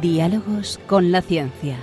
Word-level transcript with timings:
Diálogos 0.00 0.80
con 0.86 1.12
la 1.12 1.20
ciencia. 1.20 1.76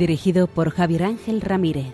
Dirigido 0.00 0.46
por 0.46 0.70
Javier 0.70 1.02
Ángel 1.04 1.42
Ramírez. 1.42 1.92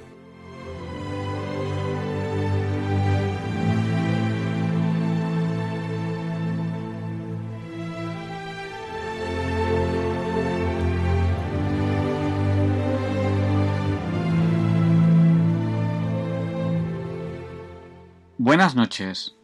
Buenas 18.38 18.76
noches. 18.76 19.34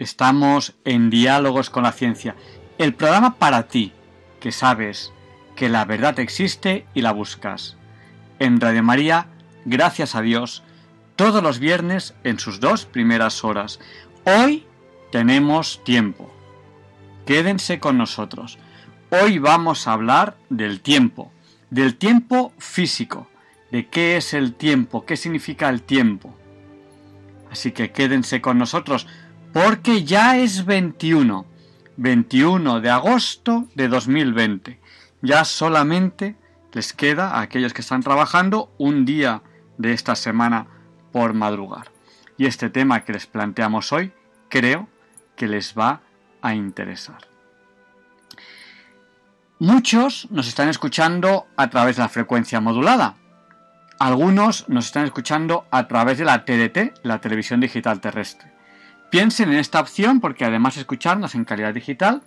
Estamos 0.00 0.74
en 0.84 1.08
Diálogos 1.10 1.70
con 1.70 1.84
la 1.84 1.92
Ciencia, 1.92 2.34
el 2.78 2.94
programa 2.94 3.36
para 3.36 3.68
ti, 3.68 3.92
que 4.40 4.50
sabes 4.50 5.12
que 5.54 5.68
la 5.68 5.84
verdad 5.84 6.18
existe 6.18 6.84
y 6.94 7.02
la 7.02 7.12
buscas. 7.12 7.78
En 8.40 8.60
Radio 8.60 8.84
María, 8.84 9.26
gracias 9.64 10.14
a 10.14 10.22
Dios, 10.22 10.62
todos 11.16 11.42
los 11.42 11.58
viernes 11.58 12.14
en 12.22 12.38
sus 12.38 12.60
dos 12.60 12.84
primeras 12.84 13.42
horas. 13.42 13.80
Hoy 14.24 14.64
tenemos 15.10 15.82
tiempo. 15.82 16.32
Quédense 17.26 17.80
con 17.80 17.98
nosotros. 17.98 18.58
Hoy 19.10 19.38
vamos 19.38 19.88
a 19.88 19.92
hablar 19.92 20.36
del 20.50 20.80
tiempo, 20.80 21.32
del 21.70 21.96
tiempo 21.96 22.52
físico, 22.58 23.28
de 23.72 23.88
qué 23.88 24.16
es 24.16 24.32
el 24.34 24.54
tiempo, 24.54 25.04
qué 25.04 25.16
significa 25.16 25.68
el 25.68 25.82
tiempo. 25.82 26.32
Así 27.50 27.72
que 27.72 27.90
quédense 27.90 28.40
con 28.40 28.56
nosotros 28.56 29.08
porque 29.52 30.04
ya 30.04 30.38
es 30.38 30.64
21, 30.64 31.44
21 31.96 32.80
de 32.80 32.90
agosto 32.90 33.66
de 33.74 33.88
2020. 33.88 34.78
Ya 35.22 35.44
solamente 35.44 36.36
les 36.72 36.92
queda 36.92 37.30
a 37.30 37.40
aquellos 37.40 37.72
que 37.72 37.82
están 37.82 38.02
trabajando 38.02 38.72
un 38.78 39.04
día 39.04 39.42
de 39.78 39.92
esta 39.92 40.14
semana 40.14 40.66
por 41.12 41.34
madrugar. 41.34 41.90
Y 42.36 42.46
este 42.46 42.70
tema 42.70 43.04
que 43.04 43.12
les 43.12 43.26
planteamos 43.26 43.92
hoy 43.92 44.12
creo 44.48 44.88
que 45.36 45.48
les 45.48 45.74
va 45.76 46.02
a 46.42 46.54
interesar. 46.54 47.26
Muchos 49.58 50.28
nos 50.30 50.46
están 50.46 50.68
escuchando 50.68 51.46
a 51.56 51.68
través 51.68 51.96
de 51.96 52.02
la 52.02 52.08
frecuencia 52.08 52.60
modulada, 52.60 53.16
algunos 53.98 54.68
nos 54.68 54.86
están 54.86 55.04
escuchando 55.06 55.66
a 55.72 55.88
través 55.88 56.18
de 56.18 56.24
la 56.24 56.44
TDT, 56.44 57.00
la 57.02 57.20
televisión 57.20 57.58
digital 57.58 58.00
terrestre. 58.00 58.52
Piensen 59.10 59.50
en 59.50 59.58
esta 59.58 59.80
opción 59.80 60.20
porque 60.20 60.44
además 60.44 60.76
de 60.76 60.82
escucharnos 60.82 61.34
en 61.34 61.44
calidad 61.44 61.74
digital, 61.74 62.22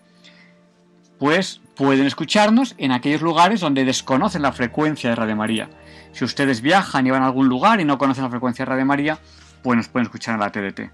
pues 1.21 1.61
pueden 1.75 2.07
escucharnos 2.07 2.73
en 2.79 2.91
aquellos 2.91 3.21
lugares 3.21 3.59
donde 3.59 3.85
desconocen 3.85 4.41
la 4.41 4.53
frecuencia 4.53 5.11
de 5.11 5.15
Radio 5.15 5.35
María. 5.35 5.69
Si 6.13 6.25
ustedes 6.25 6.61
viajan 6.61 7.05
y 7.05 7.11
van 7.11 7.21
a 7.21 7.27
algún 7.27 7.47
lugar 7.47 7.79
y 7.79 7.85
no 7.85 7.99
conocen 7.99 8.23
la 8.23 8.31
frecuencia 8.31 8.65
de 8.65 8.71
Radio 8.71 8.87
María, 8.87 9.19
pues 9.61 9.77
nos 9.77 9.87
pueden 9.87 10.07
escuchar 10.07 10.33
en 10.33 10.39
la 10.39 10.51
TDT. 10.51 10.89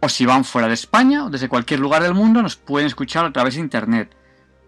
O 0.00 0.08
si 0.08 0.24
van 0.24 0.44
fuera 0.44 0.68
de 0.68 0.74
España 0.74 1.26
o 1.26 1.30
desde 1.30 1.50
cualquier 1.50 1.80
lugar 1.80 2.02
del 2.02 2.14
mundo, 2.14 2.40
nos 2.40 2.56
pueden 2.56 2.86
escuchar 2.86 3.26
a 3.26 3.30
través 3.30 3.56
de 3.56 3.60
Internet. 3.60 4.16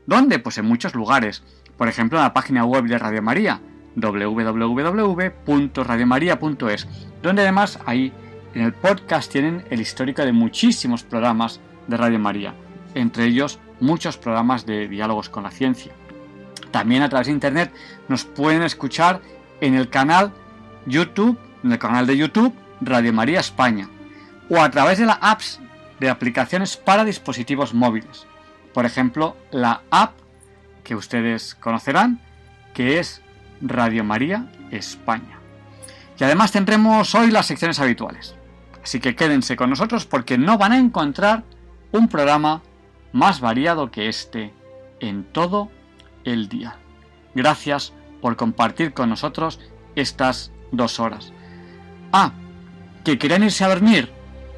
¿Dónde? 0.07 0.39
Pues 0.39 0.59
en 0.59 0.67
muchos 0.67 0.95
lugares. 0.95 1.43
Por 1.79 1.89
ejemplo, 1.89 2.19
en 2.19 2.25
la 2.25 2.35
página 2.35 2.67
web 2.67 2.85
de 2.85 2.99
Radio 2.99 3.23
María, 3.23 3.63
www.radiomaria.es, 3.97 6.89
donde 7.23 7.41
además 7.41 7.79
ahí 7.87 8.13
en 8.55 8.61
el 8.61 8.75
podcast 8.75 9.33
tienen 9.33 9.65
el 9.71 9.81
histórico 9.81 10.27
de 10.27 10.33
muchísimos 10.33 11.05
programas 11.05 11.59
de 11.89 11.97
Radio 11.97 12.19
María, 12.19 12.53
entre 12.95 13.25
ellos 13.25 13.61
muchos 13.81 14.17
programas 14.17 14.67
de 14.67 14.89
diálogos 14.89 15.29
con 15.29 15.43
la 15.43 15.51
ciencia. 15.51 15.93
También 16.71 17.03
a 17.03 17.09
través 17.09 17.27
de 17.27 17.33
internet 17.33 17.73
nos 18.09 18.25
pueden 18.25 18.63
escuchar 18.63 19.21
en 19.61 19.75
el 19.75 19.89
canal 19.91 20.33
YouTube, 20.87 21.39
en 21.63 21.73
el 21.73 21.79
canal 21.79 22.07
de 22.07 22.17
YouTube 22.17 22.55
Radio 22.81 23.13
María 23.13 23.41
España, 23.41 23.89
o 24.51 24.61
a 24.61 24.71
través 24.71 24.99
de 24.99 25.07
las 25.07 25.19
apps 25.21 25.61
de 26.01 26.11
aplicaciones 26.11 26.77
para 26.77 27.05
dispositivos 27.05 27.75
móviles. 27.75 28.27
Por 28.73 28.85
ejemplo, 28.85 29.37
la 29.51 29.83
app 29.91 30.13
que 30.83 30.95
ustedes 30.95 31.55
conocerán, 31.55 32.21
que 32.75 32.99
es 32.99 33.23
Radio 33.61 34.05
María 34.05 34.51
España. 34.71 35.39
Y 36.19 36.25
además 36.25 36.53
tendremos 36.53 37.15
hoy 37.15 37.31
las 37.31 37.47
secciones 37.47 37.81
habituales. 37.81 38.35
Así 38.83 39.01
que 39.01 39.17
quédense 39.17 39.57
con 39.57 39.71
nosotros 39.71 40.05
porque 40.05 40.37
no 40.37 40.59
van 40.59 40.73
a 40.73 40.79
encontrar 40.79 41.45
un 41.93 42.09
programa 42.09 42.63
más 43.15 43.41
variado 43.41 43.93
que 43.93 44.09
este 44.09 44.53
en 44.99 45.23
todo 45.23 45.71
el 46.25 46.49
día. 46.49 46.77
Gracias 47.35 47.93
por 48.21 48.37
compartir 48.37 48.93
con 48.93 49.09
nosotros 49.09 49.61
estas 49.95 50.51
dos 50.73 50.99
horas. 50.99 51.33
Ah, 52.13 52.33
que 53.05 53.17
quieren 53.17 53.45
irse 53.45 53.65
a 53.65 53.69
dormir. 53.69 54.11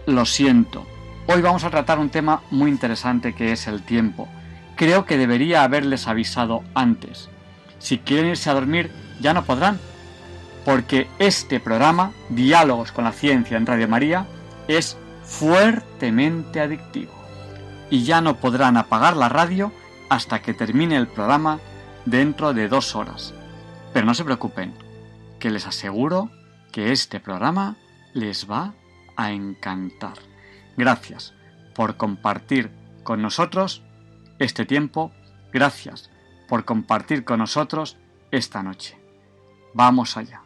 Lo 0.06 0.24
siento. 0.24 0.86
Hoy 1.26 1.42
vamos 1.42 1.64
a 1.64 1.70
tratar 1.70 1.98
un 1.98 2.08
tema 2.08 2.42
muy 2.50 2.70
interesante 2.70 3.34
que 3.34 3.52
es 3.52 3.66
el 3.66 3.82
tiempo. 3.82 4.26
Creo 4.74 5.04
que 5.04 5.18
debería 5.18 5.62
haberles 5.62 6.08
avisado 6.08 6.64
antes. 6.74 7.28
Si 7.78 7.98
quieren 7.98 8.30
irse 8.30 8.48
a 8.48 8.54
dormir, 8.54 8.90
ya 9.20 9.34
no 9.34 9.44
podrán, 9.44 9.78
porque 10.64 11.08
este 11.18 11.60
programa, 11.60 12.12
Diálogos 12.30 12.90
con 12.90 13.04
la 13.04 13.12
Ciencia 13.12 13.58
en 13.58 13.66
Radio 13.66 13.86
María, 13.86 14.26
es 14.66 14.96
fuertemente 15.24 16.60
adictivo. 16.60 17.15
Y 17.90 18.04
ya 18.04 18.20
no 18.20 18.36
podrán 18.36 18.76
apagar 18.76 19.16
la 19.16 19.28
radio 19.28 19.72
hasta 20.08 20.42
que 20.42 20.54
termine 20.54 20.96
el 20.96 21.06
programa 21.06 21.60
dentro 22.04 22.52
de 22.52 22.68
dos 22.68 22.94
horas. 22.96 23.34
Pero 23.92 24.06
no 24.06 24.14
se 24.14 24.24
preocupen, 24.24 24.74
que 25.38 25.50
les 25.50 25.66
aseguro 25.66 26.30
que 26.72 26.92
este 26.92 27.20
programa 27.20 27.76
les 28.12 28.50
va 28.50 28.74
a 29.16 29.32
encantar. 29.32 30.14
Gracias 30.76 31.34
por 31.74 31.96
compartir 31.96 32.70
con 33.02 33.22
nosotros 33.22 33.82
este 34.38 34.64
tiempo. 34.66 35.12
Gracias 35.52 36.10
por 36.48 36.64
compartir 36.64 37.24
con 37.24 37.38
nosotros 37.38 37.96
esta 38.30 38.62
noche. 38.62 38.98
Vamos 39.74 40.16
allá. 40.16 40.45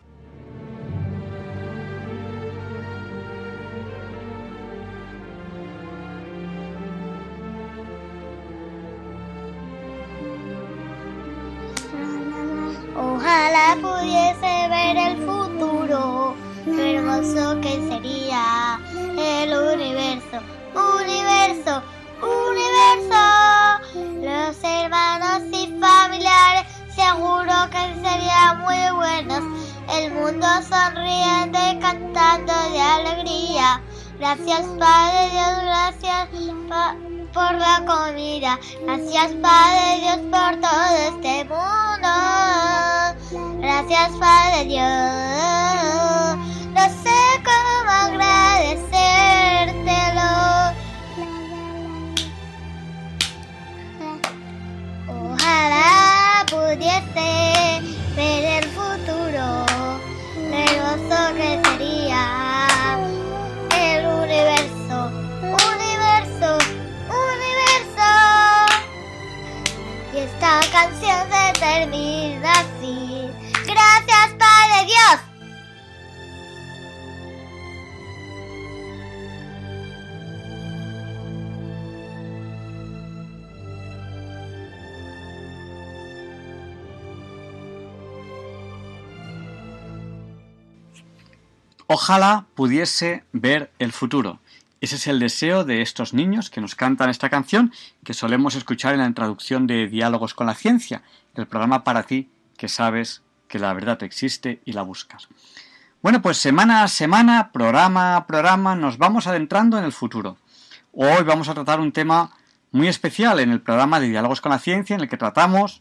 Gracias 39.20 39.38
Padre 39.43 39.80
Ojalá 92.10 92.46
pudiese 92.56 93.22
ver 93.30 93.70
el 93.78 93.92
futuro. 93.92 94.40
Ese 94.80 94.96
es 94.96 95.06
el 95.06 95.20
deseo 95.20 95.62
de 95.62 95.80
estos 95.80 96.12
niños 96.12 96.50
que 96.50 96.60
nos 96.60 96.74
cantan 96.74 97.08
esta 97.08 97.30
canción 97.30 97.72
que 98.02 98.14
solemos 98.14 98.56
escuchar 98.56 98.94
en 98.94 98.98
la 98.98 99.06
introducción 99.06 99.68
de 99.68 99.86
Diálogos 99.86 100.34
con 100.34 100.48
la 100.48 100.56
Ciencia, 100.56 101.04
el 101.36 101.46
programa 101.46 101.84
para 101.84 102.02
ti 102.02 102.28
que 102.56 102.66
sabes 102.66 103.22
que 103.46 103.60
la 103.60 103.72
verdad 103.74 104.02
existe 104.02 104.60
y 104.64 104.72
la 104.72 104.82
buscas. 104.82 105.28
Bueno, 106.02 106.20
pues 106.20 106.38
semana 106.38 106.82
a 106.82 106.88
semana, 106.88 107.52
programa 107.52 108.16
a 108.16 108.26
programa, 108.26 108.74
nos 108.74 108.98
vamos 108.98 109.28
adentrando 109.28 109.78
en 109.78 109.84
el 109.84 109.92
futuro. 109.92 110.36
Hoy 110.92 111.22
vamos 111.22 111.48
a 111.48 111.54
tratar 111.54 111.78
un 111.78 111.92
tema 111.92 112.32
muy 112.72 112.88
especial 112.88 113.38
en 113.38 113.52
el 113.52 113.60
programa 113.60 114.00
de 114.00 114.08
Diálogos 114.08 114.40
con 114.40 114.50
la 114.50 114.58
Ciencia, 114.58 114.96
en 114.96 115.02
el 115.02 115.08
que 115.08 115.16
tratamos 115.16 115.80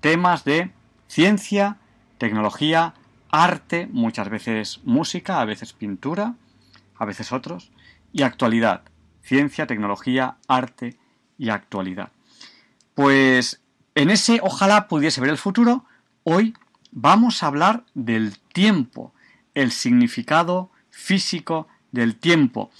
temas 0.00 0.42
de 0.42 0.72
ciencia, 1.06 1.76
tecnología, 2.18 2.94
arte, 3.30 3.88
muchas 3.90 4.28
veces 4.28 4.80
música, 4.84 5.40
a 5.40 5.44
veces 5.44 5.72
pintura, 5.72 6.34
a 6.96 7.04
veces 7.04 7.32
otros, 7.32 7.70
y 8.12 8.22
actualidad, 8.22 8.82
ciencia, 9.22 9.66
tecnología, 9.66 10.36
arte 10.48 10.96
y 11.38 11.50
actualidad. 11.50 12.10
Pues 12.94 13.60
en 13.94 14.10
ese 14.10 14.40
ojalá 14.42 14.88
pudiese 14.88 15.20
ver 15.20 15.30
el 15.30 15.38
futuro, 15.38 15.84
hoy 16.24 16.54
vamos 16.92 17.42
a 17.42 17.46
hablar 17.46 17.84
del 17.94 18.38
tiempo, 18.38 19.12
el 19.54 19.72
significado 19.72 20.70
físico 20.90 21.68
del 21.92 22.16
tiempo. 22.16 22.70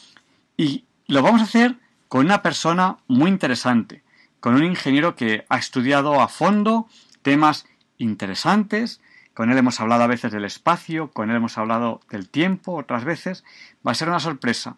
Y 0.56 0.85
lo 1.06 1.23
vamos 1.23 1.41
a 1.41 1.44
hacer 1.44 1.76
con 2.08 2.26
una 2.26 2.43
persona 2.43 2.99
muy 3.06 3.31
interesante, 3.31 4.02
con 4.41 4.55
un 4.55 4.64
ingeniero 4.64 5.17
que 5.17 5.44
ha 5.49 5.58
estudiado 5.58 6.20
a 6.20 6.29
fondo 6.29 6.88
temas 7.23 7.67
interesantes, 7.99 9.00
con 9.35 9.50
él 9.50 9.59
hemos 9.59 9.81
hablado 9.81 10.03
a 10.03 10.09
veces 10.09 10.32
del 10.32 10.44
espacio, 10.44 11.11
con 11.11 11.31
él 11.31 11.37
hemos 11.37 11.56
hablado 11.59 12.00
del 12.11 12.29
tiempo 12.29 12.75
otras 12.75 13.05
veces. 13.05 13.44
Va 13.87 13.93
a 13.93 13.94
ser 13.94 14.09
una 14.09 14.21
sorpresa. 14.21 14.77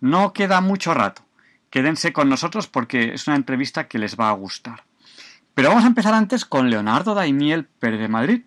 No 0.00 0.32
queda 0.32 0.60
mucho 0.60 0.94
rato. 0.94 1.22
Quédense 1.70 2.12
con 2.12 2.28
nosotros 2.28 2.66
porque 2.66 3.14
es 3.14 3.26
una 3.26 3.36
entrevista 3.36 3.88
que 3.88 3.98
les 3.98 4.18
va 4.18 4.28
a 4.28 4.34
gustar. 4.34 4.84
Pero 5.54 5.68
vamos 5.68 5.84
a 5.84 5.88
empezar 5.88 6.14
antes 6.14 6.44
con 6.44 6.70
Leonardo 6.70 7.14
Daimiel 7.14 7.66
Pérez 7.66 8.00
de 8.00 8.08
Madrid, 8.08 8.42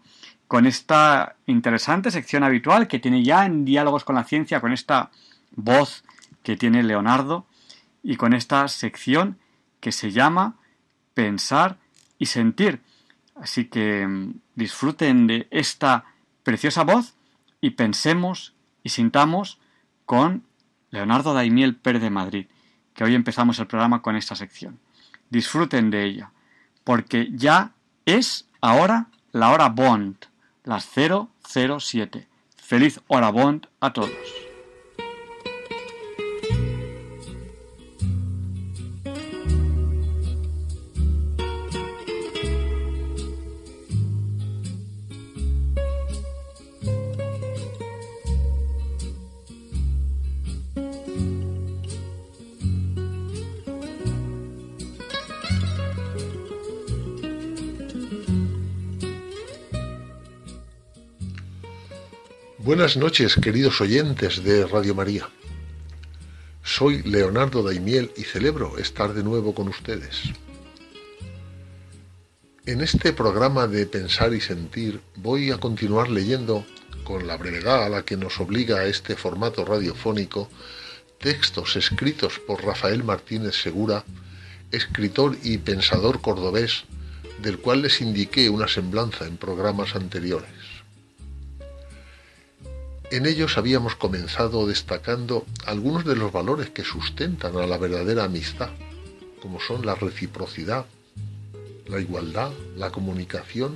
con 0.47 0.65
esta 0.65 1.35
interesante 1.45 2.11
sección 2.11 2.43
habitual 2.43 2.87
que 2.87 2.99
tiene 2.99 3.23
ya 3.23 3.45
en 3.45 3.65
Diálogos 3.65 4.03
con 4.03 4.15
la 4.15 4.23
Ciencia, 4.23 4.61
con 4.61 4.73
esta 4.73 5.11
voz 5.51 6.03
que 6.43 6.57
tiene 6.57 6.83
Leonardo 6.83 7.47
y 8.03 8.15
con 8.17 8.33
esta 8.33 8.67
sección 8.67 9.39
que 9.79 9.91
se 9.91 10.11
llama 10.11 10.55
Pensar 11.13 11.77
y 12.19 12.27
Sentir. 12.27 12.81
Así 13.35 13.65
que 13.65 14.07
mm, 14.07 14.39
disfruten 14.55 15.27
de 15.27 15.47
esta 15.51 16.05
preciosa 16.43 16.83
voz 16.83 17.15
y 17.61 17.71
pensemos 17.71 18.55
y 18.83 18.89
sintamos 18.89 19.59
con 20.05 20.43
Leonardo 20.91 21.33
Daimiel 21.33 21.75
Pérez 21.75 22.01
de 22.01 22.09
Madrid, 22.09 22.47
que 22.93 23.03
hoy 23.03 23.15
empezamos 23.15 23.59
el 23.59 23.67
programa 23.67 24.01
con 24.01 24.15
esta 24.15 24.35
sección. 24.35 24.79
Disfruten 25.29 25.91
de 25.91 26.05
ella, 26.05 26.31
porque 26.83 27.29
ya 27.31 27.73
es 28.05 28.47
ahora 28.61 29.07
la 29.31 29.51
hora 29.51 29.69
Bond, 29.69 30.15
las 30.63 30.87
007. 30.87 32.27
Feliz 32.55 33.01
hora 33.07 33.29
Bond 33.31 33.67
a 33.81 33.91
todos. 33.91 34.44
Buenas 62.65 62.97
noches, 62.97 63.35
queridos 63.35 63.79
oyentes 63.79 64.43
de 64.43 64.65
Radio 64.65 64.95
María. 64.95 65.29
Soy 66.63 67.03
Leonardo 67.03 67.61
Daimiel 67.61 68.11
y 68.17 68.23
celebro 68.23 68.79
estar 68.79 69.13
de 69.13 69.23
nuevo 69.23 69.53
con 69.53 69.67
ustedes. 69.67 70.33
En 72.65 72.81
este 72.81 73.13
programa 73.13 73.67
de 73.67 73.85
Pensar 73.85 74.33
y 74.33 74.41
Sentir 74.41 74.99
voy 75.15 75.51
a 75.51 75.59
continuar 75.59 76.09
leyendo, 76.09 76.65
con 77.03 77.27
la 77.27 77.37
brevedad 77.37 77.83
a 77.83 77.89
la 77.89 78.01
que 78.01 78.17
nos 78.17 78.39
obliga 78.39 78.85
este 78.85 79.15
formato 79.15 79.63
radiofónico, 79.63 80.49
textos 81.19 81.75
escritos 81.75 82.39
por 82.39 82.65
Rafael 82.65 83.03
Martínez 83.03 83.61
Segura, 83.61 84.05
escritor 84.71 85.37
y 85.43 85.59
pensador 85.59 86.19
cordobés, 86.19 86.85
del 87.43 87.59
cual 87.59 87.83
les 87.83 88.01
indiqué 88.01 88.49
una 88.49 88.67
semblanza 88.67 89.27
en 89.27 89.37
programas 89.37 89.95
anteriores. 89.95 90.64
En 93.11 93.27
ellos 93.27 93.57
habíamos 93.57 93.95
comenzado 93.95 94.65
destacando 94.65 95.45
algunos 95.65 96.05
de 96.05 96.15
los 96.15 96.31
valores 96.31 96.71
que 96.71 96.83
sustentan 96.83 97.55
a 97.55 97.67
la 97.67 97.77
verdadera 97.77 98.23
amistad, 98.23 98.69
como 99.41 99.59
son 99.59 99.85
la 99.85 99.93
reciprocidad, 99.93 100.85
la 101.85 101.99
igualdad, 101.99 102.51
la 102.75 102.91
comunicación, 102.91 103.75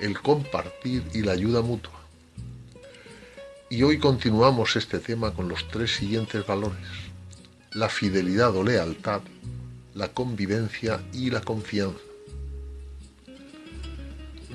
el 0.00 0.20
compartir 0.20 1.02
y 1.12 1.22
la 1.22 1.32
ayuda 1.32 1.62
mutua. 1.62 2.00
Y 3.70 3.82
hoy 3.82 3.98
continuamos 3.98 4.76
este 4.76 5.00
tema 5.00 5.32
con 5.32 5.48
los 5.48 5.66
tres 5.66 5.96
siguientes 5.96 6.46
valores, 6.46 6.86
la 7.72 7.88
fidelidad 7.88 8.54
o 8.54 8.62
lealtad, 8.62 9.22
la 9.94 10.08
convivencia 10.08 11.00
y 11.12 11.30
la 11.30 11.40
confianza. 11.40 11.98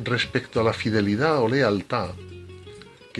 Respecto 0.01 0.61
a 0.61 0.63
la 0.63 0.71
fidelidad 0.71 1.39
o 1.39 1.49
lealtad, 1.49 2.11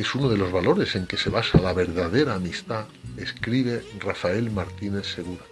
es 0.01 0.15
uno 0.15 0.29
de 0.29 0.38
los 0.38 0.51
valores 0.51 0.96
en 0.96 1.08
que 1.08 1.18
se 1.18 1.29
basa 1.29 1.60
la 1.60 1.74
verdadera 1.74 2.36
amistad, 2.36 2.86
escribe 3.18 3.84
Rafael 4.00 4.51
Martínez 4.51 5.08
Segura. 5.08 5.44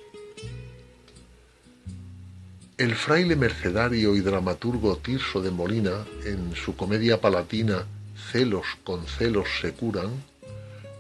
El 2.78 2.96
fraile 2.96 3.36
mercedario 3.36 4.16
y 4.16 4.22
dramaturgo 4.22 4.98
Tirso 4.98 5.42
de 5.42 5.52
Molina, 5.52 6.06
en 6.24 6.56
su 6.56 6.76
comedia 6.76 7.20
palatina 7.20 7.86
Celos 8.32 8.66
con 8.84 9.06
celos 9.06 9.48
se 9.62 9.74
curan, 9.74 10.12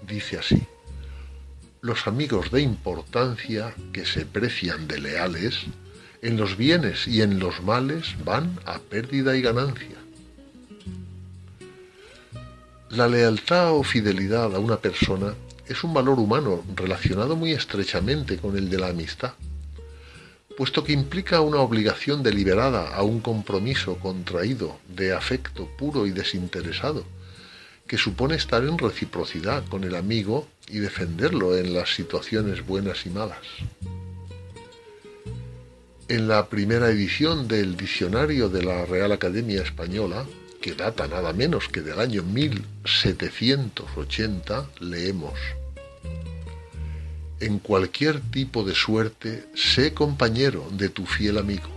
dice 0.07 0.37
así, 0.37 0.67
los 1.81 2.07
amigos 2.07 2.51
de 2.51 2.61
importancia 2.61 3.73
que 3.93 4.05
se 4.05 4.25
precian 4.25 4.87
de 4.87 4.99
leales, 4.99 5.65
en 6.21 6.37
los 6.37 6.57
bienes 6.57 7.07
y 7.07 7.21
en 7.21 7.39
los 7.39 7.61
males 7.61 8.15
van 8.25 8.59
a 8.65 8.79
pérdida 8.79 9.35
y 9.35 9.41
ganancia 9.41 10.06
la 12.89 13.07
lealtad 13.07 13.73
o 13.73 13.83
fidelidad 13.83 14.55
a 14.55 14.59
una 14.59 14.77
persona 14.77 15.33
es 15.67 15.83
un 15.83 15.93
valor 15.93 16.19
humano 16.19 16.63
relacionado 16.75 17.35
muy 17.35 17.51
estrechamente 17.51 18.37
con 18.37 18.57
el 18.57 18.69
de 18.69 18.79
la 18.79 18.87
amistad, 18.87 19.33
puesto 20.57 20.83
que 20.83 20.93
implica 20.93 21.41
una 21.41 21.59
obligación 21.59 22.23
deliberada 22.23 22.95
a 22.95 23.03
un 23.03 23.19
compromiso 23.19 23.97
contraído 23.97 24.77
de 24.87 25.13
afecto 25.13 25.67
puro 25.77 26.07
y 26.07 26.11
desinteresado, 26.11 27.03
que 27.87 27.97
supone 27.97 28.35
estar 28.35 28.63
en 28.63 28.77
reciprocidad 28.77 29.65
con 29.65 29.83
el 29.83 29.95
amigo 29.95 30.47
y 30.69 30.79
defenderlo 30.79 31.57
en 31.57 31.73
las 31.73 31.93
situaciones 31.93 32.65
buenas 32.65 33.05
y 33.05 33.09
malas. 33.09 33.45
En 36.07 36.29
la 36.29 36.47
primera 36.47 36.89
edición 36.89 37.49
del 37.49 37.75
Diccionario 37.75 38.47
de 38.47 38.63
la 38.63 38.85
Real 38.85 39.11
Academia 39.11 39.61
Española, 39.61 40.25
que 40.61 40.73
data 40.73 41.07
nada 41.07 41.33
menos 41.33 41.67
que 41.69 41.81
del 41.81 41.99
año 41.99 42.21
1780, 42.23 44.69
leemos, 44.79 45.37
En 47.39 47.59
cualquier 47.59 48.19
tipo 48.31 48.63
de 48.63 48.73
suerte, 48.73 49.45
sé 49.53 49.93
compañero 49.93 50.67
de 50.71 50.89
tu 50.89 51.05
fiel 51.05 51.37
amigo. 51.37 51.69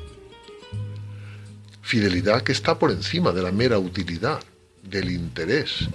Fidelidad 1.82 2.40
que 2.42 2.52
está 2.52 2.78
por 2.78 2.90
encima 2.90 3.32
de 3.32 3.42
la 3.42 3.52
mera 3.52 3.78
utilidad, 3.78 4.40
del 4.82 5.10
interés, 5.10 5.90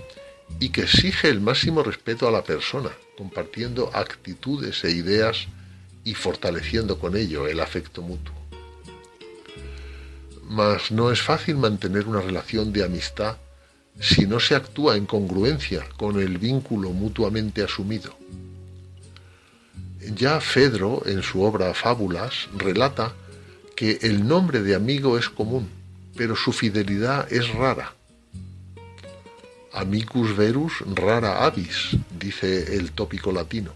y 0.60 0.70
que 0.70 0.82
exige 0.82 1.30
el 1.30 1.42
máximo 1.42 1.82
respeto 1.82 2.28
a 2.28 2.32
la 2.32 2.44
persona, 2.44 2.92
compartiendo 3.18 3.90
actitudes 3.94 4.84
e 4.84 4.92
ideas 4.92 5.48
y 6.04 6.14
fortaleciendo 6.14 7.00
con 7.00 7.18
ello 7.18 7.48
el 7.48 7.60
afecto 7.60 8.04
mutuo 8.04 8.45
mas 10.48 10.92
no 10.92 11.12
es 11.12 11.22
fácil 11.22 11.58
mantener 11.58 12.08
una 12.08 12.22
relación 12.22 12.72
de 12.72 12.84
amistad 12.84 13.38
si 14.00 14.28
no 14.28 14.40
se 14.40 14.56
actúa 14.56 14.98
en 14.98 15.06
congruencia 15.06 15.86
con 15.98 16.20
el 16.20 16.38
vínculo 16.38 16.92
mutuamente 16.92 17.64
asumido. 17.64 18.16
Ya 20.16 20.40
Fedro, 20.40 21.04
en 21.06 21.24
su 21.24 21.42
obra 21.42 21.74
Fábulas, 21.74 22.48
relata 22.58 23.14
que 23.76 24.00
el 24.02 24.28
nombre 24.28 24.62
de 24.62 24.76
amigo 24.76 25.18
es 25.18 25.30
común, 25.30 25.70
pero 26.16 26.36
su 26.36 26.52
fidelidad 26.52 27.32
es 27.32 27.50
rara. 27.54 27.94
amicus 29.74 30.38
verus 30.38 30.74
rara 30.94 31.46
avis, 31.46 31.98
dice 32.18 32.78
el 32.78 32.92
tópico 32.92 33.32
latino. 33.32 33.74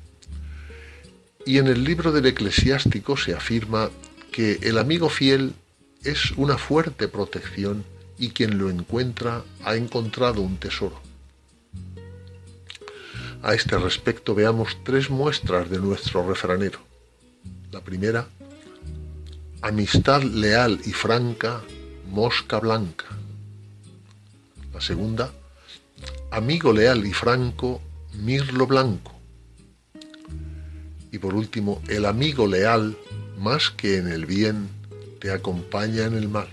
Y 1.46 1.58
en 1.58 1.68
el 1.68 1.84
libro 1.84 2.12
del 2.12 2.28
eclesiástico 2.28 3.18
se 3.18 3.34
afirma 3.34 3.90
que 4.32 4.60
el 4.62 4.78
amigo 4.78 5.10
fiel 5.10 5.54
es 6.04 6.32
una 6.32 6.58
fuerte 6.58 7.08
protección 7.08 7.84
y 8.18 8.30
quien 8.30 8.58
lo 8.58 8.70
encuentra 8.70 9.44
ha 9.64 9.76
encontrado 9.76 10.42
un 10.42 10.58
tesoro. 10.58 11.02
A 13.42 13.54
este 13.54 13.78
respecto 13.78 14.36
veamos 14.36 14.78
tres 14.84 15.10
muestras 15.10 15.70
de 15.70 15.80
nuestro 15.80 16.28
refranero. 16.28 16.80
La 17.72 17.82
primera, 17.82 18.28
amistad 19.62 20.22
leal 20.24 20.80
y 20.86 20.92
franca, 20.92 21.62
mosca 22.10 22.60
blanca. 22.60 23.06
La 24.74 24.82
segunda, 24.82 25.32
amigo 26.32 26.74
leal 26.74 27.06
y 27.06 27.14
franco, 27.14 27.82
mirlo 28.14 28.68
blanco. 28.68 29.14
Y 31.12 31.18
por 31.18 31.34
último, 31.34 31.82
el 31.88 32.06
amigo 32.06 32.46
leal, 32.46 32.98
más 33.38 33.70
que 33.70 33.98
en 33.98 34.08
el 34.10 34.26
bien, 34.26 34.79
te 35.20 35.32
acompaña 35.32 36.06
en 36.06 36.14
el 36.16 36.30
mal. 36.30 36.48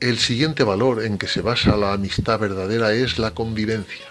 El 0.00 0.18
siguiente 0.18 0.64
valor 0.64 1.02
en 1.02 1.16
que 1.16 1.28
se 1.28 1.40
basa 1.40 1.76
la 1.76 1.92
amistad 1.94 2.38
verdadera 2.38 2.92
es 2.92 3.18
la 3.18 3.30
convivencia. 3.32 4.06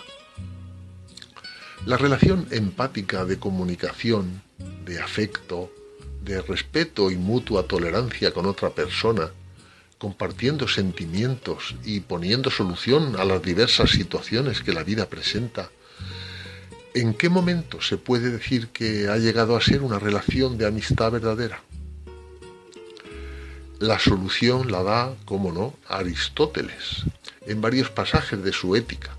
La 1.86 1.98
relación 1.98 2.48
empática 2.50 3.26
de 3.26 3.38
comunicación, 3.38 4.42
de 4.86 5.02
afecto, 5.02 5.72
de 6.24 6.42
respeto 6.42 7.12
y 7.12 7.18
mutua 7.18 7.68
tolerancia 7.68 8.34
con 8.34 8.46
otra 8.46 8.70
persona, 8.70 9.32
compartiendo 9.98 10.68
sentimientos 10.68 11.76
y 11.84 12.00
poniendo 12.00 12.50
solución 12.50 13.18
a 13.20 13.26
las 13.26 13.42
diversas 13.42 13.92
situaciones 13.92 14.62
que 14.62 14.74
la 14.74 14.84
vida 14.84 15.10
presenta, 15.10 15.70
¿en 16.94 17.14
qué 17.14 17.30
momento 17.30 17.82
se 17.82 17.98
puede 17.98 18.30
decir 18.30 18.68
que 18.70 19.08
ha 19.10 19.18
llegado 19.18 19.56
a 19.56 19.62
ser 19.62 19.82
una 19.82 20.00
relación 20.00 20.58
de 20.58 20.68
amistad 20.68 21.12
verdadera? 21.12 21.62
La 23.80 24.00
solución 24.00 24.72
la 24.72 24.84
da, 24.84 25.16
como 25.26 25.52
no, 25.52 25.76
Aristóteles, 25.88 27.04
en 27.46 27.62
varios 27.62 27.90
pasajes 27.90 28.44
de 28.44 28.54
su 28.54 28.76
ética. 28.76 29.12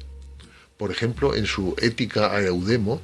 Por 0.76 0.90
ejemplo, 0.90 1.34
en 1.34 1.46
su 1.46 1.74
Ética 1.80 2.32
a 2.32 2.42
Eudemo, 2.42 3.00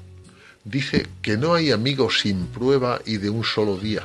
dice 0.65 1.07
que 1.23 1.37
no 1.37 1.55
hay 1.55 1.71
amigos 1.71 2.21
sin 2.21 2.47
prueba 2.47 3.00
y 3.05 3.19
de 3.19 3.31
un 3.31 3.45
solo 3.45 3.77
día, 3.77 4.05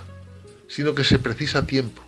sino 0.67 0.93
que 0.93 1.03
se 1.03 1.19
precisa 1.19 1.65
tiempo. 1.65 2.01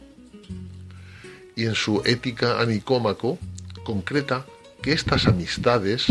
Y 1.55 1.65
en 1.65 1.75
su 1.75 2.01
Ética 2.05 2.59
a 2.59 2.65
Nicómaco 2.65 3.39
concreta 3.83 4.45
que 4.81 4.93
estas 4.93 5.27
amistades, 5.27 6.05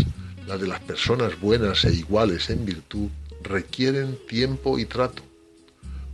las 0.47 0.59
de 0.61 0.67
las 0.67 0.79
personas 0.79 1.39
buenas 1.39 1.83
e 1.83 1.93
iguales 1.93 2.49
en 2.49 2.65
virtud, 2.65 3.09
requieren 3.43 4.17
tiempo 4.27 4.79
y 4.79 4.85
trato, 4.85 5.21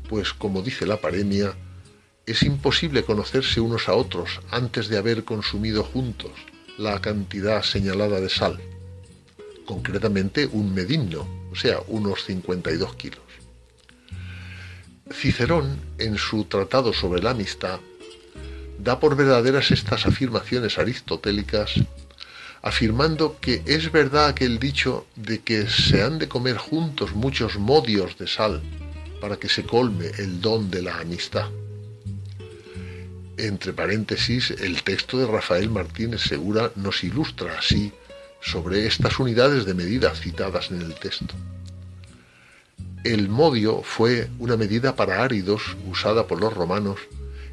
pues 0.10 0.34
como 0.34 0.62
dice 0.62 0.86
la 0.88 1.00
paremia, 1.00 1.54
es 2.26 2.42
imposible 2.44 3.04
conocerse 3.04 3.62
unos 3.62 3.88
a 3.88 3.94
otros 3.94 4.42
antes 4.50 4.88
de 4.88 4.98
haber 4.98 5.24
consumido 5.24 5.84
juntos 5.84 6.32
la 6.78 7.00
cantidad 7.00 7.62
señalada 7.62 8.20
de 8.20 8.30
sal, 8.30 8.60
concretamente 9.66 10.48
un 10.48 10.74
medimno, 10.74 11.28
o 11.52 11.56
sea, 11.56 11.80
unos 11.88 12.24
52 12.26 12.96
kilos. 12.96 13.20
Cicerón, 15.12 15.80
en 16.00 16.18
su 16.18 16.46
Tratado 16.46 16.92
sobre 16.92 17.22
la 17.22 17.32
Amistad, 17.32 17.80
da 18.80 19.00
por 19.00 19.16
verdaderas 19.16 19.70
estas 19.70 20.08
afirmaciones 20.08 20.80
aristotélicas, 20.80 21.76
afirmando 22.64 23.38
que 23.42 23.62
es 23.66 23.92
verdad 23.92 24.28
aquel 24.28 24.58
dicho 24.58 25.06
de 25.18 25.42
que 25.42 25.68
se 25.68 26.02
han 26.02 26.18
de 26.18 26.30
comer 26.30 26.58
juntos 26.58 27.14
muchos 27.14 27.58
modios 27.58 28.18
de 28.18 28.26
sal 28.26 28.64
para 29.20 29.36
que 29.36 29.50
se 29.50 29.64
colme 29.64 30.08
el 30.18 30.40
don 30.40 30.72
de 30.72 30.82
la 30.82 30.98
amistad. 30.98 31.50
Entre 33.38 33.74
paréntesis, 33.74 34.52
el 34.52 34.82
texto 34.82 35.18
de 35.18 35.28
Rafael 35.28 35.70
Martínez 35.70 36.22
Segura 36.22 36.72
nos 36.76 37.04
ilustra 37.04 37.60
así 37.60 37.92
sobre 38.42 38.88
estas 38.88 39.20
unidades 39.20 39.66
de 39.66 39.74
medida 39.74 40.16
citadas 40.16 40.72
en 40.72 40.82
el 40.82 40.96
texto. 40.96 41.34
El 43.04 43.28
modio 43.28 43.82
fue 43.84 44.30
una 44.40 44.56
medida 44.56 44.96
para 44.96 45.22
áridos 45.22 45.76
usada 45.90 46.28
por 46.28 46.40
los 46.40 46.54
romanos, 46.54 47.00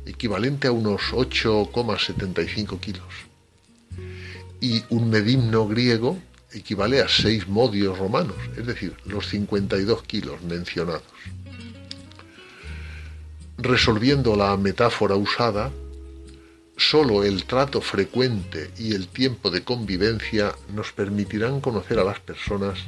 equivalente 0.07 0.69
a 0.69 0.73
unos 0.73 1.01
8,75 1.13 2.79
kilos. 2.79 3.30
Y 4.61 4.85
un 4.91 5.11
medimno 5.11 5.67
griego 5.67 6.19
equivale 6.53 7.01
a 7.01 7.09
6 7.09 7.49
modios 7.49 7.99
romanos, 7.99 8.37
es 8.57 8.67
decir, 8.67 8.95
los 9.05 9.29
52 9.29 10.03
kilos 10.03 10.43
mencionados. 10.43 11.03
Resolviendo 13.59 14.37
la 14.37 14.57
metáfora 14.57 15.17
usada, 15.17 15.71
Solo 16.81 17.25
el 17.25 17.45
trato 17.45 17.83
frecuente 17.83 18.71
y 18.79 18.95
el 18.95 19.09
tiempo 19.09 19.51
de 19.51 19.63
convivencia 19.63 20.55
nos 20.75 20.93
permitirán 20.93 21.61
conocer 21.61 21.99
a 21.99 22.05
las 22.05 22.21
personas 22.21 22.79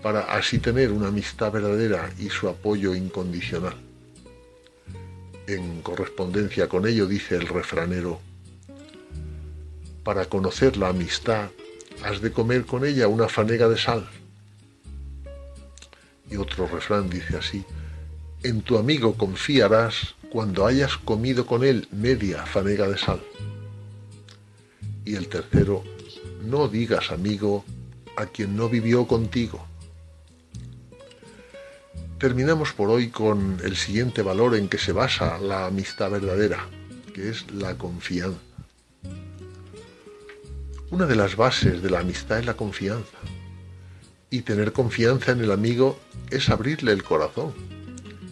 para 0.00 0.20
así 0.20 0.60
tener 0.60 0.92
una 0.92 1.08
amistad 1.08 1.50
verdadera 1.50 2.08
y 2.20 2.28
su 2.28 2.48
apoyo 2.48 2.94
incondicional. 2.94 3.74
En 5.48 5.82
correspondencia 5.82 6.68
con 6.68 6.86
ello 6.86 7.06
dice 7.06 7.34
el 7.34 7.48
refranero, 7.48 8.20
para 10.06 10.26
conocer 10.26 10.76
la 10.76 10.90
amistad 10.90 11.50
has 12.04 12.20
de 12.20 12.30
comer 12.30 12.64
con 12.64 12.86
ella 12.86 13.08
una 13.08 13.28
fanega 13.28 13.68
de 13.68 13.76
sal. 13.76 14.08
Y 16.30 16.36
otro 16.36 16.68
refrán 16.68 17.10
dice 17.10 17.36
así, 17.36 17.64
en 18.44 18.62
tu 18.62 18.78
amigo 18.78 19.14
confiarás 19.14 20.14
cuando 20.30 20.64
hayas 20.64 20.96
comido 20.96 21.44
con 21.44 21.64
él 21.64 21.88
media 21.90 22.46
fanega 22.46 22.86
de 22.86 22.98
sal. 22.98 23.20
Y 25.04 25.16
el 25.16 25.26
tercero, 25.26 25.82
no 26.44 26.68
digas 26.68 27.10
amigo 27.10 27.64
a 28.16 28.26
quien 28.26 28.54
no 28.56 28.68
vivió 28.68 29.08
contigo. 29.08 29.66
Terminamos 32.20 32.72
por 32.72 32.90
hoy 32.90 33.10
con 33.10 33.58
el 33.64 33.74
siguiente 33.74 34.22
valor 34.22 34.54
en 34.54 34.68
que 34.68 34.78
se 34.78 34.92
basa 34.92 35.38
la 35.38 35.66
amistad 35.66 36.12
verdadera, 36.12 36.68
que 37.12 37.28
es 37.30 37.50
la 37.50 37.76
confianza. 37.76 38.45
Una 40.88 41.06
de 41.06 41.16
las 41.16 41.34
bases 41.34 41.82
de 41.82 41.90
la 41.90 41.98
amistad 41.98 42.38
es 42.38 42.46
la 42.46 42.54
confianza. 42.54 43.18
Y 44.30 44.42
tener 44.42 44.72
confianza 44.72 45.32
en 45.32 45.40
el 45.40 45.50
amigo 45.50 45.98
es 46.30 46.48
abrirle 46.48 46.92
el 46.92 47.02
corazón, 47.02 47.52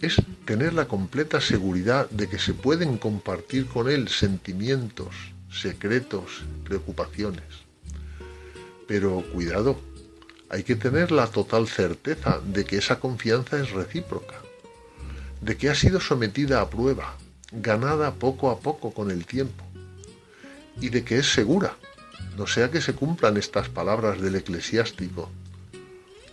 es 0.01 0.15
tener 0.45 0.73
la 0.73 0.87
completa 0.87 1.41
seguridad 1.41 2.09
de 2.11 2.29
que 2.29 2.39
se 2.39 2.53
pueden 2.53 2.97
compartir 2.97 3.65
con 3.65 3.89
él 3.89 4.07
sentimientos, 4.07 5.13
secretos, 5.51 6.43
preocupaciones. 6.63 7.43
Pero 8.87 9.21
cuidado, 9.33 9.77
hay 10.49 10.63
que 10.63 10.77
tener 10.77 11.11
la 11.11 11.27
total 11.27 11.67
certeza 11.67 12.39
de 12.39 12.63
que 12.63 12.77
esa 12.77 13.01
confianza 13.01 13.59
es 13.59 13.71
recíproca, 13.71 14.35
de 15.41 15.57
que 15.57 15.69
ha 15.69 15.75
sido 15.75 15.99
sometida 15.99 16.61
a 16.61 16.69
prueba, 16.69 17.17
ganada 17.51 18.13
poco 18.13 18.49
a 18.49 18.59
poco 18.59 18.93
con 18.93 19.11
el 19.11 19.25
tiempo, 19.25 19.65
y 20.79 20.87
de 20.87 21.03
que 21.03 21.17
es 21.17 21.33
segura, 21.33 21.75
no 22.37 22.47
sea 22.47 22.69
que 22.71 22.81
se 22.81 22.93
cumplan 22.93 23.37
estas 23.37 23.69
palabras 23.69 24.21
del 24.21 24.35
eclesiástico. 24.35 25.29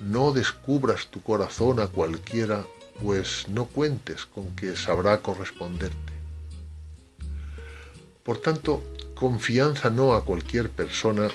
No 0.00 0.32
descubras 0.32 1.06
tu 1.08 1.22
corazón 1.22 1.80
a 1.80 1.86
cualquiera 1.86 2.64
pues 3.02 3.48
no 3.48 3.66
cuentes 3.66 4.26
con 4.26 4.54
que 4.54 4.76
sabrá 4.76 5.18
corresponderte. 5.18 6.12
Por 8.22 8.38
tanto, 8.38 8.82
confianza 9.14 9.90
no 9.90 10.14
a 10.14 10.24
cualquier 10.24 10.70
persona 10.70 11.28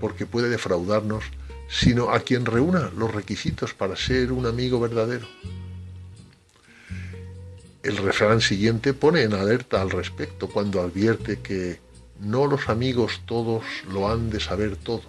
porque 0.00 0.26
puede 0.26 0.48
defraudarnos, 0.48 1.24
sino 1.68 2.10
a 2.10 2.20
quien 2.20 2.44
reúna 2.44 2.90
los 2.96 3.14
requisitos 3.14 3.72
para 3.74 3.96
ser 3.96 4.32
un 4.32 4.46
amigo 4.46 4.78
verdadero. 4.78 5.26
El 7.82 7.96
refrán 7.96 8.40
siguiente 8.40 8.92
pone 8.94 9.22
en 9.22 9.32
alerta 9.32 9.80
al 9.80 9.90
respecto 9.90 10.48
cuando 10.48 10.80
advierte 10.80 11.40
que 11.40 11.78
no 12.20 12.46
los 12.46 12.68
amigos 12.68 13.20
todos 13.26 13.64
lo 13.92 14.10
han 14.10 14.30
de 14.30 14.40
saber 14.40 14.76
todo, 14.76 15.02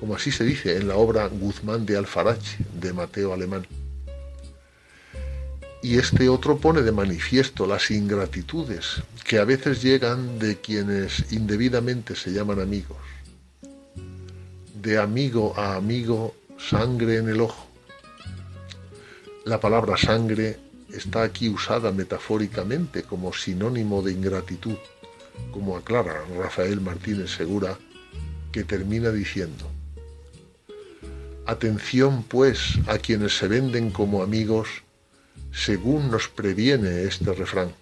como 0.00 0.14
así 0.14 0.30
se 0.30 0.44
dice 0.44 0.76
en 0.76 0.88
la 0.88 0.96
obra 0.96 1.26
Guzmán 1.26 1.86
de 1.86 1.96
Alfarache 1.96 2.58
de 2.80 2.92
Mateo 2.92 3.32
Alemán 3.32 3.66
y 5.82 5.98
este 5.98 6.28
otro 6.28 6.58
pone 6.58 6.82
de 6.82 6.92
manifiesto 6.92 7.66
las 7.66 7.90
ingratitudes 7.90 9.02
que 9.24 9.38
a 9.38 9.44
veces 9.44 9.82
llegan 9.82 10.38
de 10.38 10.56
quienes 10.56 11.32
indebidamente 11.32 12.16
se 12.16 12.32
llaman 12.32 12.60
amigos. 12.60 12.98
De 14.74 14.98
amigo 14.98 15.54
a 15.56 15.76
amigo, 15.76 16.34
sangre 16.58 17.18
en 17.18 17.28
el 17.28 17.40
ojo. 17.40 17.66
La 19.44 19.60
palabra 19.60 19.96
sangre 19.96 20.58
está 20.92 21.22
aquí 21.22 21.48
usada 21.48 21.92
metafóricamente 21.92 23.02
como 23.02 23.32
sinónimo 23.32 24.02
de 24.02 24.12
ingratitud, 24.12 24.76
como 25.50 25.76
aclara 25.76 26.24
Rafael 26.38 26.80
Martínez 26.80 27.30
Segura, 27.30 27.78
que 28.52 28.64
termina 28.64 29.10
diciendo, 29.10 29.70
Atención 31.46 32.24
pues 32.24 32.78
a 32.86 32.98
quienes 32.98 33.38
se 33.38 33.48
venden 33.48 33.90
como 33.90 34.22
amigos, 34.22 34.68
según 35.50 36.10
nos 36.10 36.28
previene 36.28 37.04
este 37.04 37.32
refrán. 37.32 37.72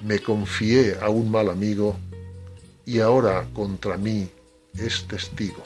Me 0.00 0.20
confié 0.20 0.98
a 1.00 1.08
un 1.08 1.32
mal 1.32 1.50
amigo 1.50 1.96
y 2.86 3.00
ahora 3.00 3.48
contra 3.52 3.96
mí 3.96 4.28
es 4.74 5.04
testigo. 5.08 5.64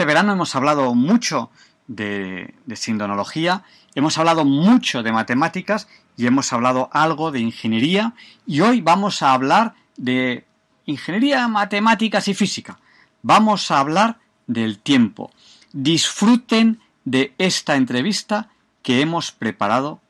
Este 0.00 0.06
verano 0.06 0.32
hemos 0.32 0.56
hablado 0.56 0.94
mucho 0.94 1.50
de, 1.86 2.54
de 2.64 2.76
sindonología, 2.76 3.64
hemos 3.94 4.16
hablado 4.16 4.46
mucho 4.46 5.02
de 5.02 5.12
matemáticas 5.12 5.88
y 6.16 6.26
hemos 6.26 6.54
hablado 6.54 6.88
algo 6.90 7.30
de 7.30 7.40
ingeniería 7.40 8.14
y 8.46 8.62
hoy 8.62 8.80
vamos 8.80 9.20
a 9.20 9.34
hablar 9.34 9.74
de 9.98 10.46
ingeniería, 10.86 11.46
matemáticas 11.48 12.28
y 12.28 12.32
física. 12.32 12.78
Vamos 13.20 13.70
a 13.70 13.78
hablar 13.78 14.16
del 14.46 14.78
tiempo. 14.78 15.32
Disfruten 15.74 16.80
de 17.04 17.34
esta 17.36 17.76
entrevista 17.76 18.48
que 18.82 19.02
hemos 19.02 19.32
preparado 19.32 20.00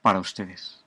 para 0.00 0.20
ustedes. 0.20 0.79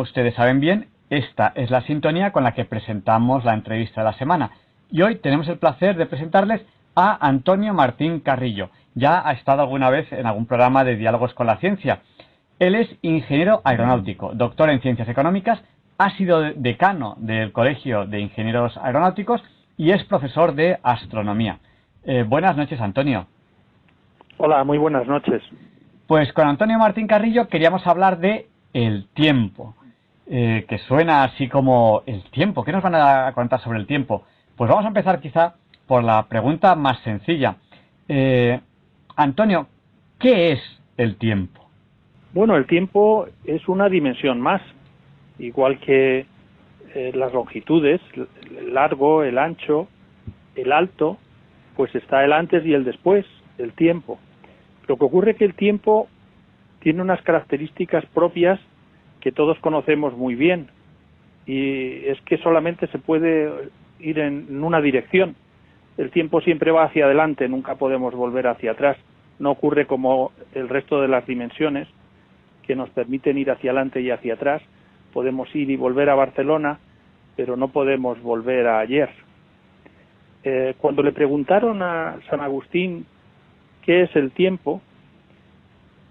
Como 0.00 0.08
ustedes 0.08 0.34
saben 0.34 0.60
bien, 0.60 0.88
esta 1.10 1.52
es 1.54 1.70
la 1.70 1.82
sintonía 1.82 2.32
con 2.32 2.42
la 2.42 2.54
que 2.54 2.64
presentamos 2.64 3.44
la 3.44 3.52
entrevista 3.52 4.00
de 4.00 4.06
la 4.06 4.16
semana. 4.16 4.50
Y 4.90 5.02
hoy 5.02 5.16
tenemos 5.16 5.46
el 5.48 5.58
placer 5.58 5.94
de 5.98 6.06
presentarles 6.06 6.62
a 6.94 7.18
Antonio 7.20 7.74
Martín 7.74 8.20
Carrillo. 8.20 8.70
Ya 8.94 9.20
ha 9.22 9.32
estado 9.32 9.60
alguna 9.60 9.90
vez 9.90 10.10
en 10.10 10.24
algún 10.24 10.46
programa 10.46 10.84
de 10.84 10.96
Diálogos 10.96 11.34
con 11.34 11.46
la 11.46 11.58
Ciencia. 11.58 12.00
Él 12.58 12.76
es 12.76 12.88
ingeniero 13.02 13.60
aeronáutico, 13.62 14.32
doctor 14.32 14.70
en 14.70 14.80
Ciencias 14.80 15.06
Económicas, 15.06 15.60
ha 15.98 16.16
sido 16.16 16.40
decano 16.40 17.16
del 17.18 17.52
Colegio 17.52 18.06
de 18.06 18.20
Ingenieros 18.20 18.78
Aeronáuticos 18.78 19.42
y 19.76 19.90
es 19.90 20.02
profesor 20.04 20.54
de 20.54 20.78
Astronomía. 20.82 21.58
Eh, 22.04 22.24
buenas 22.26 22.56
noches, 22.56 22.80
Antonio. 22.80 23.26
Hola, 24.38 24.64
muy 24.64 24.78
buenas 24.78 25.06
noches. 25.06 25.42
Pues 26.06 26.32
con 26.32 26.48
Antonio 26.48 26.78
Martín 26.78 27.06
Carrillo 27.06 27.48
queríamos 27.48 27.86
hablar 27.86 28.18
de 28.18 28.48
el 28.72 29.08
tiempo, 29.14 29.74
eh, 30.32 30.64
que 30.68 30.78
suena 30.78 31.24
así 31.24 31.48
como 31.48 32.04
el 32.06 32.22
tiempo. 32.30 32.62
¿Qué 32.62 32.70
nos 32.70 32.84
van 32.84 32.94
a 32.94 33.32
contar 33.34 33.60
sobre 33.60 33.80
el 33.80 33.86
tiempo? 33.88 34.22
Pues 34.54 34.70
vamos 34.70 34.84
a 34.84 34.88
empezar 34.88 35.20
quizá 35.20 35.56
por 35.88 36.04
la 36.04 36.28
pregunta 36.28 36.76
más 36.76 37.00
sencilla. 37.00 37.56
Eh, 38.06 38.60
Antonio, 39.16 39.66
¿qué 40.20 40.52
es 40.52 40.60
el 40.96 41.16
tiempo? 41.16 41.68
Bueno, 42.32 42.56
el 42.56 42.68
tiempo 42.68 43.26
es 43.44 43.68
una 43.68 43.88
dimensión 43.88 44.40
más, 44.40 44.62
igual 45.40 45.80
que 45.80 46.26
eh, 46.94 47.10
las 47.12 47.32
longitudes, 47.32 48.00
el 48.14 48.72
largo, 48.72 49.24
el 49.24 49.36
ancho, 49.36 49.88
el 50.54 50.70
alto, 50.70 51.18
pues 51.74 51.92
está 51.96 52.24
el 52.24 52.32
antes 52.32 52.64
y 52.64 52.72
el 52.72 52.84
después, 52.84 53.26
el 53.58 53.72
tiempo. 53.72 54.20
Lo 54.86 54.96
que 54.96 55.06
ocurre 55.06 55.32
es 55.32 55.38
que 55.38 55.44
el 55.44 55.54
tiempo 55.54 56.06
tiene 56.78 57.02
unas 57.02 57.20
características 57.22 58.06
propias 58.14 58.60
que 59.20 59.32
todos 59.32 59.58
conocemos 59.58 60.16
muy 60.16 60.34
bien 60.34 60.68
y 61.46 62.06
es 62.06 62.20
que 62.22 62.38
solamente 62.38 62.86
se 62.88 62.98
puede 62.98 63.50
ir 63.98 64.18
en 64.18 64.62
una 64.62 64.80
dirección. 64.80 65.36
El 65.98 66.10
tiempo 66.10 66.40
siempre 66.40 66.70
va 66.70 66.84
hacia 66.84 67.04
adelante, 67.04 67.48
nunca 67.48 67.74
podemos 67.74 68.14
volver 68.14 68.46
hacia 68.46 68.72
atrás. 68.72 68.96
No 69.38 69.50
ocurre 69.50 69.86
como 69.86 70.32
el 70.54 70.68
resto 70.68 71.00
de 71.00 71.08
las 71.08 71.26
dimensiones 71.26 71.88
que 72.66 72.76
nos 72.76 72.90
permiten 72.90 73.38
ir 73.38 73.50
hacia 73.50 73.70
adelante 73.70 74.00
y 74.00 74.10
hacia 74.10 74.34
atrás. 74.34 74.62
Podemos 75.12 75.54
ir 75.54 75.70
y 75.70 75.76
volver 75.76 76.08
a 76.08 76.14
Barcelona, 76.14 76.78
pero 77.36 77.56
no 77.56 77.68
podemos 77.68 78.20
volver 78.22 78.68
a 78.68 78.80
ayer. 78.80 79.10
Eh, 80.44 80.74
cuando 80.78 81.02
le 81.02 81.12
preguntaron 81.12 81.82
a 81.82 82.18
San 82.30 82.40
Agustín 82.40 83.04
qué 83.82 84.02
es 84.02 84.16
el 84.16 84.30
tiempo, 84.30 84.80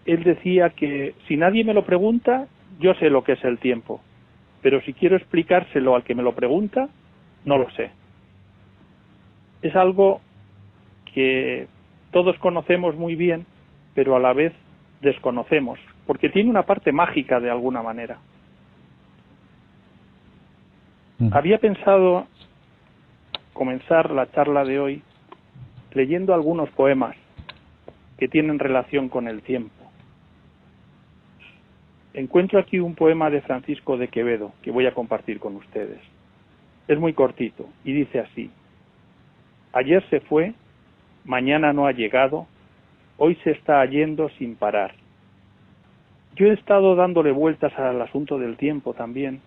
él 0.05 0.23
decía 0.23 0.71
que 0.71 1.15
si 1.27 1.37
nadie 1.37 1.63
me 1.63 1.73
lo 1.73 1.85
pregunta, 1.85 2.47
yo 2.79 2.93
sé 2.95 3.09
lo 3.09 3.23
que 3.23 3.33
es 3.33 3.43
el 3.43 3.57
tiempo, 3.59 4.01
pero 4.61 4.81
si 4.81 4.93
quiero 4.93 5.15
explicárselo 5.15 5.95
al 5.95 6.03
que 6.03 6.15
me 6.15 6.23
lo 6.23 6.35
pregunta, 6.35 6.89
no 7.45 7.57
lo 7.57 7.69
sé. 7.71 7.91
Es 9.61 9.75
algo 9.75 10.21
que 11.13 11.67
todos 12.11 12.37
conocemos 12.39 12.95
muy 12.95 13.15
bien, 13.15 13.45
pero 13.93 14.15
a 14.15 14.19
la 14.19 14.33
vez 14.33 14.53
desconocemos, 15.01 15.79
porque 16.05 16.29
tiene 16.29 16.49
una 16.49 16.63
parte 16.63 16.91
mágica 16.91 17.39
de 17.39 17.49
alguna 17.49 17.81
manera. 17.81 18.17
Mm. 21.19 21.33
Había 21.33 21.57
pensado 21.57 22.27
comenzar 23.53 24.11
la 24.11 24.31
charla 24.31 24.63
de 24.63 24.79
hoy 24.79 25.01
leyendo 25.91 26.33
algunos 26.33 26.69
poemas 26.69 27.15
que 28.17 28.27
tienen 28.27 28.59
relación 28.59 29.09
con 29.09 29.27
el 29.27 29.41
tiempo 29.41 29.78
encuentro 32.19 32.59
aquí 32.59 32.79
un 32.79 32.95
poema 32.95 33.29
de 33.29 33.41
Francisco 33.41 33.97
de 33.97 34.09
Quevedo 34.09 34.51
que 34.61 34.71
voy 34.71 34.85
a 34.85 34.93
compartir 34.93 35.39
con 35.39 35.55
ustedes. 35.55 35.99
Es 36.87 36.99
muy 36.99 37.13
cortito 37.13 37.67
y 37.83 37.93
dice 37.93 38.19
así, 38.19 38.51
ayer 39.73 40.03
se 40.09 40.19
fue, 40.19 40.53
mañana 41.23 41.71
no 41.71 41.87
ha 41.87 41.91
llegado, 41.91 42.47
hoy 43.17 43.35
se 43.43 43.51
está 43.51 43.85
yendo 43.85 44.29
sin 44.37 44.55
parar. 44.55 44.93
Yo 46.35 46.47
he 46.47 46.53
estado 46.53 46.95
dándole 46.95 47.31
vueltas 47.31 47.77
al 47.77 48.01
asunto 48.01 48.37
del 48.37 48.57
tiempo 48.57 48.93
también 48.93 49.41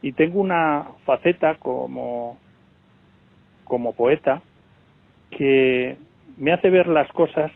y 0.00 0.12
tengo 0.12 0.40
una 0.40 0.86
faceta 1.04 1.56
como, 1.56 2.38
como 3.64 3.94
poeta 3.94 4.42
que 5.30 5.96
me 6.36 6.52
hace 6.52 6.70
ver 6.70 6.86
las 6.86 7.10
cosas 7.12 7.50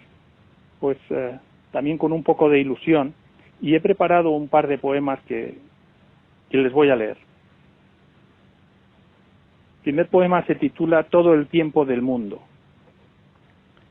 pues 0.81 0.99
eh, 1.11 1.39
también 1.73 1.99
con 1.99 2.13
un 2.13 2.23
poco 2.23 2.49
de 2.49 2.59
ilusión 2.59 3.15
y 3.61 3.75
he 3.75 3.81
preparado 3.81 4.31
un 4.31 4.49
par 4.49 4.67
de 4.67 4.79
poemas 4.79 5.21
que, 5.27 5.59
les 6.51 6.73
voy 6.73 6.91
a 6.91 6.97
leer. 6.97 7.17
El 9.79 9.83
primer 9.85 10.09
poema 10.09 10.45
se 10.47 10.55
titula 10.57 11.05
Todo 11.05 11.35
el 11.35 11.47
tiempo 11.47 11.85
del 11.85 12.03
mundo 12.03 12.43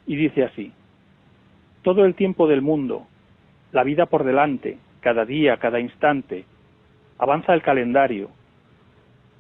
y 0.06 0.16
dice 0.16 0.44
así, 0.44 0.72
todo 1.84 2.04
el 2.04 2.16
tiempo 2.16 2.48
del 2.48 2.64
mundo, 2.64 3.06
la 3.72 3.84
vida 3.84 4.08
por 4.08 4.24
delante, 4.24 4.80
cada 5.02 5.24
día, 5.24 5.58
cada 5.58 5.80
instante, 5.80 6.46
avanza 7.20 7.54
el 7.54 7.62
calendario, 7.62 8.32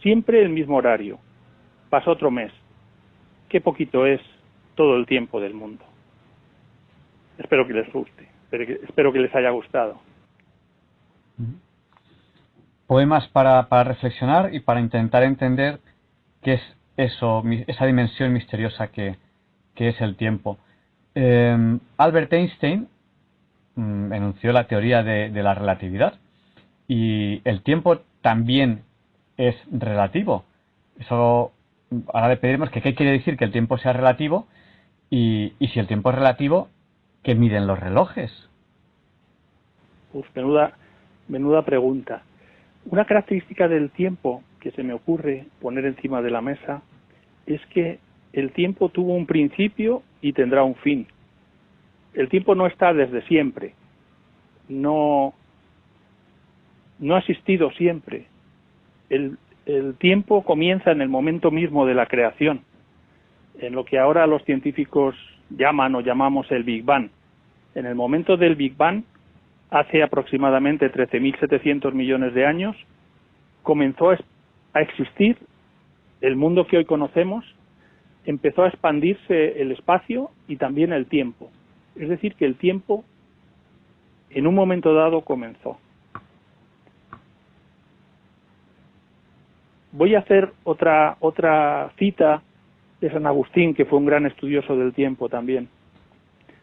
siempre 0.01 0.41
el 0.41 0.49
mismo 0.49 0.77
horario. 0.77 1.19
Pasa 1.89 2.11
otro 2.11 2.29
mes. 2.29 2.51
Qué 3.49 3.61
poquito 3.61 4.05
es 4.05 4.21
todo 4.75 4.95
el 4.95 5.07
tiempo 5.07 5.41
del 5.41 5.55
mundo. 5.55 5.83
Espero 7.39 7.65
que 7.65 7.73
les 7.73 7.91
guste, 7.91 8.27
espero 8.51 9.11
que 9.11 9.19
les 9.19 9.33
haya 9.33 9.49
gustado. 9.49 9.99
Poemas 12.87 13.27
para, 13.27 13.69
para 13.69 13.83
reflexionar 13.83 14.53
y 14.53 14.61
para 14.61 14.79
intentar 14.79 15.23
entender 15.23 15.79
qué 16.41 16.53
es 16.53 16.61
eso, 16.99 17.43
esa 17.67 17.85
dimensión 17.85 18.33
misteriosa 18.33 18.87
que, 18.87 19.17
es 19.75 20.01
el 20.01 20.17
tiempo. 20.17 20.57
Em, 21.15 21.79
Albert 21.95 22.33
Einstein 22.33 22.89
mm, 23.75 24.11
enunció 24.11 24.51
la 24.51 24.67
teoría 24.67 25.03
de, 25.03 25.29
la 25.29 25.53
relatividad 25.53 26.15
y 26.89 27.41
el 27.45 27.61
tiempo 27.61 28.01
también 28.21 28.83
es 29.37 29.55
relativo. 29.71 30.43
Eso 30.99 31.53
ahora 32.13 32.27
le 32.27 32.37
pediremos 32.37 32.69
que 32.69 32.81
qué 32.81 32.93
quiere 32.93 33.13
decir 33.13 33.37
que 33.37 33.45
el 33.45 33.53
tiempo 33.53 33.77
sea 33.77 33.93
relativo 33.93 34.47
y, 35.09 35.53
si 35.71 35.79
el 35.79 35.87
tiempo 35.87 36.09
es 36.09 36.17
relativo, 36.17 36.67
¿qué 37.23 37.33
miden 37.33 37.65
los 37.65 37.79
relojes? 37.79 38.31
Uf, 40.11 40.27
menuda, 40.35 40.73
menuda 41.29 41.63
pregunta. 41.63 42.23
Una 42.85 43.05
característica 43.05 43.67
del 43.67 43.91
tiempo 43.91 44.43
que 44.59 44.71
se 44.71 44.83
me 44.83 44.93
ocurre 44.93 45.45
poner 45.61 45.85
encima 45.85 46.21
de 46.21 46.31
la 46.31 46.41
mesa 46.41 46.81
es 47.45 47.65
que 47.67 47.99
el 48.33 48.51
tiempo 48.51 48.89
tuvo 48.89 49.13
un 49.13 49.25
principio 49.25 50.03
y 50.21 50.33
tendrá 50.33 50.63
un 50.63 50.75
fin. 50.75 51.07
El 52.13 52.29
tiempo 52.29 52.55
no 52.55 52.67
está 52.67 52.93
desde 52.93 53.21
siempre, 53.23 53.73
no, 54.67 55.33
no 56.99 57.15
ha 57.15 57.19
existido 57.19 57.71
siempre. 57.71 58.25
El, 59.09 59.37
el 59.65 59.95
tiempo 59.95 60.43
comienza 60.43 60.91
en 60.91 61.01
el 61.01 61.09
momento 61.09 61.51
mismo 61.51 61.85
de 61.85 61.93
la 61.93 62.07
creación, 62.07 62.61
en 63.59 63.73
lo 63.73 63.85
que 63.85 63.99
ahora 63.99 64.27
los 64.27 64.43
científicos 64.43 65.15
llaman 65.49 65.95
o 65.95 66.01
llamamos 66.01 66.51
el 66.51 66.63
Big 66.63 66.83
Bang. 66.83 67.09
En 67.75 67.85
el 67.85 67.95
momento 67.95 68.37
del 68.37 68.55
Big 68.55 68.75
Bang, 68.75 69.03
hace 69.69 70.01
aproximadamente 70.01 70.91
13.700 70.91 71.93
millones 71.93 72.33
de 72.33 72.45
años, 72.45 72.75
comenzó 73.63 74.11
a 74.11 74.81
existir 74.81 75.37
el 76.21 76.35
mundo 76.35 76.67
que 76.67 76.77
hoy 76.77 76.85
conocemos, 76.85 77.45
empezó 78.25 78.63
a 78.63 78.69
expandirse 78.69 79.61
el 79.61 79.71
espacio 79.71 80.31
y 80.47 80.57
también 80.57 80.91
el 80.91 81.05
tiempo. 81.05 81.51
Es 81.95 82.09
decir, 82.09 82.35
que 82.35 82.45
el 82.45 82.55
tiempo 82.55 83.03
en 84.29 84.47
un 84.47 84.55
momento 84.55 84.93
dado 84.93 85.21
comenzó. 85.21 85.77
Voy 89.91 90.15
a 90.15 90.19
hacer 90.19 90.51
otra, 90.63 91.17
otra 91.19 91.91
cita 91.97 92.43
de 93.01 93.11
San 93.11 93.25
Agustín, 93.25 93.73
que 93.73 93.85
fue 93.85 93.97
un 93.97 94.05
gran 94.05 94.25
estudioso 94.25 94.75
del 94.75 94.93
tiempo 94.93 95.29
también. 95.29 95.67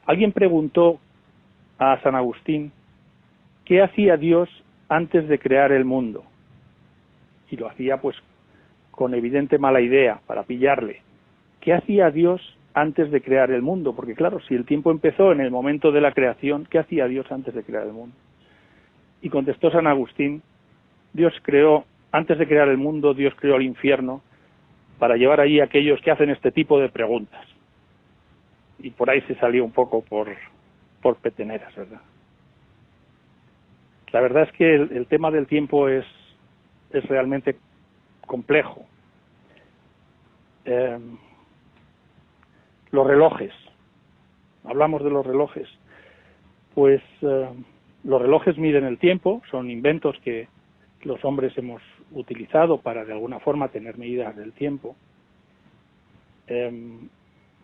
Alguien 0.07 0.33
preguntó 0.33 1.01
a 1.79 2.01
San 2.03 2.15
Agustín 2.15 2.73
qué 3.67 3.83
hacía 3.83 4.17
Dios 4.17 4.49
antes 4.89 5.29
de 5.29 5.39
crear 5.39 5.73
el 5.73 5.85
mundo. 5.85 6.25
Y 7.51 7.57
lo 7.57 7.69
hacía 7.69 7.99
pues 7.99 8.17
con 8.93 9.13
evidente 9.13 9.59
mala 9.59 9.81
idea 9.81 10.21
para 10.27 10.45
pillarle. 10.45 11.03
¿Qué 11.61 11.75
hacía 11.75 12.11
Dios 12.11 12.41
antes 12.73 13.11
de 13.11 13.21
crear 13.21 13.51
el 13.51 13.63
mundo? 13.63 13.95
Porque 13.95 14.15
claro, 14.15 14.41
si 14.49 14.55
el 14.55 14.65
tiempo 14.65 14.91
empezó 14.91 15.33
en 15.33 15.41
el 15.41 15.51
momento 15.51 15.93
de 15.93 16.01
la 16.01 16.13
creación, 16.13 16.67
¿qué 16.71 16.79
hacía 16.79 17.07
Dios 17.09 17.31
antes 17.31 17.55
de 17.55 17.65
crear 17.65 17.87
el 17.87 17.93
mundo? 17.93 18.17
Y 19.21 19.29
contestó 19.29 19.71
San 19.71 19.87
Agustín, 19.87 20.43
Dios 21.13 21.35
creó, 21.43 21.85
antes 22.13 22.39
de 22.39 22.47
crear 22.47 22.69
el 22.69 22.79
mundo, 22.79 23.15
Dios 23.15 23.35
creó 23.37 23.57
el 23.57 23.63
infierno 23.63 24.23
para 24.99 25.17
llevar 25.17 25.41
ahí 25.41 25.61
a 25.61 25.65
aquellos 25.65 26.01
que 26.01 26.11
hacen 26.11 26.31
este 26.31 26.53
tipo 26.53 26.79
de 26.79 26.89
preguntas. 26.89 27.45
Y 28.79 28.91
por 28.91 29.11
ahí 29.11 29.21
se 29.23 29.35
salió 29.37 29.65
un 29.65 29.73
poco 29.73 30.03
por, 30.03 30.29
por 31.03 31.17
peteneras, 31.17 31.75
¿verdad? 31.75 32.01
La 34.13 34.21
verdad 34.21 34.45
es 34.45 34.53
que 34.53 34.75
el, 34.75 35.07
tema 35.07 35.31
del 35.31 35.47
tiempo 35.47 35.89
es, 35.89 36.05
es 36.91 37.05
realmente 37.07 37.57
complejo. 38.27 38.87
Eh, 40.65 40.99
los 42.91 43.07
relojes. 43.07 43.53
Hablamos 44.65 45.03
de 45.05 45.11
los 45.11 45.27
relojes. 45.27 45.69
Pues 46.75 47.03
eh, 47.23 47.49
los 48.05 48.23
relojes 48.23 48.57
miden 48.59 48.85
el 48.85 48.99
tiempo, 48.99 49.43
son 49.51 49.71
inventos 49.71 50.17
que 50.25 50.49
los 51.03 51.25
hombres 51.25 51.57
hemos 51.59 51.83
utilizado 52.13 52.79
para 52.79 53.05
de 53.05 53.13
alguna 53.13 53.41
forma 53.41 53.69
tener 53.69 53.99
medidas 53.99 54.37
del 54.37 54.53
tiempo. 54.53 54.97
Em, 56.47 57.09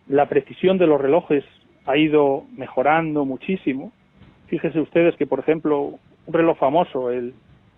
la 0.07 0.27
precisión 0.27 0.77
de 0.77 0.87
los 0.87 0.99
relojes 0.99 1.43
ha 1.85 1.97
ido 1.97 2.43
mejorando 2.55 3.25
muchísimo. 3.25 3.91
Fíjense 4.47 4.79
ustedes 4.79 5.15
que, 5.15 5.25
por 5.25 5.39
ejemplo, 5.39 5.99
un 6.25 6.33
reloj 6.33 6.57
famoso, 6.57 7.11
el, 7.11 7.33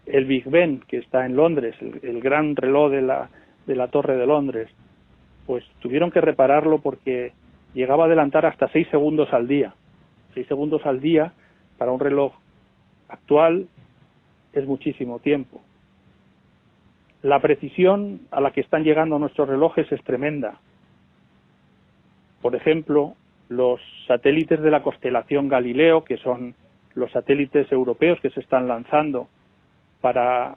el 0.05 0.25
Big 0.25 0.49
Ben, 0.49 0.81
que 0.87 0.97
está 0.97 1.25
en 1.25 1.35
Londres, 1.35 1.75
el, 1.81 2.21
gran 2.21 2.55
reloj 2.55 2.91
de 2.91 3.01
la, 3.01 3.29
de 3.65 3.75
la 3.75 3.87
Torre 3.87 4.17
de 4.17 4.27
Londres, 4.27 4.69
pues 5.45 5.63
tuvieron 5.79 6.11
que 6.11 6.21
repararlo 6.21 6.79
porque 6.79 7.33
llegaba 7.73 8.03
a 8.03 8.07
adelantar 8.07 8.45
hasta 8.45 8.67
seis 8.69 8.87
segundos 8.89 9.31
al 9.33 9.47
día. 9.47 9.73
Seis 10.33 10.47
segundos 10.47 10.85
al 10.85 10.99
día 10.99 11.33
para 11.77 11.91
un 11.91 11.99
reloj 11.99 12.33
actual 13.09 13.67
es 14.53 14.65
muchísimo 14.65 15.19
tiempo. 15.19 15.61
La 17.21 17.39
precisión 17.39 18.21
a 18.31 18.39
la 18.41 18.51
que 18.51 18.61
están 18.61 18.83
llegando 18.83 19.17
nuestros 19.17 19.49
relojes 19.49 19.91
es 19.91 20.03
tremenda. 20.03 20.59
Por 22.41 22.55
ejemplo, 22.55 23.15
los 23.49 23.81
satélites 24.07 24.61
de 24.61 24.71
la 24.71 24.83
constelación 24.83 25.49
Galileo, 25.49 26.03
que 26.03 26.17
son 26.17 26.53
los 26.95 27.11
satélites 27.11 27.71
europeos 27.71 28.19
que 28.21 28.29
se 28.29 28.39
están 28.39 28.67
lanzando 28.67 29.27
para, 30.01 30.55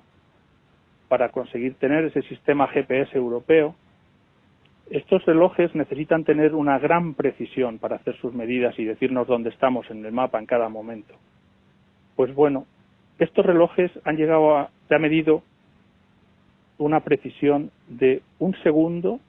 para 1.09 1.31
conseguir 1.31 1.75
tener 1.75 2.05
ese 2.05 2.23
sistema 2.23 2.69
GPS 2.69 3.17
europeo, 3.17 3.75
estos 4.91 5.25
relojes 5.27 5.75
necesitan 5.75 6.25
tener 6.25 6.55
una 6.55 6.79
gran 6.79 7.15
precisión 7.15 7.79
para 7.79 7.97
hacer 7.97 8.17
sus 8.17 8.33
medidas 8.33 8.79
y 8.79 8.85
decirnos 8.85 9.27
dónde 9.27 9.51
estamos 9.51 9.91
en 9.91 10.05
el 10.05 10.13
mapa 10.13 10.39
en 10.39 10.47
cada 10.47 10.69
momento. 10.69 11.15
Pues 12.17 12.35
bueno, 12.35 12.67
estos 13.19 13.45
relojes 13.45 13.91
han 14.05 14.17
llegado 14.17 14.57
a, 14.57 14.71
se 14.89 14.95
ha 14.95 14.99
medido 14.99 15.43
una 16.79 17.01
precisión 17.01 17.71
de 17.89 18.23
un 18.39 18.55
segundo 18.63 19.21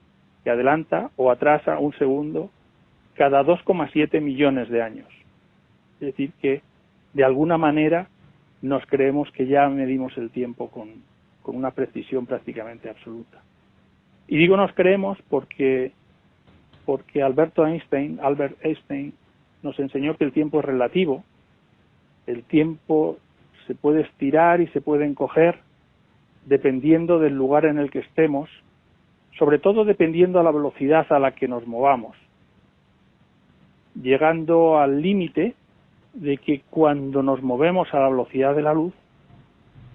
que 0.44 0.50
adelanta 0.50 1.10
o 1.18 1.32
atrasa 1.32 1.80
un 1.80 1.94
segundo 1.94 2.50
cada 3.16 3.44
2,7 3.44 4.22
millones 4.22 4.70
de 4.70 4.82
años. 4.82 5.08
Es 5.96 6.08
decir, 6.08 6.32
que 6.42 6.62
de 7.14 7.24
alguna 7.24 7.58
manera 7.58 8.08
nos 8.62 8.86
creemos 8.86 9.32
que 9.32 9.48
ya 9.48 9.68
medimos 9.70 10.18
el 10.18 10.30
tiempo 10.32 10.70
con, 10.70 11.04
con 11.42 11.56
una 11.56 11.72
precisión 11.72 12.26
prácticamente 12.26 12.90
absoluta. 12.90 13.42
Y 14.28 14.38
digo 14.38 14.58
nos 14.58 14.74
creemos 14.74 15.18
porque, 15.30 15.92
porque 16.86 17.24
Alberto 17.24 17.66
Einstein, 17.66 18.20
Albert 18.22 18.64
Einstein 18.64 19.14
nos 19.64 19.80
enseñó 19.80 20.16
que 20.18 20.26
el 20.26 20.32
tiempo 20.32 20.60
es 20.60 20.66
relativo, 20.66 21.24
el 22.28 22.44
tiempo 22.44 23.18
se 23.66 23.76
puede 23.76 24.02
estirar 24.02 24.62
y 24.62 24.68
se 24.68 24.82
puede 24.82 25.06
encoger 25.06 25.60
dependiendo 26.46 27.20
del 27.20 27.36
lugar 27.36 27.66
en 27.66 27.78
el 27.78 27.92
que 27.92 28.00
estemos, 28.00 28.50
sobre 29.38 29.60
todo 29.60 29.86
dependiendo 29.86 30.40
a 30.40 30.44
la 30.44 30.52
velocidad 30.52 31.06
a 31.12 31.20
la 31.20 31.32
que 31.32 31.48
nos 31.48 31.66
movamos, 31.68 32.18
llegando 34.02 34.80
al 34.80 35.02
límite 35.02 35.56
de 36.20 36.38
que 36.38 36.64
cuando 36.70 37.24
nos 37.24 37.42
movemos 37.42 37.94
a 37.94 38.00
la 38.00 38.10
velocidad 38.10 38.54
de 38.54 38.62
la 38.62 38.74
luz, 38.74 38.94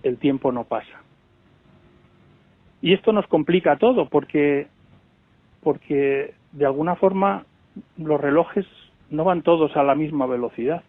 el 0.03 0.17
tiempo 0.17 0.53
no 0.53 0.65
pasa. 0.65 1.03
Y 2.81 2.95
esto 2.95 3.13
nos 3.13 3.27
complica 3.27 3.77
todo 3.77 4.09
porque, 4.09 4.69
porque 5.63 6.35
de 6.53 6.67
alguna 6.67 6.97
forma 6.97 7.45
los 7.99 8.21
relojes 8.21 8.67
no 9.11 9.25
van 9.25 9.43
todos 9.43 9.77
a 9.77 9.83
la 9.83 9.95
misma 9.95 10.27
velocidad. 10.27 10.83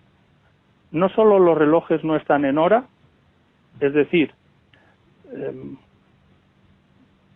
No 0.92 1.10
solo 1.10 1.38
los 1.38 1.58
relojes 1.58 2.04
no 2.04 2.16
están 2.16 2.46
en 2.46 2.58
hora, 2.58 2.86
es 3.82 3.94
decir, 3.94 4.34
em, 5.34 5.76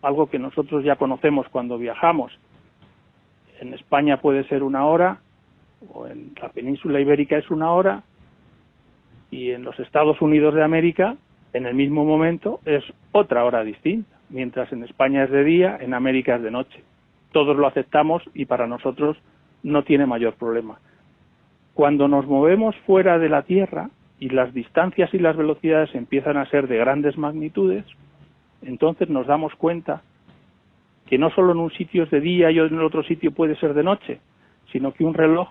algo 0.00 0.30
que 0.30 0.38
nosotros 0.38 0.84
ya 0.84 0.96
conocemos 0.96 1.46
cuando 1.50 1.76
viajamos. 1.76 2.32
En 3.60 3.74
España 3.74 4.22
puede 4.22 4.44
ser 4.44 4.62
una 4.62 4.86
hora, 4.86 5.20
o 5.88 6.06
en 6.06 6.32
la 6.40 6.50
península 6.50 7.00
ibérica 7.00 7.36
es 7.36 7.50
una 7.50 7.72
hora, 7.72 8.02
y 9.30 9.50
en 9.50 9.62
los 9.62 9.78
Estados 9.78 10.20
Unidos 10.20 10.54
de 10.54 10.64
América, 10.64 11.16
en 11.52 11.66
el 11.66 11.74
mismo 11.74 12.04
momento, 12.04 12.60
es 12.64 12.84
otra 13.12 13.44
hora 13.44 13.62
distinta. 13.62 14.16
Mientras 14.28 14.72
en 14.72 14.84
España 14.84 15.24
es 15.24 15.30
de 15.30 15.44
día, 15.44 15.78
en 15.80 15.94
América 15.94 16.36
es 16.36 16.42
de 16.42 16.50
noche. 16.50 16.82
Todos 17.32 17.56
lo 17.56 17.66
aceptamos 17.66 18.22
y 18.34 18.44
para 18.44 18.66
nosotros 18.66 19.16
no 19.62 19.84
tiene 19.84 20.06
mayor 20.06 20.34
problema. 20.34 20.78
Cuando 21.74 22.08
nos 22.08 22.26
movemos 22.26 22.76
fuera 22.86 23.18
de 23.18 23.28
la 23.28 23.42
Tierra 23.42 23.90
y 24.18 24.28
las 24.30 24.52
distancias 24.52 25.12
y 25.14 25.18
las 25.18 25.36
velocidades 25.36 25.94
empiezan 25.94 26.36
a 26.36 26.46
ser 26.46 26.68
de 26.68 26.78
grandes 26.78 27.16
magnitudes, 27.16 27.84
entonces 28.62 29.08
nos 29.08 29.26
damos 29.26 29.54
cuenta 29.54 30.02
que 31.06 31.18
no 31.18 31.30
solo 31.30 31.52
en 31.52 31.58
un 31.58 31.70
sitio 31.72 32.04
es 32.04 32.10
de 32.10 32.20
día 32.20 32.50
y 32.50 32.58
en 32.58 32.80
otro 32.80 33.02
sitio 33.02 33.32
puede 33.32 33.56
ser 33.56 33.74
de 33.74 33.82
noche, 33.82 34.20
sino 34.70 34.92
que 34.92 35.04
un 35.04 35.14
reloj 35.14 35.48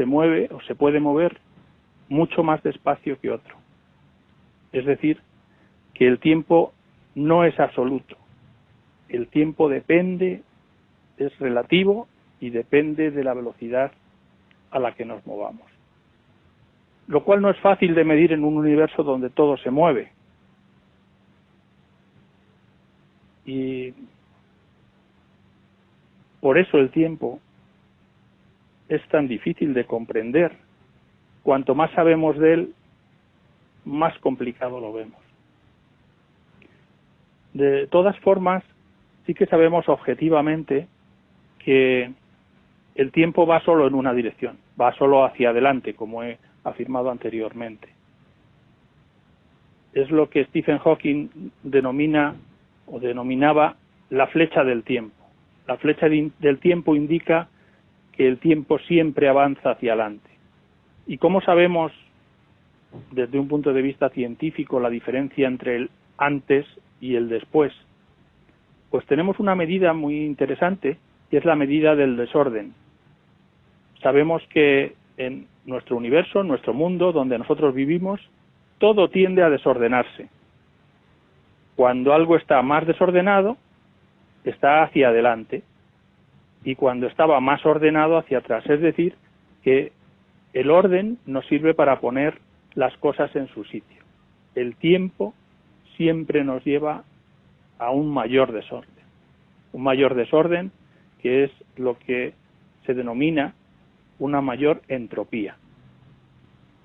se 0.00 0.06
mueve 0.06 0.48
o 0.50 0.62
se 0.62 0.74
puede 0.74 0.98
mover 0.98 1.38
mucho 2.08 2.42
más 2.42 2.62
despacio 2.62 3.20
que 3.20 3.30
otro. 3.30 3.54
Es 4.72 4.86
decir, 4.86 5.20
que 5.92 6.08
el 6.08 6.18
tiempo 6.18 6.72
no 7.14 7.44
es 7.44 7.60
absoluto. 7.60 8.16
El 9.10 9.28
tiempo 9.28 9.68
depende, 9.68 10.42
es 11.18 11.38
relativo 11.38 12.08
y 12.40 12.48
depende 12.48 13.10
de 13.10 13.22
la 13.22 13.34
velocidad 13.34 13.92
a 14.70 14.78
la 14.78 14.94
que 14.94 15.04
nos 15.04 15.26
movamos. 15.26 15.68
Lo 17.06 17.22
cual 17.22 17.42
no 17.42 17.50
es 17.50 17.58
fácil 17.58 17.94
de 17.94 18.04
medir 18.04 18.32
en 18.32 18.42
un 18.42 18.56
universo 18.56 19.02
donde 19.02 19.28
todo 19.28 19.58
se 19.58 19.70
mueve. 19.70 20.12
Y 23.44 23.92
por 26.40 26.56
eso 26.56 26.78
el 26.78 26.90
tiempo 26.90 27.38
es 28.90 29.06
tan 29.08 29.28
difícil 29.28 29.72
de 29.72 29.84
comprender. 29.84 30.52
Cuanto 31.42 31.74
más 31.74 31.90
sabemos 31.92 32.36
de 32.36 32.52
él, 32.52 32.74
más 33.84 34.18
complicado 34.18 34.80
lo 34.80 34.92
vemos. 34.92 35.20
De 37.54 37.86
todas 37.86 38.18
formas, 38.18 38.62
sí 39.26 39.32
que 39.32 39.46
sabemos 39.46 39.88
objetivamente 39.88 40.88
que 41.60 42.10
el 42.96 43.12
tiempo 43.12 43.46
va 43.46 43.60
solo 43.60 43.86
en 43.86 43.94
una 43.94 44.12
dirección, 44.12 44.58
va 44.78 44.92
solo 44.96 45.24
hacia 45.24 45.50
adelante, 45.50 45.94
como 45.94 46.24
he 46.24 46.38
afirmado 46.64 47.10
anteriormente. 47.10 47.88
Es 49.92 50.10
lo 50.10 50.28
que 50.30 50.44
Stephen 50.46 50.78
Hawking 50.78 51.28
denomina 51.62 52.34
o 52.86 52.98
denominaba 52.98 53.76
la 54.10 54.26
flecha 54.26 54.64
del 54.64 54.82
tiempo. 54.82 55.14
La 55.68 55.76
flecha 55.76 56.08
del 56.08 56.58
tiempo 56.58 56.96
indica 56.96 57.48
que 58.12 58.26
el 58.26 58.38
tiempo 58.38 58.78
siempre 58.80 59.28
avanza 59.28 59.72
hacia 59.72 59.92
adelante. 59.92 60.30
¿Y 61.06 61.18
cómo 61.18 61.40
sabemos, 61.40 61.92
desde 63.10 63.38
un 63.38 63.48
punto 63.48 63.72
de 63.72 63.82
vista 63.82 64.10
científico, 64.10 64.80
la 64.80 64.90
diferencia 64.90 65.48
entre 65.48 65.76
el 65.76 65.90
antes 66.18 66.66
y 67.00 67.16
el 67.16 67.28
después? 67.28 67.72
Pues 68.90 69.06
tenemos 69.06 69.38
una 69.38 69.54
medida 69.54 69.92
muy 69.92 70.24
interesante, 70.24 70.98
y 71.30 71.36
es 71.36 71.44
la 71.44 71.56
medida 71.56 71.94
del 71.94 72.16
desorden. 72.16 72.74
Sabemos 74.02 74.42
que 74.52 74.94
en 75.16 75.46
nuestro 75.64 75.96
universo, 75.96 76.40
en 76.40 76.48
nuestro 76.48 76.74
mundo, 76.74 77.12
donde 77.12 77.38
nosotros 77.38 77.74
vivimos, 77.74 78.20
todo 78.78 79.08
tiende 79.10 79.42
a 79.42 79.50
desordenarse. 79.50 80.28
Cuando 81.76 82.12
algo 82.12 82.36
está 82.36 82.60
más 82.62 82.86
desordenado, 82.86 83.56
está 84.44 84.82
hacia 84.82 85.08
adelante 85.08 85.62
y 86.64 86.74
cuando 86.74 87.06
estaba 87.06 87.40
más 87.40 87.64
ordenado 87.64 88.18
hacia 88.18 88.38
atrás. 88.38 88.64
Es 88.68 88.80
decir, 88.80 89.14
que 89.62 89.92
el 90.52 90.70
orden 90.70 91.18
nos 91.26 91.46
sirve 91.46 91.74
para 91.74 92.00
poner 92.00 92.38
las 92.74 92.96
cosas 92.98 93.34
en 93.36 93.48
su 93.48 93.64
sitio. 93.64 94.02
El 94.54 94.76
tiempo 94.76 95.34
siempre 95.96 96.44
nos 96.44 96.64
lleva 96.64 97.04
a 97.78 97.90
un 97.90 98.12
mayor 98.12 98.52
desorden. 98.52 98.90
Un 99.72 99.82
mayor 99.82 100.14
desorden 100.14 100.72
que 101.22 101.44
es 101.44 101.50
lo 101.76 101.98
que 101.98 102.34
se 102.86 102.94
denomina 102.94 103.54
una 104.18 104.40
mayor 104.40 104.82
entropía. 104.88 105.56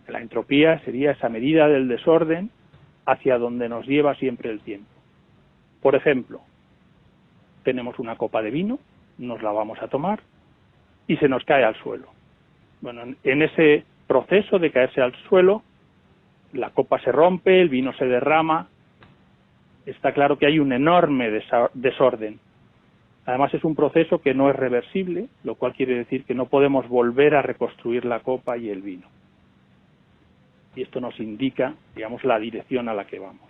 La 0.07 0.21
entropía 0.21 0.79
sería 0.81 1.11
esa 1.11 1.29
medida 1.29 1.67
del 1.67 1.87
desorden 1.87 2.51
hacia 3.05 3.37
donde 3.37 3.69
nos 3.69 3.87
lleva 3.87 4.15
siempre 4.15 4.51
el 4.51 4.61
tiempo. 4.61 4.89
Por 5.81 5.95
ejemplo, 5.95 6.41
tenemos 7.63 7.99
una 7.99 8.15
copa 8.15 8.41
de 8.41 8.51
vino, 8.51 8.79
nos 9.17 9.41
la 9.41 9.51
vamos 9.51 9.81
a 9.81 9.87
tomar 9.87 10.19
y 11.07 11.17
se 11.17 11.29
nos 11.29 11.43
cae 11.45 11.63
al 11.63 11.75
suelo. 11.75 12.07
Bueno, 12.81 13.03
en 13.23 13.41
ese 13.41 13.85
proceso 14.07 14.59
de 14.59 14.71
caerse 14.71 15.01
al 15.01 15.15
suelo, 15.29 15.63
la 16.53 16.69
copa 16.71 16.99
se 16.99 17.11
rompe, 17.11 17.61
el 17.61 17.69
vino 17.69 17.93
se 17.93 18.05
derrama, 18.05 18.67
está 19.85 20.13
claro 20.13 20.37
que 20.37 20.45
hay 20.45 20.59
un 20.59 20.73
enorme 20.73 21.29
desorden. 21.73 22.39
Además 23.25 23.53
es 23.53 23.63
un 23.63 23.75
proceso 23.75 24.19
que 24.19 24.33
no 24.33 24.49
es 24.49 24.55
reversible, 24.55 25.27
lo 25.43 25.55
cual 25.55 25.73
quiere 25.73 25.95
decir 25.95 26.25
que 26.25 26.35
no 26.35 26.45
podemos 26.45 26.87
volver 26.87 27.35
a 27.35 27.41
reconstruir 27.41 28.05
la 28.05 28.19
copa 28.19 28.57
y 28.57 28.69
el 28.69 28.81
vino. 28.81 29.07
Y 30.75 30.83
esto 30.83 30.99
nos 30.99 31.19
indica, 31.19 31.73
digamos, 31.95 32.23
la 32.23 32.37
dirección 32.37 32.89
a 32.89 32.93
la 32.93 33.05
que 33.05 33.19
vamos. 33.19 33.49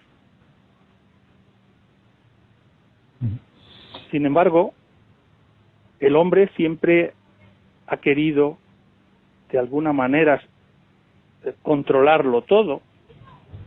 Sin 4.11 4.25
embargo, 4.25 4.73
el 5.99 6.15
hombre 6.15 6.49
siempre 6.55 7.13
ha 7.87 7.97
querido, 7.97 8.57
de 9.51 9.59
alguna 9.59 9.93
manera, 9.93 10.41
controlarlo 11.61 12.41
todo, 12.41 12.81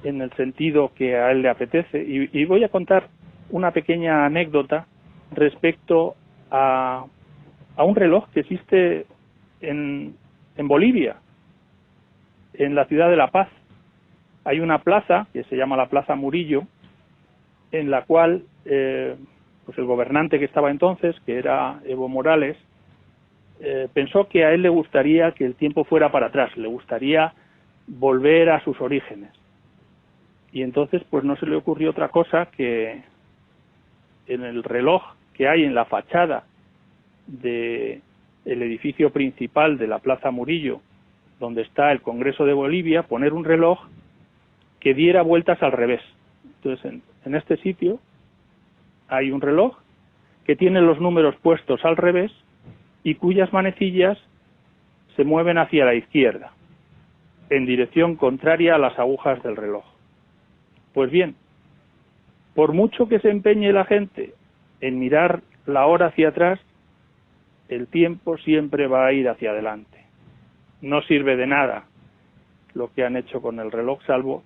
en 0.04 0.20
el 0.20 0.32
sentido 0.32 0.92
que 0.94 1.16
a 1.16 1.30
él 1.30 1.42
le 1.42 1.48
apetece. 1.48 2.02
Y, 2.02 2.44
voy 2.44 2.64
a 2.64 2.68
contar 2.68 3.08
una 3.50 3.70
pequeña 3.70 4.26
anécdota 4.26 4.86
respecto 5.32 6.14
a, 6.50 7.04
a 7.76 7.84
un 7.84 7.96
reloj 7.96 8.28
que 8.30 8.40
existe 8.40 9.06
en, 9.60 10.14
en 10.56 10.68
Bolivia, 10.68 11.16
en 12.54 12.74
la 12.74 12.84
ciudad 12.86 13.08
de 13.08 13.16
La 13.16 13.30
Paz. 13.30 13.48
Hay 14.44 14.60
una 14.60 14.78
plaza 14.78 15.26
que 15.32 15.44
se 15.44 15.56
llama 15.56 15.76
la 15.76 15.88
Plaza 15.88 16.14
Murillo, 16.14 16.64
en 17.72 17.90
la 17.90 18.02
cual 18.02 18.44
eh, 18.64 19.16
pues 19.68 19.76
el 19.76 19.84
gobernante 19.84 20.38
que 20.38 20.46
estaba 20.46 20.70
entonces, 20.70 21.14
que 21.26 21.36
era 21.36 21.78
Evo 21.84 22.08
Morales, 22.08 22.56
eh, 23.60 23.86
pensó 23.92 24.26
que 24.26 24.42
a 24.42 24.52
él 24.54 24.62
le 24.62 24.70
gustaría 24.70 25.32
que 25.32 25.44
el 25.44 25.56
tiempo 25.56 25.84
fuera 25.84 26.10
para 26.10 26.28
atrás, 26.28 26.56
le 26.56 26.68
gustaría 26.68 27.34
volver 27.86 28.48
a 28.48 28.64
sus 28.64 28.80
orígenes. 28.80 29.30
Y 30.52 30.62
entonces, 30.62 31.02
pues 31.10 31.22
no 31.22 31.36
se 31.36 31.44
le 31.44 31.54
ocurrió 31.54 31.90
otra 31.90 32.08
cosa 32.08 32.46
que 32.46 33.02
en 34.26 34.42
el 34.42 34.64
reloj 34.64 35.02
que 35.34 35.50
hay 35.50 35.64
en 35.64 35.74
la 35.74 35.84
fachada 35.84 36.44
del 37.26 38.00
edificio 38.46 39.10
principal 39.10 39.76
de 39.76 39.86
la 39.86 39.98
Plaza 39.98 40.30
Murillo, 40.30 40.80
donde 41.40 41.60
está 41.60 41.92
el 41.92 42.00
Congreso 42.00 42.46
de 42.46 42.54
Bolivia, 42.54 43.02
poner 43.02 43.34
un 43.34 43.44
reloj 43.44 43.80
que 44.80 44.94
diera 44.94 45.20
vueltas 45.20 45.62
al 45.62 45.72
revés. 45.72 46.00
Entonces, 46.56 47.02
en 47.26 47.34
este 47.34 47.58
sitio 47.58 48.00
hay 49.08 49.30
un 49.30 49.40
reloj 49.40 49.76
que 50.44 50.56
tiene 50.56 50.80
los 50.80 51.00
números 51.00 51.34
puestos 51.42 51.84
al 51.84 51.96
revés 51.96 52.32
y 53.02 53.14
cuyas 53.16 53.52
manecillas 53.52 54.18
se 55.16 55.24
mueven 55.24 55.58
hacia 55.58 55.84
la 55.84 55.94
izquierda, 55.94 56.52
en 57.50 57.66
dirección 57.66 58.16
contraria 58.16 58.74
a 58.74 58.78
las 58.78 58.98
agujas 58.98 59.42
del 59.42 59.56
reloj. 59.56 59.84
Pues 60.94 61.10
bien, 61.10 61.34
por 62.54 62.72
mucho 62.72 63.08
que 63.08 63.20
se 63.20 63.30
empeñe 63.30 63.72
la 63.72 63.84
gente 63.84 64.34
en 64.80 64.98
mirar 64.98 65.42
la 65.66 65.86
hora 65.86 66.06
hacia 66.06 66.28
atrás, 66.28 66.60
el 67.68 67.86
tiempo 67.88 68.38
siempre 68.38 68.86
va 68.86 69.06
a 69.06 69.12
ir 69.12 69.28
hacia 69.28 69.50
adelante. 69.50 70.04
No 70.80 71.02
sirve 71.02 71.36
de 71.36 71.46
nada 71.46 71.84
lo 72.74 72.92
que 72.92 73.04
han 73.04 73.16
hecho 73.16 73.42
con 73.42 73.58
el 73.58 73.72
reloj, 73.72 74.00
salvo 74.06 74.44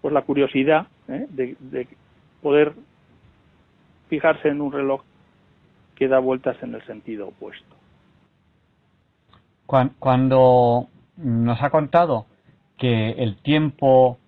por 0.00 0.12
la 0.12 0.22
curiosidad 0.22 0.86
¿eh? 1.08 1.26
de 1.28 1.86
poder 2.42 2.72
fijarse 4.08 4.48
en 4.48 4.60
un 4.60 4.72
reloj 4.72 5.02
que 5.94 6.08
da 6.08 6.18
vueltas 6.18 6.56
en 6.62 6.74
el 6.74 6.84
sentido 6.86 7.28
opuesto. 7.28 7.74
Cuando 9.98 10.88
nos 11.16 11.62
ha 11.62 11.70
contado 11.70 12.26
que 12.78 13.10
el 13.10 13.36
tiempo 13.36 14.18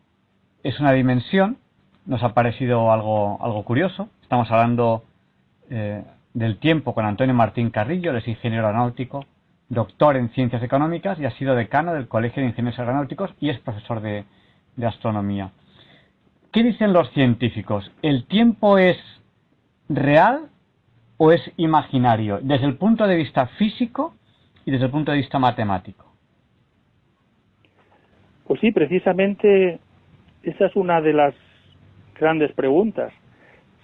es 0.64 0.80
una 0.80 0.92
dimensión, 0.92 1.58
nos 2.06 2.22
ha 2.22 2.34
parecido 2.34 2.90
algo, 2.90 3.38
algo 3.40 3.62
curioso. 3.64 4.08
Estamos 4.22 4.50
hablando 4.50 5.04
eh, 5.70 6.02
del 6.34 6.58
tiempo 6.58 6.94
con 6.94 7.04
Antonio 7.04 7.34
Martín 7.34 7.70
Carrillo, 7.70 8.10
él 8.10 8.16
es 8.16 8.26
ingeniero 8.28 8.66
aeronáutico, 8.66 9.26
doctor 9.68 10.16
en 10.16 10.30
ciencias 10.30 10.62
económicas 10.62 11.20
y 11.20 11.26
ha 11.26 11.30
sido 11.32 11.54
decano 11.54 11.94
del 11.94 12.08
Colegio 12.08 12.42
de 12.42 12.48
Ingenieros 12.48 12.78
Aeronáuticos 12.78 13.30
y 13.38 13.50
es 13.50 13.60
profesor 13.60 14.00
de 14.00 14.24
astronomía. 14.86 15.52
¿Qué 16.50 16.62
dicen 16.62 16.94
los 16.94 17.10
científicos? 17.10 17.92
¿El 18.00 18.24
tiempo 18.24 18.78
es 18.78 18.96
real 19.88 20.48
o 21.16 21.32
es 21.32 21.40
imaginario 21.56 22.38
desde 22.42 22.66
el 22.66 22.76
punto 22.76 23.06
de 23.06 23.16
vista 23.16 23.46
físico 23.58 24.14
y 24.64 24.70
desde 24.70 24.86
el 24.86 24.90
punto 24.90 25.12
de 25.12 25.18
vista 25.18 25.38
matemático? 25.38 26.06
Pues 28.46 28.60
sí, 28.60 28.72
precisamente 28.72 29.78
esa 30.42 30.66
es 30.66 30.76
una 30.76 31.00
de 31.00 31.12
las 31.12 31.34
grandes 32.18 32.52
preguntas. 32.52 33.12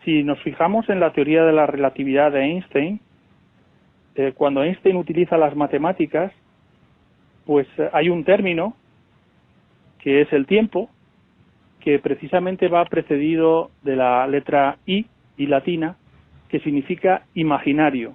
Si 0.05 0.23
nos 0.23 0.41
fijamos 0.43 0.89
en 0.89 1.01
la 1.01 1.13
teoría 1.13 1.45
de 1.45 1.53
la 1.53 1.67
relatividad 1.67 2.33
de 2.33 2.41
Einstein, 2.41 3.01
eh, 4.15 4.33
cuando 4.35 4.63
Einstein 4.63 4.97
utiliza 4.97 5.37
las 5.37 5.57
matemáticas, 5.57 6.33
pues 7.47 7.67
eh, 7.79 7.91
hay 7.93 8.09
un 8.09 8.25
término 8.25 8.75
que 9.99 10.21
es 10.21 10.33
el 10.33 10.47
tiempo, 10.47 10.91
que 11.81 11.99
precisamente 11.99 12.69
va 12.69 12.85
precedido 12.85 13.71
de 13.83 13.97
la 13.97 14.27
letra 14.27 14.79
I 14.87 15.07
y 15.37 15.47
latina, 15.47 15.97
que 16.49 16.61
significa 16.61 17.25
imaginario. 17.35 18.15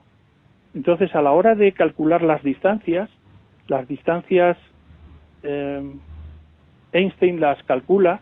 Entonces, 0.73 1.13
a 1.15 1.21
la 1.21 1.31
hora 1.31 1.55
de 1.55 1.71
calcular 1.71 2.21
las 2.21 2.43
distancias, 2.43 3.09
las 3.67 3.87
distancias 3.87 4.57
eh, 5.43 5.81
Einstein 6.91 7.39
las 7.39 7.61
calcula 7.63 8.21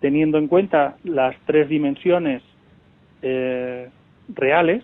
teniendo 0.00 0.38
en 0.38 0.48
cuenta 0.48 0.96
las 1.04 1.36
tres 1.46 1.68
dimensiones 1.68 2.42
eh, 3.22 3.88
reales 4.34 4.82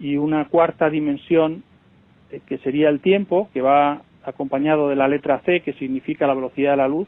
y 0.00 0.16
una 0.16 0.46
cuarta 0.46 0.88
dimensión 0.90 1.62
eh, 2.30 2.40
que 2.46 2.58
sería 2.58 2.88
el 2.88 3.00
tiempo, 3.00 3.50
que 3.52 3.60
va 3.60 4.02
acompañado 4.24 4.88
de 4.88 4.96
la 4.96 5.08
letra 5.08 5.40
C, 5.40 5.60
que 5.60 5.74
significa 5.74 6.26
la 6.26 6.34
velocidad 6.34 6.72
de 6.72 6.76
la 6.78 6.88
luz, 6.88 7.06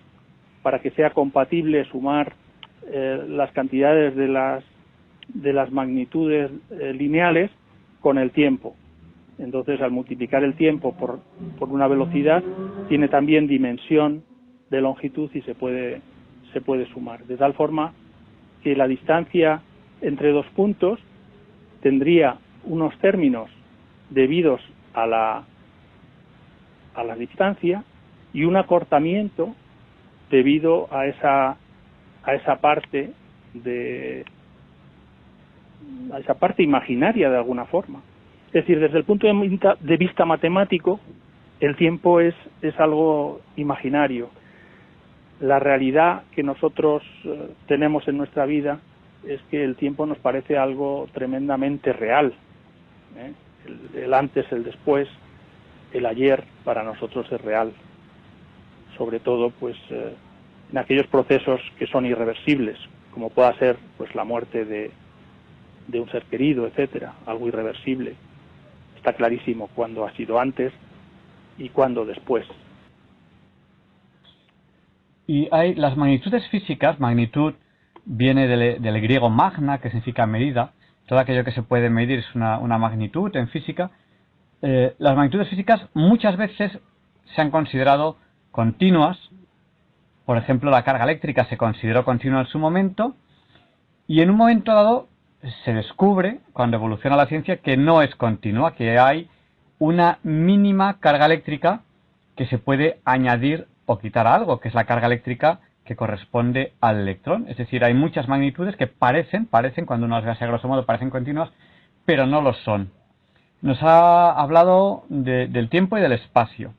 para 0.62 0.80
que 0.80 0.90
sea 0.90 1.10
compatible 1.10 1.84
sumar 1.86 2.34
eh, 2.88 3.24
las 3.28 3.50
cantidades 3.52 4.14
de 4.14 4.28
las 4.28 4.64
de 5.28 5.52
las 5.52 5.70
magnitudes 5.72 6.50
lineales 6.70 7.50
con 8.00 8.18
el 8.18 8.30
tiempo. 8.30 8.76
Entonces, 9.38 9.80
al 9.80 9.90
multiplicar 9.90 10.44
el 10.44 10.54
tiempo 10.54 10.96
por, 10.96 11.20
por 11.58 11.68
una 11.68 11.88
velocidad, 11.88 12.42
tiene 12.88 13.08
también 13.08 13.46
dimensión 13.46 14.22
de 14.70 14.80
longitud 14.80 15.30
y 15.34 15.42
se 15.42 15.54
puede 15.54 16.00
se 16.56 16.62
puede 16.62 16.86
sumar, 16.86 17.24
de 17.24 17.36
tal 17.36 17.52
forma 17.52 17.92
que 18.62 18.74
la 18.74 18.88
distancia 18.88 19.60
entre 20.00 20.32
dos 20.32 20.46
puntos 20.56 20.98
tendría 21.82 22.38
unos 22.64 22.96
términos 22.98 23.50
debidos 24.08 24.62
a 24.94 25.06
la, 25.06 25.44
a 26.94 27.04
la 27.04 27.14
distancia 27.14 27.84
y 28.32 28.44
un 28.44 28.56
acortamiento 28.56 29.54
debido 30.30 30.88
a 30.90 31.06
esa, 31.06 31.58
a 32.22 32.34
esa 32.34 32.56
parte 32.62 33.12
de 33.52 34.24
a 36.12 36.18
esa 36.18 36.34
parte 36.34 36.62
imaginaria 36.62 37.30
de 37.30 37.36
alguna 37.36 37.66
forma. 37.66 38.00
Es 38.48 38.64
decir, 38.64 38.80
desde 38.80 38.98
el 38.98 39.04
punto 39.04 39.26
de 39.26 39.96
vista 39.96 40.24
matemático, 40.24 41.00
el 41.60 41.76
tiempo 41.76 42.20
es, 42.20 42.34
es 42.62 42.78
algo 42.78 43.40
imaginario 43.56 44.30
la 45.40 45.58
realidad 45.58 46.22
que 46.32 46.42
nosotros 46.42 47.02
eh, 47.24 47.50
tenemos 47.66 48.06
en 48.08 48.16
nuestra 48.16 48.46
vida 48.46 48.80
es 49.26 49.40
que 49.50 49.64
el 49.64 49.76
tiempo 49.76 50.06
nos 50.06 50.18
parece 50.18 50.56
algo 50.56 51.08
tremendamente 51.12 51.92
real. 51.92 52.32
¿eh? 53.16 53.32
El, 53.94 54.14
antes, 54.14 54.50
el 54.52 54.64
después, 54.64 55.08
el 55.92 56.06
ayer 56.06 56.44
para 56.64 56.82
nosotros 56.84 57.26
es 57.30 57.40
real. 57.40 57.72
Sobre 58.96 59.20
todo, 59.20 59.50
pues, 59.50 59.76
eh, 59.90 60.14
en 60.70 60.78
aquellos 60.78 61.06
procesos 61.08 61.60
que 61.78 61.86
son 61.86 62.06
irreversibles, 62.06 62.78
como 63.12 63.30
pueda 63.30 63.52
ser, 63.58 63.76
pues, 63.98 64.14
la 64.14 64.24
muerte 64.24 64.64
de, 64.64 64.90
de 65.88 66.00
un 66.00 66.10
ser 66.10 66.24
querido, 66.24 66.66
etcétera, 66.66 67.14
algo 67.26 67.48
irreversible. 67.48 68.14
Está 68.96 69.12
clarísimo 69.12 69.68
cuándo 69.74 70.04
ha 70.04 70.12
sido 70.12 70.40
antes 70.40 70.72
y 71.58 71.68
cuándo 71.68 72.04
después. 72.04 72.46
Y 75.26 75.48
hay 75.50 75.74
las 75.74 75.96
magnitudes 75.96 76.46
físicas, 76.48 77.00
magnitud 77.00 77.54
viene 78.04 78.46
del, 78.46 79.00
griego 79.00 79.28
magna, 79.28 79.78
que 79.78 79.88
significa 79.88 80.26
medida, 80.26 80.72
todo 81.06 81.18
aquello 81.18 81.44
que 81.44 81.52
se 81.52 81.62
puede 81.62 81.90
medir 81.90 82.20
es 82.20 82.34
una, 82.34 82.78
magnitud 82.78 83.34
en 83.34 83.48
física. 83.48 83.90
Eh, 84.62 84.94
las 84.98 85.16
magnitudes 85.16 85.48
físicas 85.48 85.88
muchas 85.94 86.36
veces 86.36 86.78
se 87.34 87.40
han 87.40 87.50
considerado 87.50 88.16
continuas, 88.52 89.18
por 90.24 90.38
ejemplo, 90.38 90.70
la 90.70 90.84
carga 90.84 91.04
eléctrica 91.04 91.44
se 91.46 91.56
consideró 91.56 92.04
continua 92.04 92.40
en 92.40 92.46
su 92.46 92.58
momento, 92.58 93.14
y 94.08 94.20
en 94.20 94.30
un 94.30 94.36
momento 94.36 94.72
dado 94.72 95.08
se 95.64 95.72
descubre, 95.72 96.40
cuando 96.52 96.76
evoluciona 96.76 97.16
la 97.16 97.26
ciencia, 97.26 97.58
que 97.58 97.76
no 97.76 98.02
es 98.02 98.14
continua, 98.14 98.74
que 98.74 98.98
hay 98.98 99.28
una 99.78 100.18
mínima 100.22 100.98
carga 101.00 101.26
eléctrica 101.26 101.82
que 102.36 102.46
se 102.46 102.58
puede 102.58 103.00
añadir 103.04 103.66
o 103.86 103.98
quitar 103.98 104.26
algo, 104.26 104.60
que 104.60 104.68
es 104.68 104.74
la 104.74 104.84
carga 104.84 105.06
eléctrica 105.06 105.60
que 105.84 105.96
corresponde 105.96 106.72
al 106.80 107.00
electrón. 107.00 107.46
Es 107.48 107.56
decir, 107.56 107.84
hay 107.84 107.94
muchas 107.94 108.28
magnitudes 108.28 108.76
que 108.76 108.86
parecen, 108.86 109.46
parecen, 109.46 109.86
cuando 109.86 110.06
uno 110.06 110.20
las 110.20 110.24
ve 110.24 110.44
a 110.44 110.48
grosso 110.48 110.68
modo, 110.68 110.84
parecen 110.84 111.10
continuas, 111.10 111.50
pero 112.04 112.26
no 112.26 112.42
lo 112.42 112.52
son. 112.54 112.90
Nos 113.62 113.82
ha 113.82 114.32
hablado 114.32 115.04
del 115.08 115.68
tiempo 115.70 115.96
y 115.96 116.00
del 116.00 116.12
espacio. 116.12 116.74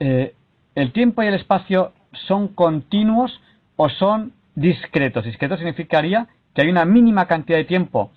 Eh, 0.00 0.34
¿El 0.74 0.92
tiempo 0.92 1.22
y 1.22 1.26
el 1.26 1.34
espacio 1.34 1.92
son 2.12 2.48
continuos 2.48 3.40
o 3.76 3.88
son 3.88 4.32
discretos? 4.54 5.24
Discreto 5.24 5.56
significaría 5.56 6.28
que 6.54 6.62
hay 6.62 6.68
una 6.68 6.84
mínima 6.84 7.26
cantidad 7.26 7.58
de 7.58 7.64
tiempo 7.64 8.12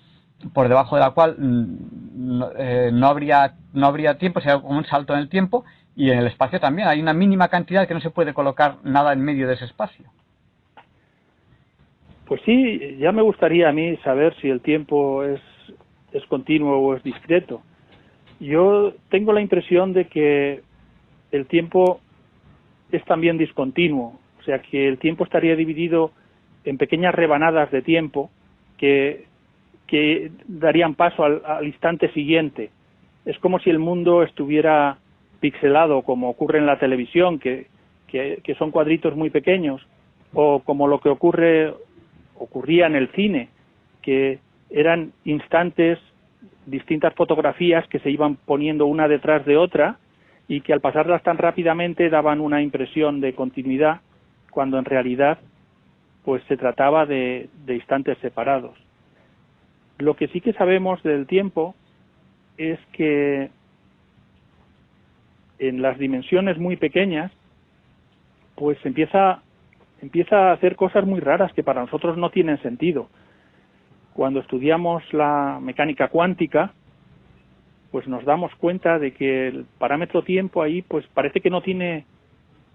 por 0.52 0.68
debajo 0.68 0.96
de 0.96 1.02
la 1.02 1.10
cual 1.10 1.36
mm, 1.38 2.42
eh, 2.58 2.90
no, 2.92 3.08
habría, 3.08 3.54
no 3.72 3.86
habría 3.86 4.18
tiempo, 4.18 4.40
sería 4.40 4.60
como 4.60 4.78
un 4.78 4.84
salto 4.84 5.12
en 5.12 5.20
el 5.20 5.28
tiempo, 5.28 5.64
y 5.96 6.10
en 6.10 6.18
el 6.18 6.28
espacio 6.28 6.60
también 6.60 6.86
hay 6.86 7.00
una 7.00 7.12
mínima 7.12 7.48
cantidad 7.48 7.88
que 7.88 7.94
no 7.94 8.00
se 8.00 8.10
puede 8.10 8.32
colocar 8.32 8.76
nada 8.84 9.12
en 9.12 9.20
medio 9.20 9.48
de 9.48 9.54
ese 9.54 9.64
espacio. 9.64 10.04
Pues 12.26 12.40
sí, 12.44 12.96
ya 12.98 13.10
me 13.10 13.22
gustaría 13.22 13.68
a 13.68 13.72
mí 13.72 13.96
saber 14.04 14.36
si 14.40 14.48
el 14.48 14.60
tiempo 14.60 15.24
es, 15.24 15.40
es 16.12 16.24
continuo 16.26 16.78
o 16.78 16.94
es 16.94 17.02
discreto. 17.02 17.62
Yo 18.38 18.92
tengo 19.08 19.32
la 19.32 19.40
impresión 19.40 19.92
de 19.92 20.06
que 20.06 20.62
el 21.32 21.46
tiempo 21.46 22.00
es 22.92 23.04
también 23.04 23.38
discontinuo, 23.38 24.20
o 24.38 24.42
sea 24.44 24.60
que 24.60 24.86
el 24.86 24.98
tiempo 24.98 25.24
estaría 25.24 25.56
dividido 25.56 26.12
en 26.64 26.78
pequeñas 26.78 27.14
rebanadas 27.14 27.70
de 27.70 27.82
tiempo 27.82 28.30
que, 28.76 29.26
darían 30.46 30.94
paso 30.94 31.24
al, 31.24 31.40
al 31.46 31.66
instante 31.66 32.12
siguiente. 32.12 32.70
Es 33.24 33.38
como 33.38 33.58
si 33.58 33.70
el 33.70 33.78
mundo 33.78 34.22
estuviera 34.22 34.98
pixelado 35.40 36.02
como 36.02 36.28
ocurre 36.30 36.58
en 36.58 36.66
la 36.66 36.78
televisión, 36.78 37.38
que, 37.38 37.66
que, 38.08 38.54
son 38.58 38.70
cuadritos 38.70 39.14
muy 39.16 39.30
pequeños, 39.30 39.86
o 40.32 40.60
como 40.60 40.88
lo 40.88 41.00
que 41.00 41.08
ocurre, 41.08 41.74
ocurría 42.36 42.86
en 42.86 42.96
el 42.96 43.08
cine, 43.12 43.48
que 44.02 44.38
eran 44.70 45.12
instantes, 45.24 45.98
distintas 46.66 47.14
fotografías 47.14 47.86
que 47.88 47.98
se 48.00 48.10
iban 48.10 48.36
poniendo 48.36 48.86
una 48.86 49.08
detrás 49.08 49.44
de 49.46 49.56
otra 49.56 49.98
y 50.48 50.60
que 50.60 50.72
al 50.72 50.80
pasarlas 50.80 51.22
tan 51.22 51.38
rápidamente 51.38 52.10
daban 52.10 52.40
una 52.40 52.62
impresión 52.62 53.20
de 53.20 53.34
continuidad, 53.34 54.00
cuando 54.50 54.78
en 54.78 54.84
realidad 54.84 55.38
pues 56.28 56.42
se 56.46 56.58
trataba 56.58 57.06
de, 57.06 57.48
instantes 57.68 58.18
separados. 58.18 58.76
Lo 59.96 60.14
que 60.14 60.28
sí 60.28 60.42
que 60.42 60.52
sabemos 60.52 61.02
del 61.02 61.26
tiempo 61.26 61.74
es 62.58 62.78
que 62.92 63.48
en 65.58 65.80
las 65.80 65.98
dimensiones 65.98 66.58
muy 66.58 66.76
pequeñas, 66.76 67.32
pues 68.56 68.76
empieza, 68.84 69.40
empieza 70.02 70.50
a 70.50 70.52
hacer 70.52 70.76
cosas 70.76 71.06
muy 71.06 71.20
raras 71.20 71.50
que 71.54 71.62
para 71.62 71.80
nosotros 71.80 72.18
no 72.18 72.28
tienen 72.28 72.60
sentido. 72.60 73.08
Cuando 74.12 74.40
estudiamos 74.40 75.02
la 75.14 75.58
mecánica 75.62 76.08
cuántica, 76.08 76.74
pues 77.90 78.06
nos 78.06 78.26
damos 78.26 78.54
cuenta 78.56 78.98
de 78.98 79.14
que 79.14 79.48
el 79.48 79.64
parámetro 79.78 80.22
tiempo 80.24 80.60
ahí, 80.60 80.82
pues 80.82 81.06
parece 81.14 81.40
que 81.40 81.48
no 81.48 81.62
tiene 81.62 82.04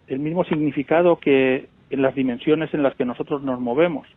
el 0.08 0.18
mismo 0.18 0.44
significado 0.44 1.18
que 1.18 1.70
en 1.94 2.02
las 2.02 2.16
dimensiones 2.16 2.74
en 2.74 2.84
las 2.84 2.96
que 2.96 3.06
nosotros 3.06 3.44
nos 3.44 3.60
movemos. 3.60 4.08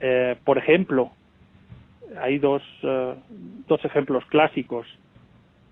Eh, 0.00 0.36
por 0.44 0.58
ejemplo, 0.58 1.12
hay 2.20 2.38
dos, 2.38 2.62
eh, 2.82 3.14
dos 3.68 3.84
ejemplos 3.84 4.24
clásicos. 4.26 4.86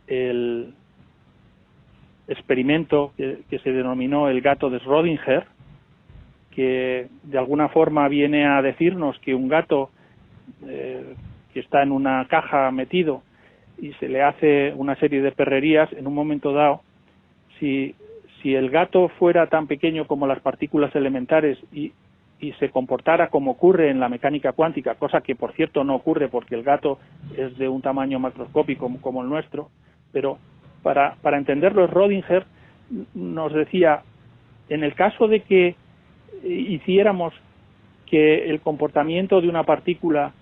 El, 0.06 0.74
experimento 2.30 3.12
que, 3.16 3.58
se 3.58 3.72
denominó 3.72 4.28
el 4.28 4.40
gato 4.40 4.70
de 4.70 4.78
Schrödinger, 4.80 5.44
que 6.52 7.08
de 7.24 7.38
alguna 7.38 7.68
forma 7.68 8.06
viene 8.08 8.46
a 8.46 8.62
decirnos 8.62 9.18
que 9.18 9.34
un 9.34 9.48
gato 9.48 9.90
eh, 10.66 11.14
que 11.52 11.61
está 11.61 11.82
en 11.82 11.90
una 11.90 12.24
caja 12.28 12.70
metido 12.70 13.22
y 13.78 13.92
se 13.94 14.08
le 14.08 14.22
hace 14.22 14.72
una 14.76 14.94
serie 14.96 15.22
de 15.22 15.32
perrerías 15.32 15.92
en 15.92 16.06
un 16.06 16.14
momento 16.14 16.52
dado, 16.52 16.82
si, 17.58 17.96
si 18.43 18.55
el 18.55 18.70
gato 18.70 19.09
fuera 19.09 19.47
tan 19.47 19.66
pequeño 19.66 20.07
como 20.07 20.26
las 20.26 20.41
partículas 20.41 20.95
elementares 20.95 21.59
y, 21.72 21.93
se 22.59 22.70
comportara 22.70 23.28
como 23.28 23.51
ocurre 23.51 23.91
en 23.91 24.01
la 24.01 24.09
mecánica 24.09 24.53
cuántica, 24.53 24.95
cosa 24.95 25.20
que 25.20 25.36
por 25.36 25.53
cierto 25.53 25.84
no 25.84 25.95
ocurre 25.95 26.28
porque 26.28 26.55
el 26.55 26.62
gato 26.62 26.99
es 27.36 27.59
de 27.59 27.68
un 27.68 27.82
tamaño 27.82 28.18
macroscópico 28.18 28.91
como 29.03 29.22
el 29.22 29.28
nuestro, 29.28 29.68
pero 30.11 30.38
para, 30.82 31.16
para 31.20 31.36
entenderlo, 31.36 31.86
Rodinger 31.86 32.47
nos 33.12 33.53
decía, 33.53 34.05
en 34.70 34.84
el 34.84 34.95
caso 34.95 35.28
de 35.28 35.41
que 35.41 35.76
hiciéramos 36.43 37.34
que 38.07 38.49
el 38.51 38.61
comportamiento 38.61 39.43
de 39.43 39.49
una 39.49 39.64
partícula 39.64 40.32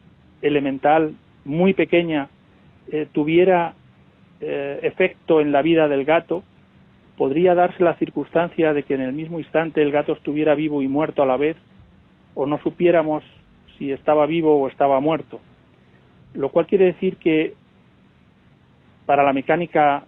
elemental 0.41 1.15
muy 1.45 1.75
pequeña 1.75 2.29
eh, 2.93 3.07
tuviera 3.13 3.75
eh, 4.41 4.79
efecto 4.83 5.41
en 5.41 5.53
la 5.53 5.63
vida 5.63 5.89
del 5.89 6.05
gato, 6.05 6.45
podría 7.19 7.57
darse 7.57 7.83
la 7.83 7.97
circunstancia 7.97 8.73
de 8.73 8.85
que 8.85 8.95
en 8.95 9.01
el 9.01 9.13
mismo 9.13 9.41
instante 9.41 9.83
el 9.83 9.91
gato 9.91 10.13
estuviera 10.13 10.55
vivo 10.55 10.81
y 10.83 10.89
muerto 10.89 11.23
a 11.23 11.27
la 11.27 11.37
vez, 11.37 11.57
o 12.35 12.47
no 12.47 12.59
supiéramos 12.63 13.25
si 13.77 13.91
estaba 13.91 14.25
vivo 14.27 14.61
o 14.61 14.69
estaba 14.69 15.01
muerto. 15.01 15.41
Lo 16.35 16.51
cual 16.51 16.67
quiere 16.67 16.87
decir 16.87 17.17
que 17.17 17.55
para 19.05 19.25
la 19.25 19.33
mecánica 19.33 20.05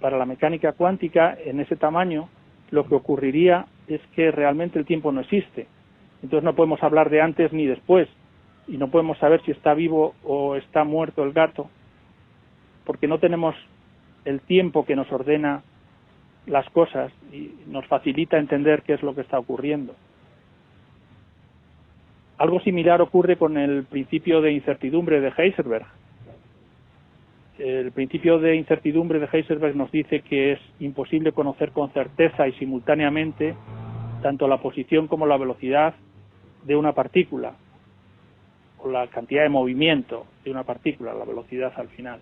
para 0.00 0.16
la 0.16 0.24
mecánica 0.24 0.72
cuántica 0.72 1.36
en 1.44 1.60
ese 1.60 1.76
tamaño 1.76 2.28
lo 2.70 2.86
que 2.86 2.94
ocurriría 2.94 3.66
es 3.86 4.00
que 4.14 4.30
realmente 4.30 4.78
el 4.78 4.86
tiempo 4.86 5.12
no 5.12 5.20
existe. 5.20 5.66
Entonces 6.22 6.44
no 6.44 6.54
podemos 6.54 6.82
hablar 6.82 7.10
de 7.10 7.20
antes 7.20 7.52
ni 7.52 7.66
después 7.66 8.08
y 8.68 8.78
no 8.78 8.88
podemos 8.88 9.18
saber 9.18 9.42
si 9.44 9.50
está 9.50 9.74
vivo 9.74 10.14
o 10.22 10.54
está 10.56 10.84
muerto 10.84 11.24
el 11.24 11.32
gato 11.32 11.68
porque 12.84 13.08
no 13.08 13.18
tenemos 13.18 13.56
el 14.24 14.40
tiempo 14.40 14.84
que 14.84 14.96
nos 14.96 15.10
ordena 15.10 15.62
las 16.50 16.68
cosas 16.70 17.12
y 17.32 17.52
nos 17.68 17.86
facilita 17.86 18.36
entender 18.38 18.82
qué 18.82 18.94
es 18.94 19.02
lo 19.02 19.14
que 19.14 19.22
está 19.22 19.38
ocurriendo. 19.38 19.94
Algo 22.38 22.60
similar 22.60 23.00
ocurre 23.00 23.36
con 23.36 23.56
el 23.56 23.84
principio 23.84 24.40
de 24.40 24.52
incertidumbre 24.52 25.20
de 25.20 25.32
Heisenberg. 25.36 25.86
El 27.58 27.92
principio 27.92 28.38
de 28.38 28.56
incertidumbre 28.56 29.18
de 29.18 29.28
Heisenberg 29.30 29.76
nos 29.76 29.92
dice 29.92 30.20
que 30.20 30.52
es 30.52 30.60
imposible 30.80 31.32
conocer 31.32 31.72
con 31.72 31.90
certeza 31.90 32.48
y 32.48 32.52
simultáneamente 32.52 33.54
tanto 34.22 34.48
la 34.48 34.58
posición 34.58 35.06
como 35.06 35.26
la 35.26 35.36
velocidad 35.36 35.94
de 36.64 36.76
una 36.76 36.92
partícula, 36.92 37.54
o 38.78 38.90
la 38.90 39.06
cantidad 39.08 39.42
de 39.42 39.48
movimiento 39.48 40.26
de 40.44 40.50
una 40.50 40.64
partícula, 40.64 41.14
la 41.14 41.24
velocidad 41.24 41.72
al 41.76 41.88
final. 41.88 42.20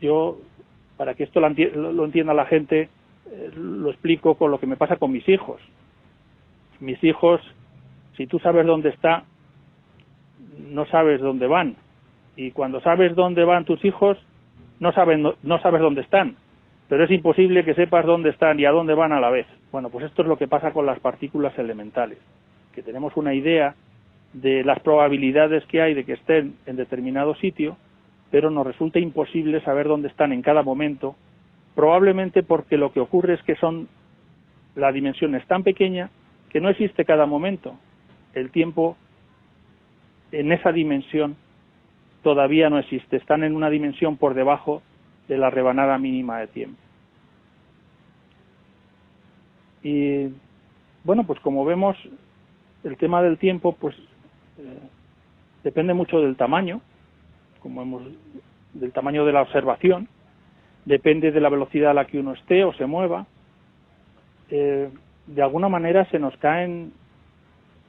Yo, 0.00 0.38
para 0.96 1.14
que 1.14 1.24
esto 1.24 1.40
lo, 1.40 2.04
entienda 2.04 2.34
la 2.34 2.46
gente, 2.46 2.88
eh, 3.30 3.50
lo 3.56 3.90
explico 3.90 4.36
con 4.36 4.50
lo 4.50 4.58
que 4.58 4.66
me 4.66 4.76
pasa 4.76 4.96
con 4.96 5.12
mis 5.12 5.28
hijos. 5.28 5.60
Mis 6.80 7.02
hijos, 7.02 7.40
si 8.16 8.26
tú 8.26 8.38
sabes 8.38 8.66
dónde 8.66 8.90
está, 8.90 9.24
no 10.58 10.86
sabes 10.86 11.20
dónde 11.20 11.46
van. 11.46 11.76
Y 12.36 12.50
cuando 12.50 12.80
sabes 12.80 13.14
dónde 13.14 13.44
van 13.44 13.64
tus 13.64 13.84
hijos, 13.84 14.18
no, 14.80 14.92
saben, 14.92 15.22
no 15.42 15.60
sabes 15.60 15.80
dónde 15.80 16.02
están. 16.02 16.36
Pero 16.88 17.04
es 17.04 17.10
imposible 17.10 17.64
que 17.64 17.74
sepas 17.74 18.04
dónde 18.04 18.30
están 18.30 18.60
y 18.60 18.66
a 18.66 18.70
dónde 18.70 18.94
van 18.94 19.12
a 19.12 19.20
la 19.20 19.30
vez. 19.30 19.46
Bueno, 19.72 19.88
pues 19.88 20.04
esto 20.04 20.22
es 20.22 20.28
lo 20.28 20.36
que 20.36 20.48
pasa 20.48 20.72
con 20.72 20.86
las 20.86 21.00
partículas 21.00 21.58
elementales, 21.58 22.18
que 22.74 22.82
tenemos 22.82 23.16
una 23.16 23.34
idea 23.34 23.74
de 24.32 24.64
las 24.64 24.80
probabilidades 24.80 25.64
que 25.66 25.80
hay 25.80 25.94
de 25.94 26.04
que 26.04 26.14
estén 26.14 26.56
en 26.66 26.76
determinado 26.76 27.34
sitio, 27.36 27.76
pero 28.34 28.50
nos 28.50 28.66
resulta 28.66 28.98
imposible 28.98 29.60
saber 29.60 29.86
dónde 29.86 30.08
están 30.08 30.32
en 30.32 30.42
cada 30.42 30.64
momento, 30.64 31.14
probablemente 31.76 32.42
porque 32.42 32.76
lo 32.76 32.92
que 32.92 32.98
ocurre 32.98 33.34
es 33.34 33.42
que 33.44 33.54
son 33.54 33.86
la 34.74 34.90
dimensión 34.90 35.36
es 35.36 35.46
tan 35.46 35.62
pequeña 35.62 36.10
que 36.50 36.60
no 36.60 36.68
existe 36.68 37.04
cada 37.04 37.26
momento. 37.26 37.76
El 38.32 38.50
tiempo 38.50 38.96
en 40.32 40.50
esa 40.50 40.72
dimensión 40.72 41.36
todavía 42.24 42.68
no 42.70 42.80
existe, 42.80 43.18
están 43.18 43.44
en 43.44 43.54
una 43.54 43.70
dimensión 43.70 44.16
por 44.16 44.34
debajo 44.34 44.82
de 45.28 45.38
la 45.38 45.50
rebanada 45.50 45.96
mínima 45.98 46.40
de 46.40 46.48
tiempo. 46.48 46.80
Y 49.84 50.26
bueno, 51.04 51.22
pues 51.22 51.38
como 51.38 51.64
vemos, 51.64 51.96
el 52.82 52.96
tema 52.96 53.22
del 53.22 53.38
tiempo, 53.38 53.76
pues 53.78 53.94
eh, 54.58 54.80
depende 55.62 55.94
mucho 55.94 56.18
del 56.20 56.34
tamaño, 56.34 56.80
como 57.64 57.82
hemos, 57.82 58.02
del 58.74 58.92
tamaño 58.92 59.24
de 59.24 59.32
la 59.32 59.42
observación, 59.42 60.06
depende 60.84 61.32
de 61.32 61.40
la 61.40 61.48
velocidad 61.48 61.90
a 61.90 61.94
la 61.94 62.04
que 62.04 62.20
uno 62.20 62.34
esté 62.34 62.62
o 62.62 62.72
se 62.74 62.86
mueva. 62.86 63.26
Eh, 64.50 64.90
de 65.26 65.42
alguna 65.42 65.68
manera 65.68 66.04
se 66.10 66.18
nos 66.18 66.36
caen 66.36 66.92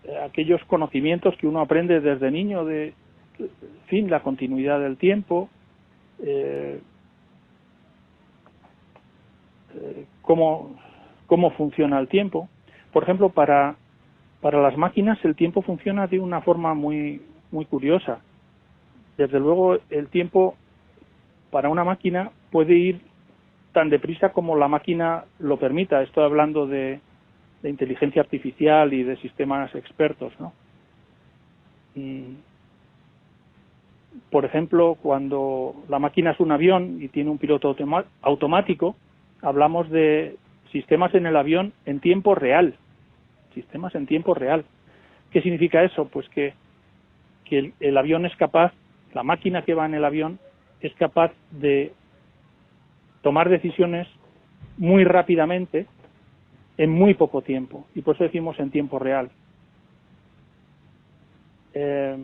eh, 0.06 0.18
aquellos 0.26 0.64
conocimientos 0.64 1.36
que 1.36 1.46
uno 1.46 1.60
aprende 1.60 2.00
desde 2.00 2.32
niño 2.32 2.64
de, 2.64 2.94
fin, 3.88 4.10
la 4.10 4.24
continuidad 4.24 4.80
del 4.80 4.96
tiempo, 4.98 5.50
cómo, 10.22 10.76
cómo 11.28 11.52
funciona 11.52 12.00
el 12.00 12.08
tiempo. 12.08 12.48
Por 12.94 13.04
ejemplo, 13.04 13.30
para 13.30 13.76
para 14.46 14.62
las 14.62 14.78
máquinas 14.78 15.18
el 15.26 15.36
tiempo 15.36 15.64
funciona 15.64 16.06
de 16.06 16.20
una 16.20 16.40
forma 16.42 16.76
muy, 16.76 17.20
muy 17.50 17.66
curiosa. 17.66 18.20
Desde 19.18 19.40
luego 19.40 19.78
el 19.90 20.08
tiempo 20.08 20.56
para 21.52 21.70
una 21.70 21.84
máquina 21.84 22.32
puede 22.52 22.76
ir 22.76 23.02
tan 23.72 23.90
deprisa 23.90 24.32
como 24.32 24.56
la 24.56 24.68
máquina 24.68 25.26
lo 25.40 25.58
permita. 25.58 26.02
Estoy 26.02 26.24
hablando 26.24 26.68
de, 26.68 27.00
inteligencia 27.64 28.22
artificial 28.22 28.94
y 28.94 29.02
de 29.02 29.18
sistemas 29.18 29.74
expertos, 29.74 30.34
¿no? 30.40 30.54
por 34.30 34.44
ejemplo, 34.44 34.98
cuando 35.02 35.76
la 35.88 35.98
máquina 35.98 36.32
es 36.32 36.40
un 36.40 36.52
avión 36.52 37.02
y 37.02 37.08
tiene 37.08 37.30
un 37.30 37.38
piloto 37.38 37.74
automático, 38.22 38.96
hablamos 39.42 39.90
de 39.90 40.36
sistemas 40.72 41.16
en 41.16 41.26
el 41.26 41.38
avión 41.38 41.74
en 41.86 42.02
tiempo 42.02 42.36
real 42.36 42.76
sistemas 43.56 43.96
en 43.96 44.06
tiempo 44.06 44.36
real. 44.36 44.64
¿Qué 45.32 45.42
significa 45.42 45.84
eso? 45.84 46.06
Pues 46.06 46.30
que, 46.30 46.54
que 47.46 47.74
el, 47.80 47.98
avión 47.98 48.26
es 48.28 48.36
capaz, 48.36 48.72
la 49.16 49.24
máquina 49.24 49.64
que 49.64 49.74
va 49.74 49.86
en 49.86 49.96
el 49.96 50.06
avión 50.06 50.38
es 50.82 50.94
capaz 50.96 51.32
de 51.50 51.94
tomar 53.24 53.50
decisiones 53.50 54.08
muy 54.78 55.06
rápidamente 55.06 55.88
en 56.78 56.92
muy 56.92 57.14
poco 57.14 57.42
tiempo 57.42 57.88
y 57.96 58.02
por 58.02 58.16
eso 58.16 58.26
decimos 58.26 58.60
en 58.60 58.70
tiempo 58.70 59.00
real. 59.00 59.32
Eh, 61.74 62.18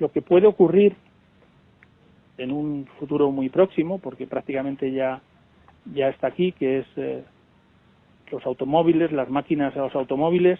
lo 0.00 0.10
que 0.10 0.22
puede 0.22 0.48
ocurrir 0.48 0.96
en 2.38 2.50
un 2.50 2.88
futuro 2.98 3.30
muy 3.30 3.48
próximo, 3.48 4.00
porque 4.00 4.26
prácticamente 4.26 4.90
ya, 4.90 5.22
ya 5.94 6.08
está 6.08 6.26
aquí, 6.26 6.50
que 6.50 6.80
es 6.80 6.86
eh, 6.96 7.22
los 8.32 8.44
automóviles, 8.44 9.12
las 9.12 9.30
máquinas 9.30 9.72
de 9.74 9.80
los 9.80 9.94
automóviles 9.94 10.58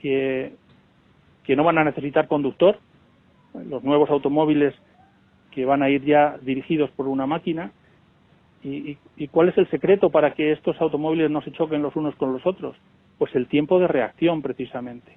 que, 0.00 0.52
que 1.48 1.56
no 1.56 1.64
van 1.64 1.78
a 1.78 1.84
necesitar 1.84 2.28
conductor, 2.28 2.76
los 3.54 3.82
nuevos 3.82 4.10
automóviles 4.10 4.74
que 5.50 5.64
van 5.64 5.82
a 5.82 5.88
ir 5.88 6.04
ya 6.04 6.36
dirigidos 6.42 6.90
por 6.90 7.08
una 7.08 7.26
máquina. 7.26 7.72
¿Y, 8.62 8.98
cuál 9.28 9.48
es 9.48 9.56
el 9.56 9.66
secreto 9.70 10.10
para 10.10 10.34
que 10.34 10.52
estos 10.52 10.78
automóviles 10.78 11.30
no 11.30 11.40
se 11.40 11.52
choquen 11.52 11.80
los 11.80 11.96
unos 11.96 12.14
con 12.16 12.34
los 12.34 12.44
otros? 12.44 12.76
Pues 13.16 13.34
el 13.34 13.46
tiempo 13.46 13.80
de 13.80 13.88
reacción, 13.88 14.42
precisamente. 14.42 15.16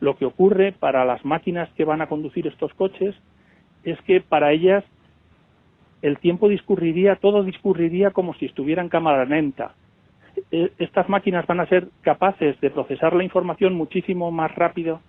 Lo 0.00 0.18
que 0.18 0.26
ocurre 0.26 0.72
para 0.72 1.06
las 1.06 1.24
máquinas 1.24 1.70
que 1.78 1.86
van 1.86 2.02
a 2.02 2.08
conducir 2.08 2.46
estos 2.46 2.74
coches 2.74 3.14
es 3.84 3.98
que 4.02 4.20
para 4.20 4.52
ellas 4.52 4.84
el 6.02 6.18
tiempo 6.18 6.50
discurriría, 6.50 7.16
todo 7.16 7.42
discurriría 7.42 8.10
como 8.10 8.34
si 8.34 8.44
estuviera 8.44 8.82
en 8.82 8.90
cámara 8.90 9.24
lenta. 9.24 9.76
E, 10.52 10.72
estas 10.78 11.08
máquinas 11.08 11.46
van 11.46 11.60
a 11.60 11.66
ser 11.68 11.88
capaces 12.02 12.60
de 12.60 12.68
procesar 12.68 13.16
la 13.16 13.24
información 13.24 13.72
muchísimo 13.72 14.30
más 14.30 14.54
rápido 14.54 15.00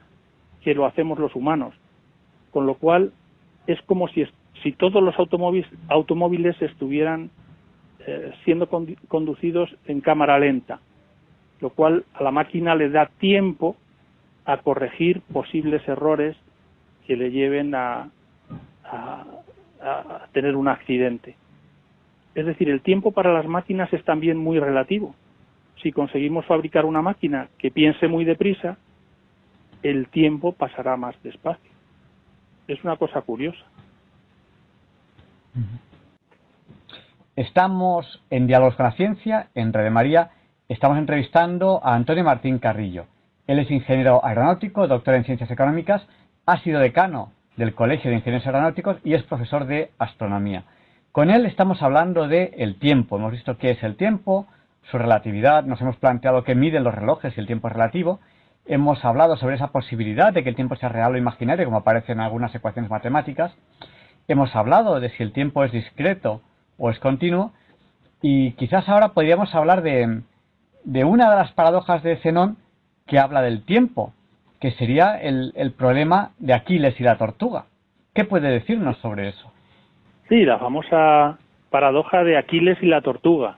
que 0.66 0.74
lo 0.74 0.88
hacemos 0.88 1.20
los 1.20 1.36
humanos. 1.36 1.76
Con 2.50 2.66
lo 2.66 2.74
cual, 2.74 3.14
es 3.68 3.80
como 3.84 4.08
si, 4.08 4.26
si 4.64 4.72
todos 4.72 5.04
los 5.04 5.18
automóviles, 5.20 5.70
automóviles 5.90 6.60
estuvieran 6.60 7.30
eh, 8.00 8.34
siendo 8.44 8.68
conducidos 9.08 9.70
en 9.86 10.02
cámara 10.02 10.40
lenta, 10.40 10.80
lo 11.62 11.70
cual 11.70 12.04
a 12.16 12.24
la 12.24 12.32
máquina 12.32 12.74
le 12.74 12.90
da 12.90 13.06
tiempo 13.20 13.76
a 14.44 14.58
corregir 14.58 15.22
posibles 15.32 15.88
errores 15.88 16.36
que 17.06 17.16
le 17.16 17.30
lleven 17.30 17.76
a 17.76 18.10
tener 20.34 20.56
un 20.56 20.68
accidente. 20.68 21.36
Es 22.34 22.48
decir, 22.48 22.72
el 22.72 22.82
tiempo 22.82 23.12
para 23.12 23.32
las 23.32 23.46
máquinas 23.46 23.94
es 23.94 24.04
también 24.04 24.38
muy 24.38 24.60
relativo. 24.60 25.14
Si 25.84 25.92
conseguimos 25.92 26.44
fabricar 26.48 26.86
una 26.86 27.04
máquina 27.04 27.50
que 27.60 27.70
piense 27.70 28.08
muy 28.08 28.26
deprisa, 28.26 28.80
el 29.90 30.08
tiempo 30.08 30.54
pasará 30.54 30.98
más 30.98 31.16
despacio. 31.22 31.72
Es 32.68 32.84
una 32.84 32.98
cosa 32.98 33.22
curiosa. 33.22 33.64
Estamos 37.36 38.24
en 38.32 38.48
Diálogos 38.48 38.76
con 38.76 38.86
la 38.86 38.94
Ciencia, 38.94 39.50
en 39.54 39.74
Red 39.74 39.92
María. 39.92 40.32
Estamos 40.70 40.98
entrevistando 40.98 41.82
a 41.84 41.94
Antonio 41.94 42.24
Martín 42.24 42.58
Carrillo. 42.58 43.06
Él 43.46 43.60
es 43.60 43.70
ingeniero 43.70 44.26
aeronáutico, 44.26 44.88
doctor 44.88 45.14
en 45.14 45.26
ciencias 45.26 45.52
económicas, 45.52 46.02
ha 46.48 46.58
sido 46.62 46.80
decano 46.80 47.32
del 47.56 47.76
Colegio 47.76 48.10
de 48.10 48.18
Ingenieros 48.18 48.48
Aeronáuticos 48.48 48.98
y 49.04 49.14
es 49.14 49.24
profesor 49.24 49.66
de 49.68 49.92
astronomía. 50.00 50.64
Con 51.12 51.30
él 51.30 51.46
estamos 51.46 51.84
hablando 51.84 52.28
de 52.28 52.56
el 52.58 52.80
tiempo. 52.80 53.18
Hemos 53.18 53.32
visto 53.32 53.58
qué 53.58 53.72
es 53.72 53.84
el 53.84 53.96
tiempo, 53.98 54.48
su 54.90 54.98
relatividad, 54.98 55.64
nos 55.64 55.80
hemos 55.82 55.98
planteado 55.98 56.44
qué 56.44 56.56
miden 56.56 56.84
los 56.84 56.96
relojes 56.96 57.38
y 57.38 57.40
el 57.40 57.48
tiempo 57.48 57.70
relativo. 57.70 58.20
Hemos 58.66 59.04
hablado 59.06 59.38
sobre 59.38 59.56
esa 59.56 59.68
posibilidad 59.68 60.34
de 60.34 60.44
que 60.44 60.50
el 60.50 60.56
tiempo 60.56 60.76
sea 60.76 60.90
real 60.90 61.14
o 61.14 61.18
imaginario, 61.18 61.66
como 61.66 61.78
aparece 61.78 62.12
en 62.12 62.20
algunas 62.20 62.54
ecuaciones 62.56 62.90
matemáticas. 62.90 63.56
Hemos 64.28 64.56
hablado 64.56 65.00
de 65.00 65.10
si 65.10 65.24
el 65.24 65.34
tiempo 65.34 65.64
es 65.64 65.72
discreto 65.72 66.42
o 66.78 66.90
es 66.90 67.00
continuo. 67.00 67.52
Y 68.22 68.54
quizás 68.54 68.90
ahora 68.90 69.10
podríamos 69.10 69.54
hablar 69.54 69.84
de, 69.84 70.24
una 71.04 71.30
de 71.30 71.36
las 71.36 71.52
paradojas 71.52 72.02
de 72.02 72.18
Zenón 72.18 72.58
que 73.06 73.20
habla 73.20 73.42
del 73.42 73.64
tiempo, 73.64 74.14
que 74.60 74.72
sería 74.72 75.22
el 75.22 75.74
problema 75.78 76.32
de 76.40 76.54
Aquiles 76.54 77.00
y 77.00 77.04
la 77.04 77.18
tortuga. 77.18 77.66
¿Qué 78.16 78.24
puede 78.24 78.48
decirnos 78.50 78.98
sobre 79.00 79.28
eso? 79.28 79.52
Sí, 80.30 80.46
la 80.46 80.58
famosa 80.58 81.38
paradoja 81.70 82.24
de 82.24 82.38
Aquiles 82.38 82.78
y 82.82 82.86
la 82.86 83.02
tortuga. 83.02 83.58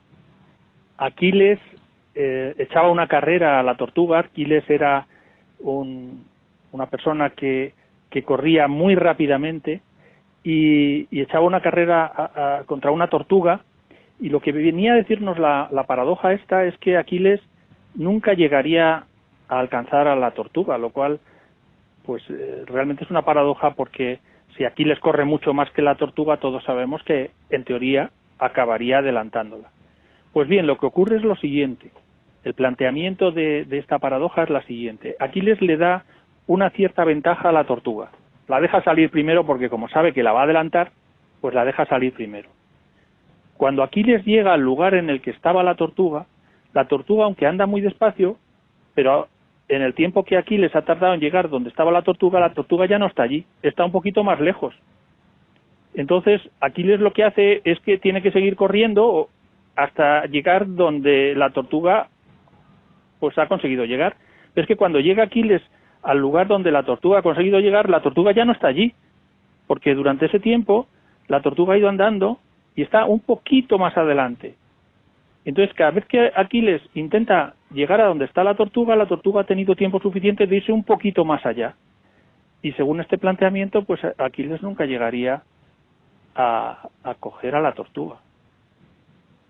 Aquiles 0.97 1.60
eh, 2.20 2.55
echaba 2.57 2.89
una 2.89 3.07
carrera 3.07 3.59
a 3.59 3.63
la 3.63 3.76
tortuga. 3.76 4.20
Aquiles 4.20 4.68
era 4.70 5.05
una 5.59 6.86
persona 6.89 7.30
que, 7.30 7.74
que, 8.09 8.24
corría 8.24 8.68
muy 8.68 8.95
rápidamente 8.95 9.82
y, 10.43 11.07
echaba 11.11 11.45
una 11.45 11.61
carrera 11.61 12.63
contra 12.65 12.89
una 12.89 13.07
tortuga. 13.07 13.61
Y 14.20 14.30
lo 14.30 14.39
que 14.39 14.51
venía 14.51 14.93
a 14.93 14.95
decirnos 14.95 15.38
la, 15.38 15.86
paradoja 15.88 16.34
esta 16.34 16.65
es 16.65 16.76
que 16.80 16.97
Aquiles 16.97 17.39
nunca 17.93 18.34
llegaría 18.34 19.05
a 19.47 19.59
alcanzar 19.59 20.07
a 20.07 20.15
la 20.15 20.32
tortuga, 20.32 20.80
lo 20.80 20.89
cual 20.89 21.20
pues 22.03 22.24
eh, 22.30 22.63
realmente 22.65 23.03
es 23.03 23.11
una 23.11 23.24
paradoja 23.24 23.76
porque 23.76 24.20
si 24.55 24.65
Aquiles 24.65 24.99
corre 24.99 25.26
mucho 25.26 25.53
más 25.53 25.70
que 25.72 25.84
la 25.84 25.95
tortuga, 25.95 26.38
todos 26.38 26.63
sabemos 26.63 27.03
que 27.03 27.30
en 27.51 27.63
teoría 27.63 28.09
acabaría 28.39 28.99
adelantándola. 28.99 29.70
Pues 30.34 30.47
bien, 30.47 30.65
lo 30.65 30.78
que 30.78 30.86
ocurre 30.88 31.18
es 31.18 31.24
lo 31.24 31.36
siguiente. 31.36 31.91
El 32.44 32.54
planteamiento 32.54 33.32
de, 33.32 33.68
esta 33.72 34.00
paradoja 34.00 34.44
es 34.44 34.50
la 34.50 34.62
siguiente. 34.64 35.16
Aquiles 35.20 35.62
le 35.62 35.78
da 35.78 36.06
una 36.46 36.70
cierta 36.70 37.04
ventaja 37.04 37.50
a 37.50 37.52
la 37.52 37.66
tortuga. 37.66 38.10
La 38.48 38.62
deja 38.62 38.82
salir 38.84 39.10
primero 39.10 39.46
porque 39.46 39.70
como 39.70 39.90
sabe 39.90 40.14
que 40.14 40.24
la 40.24 40.32
va 40.32 40.42
a 40.42 40.44
adelantar, 40.44 40.92
pues 41.42 41.54
la 41.54 41.66
deja 41.66 41.86
salir 41.86 42.14
primero. 42.14 42.50
Cuando 43.58 43.84
Aquiles 43.84 44.24
llega 44.24 44.54
al 44.54 44.62
lugar 44.62 44.94
en 44.94 45.10
el 45.10 45.22
que 45.22 45.32
estaba 45.32 45.64
la 45.64 45.76
tortuga, 45.76 46.28
la 46.74 46.86
tortuga, 46.86 47.26
aunque 47.26 47.48
anda 47.48 47.66
muy 47.66 47.82
despacio, 47.82 48.38
pero 48.94 49.28
en 49.68 49.82
el 49.82 49.94
tiempo 49.94 50.24
que 50.24 50.38
Aquiles 50.38 50.76
ha 50.76 50.84
tardado 50.84 51.14
en 51.14 51.20
llegar 51.20 51.50
donde 51.50 51.70
estaba 51.70 51.92
la 51.92 52.04
tortuga, 52.04 52.40
la 52.40 52.54
tortuga 52.54 52.86
ya 52.86 53.00
no 53.00 53.08
está 53.08 53.24
allí, 53.24 53.46
está 53.62 53.84
un 53.84 53.92
poquito 53.92 54.24
más 54.24 54.40
lejos. 54.40 54.74
Entonces, 55.94 56.42
Aquiles 56.62 57.00
lo 57.00 57.12
que 57.12 57.24
hace 57.24 57.62
es 57.66 57.80
que 57.82 57.98
tiene 57.98 58.22
que 58.22 58.32
seguir 58.32 58.56
corriendo 58.56 59.30
hasta 59.76 60.26
llegar 60.26 60.76
donde 60.76 61.34
la 61.36 61.50
tortuga 61.50 62.10
pues 63.20 63.38
ha 63.38 63.47
conseguido 63.47 63.86
llegar. 63.86 64.15
Pero 64.53 64.63
es 64.63 64.68
que 64.68 64.76
cuando 64.76 64.99
llega 64.99 65.24
Aquiles 65.24 65.61
al 66.03 66.20
lugar 66.20 66.47
donde 66.47 66.72
la 66.72 66.84
tortuga 66.84 67.20
ha 67.20 67.24
conseguido 67.24 67.59
llegar, 67.59 67.89
la 67.89 68.01
tortuga 68.01 68.32
ya 68.32 68.45
no 68.45 68.53
está 68.53 68.68
allí, 68.68 68.93
porque 69.68 69.93
durante 69.93 70.28
ese 70.28 70.39
tiempo 70.39 70.88
la 71.28 71.41
tortuga 71.41 71.74
ha 71.74 71.78
ido 71.78 71.89
andando 71.89 72.39
y 72.76 72.82
está 72.82 73.05
un 73.05 73.20
poquito 73.20 73.78
más 73.78 73.97
adelante. 73.97 74.55
Entonces, 75.45 75.74
cada 75.76 75.91
vez 75.91 76.05
que 76.05 76.32
Aquiles 76.36 76.82
intenta 76.93 77.55
llegar 77.72 78.01
a 78.01 78.07
donde 78.07 78.26
está 78.26 78.43
la 78.43 78.55
tortuga, 78.55 78.95
la 78.95 79.07
tortuga 79.07 79.41
ha 79.41 79.45
tenido 79.45 79.76
tiempo 79.76 79.99
suficiente 79.99 80.45
de 80.45 80.57
irse 80.57 80.72
un 80.72 80.84
poquito 80.84 81.24
más 81.24 81.45
allá. 81.45 81.76
Y 82.61 82.74
según 82.74 82.99
este 82.99 83.18
planteamiento, 83.18 83.84
pues 83.84 84.01
Aquiles 84.18 84.61
nunca 84.61 84.86
llegaría 84.86 85.43
a, 86.36 86.89
a 87.03 87.13
coger 87.15 87.55
a 87.55 87.61
la 87.61 87.72
tortuga. 87.74 88.18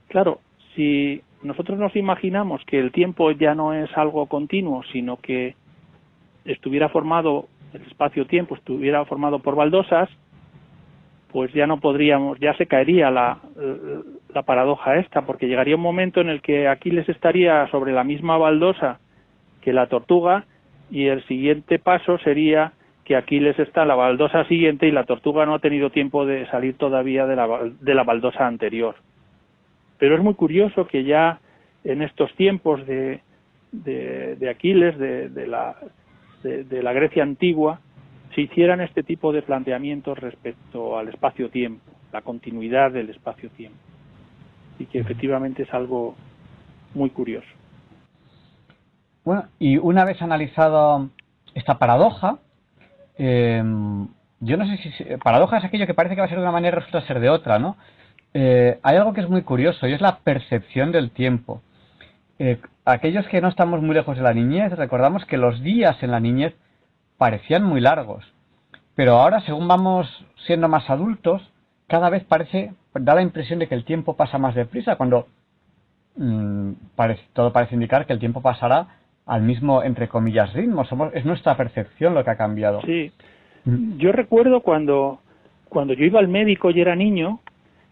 Claro, 0.08 0.40
si 0.76 1.22
nosotros 1.44 1.78
nos 1.78 1.96
imaginamos 1.96 2.64
que 2.66 2.80
el 2.80 2.92
tiempo 2.92 3.32
ya 3.32 3.54
no 3.54 3.74
es 3.74 3.96
algo 3.98 4.26
continuo, 4.26 4.84
sino 4.92 5.18
que 5.18 5.56
estuviera 6.46 6.90
formado, 6.90 7.48
el 7.74 7.82
espacio-tiempo 7.84 8.56
estuviera 8.56 9.06
formado 9.06 9.40
por 9.40 9.56
baldosas, 9.56 10.10
pues 11.32 11.54
ya 11.54 11.68
no 11.68 11.80
podríamos, 11.80 12.40
ya 12.40 12.56
se 12.56 12.66
caería 12.66 13.12
la, 13.12 13.40
paradoja 14.46 14.98
esta, 14.98 15.24
porque 15.24 15.48
llegaría 15.48 15.76
un 15.76 15.82
momento 15.82 16.22
en 16.22 16.30
el 16.30 16.42
que 16.42 16.68
Aquiles 16.68 17.10
estaría 17.10 17.68
sobre 17.70 17.92
la 17.92 18.04
misma 18.04 18.38
baldosa 18.38 19.00
que 19.62 19.74
la 19.74 19.88
tortuga 19.88 20.46
y 20.92 21.08
el 21.08 21.24
siguiente 21.26 21.80
paso 21.80 22.18
sería 22.20 22.74
que 23.04 23.16
Aquiles 23.16 23.58
está 23.58 23.82
en 23.82 23.88
la 23.90 23.96
baldosa 23.96 24.46
siguiente 24.46 24.88
y 24.88 24.92
la 24.92 25.06
tortuga 25.06 25.46
no 25.46 25.56
ha 25.56 25.60
tenido 25.60 25.90
tiempo 25.90 26.26
de 26.26 26.46
salir 26.48 26.78
todavía 26.78 27.26
de 27.26 27.36
la, 27.36 27.48
de 27.82 27.94
la 27.96 28.04
baldosa 28.04 28.46
anterior. 28.46 28.96
Pero 29.98 30.16
es 30.16 30.24
muy 30.24 30.36
curioso 30.36 30.88
que 30.88 31.04
ya 31.04 31.40
en 31.84 32.02
estos 32.02 32.34
tiempos 32.36 32.86
de, 32.86 33.22
de, 33.72 34.50
Aquiles, 34.50 34.98
de, 34.98 35.48
la, 35.48 35.76
de, 36.44 36.84
la 36.84 36.94
Grecia 36.94 37.24
antigua, 37.24 37.80
se 38.36 38.42
hicieran 38.42 38.82
este 38.82 39.04
tipo 39.04 39.32
de 39.32 39.42
planteamientos 39.42 40.18
respecto 40.18 40.98
al 40.98 41.10
espacio-tiempo, 41.10 41.92
la 42.12 42.22
continuidad 42.22 42.92
del 42.92 43.10
espacio-tiempo. 43.10 43.78
Y 44.80 44.86
que 44.86 45.00
efectivamente 45.00 45.64
es 45.64 45.74
algo 45.74 46.16
muy 46.94 47.10
curioso. 47.10 47.48
Bueno, 49.24 49.46
y 49.60 49.78
una 49.78 50.06
vez 50.06 50.22
analizado 50.22 51.10
esta 51.56 51.80
paradoja, 51.80 52.38
eh, 53.18 53.64
yo 54.40 54.58
no 54.58 54.68
sé 54.68 54.78
si 54.78 55.04
paradoja 55.24 55.58
es 55.58 55.66
aquello 55.66 55.88
que 55.88 55.96
parece 55.96 56.16
que 56.16 56.22
va 56.22 56.26
a 56.26 56.30
ser 56.30 56.38
de 56.38 56.44
una 56.44 56.52
manera 56.52 56.78
y 56.78 56.80
resulta 56.80 57.08
ser 57.08 57.20
de 57.20 57.30
otra, 57.30 57.58
¿no? 57.58 57.76
Eh, 58.34 58.80
hay 58.84 58.98
algo 58.98 59.14
que 59.14 59.22
es 59.22 59.30
muy 59.30 59.42
curioso 59.42 59.88
y 59.88 59.94
es 59.94 60.02
la 60.02 60.20
percepción 60.20 60.92
del 60.92 61.12
tiempo. 61.12 61.62
Eh, 62.40 62.60
aquellos 62.86 63.28
que 63.28 63.42
no 63.42 63.48
estamos 63.48 63.82
muy 63.82 63.96
lejos 63.96 64.18
de 64.18 64.24
la 64.24 64.34
niñez, 64.34 64.72
recordamos 64.74 65.26
que 65.26 65.38
los 65.38 65.62
días 65.62 66.02
en 66.04 66.12
la 66.12 66.20
niñez 66.20 66.54
parecían 67.18 67.64
muy 67.64 67.82
largos. 67.82 68.26
Pero 68.96 69.18
ahora, 69.18 69.42
según 69.42 69.68
vamos 69.68 70.08
siendo 70.46 70.68
más 70.68 70.90
adultos, 70.90 71.42
cada 71.88 72.10
vez 72.10 72.24
parece, 72.24 72.74
da 72.94 73.16
la 73.16 73.22
impresión 73.22 73.60
de 73.60 73.68
que 73.68 73.76
el 73.76 73.86
tiempo 73.86 74.16
pasa 74.16 74.38
más 74.38 74.56
deprisa, 74.56 74.96
cuando 74.96 75.28
mm, 76.16 76.72
todo 77.34 77.54
parece 77.54 77.76
indicar 77.76 78.06
que 78.06 78.14
el 78.14 78.20
tiempo 78.20 78.42
pasará 78.42 78.88
al 79.26 79.42
mismo, 79.42 79.84
entre 79.84 80.08
comillas, 80.08 80.54
ritmo. 80.54 80.86
Somos, 80.86 81.14
es 81.14 81.26
nuestra 81.26 81.56
percepción 81.58 82.14
lo 82.14 82.24
que 82.24 82.32
ha 82.32 82.38
cambiado. 82.38 82.82
Sí. 82.82 83.12
Mm. 83.66 83.98
Yo 83.98 84.12
recuerdo 84.12 84.62
cuando, 84.62 85.20
cuando 85.70 85.94
yo 85.94 86.06
iba 86.06 86.20
al 86.20 86.28
médico 86.28 86.72
y 86.72 86.82
era 86.82 86.96
niño, 86.96 87.40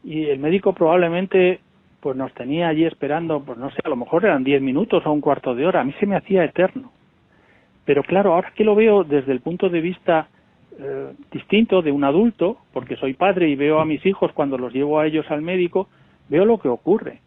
y 0.05 0.25
el 0.25 0.39
médico 0.39 0.73
probablemente 0.73 1.59
pues 1.99 2.15
nos 2.15 2.31
tenía 2.35 2.67
allí 2.67 2.85
esperando, 2.85 3.39
pues 3.39 3.57
no 3.57 3.71
sé, 3.71 3.77
a 3.83 3.89
lo 3.89 3.95
mejor 3.95 4.23
eran 4.23 4.43
diez 4.43 4.61
minutos 4.61 5.03
o 5.03 5.11
un 5.11 5.21
cuarto 5.21 5.55
de 5.55 5.65
hora, 5.65 5.81
a 5.81 5.83
mí 5.83 5.93
se 5.99 6.05
me 6.05 6.15
hacía 6.15 6.43
eterno. 6.45 6.91
Pero 7.83 8.03
claro, 8.03 8.35
ahora 8.35 8.53
que 8.55 8.63
lo 8.63 8.75
veo 8.75 9.03
desde 9.03 9.31
el 9.31 9.41
punto 9.41 9.69
de 9.69 9.81
vista 9.81 10.27
eh, 10.77 11.13
distinto 11.31 11.81
de 11.81 11.91
un 11.91 12.03
adulto, 12.03 12.57
porque 12.71 12.95
soy 12.97 13.15
padre 13.15 13.49
y 13.49 13.55
veo 13.55 13.79
a 13.79 13.85
mis 13.85 14.05
hijos 14.05 14.31
cuando 14.33 14.59
los 14.59 14.71
llevo 14.71 14.99
a 14.99 15.07
ellos 15.07 15.25
al 15.31 15.41
médico, 15.41 15.89
veo 16.29 16.45
lo 16.45 16.59
que 16.59 16.67
ocurre. 16.67 17.21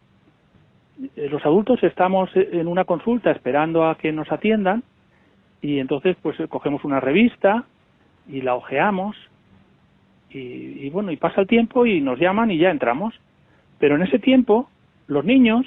Eh, 1.17 1.27
los 1.29 1.45
adultos 1.45 1.83
estamos 1.83 2.29
en 2.33 2.65
una 2.65 2.85
consulta 2.85 3.31
esperando 3.31 3.85
a 3.85 3.95
que 3.95 4.13
nos 4.13 4.31
atiendan 4.31 4.83
y 5.61 5.79
entonces 5.79 6.15
pues 6.21 6.37
cogemos 6.47 6.85
una 6.85 7.01
revista 7.01 7.65
y 8.29 8.41
la 8.41 8.55
ojeamos 8.55 9.17
y, 10.31 10.89
bueno, 10.91 11.11
y 11.11 11.17
pasa 11.17 11.41
el 11.41 11.47
tiempo 11.47 11.85
y 11.85 12.01
nos 12.01 12.19
llaman 12.19 12.51
y 12.51 12.57
ya 12.57 12.69
entramos. 12.69 13.13
Pero 13.79 13.95
en 13.95 14.03
ese 14.03 14.19
tiempo, 14.19 14.69
los 15.07 15.25
niños 15.25 15.65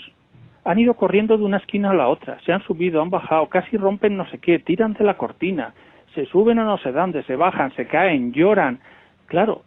han 0.65 0.79
ido 0.79 0.95
corriendo 0.95 1.37
de 1.37 1.45
una 1.45 1.57
esquina 1.57 1.91
a 1.91 1.95
la 1.95 2.09
otra, 2.09 2.39
se 2.45 2.53
han 2.53 2.63
subido, 2.63 3.03
han 3.03 3.11
bajado, 3.11 3.49
casi 3.49 3.77
rompen 3.77 4.17
no 4.17 4.29
sé 4.31 4.39
qué, 4.39 4.61
tiran 4.61 4.93
de 4.93 5.05
la 5.05 5.17
cortina, 5.17 5.75
se 6.15 6.27
suben 6.27 6.59
a 6.61 6.65
no 6.65 6.79
sé 6.79 6.93
dónde, 6.93 7.25
se 7.25 7.35
bajan, 7.35 7.75
se 7.75 7.87
caen, 7.87 8.33
lloran. 8.33 8.79
Claro, 9.27 9.63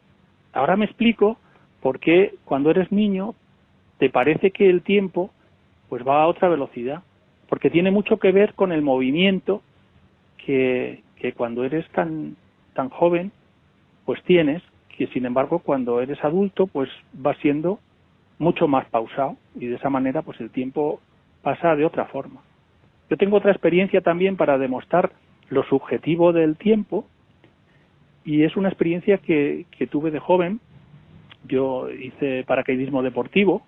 ahora 0.53 0.77
me 0.77 0.85
explico 0.85 1.37
por 1.81 1.99
qué 1.99 2.35
cuando 2.45 2.71
eres 2.71 2.91
niño 2.91 3.35
te 3.97 4.09
parece 4.09 4.51
que 4.51 4.69
el 4.69 4.83
tiempo 4.83 5.31
pues 5.89 6.07
va 6.07 6.23
a 6.23 6.27
otra 6.27 6.47
velocidad, 6.47 7.03
porque 7.49 7.69
tiene 7.69 7.91
mucho 7.91 8.17
que 8.17 8.31
ver 8.31 8.53
con 8.53 8.71
el 8.71 8.81
movimiento 8.81 9.61
que, 10.45 11.03
que 11.17 11.33
cuando 11.33 11.65
eres 11.65 11.87
tan, 11.89 12.37
tan 12.73 12.89
joven 12.89 13.31
pues 14.05 14.21
tienes 14.23 14.61
que 14.97 15.07
sin 15.07 15.25
embargo 15.25 15.59
cuando 15.59 16.01
eres 16.01 16.23
adulto 16.23 16.67
pues 16.67 16.89
va 17.25 17.35
siendo 17.35 17.79
mucho 18.37 18.67
más 18.67 18.85
pausado 18.87 19.37
y 19.55 19.67
de 19.67 19.75
esa 19.75 19.89
manera 19.89 20.21
pues 20.21 20.39
el 20.41 20.49
tiempo 20.49 20.99
pasa 21.41 21.75
de 21.75 21.85
otra 21.85 22.05
forma. 22.05 22.41
Yo 23.09 23.17
tengo 23.17 23.37
otra 23.37 23.51
experiencia 23.51 24.01
también 24.01 24.35
para 24.35 24.57
demostrar 24.57 25.11
lo 25.49 25.63
subjetivo 25.63 26.33
del 26.33 26.57
tiempo 26.57 27.05
y 28.23 28.43
es 28.43 28.55
una 28.55 28.69
experiencia 28.69 29.19
que, 29.19 29.65
que 29.77 29.85
tuve 29.85 30.11
de 30.11 30.19
joven. 30.19 30.59
Yo 31.47 31.89
hice 31.91 32.43
paracaidismo 32.45 33.03
deportivo 33.03 33.61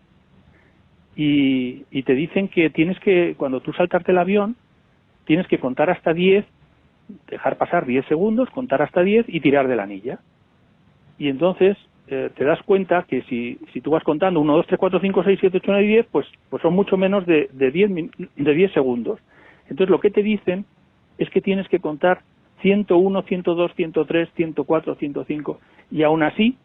y, 1.15 1.83
y 1.91 2.03
te 2.03 2.15
dicen 2.15 2.47
que 2.47 2.71
tienes 2.71 2.99
que, 2.99 3.35
cuando 3.37 3.61
tú 3.61 3.73
saltarte 3.73 4.11
el 4.11 4.17
avión, 4.17 4.55
tienes 5.25 5.47
que 5.47 5.59
contar 5.59 5.91
hasta 5.91 6.13
10, 6.13 6.45
dejar 7.29 7.57
pasar 7.57 7.85
10 7.85 8.05
segundos, 8.07 8.49
contar 8.49 8.81
hasta 8.81 9.01
10 9.03 9.25
y 9.27 9.39
tirar 9.39 9.67
de 9.67 9.75
la 9.75 9.83
anilla 9.83 10.19
y 11.17 11.29
entonces 11.29 11.77
eh, 12.07 12.29
te 12.35 12.45
das 12.45 12.61
cuenta 12.63 13.03
que 13.03 13.21
si, 13.23 13.57
si 13.73 13.81
tú 13.81 13.91
vas 13.91 14.03
contando 14.03 14.39
1, 14.39 14.55
2, 14.55 14.67
3, 14.67 14.79
4, 14.79 14.99
5, 15.01 15.23
6, 15.23 15.39
7, 15.41 15.57
8, 15.57 15.65
9 15.67 15.83
y 15.83 15.87
10, 15.87 16.05
pues, 16.11 16.27
pues 16.49 16.61
son 16.61 16.73
mucho 16.73 16.97
menos 16.97 17.25
de, 17.25 17.49
de, 17.51 17.71
10, 17.71 17.91
de 18.35 18.53
10 18.53 18.71
segundos. 18.71 19.19
Entonces 19.63 19.89
lo 19.89 19.99
que 19.99 20.11
te 20.11 20.23
dicen 20.23 20.65
es 21.17 21.29
que 21.29 21.41
tienes 21.41 21.67
que 21.67 21.79
contar 21.79 22.21
101, 22.61 23.21
102, 23.23 23.71
103, 23.75 24.29
104, 24.35 24.95
105 24.95 25.59
y 25.91 26.03
aún 26.03 26.23
así, 26.23 26.57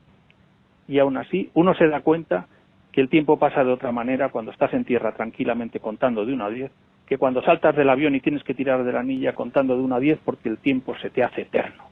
y 0.89 0.99
aún 0.99 1.17
así, 1.17 1.51
uno 1.55 1.75
se 1.75 1.89
da 1.89 2.01
cuenta 2.01 2.47
que 2.93 3.01
el 3.01 3.09
tiempo 3.09 3.39
pasa 3.39 3.65
de 3.65 3.73
otra 3.73 3.91
manera 3.91 4.29
cuando 4.29 4.53
estás 4.53 4.73
en 4.75 4.85
tierra 4.85 5.13
tranquilamente 5.13 5.81
contando 5.81 6.25
de 6.25 6.35
1 6.35 6.45
a 6.45 6.51
10 6.51 6.73
que 7.07 7.19
cuando 7.19 7.43
saltas 7.43 7.75
del 7.77 7.91
avión 7.91 8.15
y 8.15 8.21
tienes 8.21 8.45
que 8.45 8.55
tirar 8.55 8.85
de 8.85 8.93
la 8.93 9.01
anilla 9.01 9.35
contando 9.35 9.77
de 9.77 9.83
1 9.83 9.95
a 9.95 10.01
10 10.01 10.19
porque 10.25 10.49
el 10.49 10.59
tiempo 10.59 10.97
se 10.99 11.11
te 11.11 11.23
hace 11.23 11.43
eterno. 11.43 11.92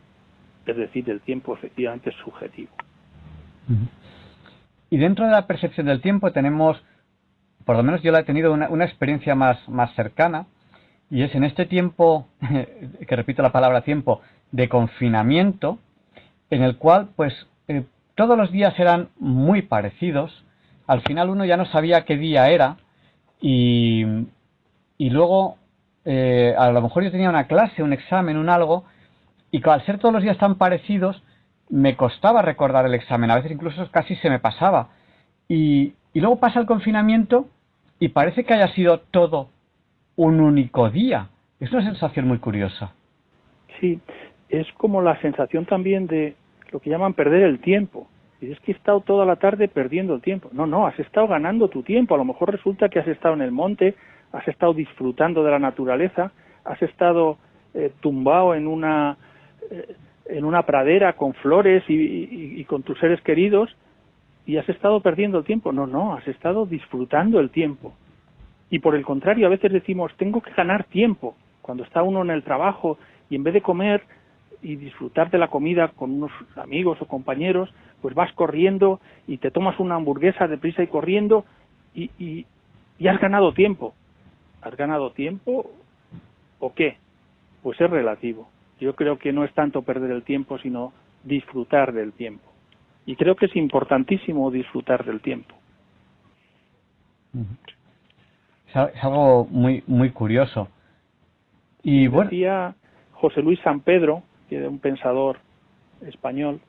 Es 0.71 0.77
decir, 0.77 1.11
el 1.11 1.21
tiempo 1.21 1.55
efectivamente 1.55 2.11
es 2.11 2.17
subjetivo. 2.25 2.71
Y 4.89 4.99
dentro 4.99 5.25
de 5.27 5.33
la 5.33 5.47
percepción 5.47 5.87
del 5.87 6.01
tiempo 6.01 6.31
tenemos, 6.31 6.81
por 7.65 7.77
lo 7.77 7.83
menos 7.83 8.03
yo 8.03 8.13
la 8.13 8.21
he 8.21 8.25
tenido 8.25 8.53
una, 8.53 8.85
experiencia 8.85 9.35
más, 9.35 9.69
más 9.69 9.93
cercana, 9.95 10.47
y 11.11 11.23
es 11.23 11.35
en 11.35 11.43
este 11.43 11.67
tiempo, 11.67 12.29
que 13.09 13.17
repito 13.17 13.43
la 13.43 13.51
palabra 13.51 13.83
tiempo, 13.83 14.21
de 14.53 14.69
confinamiento, 14.69 15.81
en 16.51 16.63
el 16.63 16.77
cual 16.77 17.09
pues 17.17 17.35
eh, 17.67 17.85
todos 18.15 18.39
los 18.39 18.53
días 18.53 18.79
eran 18.79 19.09
muy 19.19 19.63
parecidos, 19.63 20.45
al 20.87 21.03
final 21.03 21.31
uno 21.31 21.45
ya 21.45 21.57
no 21.57 21.67
sabía 21.67 22.05
qué 22.05 22.17
día 22.17 22.49
era 22.49 22.77
y, 23.41 24.05
y 24.99 25.11
luego 25.11 25.57
eh, 26.05 26.55
a 26.57 26.71
lo 26.71 26.81
mejor 26.81 27.03
yo 27.03 27.11
tenía 27.11 27.29
una 27.29 27.47
clase, 27.49 27.83
un 27.83 27.93
examen, 27.93 28.37
un 28.37 28.49
algo, 28.49 28.85
y 29.51 29.69
al 29.69 29.85
ser 29.85 29.99
todos 29.99 30.15
los 30.15 30.23
días 30.23 30.39
tan 30.39 30.57
parecidos, 30.57 31.23
me 31.69 31.97
costaba 31.97 32.43
recordar 32.43 32.87
el 32.87 32.95
examen, 32.95 33.31
a 33.31 33.37
veces 33.37 33.53
incluso 33.53 33.91
casi 33.91 34.17
se 34.17 34.31
me 34.31 34.39
pasaba. 34.39 34.91
Y, 35.49 35.95
y 36.13 36.21
luego 36.21 36.41
pasa 36.41 36.61
el 36.61 36.67
confinamiento 36.67 37.49
y 37.99 38.09
parece 38.09 38.45
que 38.45 38.55
haya 38.55 38.69
sido 38.75 39.01
todo 39.01 39.51
un 40.17 40.41
único 40.41 40.91
día. 40.91 41.29
Es 41.61 41.73
una 41.73 41.85
sensación 41.85 42.27
muy 42.27 42.39
curiosa. 42.39 42.93
Sí, 43.79 44.01
es 44.49 44.67
como 44.77 45.03
la 45.03 45.21
sensación 45.21 45.65
también 45.67 46.07
de 46.07 46.35
lo 46.73 46.81
que 46.81 46.91
llaman 46.91 47.15
perder 47.15 47.43
el 47.43 47.61
tiempo. 47.61 48.09
Y 48.41 48.51
es 48.51 48.61
que 48.61 48.73
he 48.73 48.75
estado 48.75 49.01
toda 49.01 49.27
la 49.27 49.37
tarde 49.37 49.69
perdiendo 49.69 50.15
el 50.15 50.23
tiempo. 50.23 50.49
No, 50.53 50.67
no, 50.67 50.87
has 50.87 50.99
estado 50.99 51.29
ganando 51.29 51.69
tu 51.69 51.83
tiempo. 51.83 52.15
A 52.15 52.19
lo 52.19 52.25
mejor 52.25 52.51
resulta 52.51 52.89
que 52.89 52.99
has 52.99 53.07
estado 53.07 53.35
en 53.35 53.43
el 53.43 53.53
monte, 53.53 53.95
has 54.33 54.47
estado 54.49 54.73
disfrutando 54.73 55.45
de 55.45 55.51
la 55.51 55.59
naturaleza, 55.59 56.33
has 56.65 56.81
estado 56.83 57.39
eh, 57.75 57.93
tumbado 58.01 58.55
en 58.55 58.67
una, 58.67 59.19
en 60.27 60.45
una 60.45 60.63
pradera 60.63 61.15
con 61.15 61.35
flores 61.35 61.83
y, 61.89 62.65
con 62.65 62.83
tus 62.83 62.99
seres 62.99 63.21
queridos 63.23 63.75
y 64.47 64.57
has 64.57 64.69
estado 64.69 65.01
perdiendo 65.01 65.39
el 65.39 65.45
tiempo. 65.45 65.73
No, 65.73 65.87
no, 65.87 66.15
has 66.15 66.27
estado 66.29 66.67
disfrutando 66.67 67.41
el 67.41 67.51
tiempo. 67.51 67.95
Y 68.71 68.79
por 68.79 68.95
el 68.95 69.05
contrario, 69.05 69.47
a 69.47 69.51
veces 69.51 69.73
decimos, 69.73 70.13
tengo 70.17 70.41
que 70.41 70.53
ganar 70.53 70.85
tiempo. 70.85 71.37
Cuando 71.63 71.85
está 71.85 72.03
uno 72.03 72.23
en 72.23 72.31
el 72.31 72.45
trabajo 72.45 72.99
y 73.29 73.37
en 73.37 73.43
vez 73.43 73.55
de 73.55 73.63
comer 73.63 74.03
y 74.63 74.77
disfrutar 74.77 75.31
de 75.31 75.39
la 75.39 75.49
comida 75.49 75.89
con 75.89 76.11
unos 76.11 76.33
amigos 76.57 76.99
o 77.01 77.07
compañeros, 77.07 77.71
pues 78.01 78.15
vas 78.15 78.33
corriendo 78.35 79.01
y 79.27 79.39
te 79.39 79.51
tomas 79.51 79.79
una 79.81 79.97
hamburguesa 79.97 80.47
deprisa 80.47 80.83
y 80.83 80.87
corriendo 80.87 81.45
y, 81.95 82.11
y 82.99 83.09
has 83.09 83.21
ganado 83.21 83.53
tiempo. 83.53 83.95
¿Has 84.63 84.77
ganado 84.77 85.11
tiempo 85.13 85.71
o 86.61 86.75
qué? 86.75 86.99
Pues 87.63 87.81
es 87.81 87.91
relativo. 87.91 88.49
Yo 88.81 88.95
creo 88.97 89.19
que 89.19 89.33
no 89.33 89.45
es 89.45 89.53
tanto 89.53 89.83
perder 89.83 90.11
el 90.11 90.23
tiempo, 90.23 90.59
sino 90.59 90.93
disfrutar 91.23 91.93
del 91.93 92.13
tiempo. 92.13 92.51
Y 93.07 93.17
creo 93.17 93.37
que 93.37 93.47
es 93.47 93.57
importantísimo 93.57 94.51
disfrutar 94.51 95.05
del 95.05 95.21
tiempo. 95.21 95.55
Es 98.67 99.05
algo 99.05 99.47
muy 99.47 99.85
muy 99.87 100.11
curioso. 100.11 100.69
Y 101.83 102.09
bueno, 102.09 102.31
decía 102.31 102.75
José 103.13 103.43
Luis 103.43 103.61
San 103.61 103.81
Pedro, 103.81 104.23
que 104.49 104.57
era 104.57 104.69
un 104.69 104.79
pensador 104.79 105.39
español, 106.07 106.61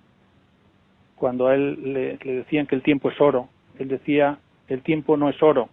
cuando 1.16 1.48
a 1.48 1.56
él 1.56 1.94
le, 1.94 2.18
le, 2.18 2.34
decían 2.38 2.68
que 2.68 2.76
el 2.76 2.84
tiempo 2.84 3.10
es 3.10 3.20
oro, 3.22 3.48
él 3.80 3.88
decía, 3.88 4.40
el 4.68 4.82
tiempo 4.82 5.18
no 5.18 5.30
es 5.30 5.42
oro, 5.42 5.70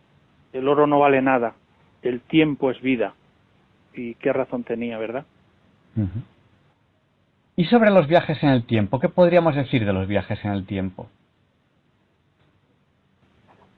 el 0.52 0.68
oro 0.68 0.86
no 0.86 0.98
vale 0.98 1.22
nada, 1.22 1.54
el 2.02 2.20
tiempo 2.20 2.70
es 2.70 2.80
vida. 2.80 3.14
Y 3.94 4.14
qué 4.16 4.32
razón 4.32 4.64
tenía, 4.64 4.98
¿verdad? 4.98 5.24
Uh 5.98 6.02
-huh. 6.02 6.22
Y 7.56 7.64
sobre 7.64 7.90
los 7.90 8.06
viajes 8.06 8.40
en 8.44 8.50
el 8.50 8.64
tiempo, 8.64 9.00
¿qué 9.00 9.08
podríamos 9.08 9.56
decir 9.56 9.84
de 9.84 9.92
los 9.92 10.06
viajes 10.06 10.38
en 10.44 10.52
el 10.52 10.64
tiempo? 10.64 11.08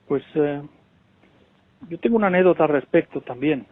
Pues 0.06 0.22
eh, 0.34 0.60
yo 1.88 1.98
tengo 1.98 2.16
una 2.16 2.26
anécdota 2.26 2.64
al 2.64 2.70
respecto 2.70 3.22
también 3.22 3.64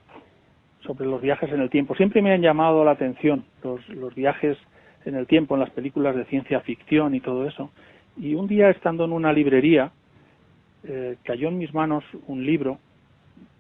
sobre 0.80 1.05
los 1.05 1.20
viajes 1.20 1.53
en 1.53 1.61
el 1.61 1.68
tiempo. 1.68 1.94
Siempre 1.94 2.22
me 2.22 2.32
han 2.32 2.40
llamado 2.40 2.84
la 2.84 2.92
atención 2.92 3.44
los, 3.62 3.86
los 3.90 4.14
viajes 4.14 4.57
en 5.05 5.14
el 5.14 5.26
tiempo 5.26 5.55
en 5.55 5.61
las 5.61 5.70
películas 5.70 6.16
de 6.16 6.24
ciencia 6.24 6.61
ficción 6.61 7.14
y 7.14 7.20
todo 7.20 7.46
eso. 7.46 7.70
Y 8.16 8.34
un 8.34 8.46
día 8.46 8.70
estando 8.70 9.05
en 9.05 9.12
una 9.12 9.32
librería 9.32 9.92
eh, 10.84 11.16
cayó 11.22 11.49
en 11.49 11.59
mis 11.59 11.74
manos 11.74 12.03
un 12.28 12.46
libro 12.46 12.78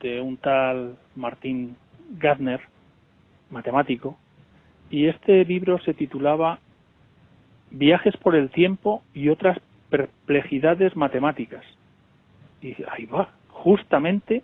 de 0.00 0.20
un 0.22 0.38
tal 0.38 0.96
Martín 1.14 1.76
Gardner, 2.18 2.60
matemático, 3.50 4.16
y 4.90 5.06
este 5.06 5.44
libro 5.44 5.78
se 5.80 5.94
titulaba 5.94 6.58
Viajes 7.70 8.16
por 8.16 8.34
el 8.34 8.50
tiempo 8.50 9.02
y 9.12 9.28
otras 9.28 9.58
perplejidades 9.90 10.96
matemáticas. 10.96 11.64
Y 12.62 12.74
ahí 12.90 13.04
va, 13.06 13.30
justamente 13.48 14.42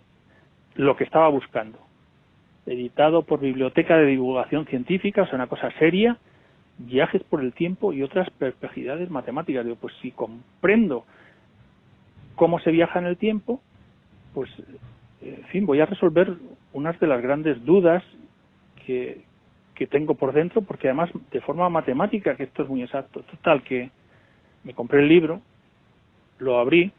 lo 0.75 0.95
que 0.95 1.03
estaba 1.03 1.27
buscando. 1.29 1.79
Editado 2.65 3.23
por 3.23 3.39
Biblioteca 3.39 3.97
de 3.97 4.05
Divulgación 4.05 4.65
Científica, 4.65 5.23
o 5.23 5.25
sea, 5.25 5.35
una 5.35 5.47
cosa 5.47 5.71
seria, 5.79 6.17
viajes 6.77 7.23
por 7.23 7.41
el 7.41 7.53
tiempo 7.53 7.93
y 7.93 8.03
otras 8.03 8.29
perplejidades 8.31 9.09
matemáticas. 9.09 9.65
Digo, 9.65 9.77
pues 9.77 9.93
si 10.01 10.11
comprendo 10.11 11.05
cómo 12.35 12.59
se 12.59 12.71
viaja 12.71 12.99
en 12.99 13.05
el 13.05 13.17
tiempo, 13.17 13.61
pues, 14.33 14.49
en 15.21 15.43
fin, 15.45 15.65
voy 15.65 15.79
a 15.79 15.85
resolver 15.85 16.33
unas 16.73 16.99
de 16.99 17.07
las 17.07 17.21
grandes 17.21 17.63
dudas 17.65 18.03
que, 18.85 19.23
que 19.75 19.87
tengo 19.87 20.15
por 20.15 20.33
dentro, 20.33 20.61
porque 20.61 20.87
además 20.87 21.11
de 21.31 21.41
forma 21.41 21.69
matemática, 21.69 22.35
que 22.35 22.43
esto 22.43 22.63
es 22.63 22.69
muy 22.69 22.81
exacto. 22.81 23.21
Total, 23.21 23.61
que 23.63 23.91
me 24.63 24.73
compré 24.73 25.01
el 25.01 25.09
libro, 25.09 25.41
lo 26.39 26.57
abrí, 26.57 26.91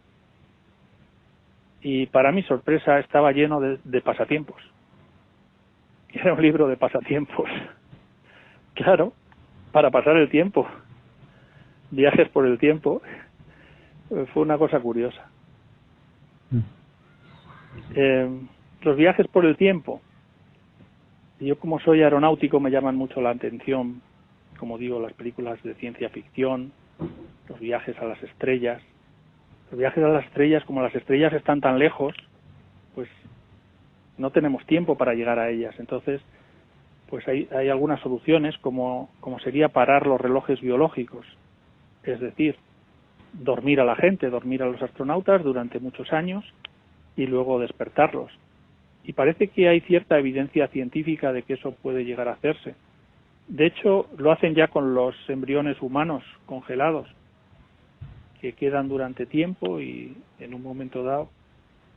y 1.83 2.07
para 2.07 2.33
mi 2.33 2.43
sorpresa 2.43 2.99
estaba 2.99 3.33
lleno 3.33 3.61
de, 3.61 3.79
de 3.85 4.01
pasatiempos. 4.01 4.61
Era 6.13 6.35
un 6.35 6.43
libro 6.43 6.69
de 6.69 6.77
pasatiempos. 6.77 7.49
Claro, 8.75 9.15
para 9.73 9.91
pasar 9.91 10.19
el 10.19 10.29
tiempo. 10.29 10.69
Viajes 11.91 12.29
por 12.29 12.45
el 12.45 12.59
tiempo. 12.59 13.01
Fue 14.35 14.43
una 14.43 14.59
cosa 14.59 14.79
curiosa. 14.81 15.31
Eh, 17.95 18.29
los 18.83 18.97
viajes 18.97 19.27
por 19.29 19.47
el 19.47 19.57
tiempo. 19.57 20.03
Yo 21.41 21.59
como 21.59 21.79
soy 21.81 22.03
aeronáutico 22.03 22.61
me 22.61 22.71
llaman 22.71 22.97
mucho 22.97 23.21
la 23.21 23.31
atención, 23.31 24.01
como 24.59 24.79
digo, 24.79 25.01
las 25.01 25.13
películas 25.13 25.63
de 25.63 25.75
ciencia 25.75 26.09
ficción, 26.09 26.73
los 27.49 27.61
viajes 27.61 27.99
a 27.99 28.05
las 28.07 28.23
estrellas, 28.23 28.83
los 29.71 29.79
viajes 29.79 30.03
a 30.03 30.09
las 30.09 30.25
estrellas, 30.25 30.65
como 30.65 30.83
las 30.83 30.95
estrellas 30.95 31.33
están 31.35 31.61
tan 31.61 31.79
lejos, 31.79 32.15
pues 32.95 33.09
no 34.17 34.31
tenemos 34.31 34.65
tiempo 34.67 34.97
para 34.97 35.15
llegar 35.15 35.39
a 35.39 35.51
ellas. 35.51 35.75
Entonces, 35.79 36.23
pues 37.11 37.27
hay, 37.29 37.49
hay 37.55 37.69
algunas 37.69 38.01
soluciones, 38.01 38.57
como, 38.59 39.11
como 39.21 39.39
sería 39.41 39.69
parar 39.69 40.07
los 40.07 40.21
relojes 40.21 40.61
biológicos, 40.61 41.27
es 42.03 42.19
decir, 42.21 42.57
dormir 43.35 43.81
a 43.81 43.85
la 43.85 43.97
gente, 43.97 44.31
dormir 44.31 44.63
a 44.63 44.67
los 44.67 44.81
astronautas 44.81 45.43
durante 45.43 45.81
muchos 45.81 46.13
años 46.13 46.45
y 47.17 47.27
luego 47.27 47.61
despertarlos. 47.61 48.33
Y 49.07 49.13
parece 49.13 49.49
que 49.49 49.69
hay 49.69 49.81
cierta 49.83 50.19
evidencia 50.19 50.67
científica 50.69 51.33
de 51.33 51.43
que 51.43 51.55
eso 51.55 51.73
puede 51.73 52.05
llegar 52.05 52.29
a 52.29 52.33
hacerse. 52.33 52.75
De 53.47 53.67
hecho, 53.67 54.09
lo 54.19 54.33
hacen 54.33 54.57
ya 54.57 54.67
con 54.67 54.95
los 54.95 55.15
embriones 55.29 55.81
humanos 55.81 56.25
congelados 56.45 57.09
que 58.41 58.55
quedan 58.55 58.89
durante 58.89 59.25
tiempo 59.25 59.81
y 59.81 60.17
en 60.41 60.55
un 60.55 60.63
momento 60.63 61.05
dado 61.05 61.31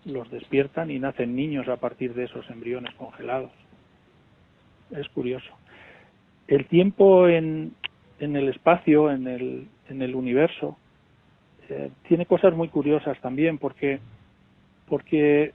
los 0.05 0.29
despiertan 0.29 0.91
y 0.91 0.99
nacen 0.99 1.35
niños 1.35 1.67
a 1.67 1.77
partir 1.77 2.13
de 2.13 2.25
esos 2.25 2.47
embriones 2.51 2.93
congelados. 2.93 3.51
Es 4.91 5.09
curioso. 5.09 5.51
El 6.47 6.67
tiempo 6.67 7.27
en, 7.27 7.73
en 8.19 8.35
el 8.35 8.49
espacio, 8.49 9.11
en 9.11 9.27
el, 9.27 9.67
en 9.89 10.01
el 10.03 10.13
universo, 10.13 10.77
eh, 11.69 11.89
tiene 12.07 12.27
cosas 12.27 12.55
muy 12.55 12.69
curiosas 12.69 13.19
también 13.19 13.57
porque, 13.57 13.99
porque 14.87 15.53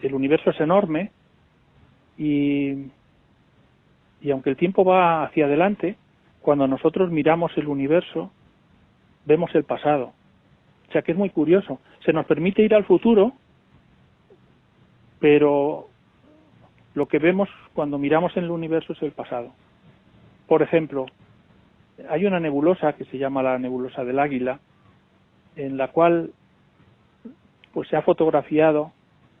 el 0.00 0.14
universo 0.14 0.50
es 0.50 0.60
enorme 0.60 1.10
y, 2.16 2.90
y 4.20 4.30
aunque 4.30 4.50
el 4.50 4.56
tiempo 4.56 4.84
va 4.84 5.24
hacia 5.24 5.46
adelante, 5.46 5.96
cuando 6.40 6.66
nosotros 6.66 7.10
miramos 7.10 7.56
el 7.56 7.68
universo, 7.68 8.30
vemos 9.26 9.54
el 9.54 9.64
pasado. 9.64 10.12
O 10.88 10.92
sea 10.92 11.02
que 11.02 11.12
es 11.12 11.18
muy 11.18 11.30
curioso. 11.30 11.80
Se 12.04 12.12
nos 12.12 12.26
permite 12.26 12.62
ir 12.62 12.74
al 12.74 12.84
futuro, 12.84 13.32
pero 15.20 15.88
lo 16.94 17.06
que 17.06 17.18
vemos 17.18 17.48
cuando 17.74 17.98
miramos 17.98 18.36
en 18.36 18.44
el 18.44 18.50
universo 18.50 18.92
es 18.92 19.02
el 19.02 19.12
pasado. 19.12 19.52
Por 20.46 20.62
ejemplo, 20.62 21.06
hay 22.08 22.24
una 22.24 22.40
nebulosa 22.40 22.94
que 22.94 23.04
se 23.04 23.18
llama 23.18 23.42
la 23.42 23.58
nebulosa 23.58 24.04
del 24.04 24.18
águila, 24.18 24.60
en 25.56 25.76
la 25.76 25.88
cual 25.88 26.32
pues 27.72 27.88
se 27.88 27.96
ha 27.96 28.02
fotografiado 28.02 28.92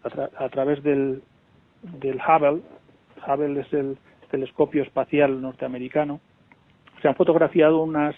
a, 0.04 0.44
a 0.44 0.48
través 0.48 0.82
del, 0.82 1.22
del 1.82 2.16
Hubble, 2.16 2.62
Hubble 3.26 3.60
es 3.60 3.72
el 3.72 3.98
telescopio 4.30 4.82
espacial 4.82 5.40
norteamericano, 5.40 6.20
se 7.00 7.08
han 7.08 7.14
fotografiado 7.14 7.82
unas, 7.82 8.14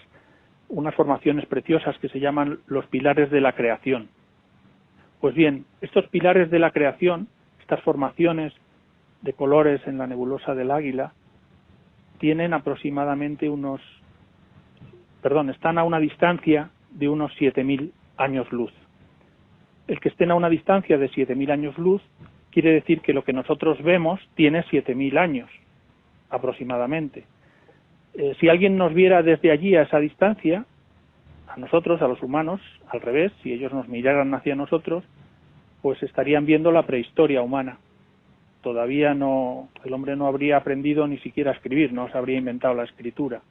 unas 0.69 0.95
formaciones 0.95 1.45
preciosas 1.45 1.97
que 1.99 2.09
se 2.09 2.19
llaman 2.19 2.59
los 2.67 2.85
pilares 2.87 3.29
de 3.31 3.41
la 3.41 3.53
creación. 3.53 4.09
Pues 5.19 5.35
bien, 5.35 5.65
estos 5.81 6.07
pilares 6.07 6.49
de 6.49 6.59
la 6.59 6.71
creación, 6.71 7.27
estas 7.61 7.81
formaciones 7.81 8.53
de 9.21 9.33
colores 9.33 9.81
en 9.85 9.97
la 9.97 10.07
nebulosa 10.07 10.55
del 10.55 10.71
Águila, 10.71 11.13
tienen 12.19 12.53
aproximadamente 12.53 13.49
unos, 13.49 13.81
perdón, 15.21 15.49
están 15.49 15.77
a 15.77 15.83
una 15.83 15.99
distancia 15.99 16.69
de 16.91 17.07
unos 17.07 17.31
7.000 17.39 17.91
años 18.17 18.51
luz. 18.51 18.71
El 19.87 19.99
que 19.99 20.09
estén 20.09 20.31
a 20.31 20.35
una 20.35 20.49
distancia 20.49 20.97
de 20.97 21.09
7.000 21.09 21.51
años 21.51 21.77
luz 21.77 22.01
quiere 22.51 22.71
decir 22.71 23.01
que 23.01 23.13
lo 23.13 23.23
que 23.23 23.33
nosotros 23.33 23.81
vemos 23.81 24.19
tiene 24.35 24.63
7.000 24.65 25.17
años 25.17 25.49
aproximadamente. 26.29 27.25
Eh, 28.13 28.35
si 28.39 28.49
alguien 28.49 28.77
nos 28.77 28.93
viera 28.93 29.23
desde 29.23 29.51
allí 29.51 29.75
a 29.75 29.83
esa 29.83 29.99
distancia, 29.99 30.65
a 31.47 31.57
nosotros, 31.57 32.01
a 32.01 32.07
los 32.07 32.21
humanos, 32.21 32.61
al 32.89 33.01
revés, 33.01 33.31
si 33.43 33.53
ellos 33.53 33.73
nos 33.73 33.87
miraran 33.87 34.33
hacia 34.33 34.55
nosotros, 34.55 35.03
pues 35.81 36.01
estarían 36.03 36.45
viendo 36.45 36.71
la 36.71 36.85
prehistoria 36.85 37.41
humana. 37.41 37.77
Todavía 38.61 39.13
no, 39.13 39.69
el 39.83 39.93
hombre 39.93 40.15
no 40.15 40.27
habría 40.27 40.57
aprendido 40.57 41.07
ni 41.07 41.17
siquiera 41.19 41.51
a 41.51 41.55
escribir, 41.55 41.93
no 41.93 42.09
se 42.09 42.17
habría 42.17 42.37
inventado 42.37 42.75
la 42.75 42.83
escritura. 42.83 43.41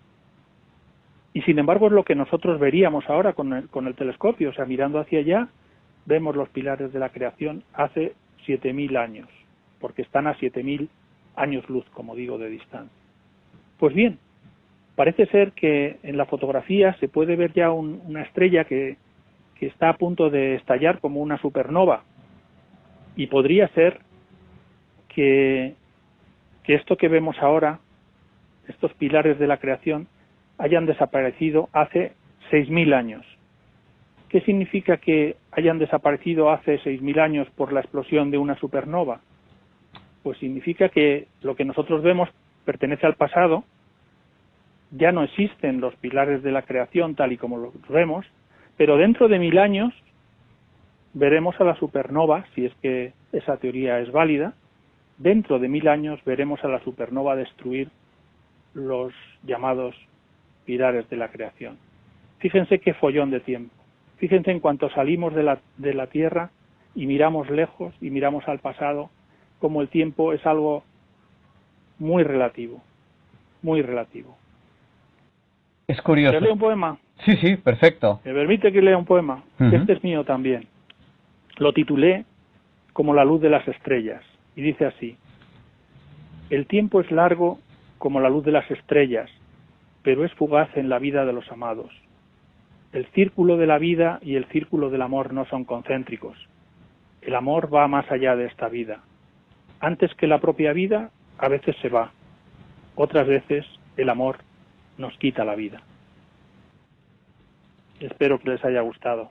Y 1.32 1.42
sin 1.42 1.58
embargo 1.58 1.86
es 1.86 1.92
lo 1.92 2.04
que 2.04 2.14
nosotros 2.14 2.58
veríamos 2.58 3.08
ahora 3.08 3.32
con 3.32 3.52
el, 3.52 3.68
con 3.68 3.86
el 3.86 3.94
telescopio, 3.94 4.50
o 4.50 4.52
sea, 4.52 4.64
mirando 4.64 4.98
hacia 4.98 5.20
allá, 5.20 5.48
vemos 6.06 6.36
los 6.36 6.48
pilares 6.48 6.92
de 6.92 6.98
la 6.98 7.10
creación 7.10 7.62
hace 7.72 8.14
7.000 8.46 8.96
años, 8.98 9.28
porque 9.80 10.02
están 10.02 10.26
a 10.26 10.36
7.000 10.36 10.88
años 11.36 11.68
luz, 11.68 11.84
como 11.92 12.14
digo, 12.14 12.38
de 12.38 12.50
distancia. 12.50 12.96
Pues 13.78 13.94
bien, 13.94 14.18
parece 14.96 15.26
ser 15.26 15.52
que 15.52 15.98
en 16.02 16.16
la 16.16 16.26
fotografía 16.26 16.94
se 17.00 17.08
puede 17.08 17.36
ver 17.36 17.52
ya 17.52 17.70
una 17.70 18.22
estrella 18.22 18.64
que, 18.64 18.96
que 19.60 19.66
está 19.66 19.90
a 19.90 19.96
punto 19.96 20.30
de 20.30 20.56
estallar 20.56 21.00
como 21.00 21.20
una 21.20 21.38
supernova. 21.38 22.02
Y 23.16 23.26
podría 23.26 23.68
ser 23.68 24.00
que, 25.08 25.74
que 26.64 26.74
esto 26.74 26.96
que 26.96 27.08
vemos 27.08 27.38
ahora, 27.40 27.80
estos 28.68 28.92
pilares 28.94 29.38
de 29.38 29.46
la 29.46 29.58
creación, 29.58 30.08
hayan 30.58 30.86
desaparecido 30.86 31.68
hace 31.72 32.12
6.000 32.50 32.94
años. 32.94 33.26
¿Qué 34.30 34.40
significa 34.42 34.98
que 34.98 35.36
hayan 35.50 35.80
desaparecido 35.80 36.50
hace 36.50 36.78
6.000 36.78 37.20
años 37.20 37.48
por 37.56 37.72
la 37.72 37.80
explosión 37.80 38.30
de 38.30 38.38
una 38.38 38.54
supernova? 38.54 39.20
Pues 40.22 40.38
significa 40.38 40.88
que 40.88 41.26
lo 41.42 41.56
que 41.56 41.64
nosotros 41.64 42.02
vemos 42.04 42.28
pertenece 42.64 43.06
al 43.06 43.16
pasado, 43.16 43.64
ya 44.92 45.10
no 45.10 45.24
existen 45.24 45.80
los 45.80 45.96
pilares 45.96 46.44
de 46.44 46.52
la 46.52 46.62
creación 46.62 47.16
tal 47.16 47.32
y 47.32 47.38
como 47.38 47.58
los 47.58 47.74
vemos, 47.88 48.24
pero 48.76 48.96
dentro 48.96 49.26
de 49.26 49.40
mil 49.40 49.58
años 49.58 49.92
veremos 51.12 51.60
a 51.60 51.64
la 51.64 51.74
supernova, 51.76 52.44
si 52.54 52.66
es 52.66 52.74
que 52.76 53.12
esa 53.32 53.56
teoría 53.56 53.98
es 53.98 54.12
válida, 54.12 54.54
dentro 55.18 55.58
de 55.58 55.68
mil 55.68 55.88
años 55.88 56.20
veremos 56.24 56.62
a 56.62 56.68
la 56.68 56.78
supernova 56.84 57.34
destruir 57.34 57.88
los 58.74 59.12
llamados 59.42 59.96
pilares 60.64 61.08
de 61.10 61.16
la 61.16 61.30
creación. 61.30 61.78
Fíjense 62.38 62.78
qué 62.78 62.94
follón 62.94 63.30
de 63.30 63.40
tiempo. 63.40 63.79
Fíjense 64.20 64.50
en 64.50 64.60
cuanto 64.60 64.90
salimos 64.90 65.34
de 65.34 65.42
la, 65.42 65.60
de 65.78 65.94
la 65.94 66.06
Tierra 66.06 66.50
y 66.94 67.06
miramos 67.06 67.48
lejos 67.48 67.94
y 68.02 68.10
miramos 68.10 68.46
al 68.48 68.58
pasado, 68.58 69.08
como 69.58 69.80
el 69.80 69.88
tiempo 69.88 70.34
es 70.34 70.44
algo 70.46 70.84
muy 71.98 72.22
relativo, 72.22 72.82
muy 73.62 73.80
relativo. 73.80 74.36
Es 75.88 76.02
curioso. 76.02 76.36
¿Te 76.36 76.40
leo 76.42 76.52
un 76.52 76.58
poema? 76.58 76.98
Sí, 77.24 77.34
sí, 77.36 77.56
perfecto. 77.56 78.20
¿Me 78.24 78.34
permite 78.34 78.70
que 78.70 78.82
lea 78.82 78.98
un 78.98 79.06
poema? 79.06 79.42
Este 79.58 79.94
es 79.94 80.04
mío 80.04 80.22
también. 80.24 80.66
Lo 81.56 81.72
titulé 81.72 82.26
como 82.92 83.14
la 83.14 83.24
luz 83.24 83.40
de 83.40 83.48
las 83.48 83.66
estrellas 83.68 84.22
y 84.54 84.60
dice 84.60 84.84
así. 84.84 85.16
El 86.50 86.66
tiempo 86.66 87.00
es 87.00 87.10
largo 87.10 87.58
como 87.96 88.20
la 88.20 88.28
luz 88.28 88.44
de 88.44 88.52
las 88.52 88.70
estrellas, 88.70 89.30
pero 90.02 90.26
es 90.26 90.32
fugaz 90.34 90.68
en 90.76 90.90
la 90.90 90.98
vida 90.98 91.24
de 91.24 91.32
los 91.32 91.50
amados. 91.50 91.90
El 92.92 93.06
círculo 93.12 93.56
de 93.56 93.66
la 93.66 93.78
vida 93.78 94.18
y 94.22 94.36
el 94.36 94.46
círculo 94.46 94.90
del 94.90 95.02
amor 95.02 95.32
no 95.32 95.44
son 95.46 95.64
concéntricos. 95.64 96.36
El 97.22 97.34
amor 97.34 97.72
va 97.72 97.86
más 97.86 98.10
allá 98.10 98.34
de 98.34 98.46
esta 98.46 98.68
vida. 98.68 99.00
Antes 99.78 100.12
que 100.14 100.26
la 100.26 100.40
propia 100.40 100.72
vida, 100.72 101.10
a 101.38 101.48
veces 101.48 101.76
se 101.80 101.88
va. 101.88 102.12
Otras 102.96 103.26
veces 103.26 103.64
el 103.96 104.08
amor 104.10 104.38
nos 104.98 105.16
quita 105.18 105.44
la 105.44 105.54
vida. 105.54 105.80
Espero 108.00 108.38
que 108.40 108.50
les 108.50 108.64
haya 108.64 108.80
gustado. 108.80 109.30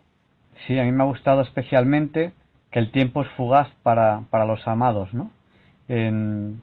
Sí, 0.65 0.77
a 0.77 0.83
mí 0.83 0.91
me 0.91 1.03
ha 1.03 1.07
gustado 1.07 1.41
especialmente 1.41 2.33
que 2.71 2.79
el 2.79 2.91
tiempo 2.91 3.23
es 3.23 3.29
fugaz 3.31 3.67
para, 3.83 4.21
para 4.29 4.45
los 4.45 4.67
amados, 4.67 5.13
¿no? 5.13 5.31
En, 5.87 6.61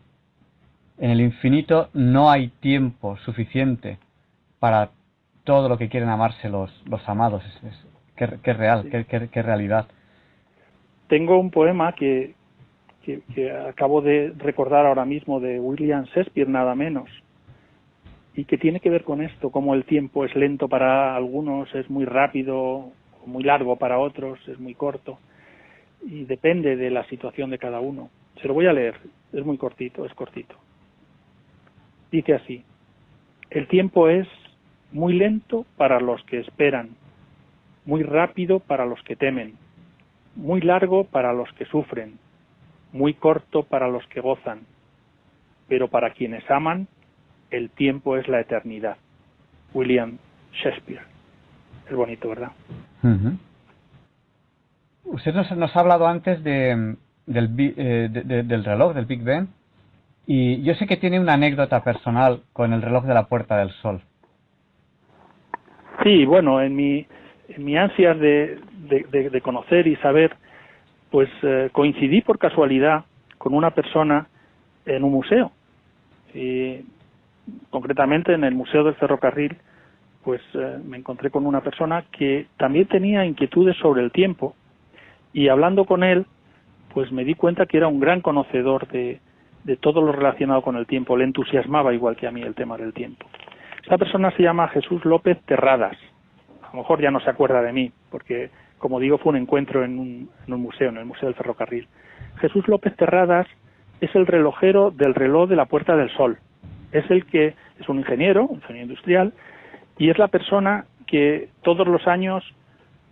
en 0.99 1.11
el 1.11 1.21
infinito 1.21 1.91
no 1.93 2.31
hay 2.31 2.49
tiempo 2.49 3.17
suficiente 3.19 3.99
para 4.61 4.91
todo 5.47 5.69
lo 5.71 5.79
que 5.79 5.89
quieren 5.89 6.11
amarse 6.11 6.51
los, 6.51 6.71
los 6.87 7.09
amados. 7.09 7.43
Es, 7.65 7.87
qué, 8.17 8.53
real, 8.53 8.91
qué, 8.91 9.43
realidad. 9.43 9.87
Tengo 11.09 11.39
un 11.39 11.51
poema 11.51 11.95
que, 11.95 12.35
que, 13.05 13.51
acabo 13.53 14.03
de 14.03 14.35
recordar 14.37 14.85
ahora 14.85 15.07
mismo 15.07 15.41
de 15.41 15.59
William 15.61 16.05
Shakespeare, 16.05 16.49
nada 16.49 16.75
menos, 16.75 17.09
y 18.35 18.45
que 18.45 18.59
tiene 18.59 18.81
que 18.81 18.91
ver 18.91 19.05
con 19.05 19.23
esto, 19.23 19.51
como 19.51 19.75
el 19.75 19.85
tiempo 19.85 20.25
es 20.25 20.35
lento 20.35 20.69
para 20.69 21.17
algunos, 21.17 21.73
es 21.75 21.89
muy 21.89 22.05
rápido, 22.05 22.91
muy 23.25 23.45
largo 23.45 23.77
para 23.77 23.99
otros, 23.99 24.41
es 24.49 24.59
muy 24.59 24.75
corto, 24.75 25.19
y 26.03 26.25
depende 26.25 26.77
de 26.77 26.91
la 26.91 27.05
situación 27.05 27.51
de 27.51 27.59
cada 27.59 27.81
uno. 27.81 28.11
Se 28.43 28.49
lo 28.49 28.55
voy 28.55 28.67
a 28.67 28.73
leer, 28.73 28.97
es 29.33 29.45
muy 29.45 29.57
cortito, 29.57 30.05
es 30.05 30.13
cortito. 30.13 30.57
Dice 32.11 32.35
así, 32.35 32.65
el 33.51 33.69
tiempo 33.69 34.09
es 34.09 34.27
muy 34.93 35.15
lento 35.15 35.67
para 35.77 36.01
los 36.01 36.23
que 36.25 36.41
esperan, 36.41 36.91
muy 37.85 38.03
rápido 38.03 38.61
para 38.61 38.87
los 38.87 39.03
que 39.03 39.17
temen, 39.17 39.55
muy 40.35 40.61
largo 40.61 41.05
para 41.05 41.33
los 41.33 41.51
que 41.55 41.65
sufren, 41.67 42.19
muy 42.93 43.15
corto 43.15 43.63
para 43.63 43.89
los 43.89 44.07
que 44.09 44.21
gozan, 44.21 44.61
pero 45.69 45.89
para 45.89 46.11
quienes 46.11 46.49
aman, 46.51 46.89
el 47.51 47.71
tiempo 47.71 48.17
es 48.17 48.29
la 48.29 48.41
eternidad. 48.41 48.97
William 49.75 50.19
Shakespeare. 50.53 51.03
Es 51.89 51.95
bonito, 51.95 52.29
¿verdad? 52.29 52.53
Usted 55.05 55.35
nos, 55.35 55.77
ha 55.77 55.81
hablado 55.81 56.09
antes 56.09 56.43
de, 56.43 56.97
del, 57.27 57.55
eh, 57.59 58.09
del 58.11 58.65
reloj, 58.65 58.95
del 58.95 59.07
Big 59.07 59.23
Ben, 59.23 59.49
y 60.27 60.63
yo 60.63 60.75
sé 60.75 60.87
que 60.87 60.97
tiene 60.97 61.21
una 61.21 61.35
anécdota 61.35 61.85
personal 61.85 62.43
con 62.53 62.73
el 62.73 62.83
reloj 62.83 63.05
de 63.05 63.15
la 63.15 63.29
Puerta 63.29 63.59
del 63.59 63.71
Sol. 63.71 64.03
Sí, 66.07 66.25
bueno, 66.25 66.63
en 66.63 66.77
mi, 66.77 67.05
en 67.49 67.65
mi 67.65 67.77
ansias 67.77 68.17
de, 68.21 68.61
de, 69.11 69.41
conocer 69.41 69.89
y 69.89 69.97
saber, 69.97 70.37
pues 71.11 71.29
eh, 71.43 71.69
coincidí 71.73 72.21
por 72.21 72.39
casualidad 72.39 73.05
con 73.39 73.55
una 73.55 73.73
persona 73.73 74.29
en 74.85 75.03
un 75.03 75.11
museo. 75.11 75.51
Y, 76.33 76.77
concretamente 77.71 78.35
en 78.35 78.45
el 78.45 78.55
Museo 78.55 78.85
del 78.85 78.95
Ferrocarril, 78.95 79.57
pues 80.23 80.41
eh, 80.55 80.79
me 80.85 80.97
encontré 80.97 81.31
con 81.31 81.45
una 81.45 81.61
persona 81.61 82.05
que 82.13 82.47
también 82.57 82.87
tenía 82.87 83.27
inquietudes 83.27 83.77
sobre 83.79 84.05
el 84.05 84.13
tiempo 84.13 84.55
y 85.33 85.49
hablando 85.49 85.87
con 85.87 86.05
él, 86.05 86.25
pues 86.95 87.11
me 87.11 87.25
di 87.25 87.35
cuenta 87.35 87.67
que 87.67 87.79
era 87.79 87.89
un 87.89 87.99
gran 87.99 88.21
conocedor 88.21 88.87
de, 88.87 89.19
de 89.65 89.77
todo 89.77 90.03
lo 90.03 90.13
relacionado 90.13 90.63
con 90.63 90.77
el 90.77 90.87
tiempo. 90.87 91.17
Le 91.17 91.25
entusiasmaba 91.25 91.93
igual 91.93 92.15
que 92.15 92.29
a 92.29 92.31
mí 92.31 92.43
el 92.43 92.55
tema 92.55 92.77
del 92.77 92.93
tiempo. 92.93 93.27
Esta 93.87 93.99
persona 93.99 94.33
se 94.33 94.43
llama 94.43 94.67
Jesús 94.67 95.05
López 95.05 95.41
Terradas. 95.45 95.97
A 96.61 96.73
lo 96.73 96.79
mejor 96.79 97.01
ya 97.01 97.13
no 97.13 97.21
se 97.21 97.31
acuerda 97.31 97.63
de 97.63 97.73
mí, 97.73 97.93
porque, 98.11 98.51
como 98.79 98.99
digo, 98.99 99.17
fue 99.17 99.31
un 99.31 99.37
encuentro 99.37 99.85
en 99.85 100.01
un, 100.01 100.61
museo, 100.61 100.89
en 100.89 100.97
el 100.97 101.05
Museo 101.05 101.29
del 101.29 101.37
Ferrocarril. 101.37 101.87
Jesús 102.41 102.67
López 102.67 102.97
Terradas 102.97 103.47
es 104.01 104.13
el 104.17 104.27
relojero 104.27 104.91
del 104.91 105.15
reloj 105.15 105.49
de 105.49 105.55
la 105.55 105.67
Puerta 105.67 105.95
del 105.95 106.11
Sol. 106.17 106.39
Es 106.91 107.09
el 107.13 107.27
que 107.27 107.55
es 107.79 107.89
un 107.89 107.99
ingeniero, 107.99 108.47
un 108.47 108.57
ingeniero 108.57 108.89
industrial, 108.89 109.33
y 109.99 110.11
es 110.11 110.19
la 110.19 110.27
persona 110.27 110.87
que 111.07 111.51
todos 111.63 111.87
los 111.87 112.09
años 112.09 112.43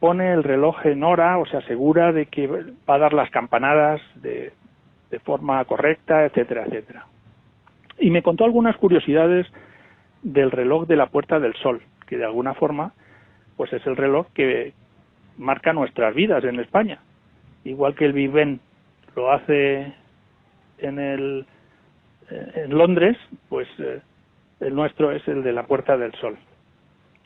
pone 0.00 0.32
el 0.32 0.42
reloj 0.42 0.84
en 0.86 1.04
hora 1.04 1.38
o 1.38 1.46
se 1.46 1.56
asegura 1.56 2.10
de 2.10 2.26
que 2.26 2.48
va 2.48 2.96
a 2.96 2.98
dar 2.98 3.12
las 3.12 3.30
campanadas 3.30 4.00
de, 4.16 4.52
de 5.12 5.18
forma 5.20 5.64
correcta, 5.66 6.24
etcétera, 6.24 6.64
etcétera. 6.66 7.06
Y 8.00 8.10
me 8.10 8.24
contó 8.24 8.44
algunas 8.44 8.76
curiosidades 8.76 9.46
del 10.24 10.50
reloj 10.50 10.88
de 10.88 10.96
la 10.96 11.06
Puerta 11.06 11.38
del 11.38 11.54
Sol, 11.54 11.82
que 12.08 12.16
de 12.16 12.24
alguna 12.24 12.54
forma 12.54 12.92
pues 13.56 13.72
es 13.72 13.86
el 13.86 13.96
reloj 13.96 14.26
que 14.34 14.72
marca 15.38 15.72
nuestras 15.72 16.14
vidas 16.14 16.42
en 16.42 16.58
España. 16.58 16.98
Igual 17.62 17.94
que 17.94 18.06
el 18.06 18.12
Big 18.12 18.32
Ben 18.32 18.60
lo 19.14 19.30
hace 19.30 19.94
en 20.78 20.98
el 20.98 21.46
en 22.30 22.76
Londres, 22.76 23.16
pues 23.48 23.68
el 24.60 24.74
nuestro 24.74 25.12
es 25.12 25.26
el 25.28 25.42
de 25.42 25.52
la 25.52 25.66
Puerta 25.66 25.96
del 25.96 26.12
Sol. 26.14 26.36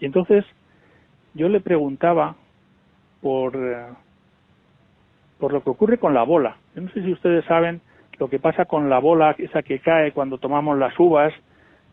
Y 0.00 0.06
entonces 0.06 0.44
yo 1.34 1.48
le 1.48 1.60
preguntaba 1.60 2.34
por 3.22 3.56
por 5.38 5.52
lo 5.52 5.62
que 5.62 5.70
ocurre 5.70 5.98
con 5.98 6.14
la 6.14 6.24
bola. 6.24 6.56
Yo 6.74 6.82
no 6.82 6.90
sé 6.90 7.02
si 7.02 7.12
ustedes 7.12 7.44
saben 7.44 7.80
lo 8.18 8.28
que 8.28 8.40
pasa 8.40 8.64
con 8.64 8.90
la 8.90 8.98
bola, 8.98 9.36
esa 9.38 9.62
que 9.62 9.78
cae 9.78 10.10
cuando 10.10 10.38
tomamos 10.38 10.76
las 10.76 10.98
uvas, 10.98 11.32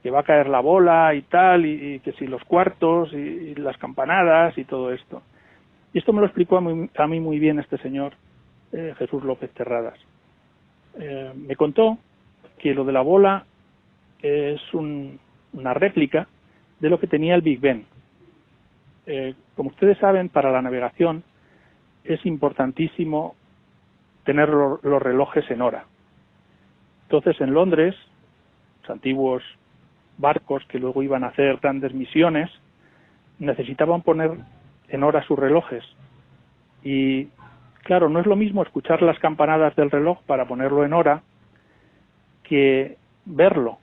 que 0.06 0.12
va 0.12 0.20
a 0.20 0.24
caer 0.24 0.50
la 0.50 0.60
bola 0.60 1.16
y 1.16 1.24
tal, 1.24 1.66
y, 1.66 2.00
que 2.02 2.12
si 2.12 2.28
los 2.28 2.44
cuartos 2.44 3.12
y, 3.12 3.56
las 3.56 3.76
campanadas 3.80 4.56
y 4.56 4.64
todo 4.64 4.94
esto. 4.94 5.24
Y 5.94 5.98
esto 5.98 6.14
me 6.14 6.20
lo 6.20 6.28
explicó 6.28 6.58
a 6.58 7.08
mí, 7.08 7.20
muy 7.20 7.40
bien 7.40 7.58
este 7.58 7.80
señor, 7.80 8.14
eh, 8.72 8.94
Jesús 9.00 9.24
López 9.24 9.50
Terradas. 9.56 9.98
Eh, 11.00 11.32
me 11.36 11.56
contó 11.56 11.98
que 12.60 12.76
lo 12.76 12.86
de 12.86 12.94
la 12.94 13.02
bola 13.02 13.48
es 14.22 14.62
una 14.76 15.74
réplica 15.74 16.28
de 16.80 16.90
lo 16.92 17.00
que 17.00 17.08
tenía 17.08 17.34
el 17.34 17.42
Big 17.42 17.60
Ben. 17.60 17.88
Eh, 19.08 19.34
como 19.56 19.72
ustedes 19.72 19.98
saben, 19.98 20.30
para 20.30 20.52
la 20.52 20.62
navegación 20.62 21.24
es 22.04 22.24
importantísimo 22.28 23.36
tener 24.24 24.50
los 24.50 25.02
relojes 25.02 25.50
en 25.50 25.64
hora. 25.64 25.86
Entonces, 27.06 27.42
en 27.42 27.56
Londres, 27.56 27.96
los 28.82 28.92
antiguos 28.92 29.42
barcos 30.18 30.64
que 30.68 30.80
luego 30.80 31.04
iban 31.04 31.24
a 31.24 31.28
hacer 31.28 31.58
grandes 31.62 31.94
misiones 31.94 32.50
necesitaban 33.40 34.02
poner 34.02 34.32
en 34.90 35.04
hora 35.04 35.24
sus 35.24 35.38
relojes. 35.38 35.84
Y 36.84 37.28
claro, 37.84 38.10
no 38.10 38.20
es 38.20 38.26
lo 38.26 38.36
mismo 38.36 38.64
escuchar 38.64 39.02
las 39.02 39.20
campanadas 39.20 39.76
del 39.76 39.92
reloj 39.92 40.22
para 40.26 40.48
ponerlo 40.48 40.86
en 40.86 40.94
hora 40.94 41.22
que 42.44 42.98
verlo, 43.26 43.80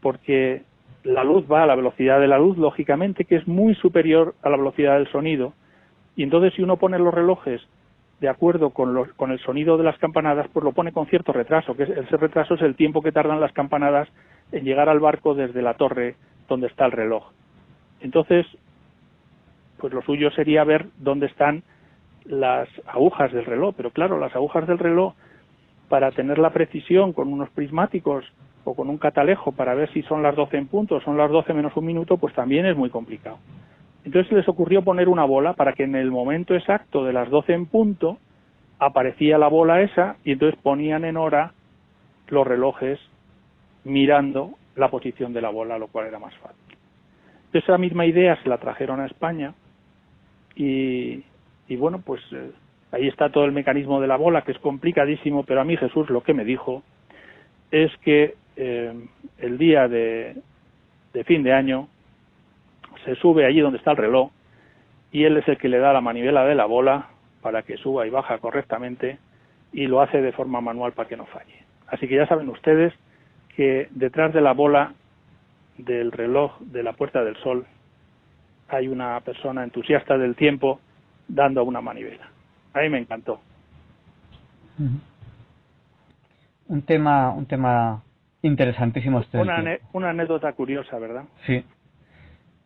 porque 0.00 0.62
la 1.02 1.24
luz 1.24 1.44
va 1.50 1.62
a 1.62 1.66
la 1.66 1.74
velocidad 1.74 2.20
de 2.20 2.28
la 2.28 2.38
luz, 2.38 2.58
lógicamente, 2.58 3.24
que 3.24 3.36
es 3.36 3.48
muy 3.48 3.74
superior 3.76 4.34
a 4.42 4.50
la 4.50 4.56
velocidad 4.56 4.94
del 4.98 5.10
sonido. 5.10 5.54
Y 6.14 6.22
entonces 6.22 6.54
si 6.54 6.62
uno 6.62 6.76
pone 6.76 6.98
los 6.98 7.14
relojes 7.14 7.62
de 8.20 8.28
acuerdo 8.28 8.70
con, 8.70 9.10
con 9.16 9.30
el 9.30 9.38
sonido 9.40 9.76
de 9.76 9.84
las 9.84 9.98
campanadas, 9.98 10.46
pues 10.52 10.64
lo 10.64 10.72
pone 10.72 10.92
con 10.92 11.06
cierto 11.06 11.32
retraso, 11.32 11.76
que 11.76 11.82
ese 11.82 12.16
retraso 12.16 12.54
es 12.54 12.62
el 12.62 12.74
tiempo 12.74 13.02
que 13.02 13.12
tardan 13.12 13.40
las 13.40 13.52
campanadas 13.52 14.08
en 14.52 14.64
llegar 14.64 14.88
al 14.88 15.00
barco 15.00 15.34
desde 15.34 15.62
la 15.62 15.74
torre 15.74 16.16
donde 16.48 16.68
está 16.68 16.86
el 16.86 16.92
reloj. 16.92 17.24
Entonces, 18.00 18.46
pues 19.78 19.92
lo 19.92 20.02
suyo 20.02 20.30
sería 20.30 20.64
ver 20.64 20.86
dónde 20.98 21.26
están 21.26 21.62
las 22.24 22.68
agujas 22.86 23.32
del 23.32 23.44
reloj, 23.44 23.74
pero 23.76 23.90
claro, 23.90 24.18
las 24.18 24.34
agujas 24.34 24.66
del 24.66 24.78
reloj, 24.78 25.14
para 25.88 26.10
tener 26.10 26.38
la 26.38 26.50
precisión 26.50 27.12
con 27.12 27.32
unos 27.32 27.50
prismáticos 27.50 28.24
o 28.64 28.74
con 28.74 28.88
un 28.90 28.98
catalejo 28.98 29.52
para 29.52 29.74
ver 29.74 29.92
si 29.92 30.02
son 30.02 30.22
las 30.22 30.34
12 30.34 30.56
en 30.56 30.66
punto 30.66 30.96
o 30.96 31.00
son 31.00 31.16
las 31.16 31.30
12 31.30 31.54
menos 31.54 31.76
un 31.76 31.86
minuto, 31.86 32.16
pues 32.16 32.34
también 32.34 32.66
es 32.66 32.76
muy 32.76 32.90
complicado. 32.90 33.38
Entonces 34.06 34.30
les 34.30 34.48
ocurrió 34.48 34.82
poner 34.82 35.08
una 35.08 35.24
bola 35.24 35.54
para 35.54 35.72
que 35.72 35.82
en 35.82 35.96
el 35.96 36.12
momento 36.12 36.54
exacto 36.54 37.04
de 37.04 37.12
las 37.12 37.28
12 37.28 37.52
en 37.52 37.66
punto 37.66 38.18
aparecía 38.78 39.36
la 39.36 39.48
bola 39.48 39.82
esa 39.82 40.16
y 40.24 40.30
entonces 40.30 40.58
ponían 40.62 41.04
en 41.04 41.16
hora 41.16 41.52
los 42.28 42.46
relojes 42.46 43.00
mirando 43.82 44.52
la 44.76 44.90
posición 44.92 45.32
de 45.32 45.40
la 45.40 45.50
bola, 45.50 45.76
lo 45.76 45.88
cual 45.88 46.06
era 46.06 46.20
más 46.20 46.32
fácil. 46.36 46.76
Esa 47.52 47.78
misma 47.78 48.06
idea 48.06 48.40
se 48.44 48.48
la 48.48 48.58
trajeron 48.58 49.00
a 49.00 49.06
España 49.06 49.54
y, 50.54 51.24
bueno, 51.76 52.00
pues 52.00 52.22
eh, 52.30 52.52
ahí 52.92 53.08
está 53.08 53.30
todo 53.30 53.44
el 53.44 53.52
mecanismo 53.52 54.00
de 54.00 54.06
la 54.06 54.16
bola, 54.16 54.42
que 54.42 54.52
es 54.52 54.58
complicadísimo, 54.60 55.42
pero 55.42 55.60
a 55.60 55.64
mí 55.64 55.76
Jesús 55.76 56.10
lo 56.10 56.22
que 56.22 56.32
me 56.32 56.44
dijo 56.44 56.84
es 57.72 57.90
que 58.04 58.36
eh, 58.54 58.94
el 59.38 59.58
día 59.58 59.88
de 59.88 60.36
fin 61.24 61.42
de 61.42 61.52
año 61.52 61.88
se 63.06 63.14
sube 63.14 63.46
allí 63.46 63.60
donde 63.60 63.78
está 63.78 63.92
el 63.92 63.96
reloj 63.96 64.30
y 65.12 65.24
él 65.24 65.38
es 65.38 65.48
el 65.48 65.56
que 65.56 65.68
le 65.68 65.78
da 65.78 65.92
la 65.92 66.00
manivela 66.00 66.44
de 66.44 66.54
la 66.54 66.66
bola 66.66 67.06
para 67.40 67.62
que 67.62 67.76
suba 67.78 68.06
y 68.06 68.10
baja 68.10 68.38
correctamente 68.38 69.18
y 69.72 69.86
lo 69.86 70.02
hace 70.02 70.20
de 70.20 70.32
forma 70.32 70.60
manual 70.60 70.92
para 70.92 71.08
que 71.08 71.16
no 71.16 71.24
falle. 71.26 71.64
Así 71.86 72.08
que 72.08 72.16
ya 72.16 72.26
saben 72.26 72.48
ustedes 72.48 72.92
que 73.54 73.88
detrás 73.92 74.34
de 74.34 74.40
la 74.40 74.52
bola 74.52 74.92
del 75.78 76.10
reloj 76.12 76.58
de 76.60 76.82
la 76.82 76.92
Puerta 76.92 77.22
del 77.22 77.36
Sol 77.36 77.64
hay 78.68 78.88
una 78.88 79.20
persona 79.20 79.62
entusiasta 79.62 80.18
del 80.18 80.34
tiempo 80.34 80.80
dando 81.28 81.62
una 81.64 81.80
manivela. 81.80 82.28
A 82.74 82.80
mí 82.80 82.88
me 82.88 82.98
encantó. 82.98 83.40
Un 86.68 86.82
tema, 86.82 87.30
un 87.30 87.46
tema 87.46 88.02
interesantísimo. 88.42 89.20
Este 89.20 89.38
una, 89.38 89.78
una 89.92 90.10
anécdota 90.10 90.52
curiosa, 90.52 90.98
¿verdad? 90.98 91.24
Sí. 91.46 91.64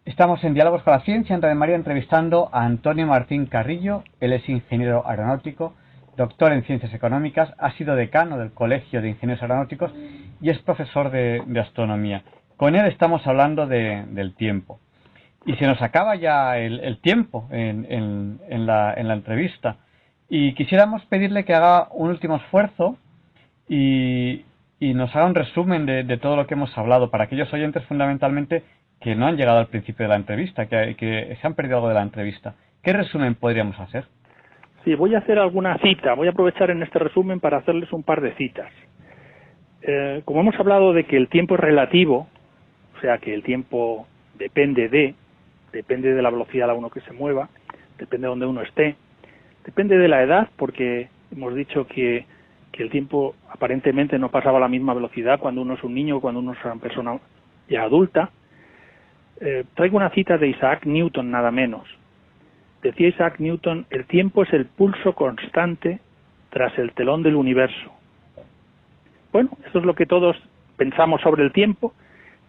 Estamos 0.06 0.42
en 0.44 0.54
Diálogos 0.54 0.82
con 0.82 0.94
la 0.94 1.00
Ciencia 1.00 1.34
en 1.34 1.42
Radio 1.42 1.56
María 1.56 1.76
entrevistando 1.76 2.48
a 2.52 2.64
Antonio 2.64 3.06
Martín 3.06 3.44
Carrillo. 3.44 4.02
Él 4.18 4.32
es 4.32 4.48
ingeniero 4.48 5.06
aeronáutico, 5.06 5.74
doctor 6.16 6.52
en 6.52 6.64
Ciencias 6.64 6.94
Económicas, 6.94 7.52
ha 7.58 7.72
sido 7.72 7.94
decano 7.94 8.38
del 8.38 8.52
Colegio 8.52 9.02
de 9.02 9.10
Ingenieros 9.10 9.42
Aeronáuticos 9.42 9.92
y 10.40 10.48
es 10.48 10.58
profesor 10.60 11.10
de, 11.10 11.42
astronomía. 11.60 12.22
Con 12.56 12.76
él 12.76 12.86
estamos 12.86 13.26
hablando 13.26 13.66
del 13.66 14.34
tiempo. 14.36 14.80
Y 15.44 15.56
se 15.56 15.66
nos 15.66 15.80
acaba 15.82 16.16
ya 16.16 16.56
el, 16.56 16.98
tiempo 17.02 17.46
en, 17.50 18.38
la, 18.48 18.94
entrevista. 18.94 19.76
Y 20.30 20.54
quisiéramos 20.54 21.04
pedirle 21.06 21.44
que 21.44 21.54
haga 21.54 21.88
un 21.90 22.08
último 22.08 22.36
esfuerzo 22.36 22.96
y, 23.68 24.46
nos 24.80 25.14
haga 25.14 25.26
un 25.26 25.34
resumen 25.34 25.84
de, 25.84 26.16
todo 26.16 26.36
lo 26.36 26.46
que 26.46 26.54
hemos 26.54 26.76
hablado 26.76 27.10
para 27.10 27.24
aquellos 27.24 27.52
oyentes 27.52 27.84
fundamentalmente 27.84 28.64
que 29.00 29.14
no 29.14 29.26
han 29.26 29.36
llegado 29.36 29.58
al 29.58 29.68
principio 29.68 30.04
de 30.04 30.10
la 30.10 30.16
entrevista, 30.16 30.66
que, 30.66 31.36
se 31.40 31.46
han 31.46 31.54
perdido 31.54 31.76
algo 31.76 31.88
de 31.88 31.94
la 31.94 32.02
entrevista. 32.02 32.54
¿Qué 32.82 32.92
resumen 32.92 33.34
podríamos 33.34 33.78
hacer? 33.80 34.04
Sí, 34.84 34.94
voy 34.94 35.14
a 35.14 35.18
hacer 35.18 35.38
alguna 35.38 35.78
cita. 35.78 36.14
Voy 36.14 36.28
a 36.28 36.30
aprovechar 36.30 36.70
en 36.70 36.82
este 36.82 36.98
resumen 36.98 37.40
para 37.40 37.58
hacerles 37.58 37.92
un 37.92 38.02
par 38.02 38.20
de 38.20 38.34
citas. 38.34 38.70
Eh, 39.82 40.22
como 40.24 40.40
hemos 40.40 40.54
hablado 40.56 40.92
de 40.92 41.04
que 41.04 41.16
el 41.16 41.28
tiempo 41.28 41.54
es 41.54 41.60
relativo, 41.60 42.28
o 42.96 43.00
sea 43.00 43.18
que 43.18 43.32
el 43.32 43.42
tiempo 43.42 44.06
depende 44.38 44.88
de, 44.88 45.14
depende 45.72 46.12
de 46.12 46.22
la 46.22 46.30
velocidad 46.30 46.68
a 46.68 46.74
uno 46.74 46.90
que 46.90 47.00
se 47.00 47.12
mueva, 47.12 47.48
depende 47.98 48.26
de 48.26 48.30
donde 48.30 48.46
uno 48.46 48.60
esté, 48.60 48.96
depende 49.64 49.96
de 49.96 50.08
la 50.08 50.22
edad, 50.22 50.48
porque 50.56 51.08
hemos 51.32 51.54
dicho 51.54 51.86
que, 51.86 52.26
que 52.72 52.82
el 52.82 52.90
tiempo 52.90 53.34
aparentemente 53.50 54.18
no 54.18 54.30
pasaba 54.30 54.58
a 54.58 54.62
la 54.62 54.68
misma 54.68 54.92
velocidad 54.92 55.38
cuando 55.38 55.62
uno 55.62 55.74
es 55.74 55.82
un 55.82 55.94
niño 55.94 56.18
o 56.18 56.20
cuando 56.20 56.40
uno 56.40 56.52
es 56.52 56.64
una 56.64 56.76
persona 56.76 57.18
ya 57.68 57.82
adulta, 57.82 58.30
eh, 59.40 59.64
traigo 59.74 59.96
una 59.96 60.10
cita 60.10 60.38
de 60.38 60.48
Isaac 60.48 60.84
Newton, 60.84 61.30
nada 61.30 61.50
menos. 61.50 61.88
Decía 62.82 63.08
Isaac 63.08 63.36
Newton, 63.38 63.86
el 63.90 64.06
tiempo 64.06 64.42
es 64.42 64.52
el 64.52 64.66
pulso 64.66 65.14
constante 65.14 66.00
tras 66.50 66.76
el 66.78 66.92
telón 66.92 67.22
del 67.22 67.36
universo. 67.36 67.92
Bueno, 69.32 69.50
eso 69.66 69.78
es 69.78 69.84
lo 69.84 69.94
que 69.94 70.06
todos 70.06 70.36
pensamos 70.76 71.20
sobre 71.20 71.44
el 71.44 71.52
tiempo 71.52 71.94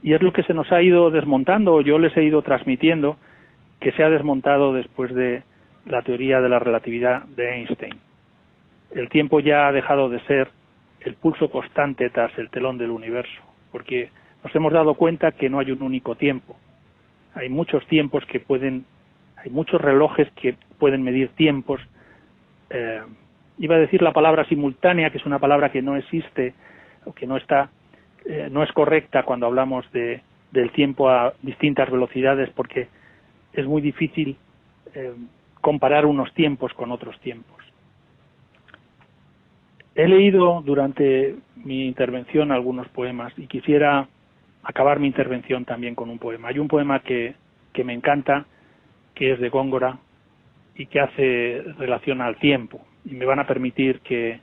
y 0.03 0.13
es 0.13 0.21
lo 0.21 0.33
que 0.33 0.43
se 0.43 0.53
nos 0.53 0.71
ha 0.71 0.81
ido 0.81 1.11
desmontando, 1.11 1.75
o 1.75 1.81
yo 1.81 1.99
les 1.99 2.15
he 2.17 2.23
ido 2.23 2.41
transmitiendo, 2.41 3.17
que 3.79 3.91
se 3.91 4.03
ha 4.03 4.09
desmontado 4.09 4.73
después 4.73 5.13
de 5.13 5.43
la 5.85 6.01
teoría 6.01 6.41
de 6.41 6.49
la 6.49 6.59
relatividad 6.59 7.23
de 7.25 7.55
Einstein. 7.55 7.95
El 8.91 9.09
tiempo 9.09 9.39
ya 9.39 9.67
ha 9.67 9.71
dejado 9.71 10.09
de 10.09 10.19
ser 10.21 10.49
el 11.01 11.15
pulso 11.15 11.49
constante 11.49 12.09
tras 12.09 12.35
el 12.37 12.49
telón 12.49 12.77
del 12.77 12.91
universo, 12.91 13.41
porque 13.71 14.09
nos 14.43 14.55
hemos 14.55 14.73
dado 14.73 14.95
cuenta 14.95 15.31
que 15.31 15.49
no 15.49 15.59
hay 15.59 15.71
un 15.71 15.81
único 15.81 16.15
tiempo, 16.15 16.55
hay 17.35 17.49
muchos 17.49 17.85
tiempos 17.87 18.25
que 18.25 18.39
pueden, 18.39 18.85
hay 19.37 19.51
muchos 19.51 19.81
relojes 19.81 20.29
que 20.31 20.55
pueden 20.79 21.03
medir 21.03 21.29
tiempos. 21.29 21.81
Eh, 22.69 23.01
iba 23.59 23.75
a 23.75 23.79
decir 23.79 24.01
la 24.01 24.13
palabra 24.13 24.45
simultánea, 24.45 25.09
que 25.09 25.17
es 25.17 25.25
una 25.25 25.39
palabra 25.39 25.71
que 25.71 25.81
no 25.81 25.95
existe 25.95 26.53
o 27.05 27.13
que 27.13 27.27
no 27.27 27.37
está, 27.37 27.69
eh, 28.25 28.49
no 28.51 28.63
es 28.63 28.71
correcta 28.71 29.23
cuando 29.23 29.45
hablamos 29.45 29.89
de, 29.91 30.21
del 30.51 30.71
tiempo 30.71 31.09
a 31.09 31.33
distintas 31.41 31.89
velocidades, 31.89 32.49
porque 32.51 32.87
es 33.53 33.65
muy 33.65 33.81
difícil 33.81 34.37
eh, 34.93 35.13
comparar 35.61 36.05
unos 36.05 36.33
tiempos 36.33 36.73
con 36.73 36.91
otros 36.91 37.19
tiempos. 37.19 37.57
He 39.95 40.07
leído 40.07 40.61
durante 40.65 41.35
mi 41.55 41.85
intervención 41.85 42.51
algunos 42.51 42.87
poemas 42.89 43.33
y 43.37 43.47
quisiera 43.47 44.07
acabar 44.63 44.99
mi 44.99 45.07
intervención 45.07 45.65
también 45.65 45.95
con 45.95 46.09
un 46.09 46.19
poema. 46.19 46.49
Hay 46.49 46.59
un 46.59 46.67
poema 46.67 46.99
que, 46.99 47.35
me 47.83 47.93
encanta, 47.93 48.45
que 49.15 49.33
es 49.33 49.39
de 49.39 49.49
Góngora 49.49 49.99
y 50.75 50.85
que 50.85 50.99
hace 50.99 51.63
relación 51.77 52.21
al 52.21 52.37
tiempo. 52.37 52.81
Y 53.05 53.13
me 53.15 53.25
van 53.25 53.39
a 53.39 53.47
permitir 53.47 53.99
que, 54.01 54.39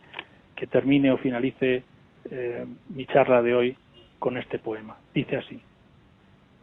que 0.56 0.66
termine 0.66 1.12
o 1.12 1.18
finalice 1.18 1.82
eh, 2.30 2.66
mi 2.88 3.06
charla 3.06 3.42
de 3.42 3.54
hoy 3.54 3.76
con 4.18 4.36
este 4.36 4.58
poema. 4.58 4.96
Dice 5.14 5.36
así, 5.36 5.60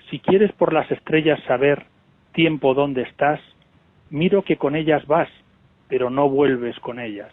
si 0.10 0.20
quieres 0.20 0.52
por 0.54 0.74
las 0.74 0.90
estrellas 0.92 1.40
saber 1.48 1.86
tiempo 2.34 2.74
dónde 2.74 3.04
estás, 3.04 3.40
miro 4.10 4.44
que 4.44 4.58
con 4.58 4.76
ellas 4.76 5.06
vas, 5.08 5.30
pero 5.88 6.10
no 6.10 6.30
vuelves 6.30 6.78
con 6.80 7.00
ellas. 7.00 7.32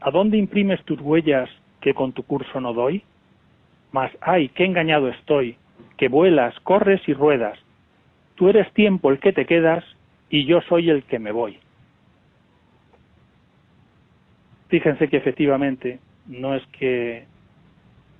¿A 0.00 0.10
dónde 0.10 0.36
imprimes 0.36 0.84
tus 0.84 1.00
huellas 1.00 1.48
que 1.80 1.94
con 1.94 2.12
tu 2.12 2.24
curso 2.24 2.60
no 2.60 2.74
doy? 2.74 3.02
Mas, 3.94 4.10
ay, 4.20 4.48
qué 4.48 4.64
engañado 4.64 5.06
estoy, 5.06 5.56
que 5.96 6.08
vuelas, 6.08 6.58
corres 6.64 7.00
y 7.08 7.14
ruedas. 7.14 7.56
Tú 8.34 8.48
eres 8.48 8.68
tiempo 8.72 9.12
el 9.12 9.20
que 9.20 9.32
te 9.32 9.46
quedas 9.46 9.84
y 10.28 10.46
yo 10.46 10.62
soy 10.62 10.90
el 10.90 11.04
que 11.04 11.20
me 11.20 11.30
voy. 11.30 11.60
Fíjense 14.66 15.06
que 15.06 15.16
efectivamente 15.16 16.00
no 16.26 16.56
es 16.56 16.66
que 16.76 17.26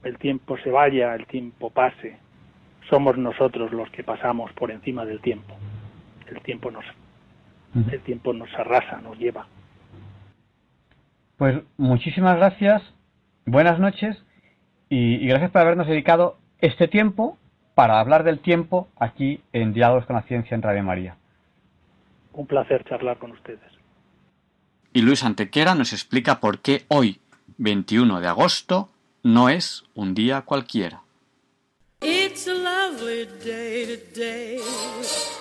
el 0.04 0.16
tiempo 0.18 0.56
se 0.58 0.70
vaya, 0.70 1.12
el 1.12 1.26
tiempo 1.26 1.70
pase, 1.70 2.18
somos 2.88 3.18
nosotros 3.18 3.72
los 3.72 3.90
que 3.90 4.04
pasamos 4.04 4.52
por 4.52 4.70
encima 4.70 5.04
del 5.04 5.18
tiempo. 5.18 5.56
El 6.30 6.40
tiempo 6.42 6.70
nos, 6.70 6.84
el 7.90 8.00
tiempo 8.02 8.32
nos 8.32 8.54
arrasa, 8.54 9.00
nos 9.00 9.18
lleva. 9.18 9.48
Pues 11.36 11.64
muchísimas 11.78 12.36
gracias, 12.36 12.80
buenas 13.44 13.80
noches 13.80 14.24
y, 14.88 15.16
y 15.16 15.26
gracias 15.26 15.50
por 15.50 15.62
habernos 15.62 15.86
dedicado 15.86 16.38
este 16.60 16.88
tiempo 16.88 17.38
para 17.74 18.00
hablar 18.00 18.24
del 18.24 18.40
tiempo 18.40 18.88
aquí 18.96 19.40
en 19.52 19.72
Diálogos 19.72 20.06
con 20.06 20.16
la 20.16 20.22
Ciencia 20.22 20.54
en 20.54 20.62
Radio 20.62 20.82
María. 20.82 21.16
Un 22.32 22.46
placer 22.46 22.84
charlar 22.84 23.18
con 23.18 23.32
ustedes. 23.32 23.60
Y 24.92 25.02
Luis 25.02 25.24
Antequera 25.24 25.74
nos 25.74 25.92
explica 25.92 26.40
por 26.40 26.60
qué 26.60 26.84
hoy, 26.88 27.20
21 27.58 28.20
de 28.20 28.28
agosto, 28.28 28.90
no 29.22 29.48
es 29.48 29.84
un 29.94 30.14
día 30.14 30.42
cualquiera. 30.42 31.02
It's 32.00 32.46
a 32.46 32.54
lovely 32.54 33.26
day 33.42 33.86
today, 33.86 34.60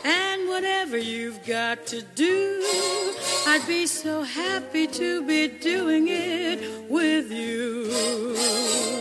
and 0.05 0.47
whatever 0.47 0.97
you've 0.97 1.45
got 1.45 1.85
to 1.87 2.01
do, 2.15 2.61
I'd 3.45 3.67
be 3.67 3.85
so 3.85 4.23
happy 4.23 4.87
to 4.87 5.23
be 5.25 5.49
doing 5.49 6.07
it 6.07 6.89
with 6.89 7.29
you. 7.29 8.92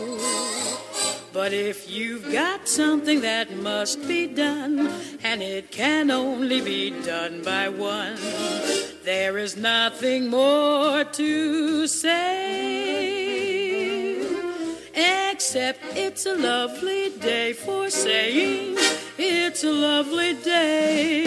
But 1.33 1.55
if 1.55 1.91
you've 1.91 2.31
got 2.31 2.69
something 2.69 3.23
that 3.23 3.57
must 3.57 4.07
be 4.07 4.27
done, 4.27 4.93
and 5.23 5.43
it 5.43 5.71
can 5.71 6.11
only 6.11 6.61
be 6.61 6.91
done 6.91 7.43
by 7.43 7.71
one, 7.71 8.17
there 9.03 9.39
is 9.39 9.57
nothing 9.57 10.29
more 10.29 11.05
to 11.05 11.87
say. 11.87 13.23
Except 14.95 15.81
it's 15.97 16.27
a 16.27 16.35
lovely 16.35 17.09
day 17.19 17.55
for 17.55 17.89
saying 17.89 18.77
it's 19.17 19.65
a 19.65 19.73
lovely 19.73 20.35
day. 20.35 21.27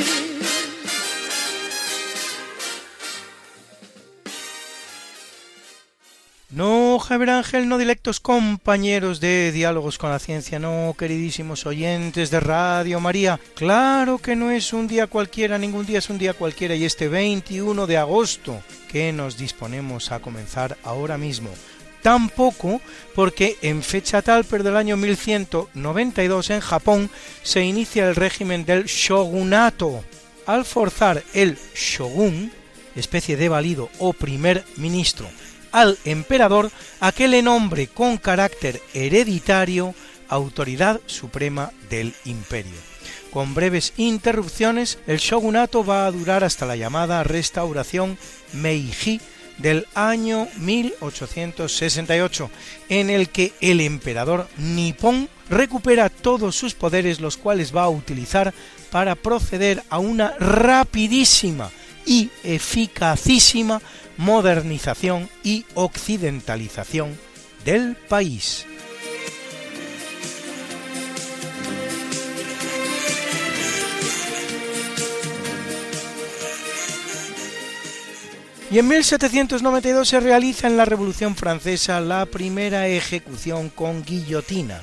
No, 6.55 6.99
Javier 6.99 7.31
Ángel, 7.31 7.67
no 7.67 7.77
directos 7.77 8.21
compañeros 8.21 9.19
de 9.19 9.51
Diálogos 9.51 9.97
con 9.97 10.09
la 10.09 10.19
Ciencia, 10.19 10.57
no, 10.57 10.95
queridísimos 10.97 11.65
oyentes 11.65 12.31
de 12.31 12.39
Radio 12.39 13.01
María. 13.01 13.41
Claro 13.55 14.19
que 14.19 14.37
no 14.37 14.51
es 14.51 14.71
un 14.71 14.87
día 14.87 15.07
cualquiera, 15.07 15.57
ningún 15.57 15.85
día 15.85 15.99
es 15.99 16.09
un 16.09 16.17
día 16.17 16.33
cualquiera, 16.33 16.73
y 16.73 16.85
este 16.85 17.09
21 17.09 17.87
de 17.87 17.97
agosto 17.97 18.63
que 18.89 19.11
nos 19.11 19.37
disponemos 19.37 20.13
a 20.13 20.21
comenzar 20.21 20.77
ahora 20.83 21.17
mismo. 21.17 21.49
Tampoco 22.01 22.79
porque 23.15 23.57
en 23.61 23.83
fecha 23.83 24.21
tal, 24.21 24.45
pero 24.45 24.63
del 24.63 24.77
año 24.77 24.95
1192 24.95 26.51
en 26.51 26.61
Japón, 26.61 27.09
se 27.43 27.65
inicia 27.65 28.07
el 28.07 28.15
régimen 28.15 28.63
del 28.63 28.85
shogunato. 28.85 30.05
Al 30.45 30.63
forzar 30.63 31.21
el 31.33 31.57
shogun, 31.75 32.49
especie 32.95 33.35
de 33.35 33.49
valido 33.49 33.89
o 33.99 34.13
primer 34.13 34.63
ministro, 34.77 35.27
al 35.75 35.97
emperador 36.05 36.71
a 37.01 37.11
que 37.11 37.27
le 37.27 37.41
nombre 37.41 37.87
con 37.87 38.15
carácter 38.15 38.81
hereditario 38.93 39.93
autoridad 40.29 41.01
suprema 41.05 41.69
del 41.89 42.13
imperio. 42.23 42.79
Con 43.29 43.53
breves 43.53 43.91
interrupciones, 43.97 44.99
el 45.05 45.17
shogunato 45.17 45.83
va 45.83 46.05
a 46.05 46.11
durar 46.11 46.45
hasta 46.45 46.65
la 46.65 46.77
llamada 46.77 47.25
restauración 47.25 48.17
Meiji 48.53 49.19
del 49.57 49.85
año 49.95 50.47
1868, 50.59 52.49
en 52.87 53.09
el 53.09 53.27
que 53.27 53.51
el 53.59 53.81
emperador 53.81 54.47
nipón 54.57 55.27
recupera 55.49 56.07
todos 56.09 56.55
sus 56.55 56.73
poderes, 56.73 57.19
los 57.19 57.35
cuales 57.35 57.75
va 57.75 57.83
a 57.83 57.89
utilizar 57.89 58.53
para 58.91 59.15
proceder 59.15 59.83
a 59.89 59.99
una 59.99 60.35
rapidísima 60.39 61.69
y 62.05 62.29
eficacísima 62.45 63.81
modernización 64.17 65.29
y 65.43 65.65
occidentalización 65.73 67.17
del 67.63 67.95
país. 67.95 68.65
Y 78.71 78.79
en 78.79 78.87
1792 78.87 80.07
se 80.07 80.19
realiza 80.19 80.67
en 80.67 80.75
la 80.75 80.85
Revolución 80.85 81.35
Francesa 81.35 82.01
la 82.01 82.25
primera 82.25 82.87
ejecución 82.87 83.69
con 83.69 84.03
guillotina. 84.03 84.81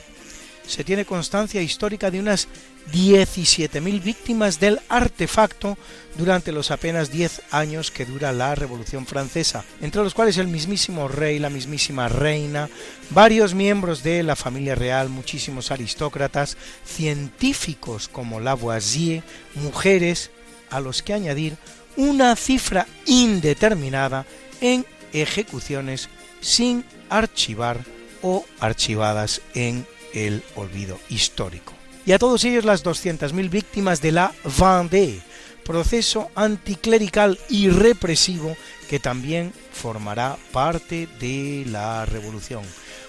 Se 0.66 0.84
tiene 0.84 1.04
constancia 1.04 1.60
histórica 1.60 2.10
de 2.10 2.20
unas 2.20 2.48
17.000 2.92 4.02
víctimas 4.02 4.58
del 4.58 4.80
artefacto 4.88 5.78
durante 6.16 6.52
los 6.52 6.70
apenas 6.70 7.10
10 7.10 7.42
años 7.50 7.90
que 7.90 8.04
dura 8.04 8.32
la 8.32 8.54
Revolución 8.54 9.06
Francesa, 9.06 9.64
entre 9.80 10.02
los 10.02 10.14
cuales 10.14 10.38
el 10.38 10.48
mismísimo 10.48 11.08
rey, 11.08 11.38
la 11.38 11.50
mismísima 11.50 12.08
reina, 12.08 12.68
varios 13.10 13.54
miembros 13.54 14.02
de 14.02 14.22
la 14.22 14.36
familia 14.36 14.74
real, 14.74 15.08
muchísimos 15.08 15.70
aristócratas, 15.70 16.56
científicos 16.84 18.08
como 18.08 18.40
Lavoisier, 18.40 19.22
mujeres, 19.54 20.30
a 20.70 20.80
los 20.80 21.02
que 21.02 21.12
añadir 21.12 21.56
una 21.96 22.34
cifra 22.34 22.86
indeterminada 23.06 24.26
en 24.60 24.86
ejecuciones 25.12 26.08
sin 26.40 26.84
archivar 27.10 27.84
o 28.22 28.44
archivadas 28.58 29.42
en 29.54 29.86
el 30.14 30.42
olvido 30.54 30.98
histórico. 31.08 31.72
Y 32.04 32.12
a 32.12 32.18
todos 32.18 32.44
ellos 32.44 32.64
las 32.64 32.84
200.000 32.84 33.48
víctimas 33.48 34.02
de 34.02 34.12
la 34.12 34.32
Vendée, 34.44 35.20
proceso 35.64 36.30
anticlerical 36.34 37.38
y 37.48 37.68
represivo 37.68 38.56
que 38.88 38.98
también 38.98 39.52
formará 39.72 40.36
parte 40.52 41.08
de 41.20 41.64
la 41.68 42.04
revolución. 42.04 42.64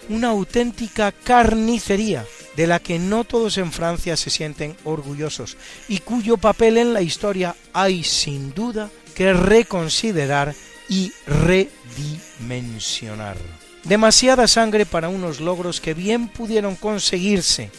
Una 0.09 0.29
auténtica 0.29 1.11
carnicería 1.11 2.25
de 2.55 2.67
la 2.67 2.79
que 2.79 2.99
no 2.99 3.23
todos 3.23 3.57
en 3.57 3.71
Francia 3.71 4.15
se 4.15 4.29
sienten 4.29 4.75
orgullosos 4.83 5.57
y 5.87 5.97
cuyo 5.99 6.37
papel 6.37 6.77
en 6.77 6.93
la 6.93 7.01
historia 7.01 7.55
hay 7.73 8.03
sin 8.03 8.53
duda 8.53 8.91
que 9.15 9.33
reconsiderar 9.33 10.53
y 10.89 11.11
redimensionar. 11.25 13.37
Demasiada 13.83 14.47
sangre 14.47 14.85
para 14.85 15.09
unos 15.09 15.39
logros 15.39 15.81
que 15.81 15.93
bien 15.93 16.29
pudieron 16.29 16.75
conseguirse 16.75 17.69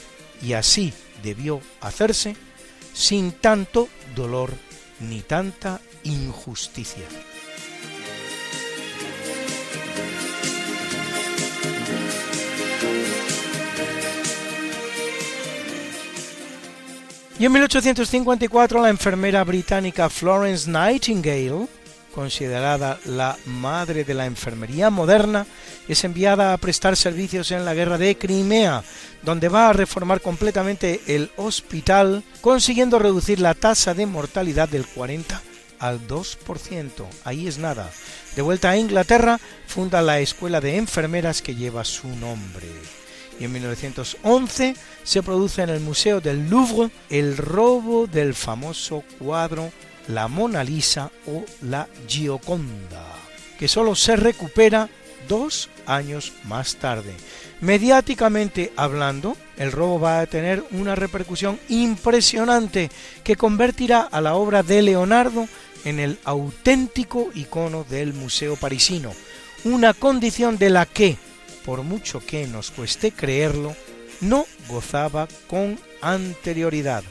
y 0.43 0.53
así 0.53 0.93
debió 1.23 1.61
hacerse 1.81 2.37
sin 2.93 3.33
tanto 3.33 3.89
dolor 4.15 4.53
ni 5.01 5.21
tanta 5.23 5.81
injusticia. 6.05 7.05
Y 17.39 17.47
en 17.47 17.53
1854 17.53 18.81
la 18.81 18.91
enfermera 18.91 19.43
británica 19.43 20.09
Florence 20.09 20.71
Nightingale, 20.71 21.67
considerada 22.15 22.99
la 23.05 23.37
madre 23.47 24.05
de 24.05 24.15
la 24.15 24.27
enfermería 24.27 24.91
moderna, 24.91 25.47
es 25.89 26.05
enviada 26.05 26.53
a 26.53 26.59
prestar 26.59 26.97
servicios 26.97 27.51
en 27.51 27.65
la 27.65 27.75
guerra 27.75 27.99
de 27.99 28.17
Crimea, 28.17 28.85
donde 29.23 29.49
va 29.49 29.69
a 29.69 29.73
reformar 29.73 30.21
completamente 30.21 31.01
el 31.09 31.31
hospital, 31.37 32.23
consiguiendo 32.41 32.99
reducir 32.99 33.41
la 33.41 33.55
tasa 33.55 33.95
de 33.95 34.07
mortalidad 34.07 34.69
del 34.69 34.87
40 34.87 35.43
al 35.81 36.07
2%. 36.07 36.91
Ahí 37.25 37.49
es 37.49 37.59
nada. 37.59 37.91
De 38.37 38.43
vuelta 38.43 38.71
a 38.71 38.77
Inglaterra, 38.77 39.41
funda 39.67 40.01
la 40.01 40.21
escuela 40.21 40.61
de 40.61 40.77
enfermeras 40.77 41.43
que 41.43 41.55
lleva 41.55 41.85
su 41.85 42.09
nombre 42.09 42.69
y 43.41 43.45
en 43.45 43.53
1911 43.53 44.77
se 45.03 45.23
produce 45.23 45.62
en 45.62 45.71
el 45.71 45.81
Museo 45.81 46.21
del 46.21 46.49
Louvre 46.49 46.91
el 47.11 47.37
robo 47.37 48.07
del 48.07 48.35
famoso 48.35 49.03
cuadro 49.19 49.73
La 50.09 50.29
Mona 50.29 50.65
Lisa 50.65 51.11
o 51.27 51.45
La 51.63 51.89
Gioconda, 52.07 53.05
que 53.59 53.69
solo 53.69 53.95
se 53.95 54.17
recupera 54.17 54.89
dos 55.29 55.71
años 55.87 56.33
más 56.45 56.77
tarde. 56.77 57.15
Mediáticamente 57.61 58.73
hablando, 58.77 59.37
el 59.57 59.73
robo 59.73 59.99
va 59.99 60.21
a 60.21 60.27
tener 60.27 60.63
una 60.73 60.95
repercusión 60.95 61.59
impresionante 61.69 62.91
que 63.23 63.37
convertirá 63.37 64.03
a 64.03 64.21
la 64.21 64.35
obra 64.35 64.63
de 64.63 64.83
Leonardo 64.83 65.49
en 65.85 66.01
el 66.01 66.19
auténtico 66.25 67.31
icono 67.35 67.85
del 67.89 68.13
Museo 68.13 68.57
parisino, 68.57 69.13
una 69.65 69.95
condición 69.95 70.59
de 70.59 70.71
la 70.71 70.87
que 70.87 71.17
por 71.65 71.83
mucho 71.83 72.21
que 72.21 72.47
nos 72.47 72.71
cueste 72.71 73.11
creerlo, 73.11 73.75
no 74.21 74.47
gozaba 74.69 75.27
con 75.49 75.79
anterioridad. 76.01 77.03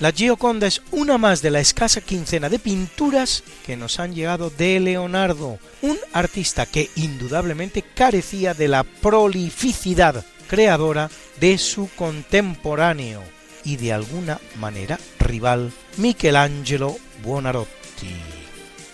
La 0.00 0.12
Gioconda 0.12 0.66
es 0.66 0.80
una 0.92 1.18
más 1.18 1.42
de 1.42 1.50
la 1.50 1.60
escasa 1.60 2.00
quincena 2.00 2.48
de 2.48 2.58
pinturas 2.58 3.44
que 3.66 3.76
nos 3.76 4.00
han 4.00 4.14
llegado 4.14 4.48
de 4.48 4.80
Leonardo, 4.80 5.58
un 5.82 5.98
artista 6.14 6.64
que 6.64 6.88
indudablemente 6.96 7.82
carecía 7.82 8.54
de 8.54 8.68
la 8.68 8.82
prolificidad 8.82 10.24
creadora 10.48 11.10
de 11.38 11.58
su 11.58 11.90
contemporáneo 11.96 13.22
y 13.62 13.76
de 13.76 13.92
alguna 13.92 14.40
manera 14.58 14.98
rival 15.18 15.70
Michelangelo 15.98 16.96
Buonarroti, 17.22 17.68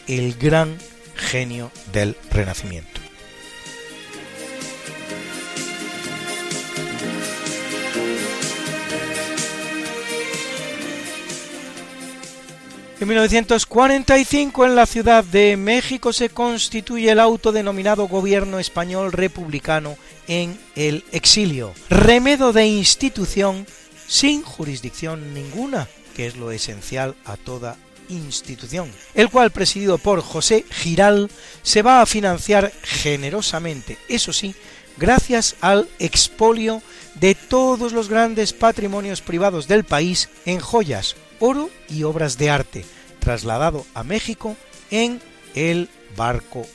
el 0.09 0.35
gran 0.35 0.77
genio 1.15 1.71
del 1.93 2.17
Renacimiento. 2.33 3.06
En 12.99 13.09
1945 13.09 14.65
en 14.65 14.75
la 14.75 14.87
Ciudad 14.87 15.23
de 15.23 15.59
México 15.59 16.15
se 16.15 16.31
constituye 16.31 17.11
el 17.11 17.21
autodenominado 17.21 18.09
Gobierno 18.09 18.59
Español 18.59 19.13
Republicano 19.13 19.97
en 20.29 20.59
el 20.77 21.05
exilio, 21.13 21.75
remedo 21.91 22.55
de 22.55 22.65
institución 22.67 23.67
sin 24.09 24.43
jurisdicción 24.43 25.35
ninguna, 25.35 25.89
que 26.15 26.27
es 26.27 26.37
lo 26.37 26.51
esencial 26.51 27.17
a 27.27 27.37
toda 27.37 27.77
institución, 28.09 28.91
el 29.13 29.29
cual 29.29 29.51
presidido 29.51 29.99
por 29.99 30.23
José 30.23 30.65
Giral 30.71 31.31
se 31.63 31.83
va 31.83 32.01
a 32.01 32.07
financiar 32.07 32.73
generosamente, 32.83 33.99
eso 34.09 34.33
sí, 34.33 34.55
gracias 34.97 35.57
al 35.61 35.87
expolio 35.99 36.81
de 37.21 37.35
todos 37.35 37.93
los 37.93 38.09
grandes 38.09 38.53
patrimonios 38.53 39.21
privados 39.21 39.69
del 39.69 39.85
país 39.85 40.29
en 40.45 40.61
joyas, 40.61 41.17
oro 41.41 41.71
y 41.89 42.03
obras 42.03 42.39
de 42.39 42.51
arte, 42.51 42.85
trasladado 43.19 43.87
a 43.95 44.05
México 44.05 44.57
en 44.91 45.21
el 45.55 45.89
barco 46.17 46.67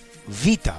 Vita, 0.44 0.78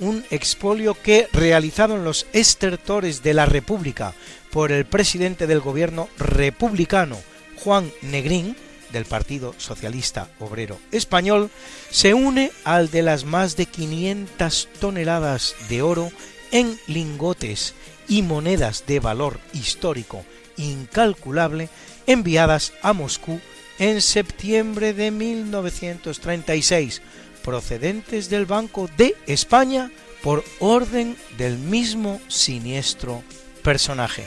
un 0.00 0.24
expolio 0.30 0.94
que, 0.94 1.28
realizado 1.32 1.96
en 1.96 2.04
los 2.04 2.26
estertores 2.32 3.22
de 3.22 3.34
la 3.34 3.46
República 3.46 4.14
por 4.50 4.72
el 4.72 4.84
presidente 4.86 5.46
del 5.46 5.60
gobierno 5.60 6.08
republicano, 6.18 7.18
Juan 7.56 7.90
Negrín, 8.02 8.56
del 8.92 9.04
Partido 9.04 9.54
Socialista 9.58 10.30
Obrero 10.38 10.78
Español, 10.92 11.50
se 11.90 12.14
une 12.14 12.50
al 12.64 12.90
de 12.90 13.02
las 13.02 13.24
más 13.24 13.56
de 13.56 13.66
500 13.66 14.68
toneladas 14.80 15.54
de 15.68 15.82
oro 15.82 16.10
en 16.52 16.78
lingotes 16.86 17.74
y 18.08 18.22
monedas 18.22 18.84
de 18.86 19.00
valor 19.00 19.38
histórico 19.52 20.24
incalculable 20.56 21.68
enviadas 22.06 22.72
a 22.82 22.92
Moscú 22.92 23.40
en 23.78 24.02
septiembre 24.02 24.92
de 24.92 25.10
1936, 25.10 27.00
procedentes 27.44 28.28
del 28.28 28.44
Banco 28.44 28.90
de 28.96 29.14
España 29.26 29.90
por 30.22 30.44
orden 30.58 31.16
del 31.36 31.58
mismo 31.58 32.20
siniestro 32.28 33.22
personaje, 33.62 34.24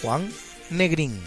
Juan 0.00 0.32
Negrín. 0.70 1.20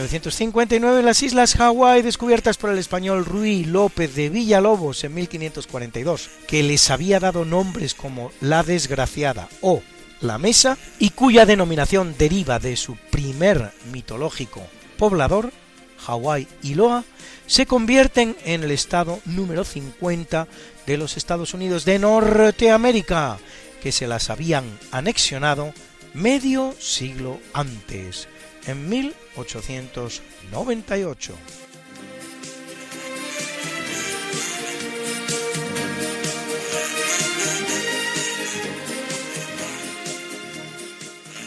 En 0.00 0.04
1959 0.04 1.02
las 1.02 1.22
islas 1.22 1.56
Hawái 1.56 2.00
descubiertas 2.00 2.56
por 2.56 2.70
el 2.70 2.78
español 2.78 3.26
Ruy 3.26 3.64
López 3.64 4.14
de 4.14 4.30
Villalobos 4.30 5.04
en 5.04 5.12
1542, 5.12 6.30
que 6.48 6.62
les 6.62 6.88
había 6.88 7.20
dado 7.20 7.44
nombres 7.44 7.92
como 7.92 8.32
La 8.40 8.62
Desgraciada 8.62 9.50
o 9.60 9.82
La 10.22 10.38
Mesa 10.38 10.78
y 10.98 11.10
cuya 11.10 11.44
denominación 11.44 12.14
deriva 12.16 12.58
de 12.58 12.78
su 12.78 12.96
primer 13.10 13.72
mitológico 13.92 14.62
poblador, 14.96 15.52
Hawái 15.98 16.48
y 16.62 16.76
Loa, 16.76 17.04
se 17.46 17.66
convierten 17.66 18.38
en 18.46 18.64
el 18.64 18.70
estado 18.70 19.20
número 19.26 19.64
50 19.64 20.48
de 20.86 20.96
los 20.96 21.18
Estados 21.18 21.52
Unidos 21.52 21.84
de 21.84 21.98
Norteamérica, 21.98 23.36
que 23.82 23.92
se 23.92 24.06
las 24.06 24.30
habían 24.30 24.64
anexionado 24.92 25.74
medio 26.14 26.74
siglo 26.78 27.38
antes, 27.52 28.28
en 28.66 28.88
1898. 28.88 31.34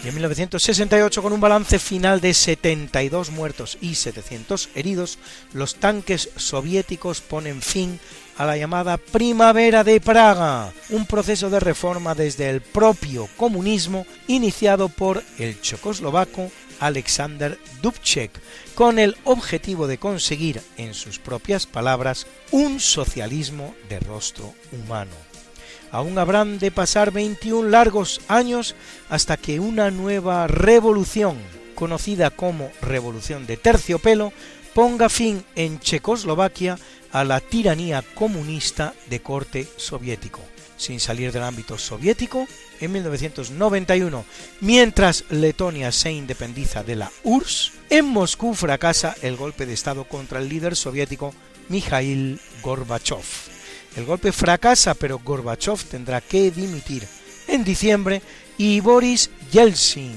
Y 0.03 0.09
en 0.09 0.15
1968, 0.15 1.23
con 1.23 1.31
un 1.31 1.39
balance 1.39 1.79
final 1.79 2.19
de 2.19 2.33
72 2.33 3.31
muertos 3.31 3.77
y 3.79 3.95
700 3.95 4.69
heridos, 4.75 5.17
los 5.53 5.75
tanques 5.75 6.29
soviéticos 6.35 7.21
ponen 7.21 7.61
fin 7.61 8.01
a 8.37 8.45
la 8.45 8.57
llamada 8.57 8.97
Primavera 8.97 9.85
de 9.85 10.01
Praga, 10.01 10.73
un 10.89 11.05
proceso 11.05 11.49
de 11.49 11.61
reforma 11.61 12.15
desde 12.15 12.49
el 12.49 12.59
propio 12.59 13.29
comunismo 13.37 14.05
iniciado 14.27 14.89
por 14.89 15.23
el 15.37 15.61
checoslovaco 15.61 16.51
Alexander 16.85 17.57
Dubček, 17.81 18.31
con 18.75 18.99
el 18.99 19.15
objetivo 19.23 19.87
de 19.87 19.97
conseguir, 19.97 20.61
en 20.77 20.93
sus 20.93 21.17
propias 21.17 21.65
palabras, 21.65 22.27
un 22.51 22.79
socialismo 22.79 23.73
de 23.89 23.99
rostro 23.99 24.53
humano. 24.71 25.15
Aún 25.91 26.17
habrán 26.17 26.59
de 26.59 26.71
pasar 26.71 27.11
21 27.11 27.69
largos 27.69 28.19
años 28.27 28.75
hasta 29.09 29.37
que 29.37 29.59
una 29.59 29.91
nueva 29.91 30.47
revolución, 30.47 31.37
conocida 31.75 32.31
como 32.31 32.71
Revolución 32.81 33.45
de 33.45 33.57
Terciopelo, 33.57 34.33
ponga 34.73 35.07
fin 35.07 35.45
en 35.55 35.79
Checoslovaquia 35.79 36.77
a 37.11 37.23
la 37.23 37.39
tiranía 37.39 38.03
comunista 38.15 38.93
de 39.09 39.21
corte 39.21 39.67
soviético. 39.77 40.41
Sin 40.83 40.99
salir 40.99 41.31
del 41.31 41.43
ámbito 41.43 41.77
soviético, 41.77 42.45
en 42.81 42.91
1991, 42.91 44.25
mientras 44.59 45.23
Letonia 45.29 45.93
se 45.93 46.11
independiza 46.11 46.83
de 46.83 46.97
la 46.97 47.09
URSS, 47.23 47.71
en 47.89 48.03
Moscú 48.03 48.53
fracasa 48.53 49.15
el 49.21 49.37
golpe 49.37 49.65
de 49.65 49.71
Estado 49.71 50.03
contra 50.03 50.39
el 50.39 50.49
líder 50.49 50.75
soviético 50.75 51.33
Mikhail 51.69 52.37
Gorbachev. 52.61 53.23
El 53.95 54.03
golpe 54.03 54.33
fracasa, 54.33 54.93
pero 54.93 55.19
Gorbachev 55.19 55.81
tendrá 55.85 56.19
que 56.19 56.51
dimitir 56.51 57.07
en 57.47 57.63
diciembre 57.63 58.21
y 58.57 58.81
Boris 58.81 59.29
Yeltsin, 59.53 60.13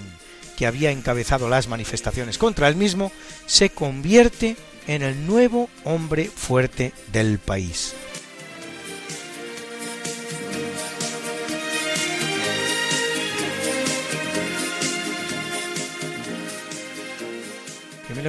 que 0.56 0.66
había 0.66 0.90
encabezado 0.90 1.48
las 1.48 1.68
manifestaciones 1.68 2.38
contra 2.38 2.66
el 2.66 2.74
mismo, 2.74 3.12
se 3.47 3.70
convierte 3.70 4.56
en 4.88 5.02
el 5.02 5.28
nuevo 5.28 5.70
hombre 5.84 6.28
fuerte 6.28 6.93
del 7.12 7.38
país. 7.38 7.94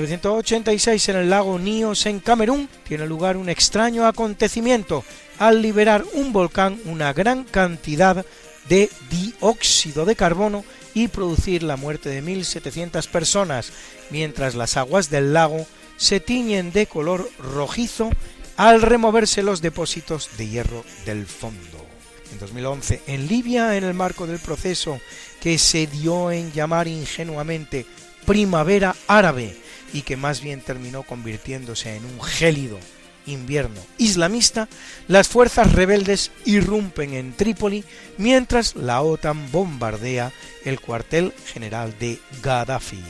1986 0.02 1.10
en 1.10 1.16
el 1.16 1.30
lago 1.30 1.58
Nios 1.58 2.06
en 2.06 2.20
Camerún 2.20 2.70
tiene 2.88 3.08
lugar 3.08 3.38
un 3.38 3.50
extraño 3.50 4.06
acontecimiento 4.06 5.04
al 5.40 5.62
liberar 5.62 6.04
un 6.14 6.32
volcán 6.34 6.80
una 6.86 7.14
gran 7.14 7.44
cantidad 7.44 8.26
de 8.70 8.90
dióxido 9.10 10.06
de 10.06 10.16
carbono 10.16 10.64
y 10.94 11.08
producir 11.08 11.64
la 11.64 11.78
muerte 11.78 12.10
de 12.10 12.24
1.700 12.24 13.08
personas, 13.08 13.72
mientras 14.10 14.56
las 14.56 14.78
aguas 14.78 15.10
del 15.10 15.34
lago 15.34 15.66
se 15.96 16.20
tiñen 16.20 16.72
de 16.72 16.86
color 16.86 17.30
rojizo 17.40 18.10
al 18.56 18.82
removerse 18.82 19.44
los 19.44 19.62
depósitos 19.62 20.30
de 20.38 20.48
hierro 20.48 20.84
del 21.06 21.26
fondo. 21.26 21.86
En 22.32 22.40
2011, 22.40 23.02
en 23.08 23.28
Libia, 23.28 23.78
en 23.78 23.84
el 23.84 23.94
marco 23.94 24.28
del 24.28 24.40
proceso 24.40 25.00
que 25.40 25.58
se 25.58 25.88
dio 25.88 26.32
en 26.32 26.52
llamar 26.52 26.88
ingenuamente 26.88 27.86
Primavera 28.26 28.96
Árabe 29.08 29.56
y 29.94 30.02
que 30.02 30.18
más 30.18 30.42
bien 30.42 30.62
terminó 30.62 31.04
convirtiéndose 31.04 31.96
en 31.96 32.06
un 32.06 32.22
gélido 32.22 32.80
invierno 33.26 33.82
islamista, 33.98 34.68
las 35.08 35.28
fuerzas 35.28 35.74
rebeldes 35.74 36.32
irrumpen 36.46 37.14
en 37.14 37.34
Trípoli 37.34 37.84
mientras 38.18 38.76
la 38.76 39.02
OTAN 39.02 39.52
bombardea 39.52 40.32
el 40.66 40.80
cuartel 40.80 41.34
general 41.46 41.94
de 42.00 42.20
Gaddafi. 42.42 43.04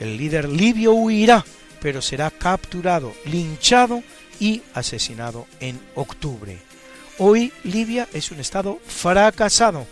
El 0.00 0.16
líder 0.16 0.48
libio 0.48 0.92
huirá, 0.92 1.44
pero 1.80 2.02
será 2.02 2.30
capturado, 2.30 3.14
linchado 3.24 4.02
y 4.40 4.62
asesinado 4.74 5.46
en 5.60 5.80
octubre. 5.94 6.58
Hoy 7.18 7.52
Libia 7.62 8.08
es 8.12 8.32
un 8.32 8.40
estado 8.40 8.80
fracasado, 8.86 9.86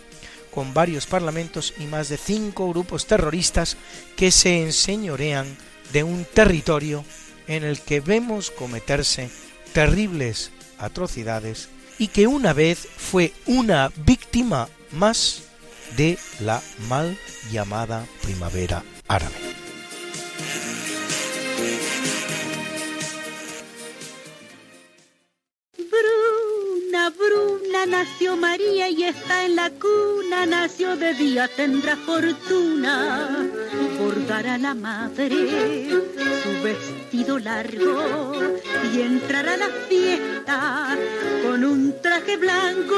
con 0.51 0.73
varios 0.73 1.05
parlamentos 1.05 1.73
y 1.79 1.85
más 1.85 2.09
de 2.09 2.17
cinco 2.17 2.69
grupos 2.69 3.07
terroristas 3.07 3.77
que 4.17 4.29
se 4.29 4.61
enseñorean 4.61 5.57
de 5.93 6.03
un 6.03 6.25
territorio 6.25 7.05
en 7.47 7.63
el 7.63 7.79
que 7.79 8.01
vemos 8.01 8.51
cometerse 8.51 9.29
terribles 9.73 10.51
atrocidades 10.77 11.69
y 11.97 12.07
que 12.07 12.27
una 12.27 12.53
vez 12.53 12.87
fue 12.97 13.31
una 13.45 13.91
víctima 13.95 14.67
más 14.91 15.43
de 15.95 16.17
la 16.39 16.61
mal 16.89 17.17
llamada 17.51 18.05
primavera 18.21 18.83
árabe. 19.07 19.53
Bruna, 26.93 27.09
Bruna, 27.09 27.85
nació 27.87 28.37
María 28.37 28.87
y 28.87 29.05
está 29.05 29.45
en 29.45 29.55
la 29.55 29.71
cuna, 29.71 30.45
nació 30.45 30.95
de 30.95 31.15
día, 31.15 31.47
tendrá 31.47 31.95
fortuna, 31.97 33.49
bordará 33.97 34.59
la 34.59 34.75
madre 34.75 35.89
su 36.43 36.63
vestido 36.63 37.39
largo 37.39 38.33
y 38.93 39.01
entrará 39.01 39.55
a 39.55 39.57
la 39.57 39.69
fiesta 39.89 40.95
con 41.43 41.63
un 41.63 41.99
traje 41.99 42.37
blanco. 42.37 42.95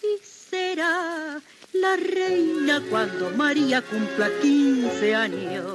Y 0.00 0.24
será 0.24 1.40
la 1.72 1.96
reina 1.96 2.80
cuando 2.88 3.30
María 3.30 3.82
cumpla 3.82 4.30
15 4.40 5.14
años 5.16 5.66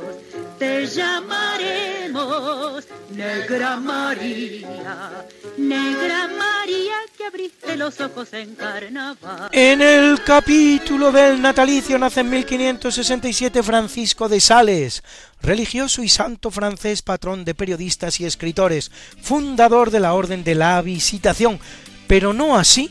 te 0.58 0.88
llamaremos 0.88 2.86
Negra 3.12 3.78
María, 3.78 5.26
Negra 5.58 6.28
María 6.28 6.96
que 7.16 7.26
abriste 7.26 7.76
los 7.76 8.00
ojos 8.02 8.34
en 8.34 8.56
carnaval. 8.56 9.50
En 9.52 9.82
el 9.82 10.24
capítulo 10.24 11.12
del 11.12 11.42
natalicio 11.42 12.00
nace 12.00 12.22
en 12.22 12.30
1567 12.30 13.62
Francisco 13.64 14.28
de 14.28 14.40
Sales, 14.40 15.04
religioso 15.42 16.02
y 16.02 16.10
santo 16.10 16.50
francés, 16.52 17.02
patrón 17.02 17.46
de 17.46 17.54
periodistas 17.56 18.20
y 18.20 18.26
escritores, 18.26 18.92
fundador 19.22 19.92
de 19.92 20.00
la 20.00 20.14
Orden 20.14 20.44
de 20.44 20.56
la 20.56 20.82
Visitación, 20.82 21.60
pero 22.08 22.34
no 22.34 22.58
así 22.58 22.90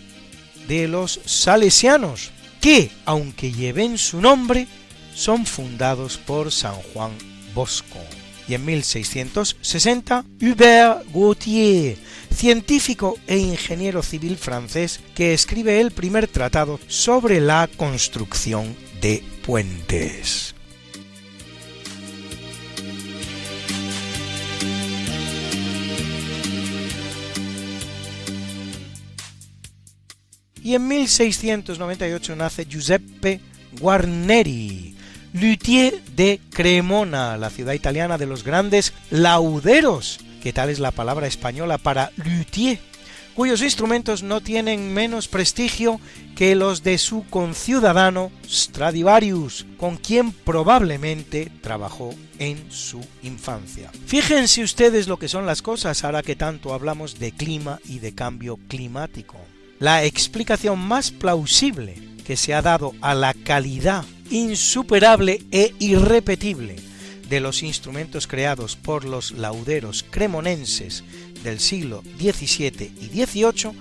de 0.68 0.88
los 0.88 1.20
salesianos, 1.24 2.30
que, 2.60 2.90
aunque 3.04 3.52
lleven 3.52 3.98
su 3.98 4.20
nombre, 4.20 4.66
son 5.14 5.46
fundados 5.46 6.18
por 6.18 6.52
San 6.52 6.74
Juan 6.74 7.35
Bosco. 7.56 7.98
Y 8.46 8.54
en 8.54 8.64
1660, 8.64 10.24
Hubert 10.40 11.04
Gautier, 11.12 11.96
científico 12.32 13.18
e 13.26 13.38
ingeniero 13.38 14.02
civil 14.02 14.36
francés, 14.36 15.00
que 15.16 15.34
escribe 15.34 15.80
el 15.80 15.90
primer 15.90 16.28
tratado 16.28 16.78
sobre 16.86 17.40
la 17.40 17.68
construcción 17.76 18.76
de 19.00 19.24
puentes. 19.44 20.54
Y 30.62 30.74
en 30.74 30.88
1698 30.88 32.34
nace 32.34 32.66
Giuseppe 32.66 33.40
Guarneri, 33.78 34.95
luthier 35.40 36.02
de 36.16 36.40
Cremona, 36.50 37.36
la 37.36 37.50
ciudad 37.50 37.74
italiana 37.74 38.16
de 38.16 38.26
los 38.26 38.42
grandes 38.42 38.94
lauderos, 39.10 40.18
que 40.42 40.52
tal 40.52 40.70
es 40.70 40.78
la 40.78 40.92
palabra 40.92 41.26
española 41.26 41.76
para 41.76 42.10
luthier, 42.16 42.78
cuyos 43.34 43.60
instrumentos 43.60 44.22
no 44.22 44.40
tienen 44.40 44.94
menos 44.94 45.28
prestigio 45.28 46.00
que 46.34 46.54
los 46.54 46.82
de 46.82 46.96
su 46.96 47.26
conciudadano 47.28 48.32
Stradivarius, 48.48 49.66
con 49.76 49.98
quien 49.98 50.32
probablemente 50.32 51.52
trabajó 51.60 52.14
en 52.38 52.70
su 52.70 53.04
infancia. 53.22 53.90
Fíjense 54.06 54.62
ustedes 54.62 55.06
lo 55.06 55.18
que 55.18 55.28
son 55.28 55.44
las 55.44 55.60
cosas 55.60 56.02
ahora 56.02 56.22
que 56.22 56.36
tanto 56.36 56.72
hablamos 56.72 57.18
de 57.18 57.32
clima 57.32 57.78
y 57.84 57.98
de 57.98 58.14
cambio 58.14 58.58
climático. 58.68 59.36
La 59.80 60.02
explicación 60.04 60.78
más 60.78 61.10
plausible 61.10 61.94
que 62.26 62.38
se 62.38 62.54
ha 62.54 62.62
dado 62.62 62.94
a 63.02 63.14
la 63.14 63.34
calidad 63.34 64.04
insuperable 64.30 65.42
e 65.50 65.74
irrepetible 65.78 66.76
de 67.28 67.40
los 67.40 67.62
instrumentos 67.62 68.26
creados 68.26 68.76
por 68.76 69.04
los 69.04 69.32
lauderos 69.32 70.04
cremonenses 70.08 71.04
del 71.42 71.60
siglo 71.60 72.02
XVII 72.18 72.92
y 73.00 73.24
XVIII 73.24 73.72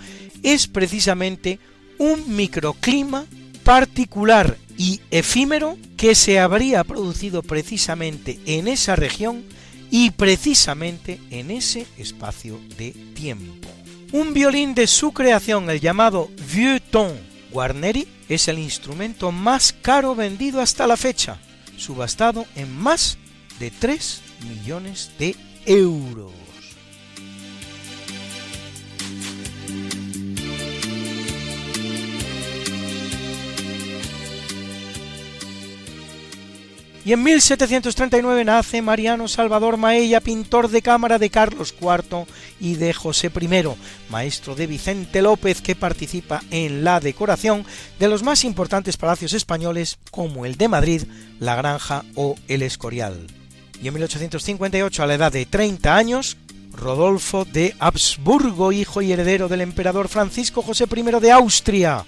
es 0.44 0.68
precisamente 0.68 1.60
un 1.98 2.36
microclima 2.36 3.26
particular 3.64 4.58
y 4.78 5.02
efímero 5.12 5.78
que 5.98 6.16
se 6.16 6.40
habría 6.40 6.84
producido 6.84 7.42
precisamente 7.42 8.40
en 8.46 8.68
esa 8.68 8.96
región 8.96 9.44
y 9.90 10.12
precisamente 10.12 11.20
en 11.30 11.52
ese 11.52 11.86
espacio 11.98 12.60
de 12.78 12.92
tiempo. 13.14 13.70
Un 14.12 14.34
violín 14.34 14.76
de 14.76 14.88
su 14.88 15.12
creación, 15.12 15.70
el 15.70 15.80
llamado 15.80 16.30
Vieux 16.54 16.82
Ton 16.92 17.35
Guarneri, 17.56 18.06
es 18.28 18.50
el 18.50 18.60
instrumento 18.60 19.32
más 19.32 19.72
caro 19.72 20.14
vendido 20.14 20.60
hasta 20.60 20.88
la 20.88 20.98
fecha, 20.98 21.38
subastado 21.78 22.46
en 22.58 22.70
más 22.76 23.18
de 23.60 23.72
3 23.72 24.22
millones 24.44 25.12
de 25.18 25.38
euros. 25.66 26.35
Y 37.06 37.14
en 37.14 37.22
1739 37.22 38.46
nace 38.46 38.82
Mariano 38.82 39.28
Salvador 39.28 39.78
Maella, 39.78 40.22
pintor 40.22 40.70
de 40.70 40.82
cámara 40.82 41.20
de 41.20 41.30
Carlos 41.30 41.76
IV 41.80 42.26
y 42.60 42.78
de 42.78 42.94
José 42.94 43.32
I, 43.40 43.48
maestro 44.10 44.56
de 44.56 44.66
Vicente 44.66 45.22
López 45.22 45.62
que 45.62 45.76
participa 45.76 46.42
en 46.50 46.84
la 46.84 47.00
decoración 47.00 47.64
de 48.00 48.08
los 48.08 48.24
más 48.24 48.44
importantes 48.44 48.98
palacios 48.98 49.34
españoles 49.34 50.00
como 50.10 50.48
el 50.48 50.58
de 50.58 50.68
Madrid, 50.68 51.04
la 51.40 51.56
Granja 51.56 52.04
o 52.16 52.38
el 52.48 52.64
Escorial. 52.64 53.28
Y 53.80 53.88
en 53.88 53.94
1858, 53.94 55.04
a 55.04 55.06
la 55.06 55.14
edad 55.14 55.32
de 55.32 55.46
30 55.46 55.96
años, 55.96 56.38
Rodolfo 56.74 57.46
de 57.46 57.76
Habsburgo, 57.78 58.72
hijo 58.72 59.04
y 59.04 59.12
heredero 59.12 59.48
del 59.48 59.62
emperador 59.62 60.08
Francisco 60.08 60.64
José 60.64 60.86
I 60.92 61.04
de 61.22 61.32
Austria, 61.32 62.04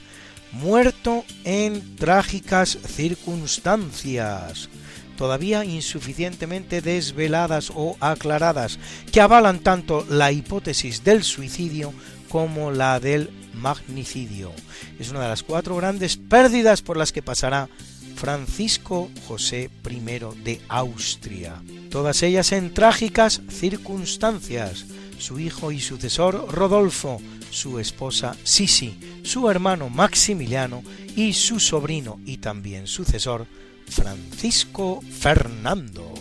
muerto 0.54 1.24
en 1.44 1.96
trágicas 1.98 2.80
circunstancias 2.88 4.70
todavía 5.18 5.66
insuficientemente 5.66 6.82
desveladas 6.82 7.72
o 7.76 7.98
aclaradas, 8.00 8.80
que 9.12 9.20
avalan 9.20 9.60
tanto 9.60 10.06
la 10.10 10.32
hipótesis 10.32 11.04
del 11.04 11.24
suicidio 11.24 11.94
como 12.30 12.72
la 12.72 13.02
del 13.02 13.30
magnicidio. 13.54 14.52
Es 15.00 15.10
una 15.10 15.24
de 15.24 15.30
las 15.30 15.44
cuatro 15.44 15.76
grandes 15.76 16.16
pérdidas 16.16 16.82
por 16.82 16.96
las 16.96 17.12
que 17.12 17.22
pasará 17.22 17.68
Francisco 18.16 19.10
José 19.28 19.70
I 19.90 20.00
de 20.44 20.62
Austria. 20.70 21.62
Todas 21.92 22.24
ellas 22.24 22.52
en 22.52 22.74
trágicas 22.74 23.42
circunstancias. 23.50 24.86
Su 25.20 25.40
hijo 25.40 25.72
y 25.72 25.80
sucesor 25.80 26.48
Rodolfo, 26.52 27.20
su 27.50 27.80
esposa 27.80 28.36
Sisi, 28.44 29.00
su 29.24 29.50
hermano 29.50 29.90
Maximiliano 29.90 30.84
y 31.16 31.34
su 31.34 31.60
sobrino 31.60 32.20
y 32.26 32.38
también 32.38 32.86
sucesor 32.86 33.48
Francisco 33.88 35.02
Fernando. 35.10 36.14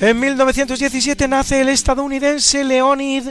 En 0.00 0.20
1917 0.20 1.26
nace 1.26 1.60
el 1.60 1.68
estadounidense 1.70 2.62
Leonid 2.62 3.24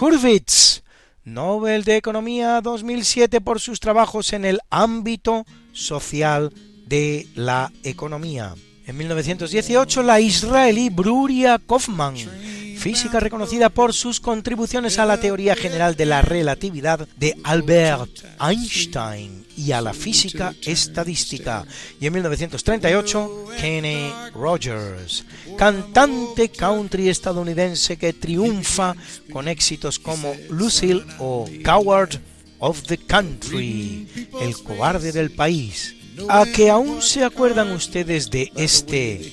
Hurwitz, 0.00 0.82
Nobel 1.24 1.84
de 1.84 1.96
Economía 1.96 2.62
2007 2.62 3.42
por 3.42 3.60
sus 3.60 3.78
trabajos 3.78 4.32
en 4.32 4.46
el 4.46 4.60
ámbito 4.70 5.44
social 5.74 6.50
de 6.86 7.28
la 7.34 7.70
economía. 7.82 8.54
En 8.86 8.96
1918 8.96 10.02
la 10.02 10.20
israelí 10.20 10.88
Bruria 10.88 11.58
Kaufman, 11.58 12.14
física 12.84 13.18
reconocida 13.18 13.70
por 13.70 13.94
sus 13.94 14.20
contribuciones 14.20 14.98
a 14.98 15.06
la 15.06 15.18
teoría 15.18 15.56
general 15.56 15.96
de 15.96 16.04
la 16.04 16.20
relatividad 16.20 17.08
de 17.16 17.34
Albert 17.42 18.10
Einstein 18.38 19.46
y 19.56 19.72
a 19.72 19.80
la 19.80 19.94
física 19.94 20.54
estadística. 20.60 21.64
Y 21.98 22.06
en 22.06 22.12
1938, 22.12 23.46
Kenny 23.58 24.12
Rogers, 24.34 25.24
cantante 25.56 26.50
country 26.50 27.08
estadounidense 27.08 27.96
que 27.96 28.12
triunfa 28.12 28.94
con 29.32 29.48
éxitos 29.48 29.98
como 29.98 30.34
Lucille 30.50 31.06
o 31.18 31.48
Coward 31.64 32.20
of 32.58 32.82
the 32.82 32.98
Country, 32.98 34.28
el 34.42 34.62
cobarde 34.62 35.10
del 35.10 35.30
país. 35.30 35.94
¿A 36.28 36.44
que 36.44 36.68
aún 36.68 37.00
se 37.00 37.24
acuerdan 37.24 37.72
ustedes 37.72 38.30
de 38.30 38.52
este 38.54 39.32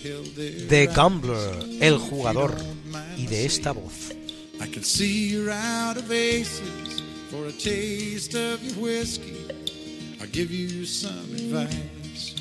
The 0.70 0.88
Gambler, 0.88 1.66
el 1.82 1.98
jugador? 1.98 2.56
De 3.32 3.46
esta 3.46 3.72
voz. 3.72 4.12
I 4.60 4.68
can 4.68 4.84
see 4.84 5.30
you're 5.30 5.52
out 5.52 5.96
of 5.96 6.12
aces 6.12 7.02
for 7.30 7.46
a 7.46 7.52
taste 7.54 8.36
of 8.36 8.62
your 8.62 8.76
whiskey. 8.76 9.38
I'll 10.20 10.28
give 10.28 10.52
you 10.52 10.86
some 10.86 11.34
advice. 11.34 12.36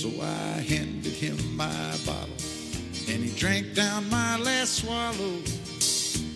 So 0.00 0.08
I 0.20 0.60
handed 0.66 1.12
him 1.12 1.38
my 1.56 1.96
bottle, 2.04 2.34
and 3.08 3.22
he 3.22 3.30
drank 3.38 3.74
down 3.74 4.10
my 4.10 4.36
last 4.38 4.82
swallow. 4.82 5.38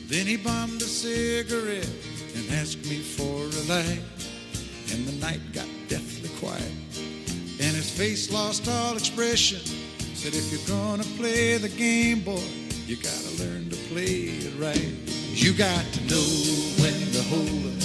Then 0.07 0.27
he 0.27 0.37
bummed 0.37 0.81
a 0.83 0.85
cigarette 0.85 1.91
and 2.37 2.49
asked 2.53 2.85
me 2.89 3.01
for 3.01 3.43
a 3.43 3.63
light. 3.67 4.03
And 4.93 5.05
the 5.05 5.17
night 5.27 5.41
got 5.53 5.67
deathly 5.89 6.31
quiet, 6.39 6.73
and 7.59 7.75
his 7.75 7.91
face 7.91 8.31
lost 8.31 8.69
all 8.69 8.97
expression. 8.97 9.59
Said, 10.15 10.33
if 10.33 10.53
you're 10.53 10.79
gonna 10.79 11.03
play 11.19 11.59
the 11.59 11.69
game, 11.69 12.21
boy, 12.21 12.66
you 12.87 12.95
gotta 12.95 13.43
learn 13.43 13.69
to 13.69 13.77
play 13.91 14.31
it 14.39 14.55
right. 14.61 14.95
You 15.35 15.53
got 15.53 15.85
to 15.93 16.01
know 16.07 16.29
when 16.79 16.95
to 17.15 17.23
hold 17.27 17.67
up, 17.67 17.83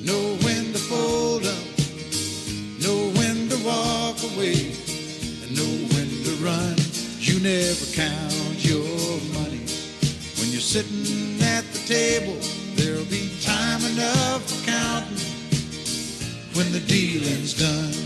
know 0.00 0.36
when 0.40 0.72
to 0.72 0.78
fold 0.78 1.44
up, 1.44 1.66
know 2.80 3.12
when 3.20 3.50
to 3.50 3.58
walk 3.66 4.16
away, 4.32 4.72
and 5.42 5.52
know 5.52 5.74
when 5.92 6.08
to 6.24 6.32
run. 6.40 6.74
You 7.20 7.38
never 7.40 7.84
count 7.92 8.64
your 8.64 9.20
money 9.36 9.68
when 10.40 10.48
you're 10.48 10.64
sitting 10.64 11.42
at 11.42 11.64
the 11.72 11.82
table. 11.86 12.38
There'll 12.76 13.04
be 13.04 13.28
time 13.42 13.84
enough 13.92 14.42
for 14.48 14.64
counting 14.64 15.20
when 16.56 16.72
the 16.72 16.80
dealing's 16.80 17.52
done. 17.52 18.05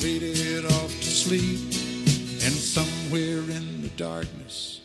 faded 0.00 0.64
off 0.64 0.88
to 0.88 1.10
sleep. 1.10 1.60
And 2.42 2.54
somewhere 2.54 3.40
in 3.56 3.82
the 3.82 3.92
darkness, 3.96 4.80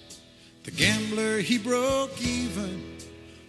the 0.63 0.71
gambler 0.71 1.39
he 1.39 1.57
broke 1.57 2.21
even. 2.21 2.97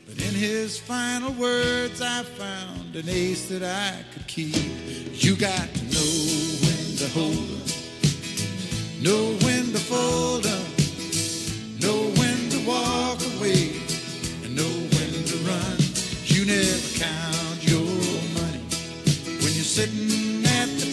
But 0.07 0.15
in 0.23 0.35
his 0.35 0.79
final 0.79 1.33
words, 1.33 2.01
I 2.01 2.23
found 2.23 2.95
an 2.95 3.09
ace 3.09 3.49
that 3.49 3.65
I 3.65 4.05
could 4.13 4.29
keep. 4.29 4.55
You 5.13 5.35
got 5.35 5.69
to 5.75 5.85
know 5.85 6.13
when 6.63 6.97
to 6.99 7.09
hold 7.09 7.57
know 9.03 9.37
when 9.45 9.73
to 9.73 9.79
fold 9.79 10.47
up, 10.47 10.67
know 11.81 12.11
when 12.19 12.49
to 12.49 12.59
walk 12.67 13.21
away, 13.37 13.71
and 14.43 14.57
know 14.57 14.77
when 14.97 15.13
to 15.31 15.37
run. 15.47 15.77
You 16.25 16.45
never 16.47 16.99
count 16.99 17.59
your 17.63 17.87
money 18.35 18.65
when 19.43 19.53
you're 19.55 19.73
sitting 19.79 20.26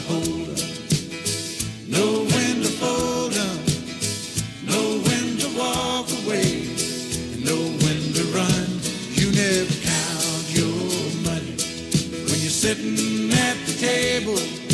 to 0.00 0.06
hold 0.12 0.48
up, 0.48 0.58
know 1.88 2.24
when 2.32 2.62
to 2.62 2.70
fold 2.80 3.34
up, 3.36 3.60
know 4.64 4.98
when 5.06 5.36
to 5.38 5.48
walk 5.58 6.06
away, 6.24 6.62
and 7.32 7.44
know 7.44 7.62
when 7.84 8.00
to 8.14 8.24
run. 8.32 8.68
You 9.12 9.30
never 9.32 9.74
count 9.90 10.44
your 10.56 10.76
money 11.24 11.56
when 12.28 12.38
you're 12.40 12.58
sitting 12.64 13.32
at 13.32 13.56
the 13.66 13.76
table. 13.78 14.69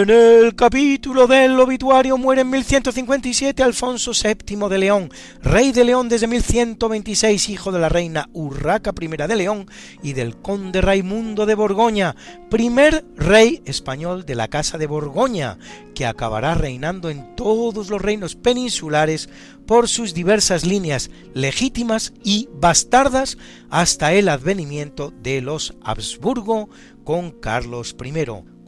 En 0.00 0.08
el 0.08 0.54
capítulo 0.54 1.26
del 1.26 1.60
obituario 1.60 2.16
muere 2.16 2.40
en 2.40 2.48
1157 2.48 3.62
Alfonso 3.62 4.12
VII 4.12 4.70
de 4.70 4.78
León, 4.78 5.10
rey 5.42 5.72
de 5.72 5.84
León 5.84 6.08
desde 6.08 6.26
1126, 6.26 7.50
hijo 7.50 7.70
de 7.70 7.80
la 7.80 7.90
reina 7.90 8.30
Urraca 8.32 8.94
I 8.98 9.08
de 9.08 9.36
León 9.36 9.66
y 10.02 10.14
del 10.14 10.38
conde 10.38 10.80
Raimundo 10.80 11.44
de 11.44 11.54
Borgoña, 11.54 12.16
primer 12.48 13.04
rey 13.14 13.60
español 13.66 14.24
de 14.24 14.36
la 14.36 14.48
Casa 14.48 14.78
de 14.78 14.86
Borgoña, 14.86 15.58
que 15.94 16.06
acabará 16.06 16.54
reinando 16.54 17.10
en 17.10 17.36
todos 17.36 17.90
los 17.90 18.00
reinos 18.00 18.36
peninsulares 18.36 19.28
por 19.66 19.86
sus 19.86 20.14
diversas 20.14 20.64
líneas 20.64 21.10
legítimas 21.34 22.14
y 22.24 22.48
bastardas 22.54 23.36
hasta 23.68 24.14
el 24.14 24.30
advenimiento 24.30 25.12
de 25.22 25.42
los 25.42 25.74
Habsburgo 25.82 26.70
con 27.04 27.32
Carlos 27.32 27.94
I 28.02 28.12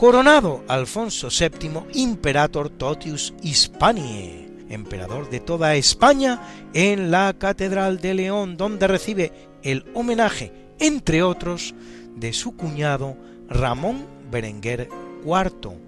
coronado 0.02 0.64
Alfonso 0.66 1.28
VII 1.28 1.84
Imperator 1.92 2.70
Totius 2.70 3.32
Hispaniae, 3.40 4.48
emperador 4.68 5.30
de 5.30 5.38
toda 5.38 5.76
España, 5.76 6.42
en 6.74 7.12
la 7.12 7.32
Catedral 7.38 8.00
de 8.00 8.14
León, 8.14 8.56
donde 8.56 8.88
recibe 8.88 9.30
el 9.62 9.84
homenaje, 9.94 10.52
entre 10.80 11.22
otros, 11.22 11.72
de 12.16 12.32
su 12.32 12.56
cuñado 12.56 13.16
Ramón 13.48 14.04
Berenguer 14.28 14.88
IV, 15.24 15.78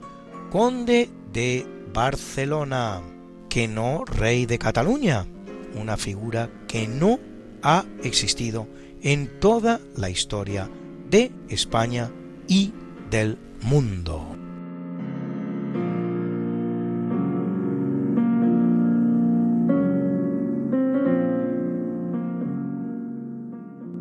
conde 0.48 1.10
de 1.32 1.66
Barcelona, 1.92 3.02
que 3.48 3.66
no 3.66 4.04
rey 4.04 4.46
de 4.46 4.60
Cataluña, 4.60 5.26
una 5.74 5.96
figura 5.96 6.48
que 6.68 6.86
no 6.86 7.18
ha 7.64 7.84
existido 8.04 8.68
en 9.02 9.40
toda 9.40 9.80
la 9.96 10.08
historia 10.08 10.70
de 11.10 11.32
España 11.48 12.12
y 12.46 12.72
del 13.10 13.38
mundo. 13.64 14.36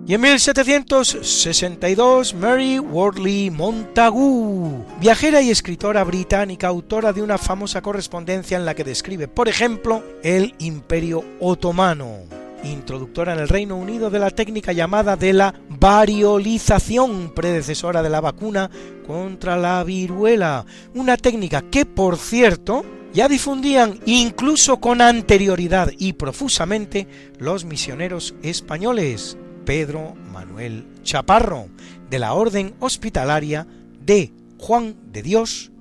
Y 0.06 0.16
en 0.16 0.22
1762, 0.22 2.34
Mary 2.34 2.78
Wortley 2.78 3.50
Montagu, 3.50 4.84
viajera 5.00 5.42
y 5.42 5.50
escritora 5.50 6.04
británica, 6.04 6.68
autora 6.68 7.14
de 7.14 7.22
una 7.22 7.38
famosa 7.38 7.82
correspondencia 7.82 8.58
en 8.58 8.66
la 8.66 8.76
que 8.76 8.84
describe, 8.84 9.30
por 9.30 9.48
ejemplo, 9.48 10.04
el 10.22 10.56
Imperio 10.60 11.24
Otomano, 11.40 12.18
introductora 12.64 13.34
en 13.34 13.40
el 13.40 13.50
Reino 13.50 13.76
Unido 13.76 14.10
de 14.10 14.20
la 14.20 14.32
técnica 14.32 14.72
llamada 14.72 15.16
de 15.16 15.34
la 15.34 15.54
variolización, 15.70 17.34
predecesora 17.34 18.02
de 18.02 18.10
la 18.10 18.22
vacuna 18.22 18.70
contra 19.06 19.58
la 19.58 19.84
viruela, 19.84 20.66
una 20.94 21.18
técnica 21.18 21.62
que, 21.62 21.86
por 21.86 22.18
cierto, 22.18 22.86
ya 23.14 23.28
difundían 23.28 24.00
incluso 24.06 24.78
con 24.78 25.02
anterioridad 25.02 25.92
y 25.98 26.14
profusamente 26.14 27.08
los 27.38 27.66
misioneros 27.66 28.34
españoles, 28.42 29.38
Pedro 29.66 30.16
Manuel 30.32 30.88
Chaparro, 31.04 31.68
de 32.10 32.20
la 32.20 32.34
Orden 32.34 32.74
Hospitalaria 32.80 33.68
de 34.02 34.34
Juan 34.58 34.96
de 35.12 35.22
Dios 35.22 35.72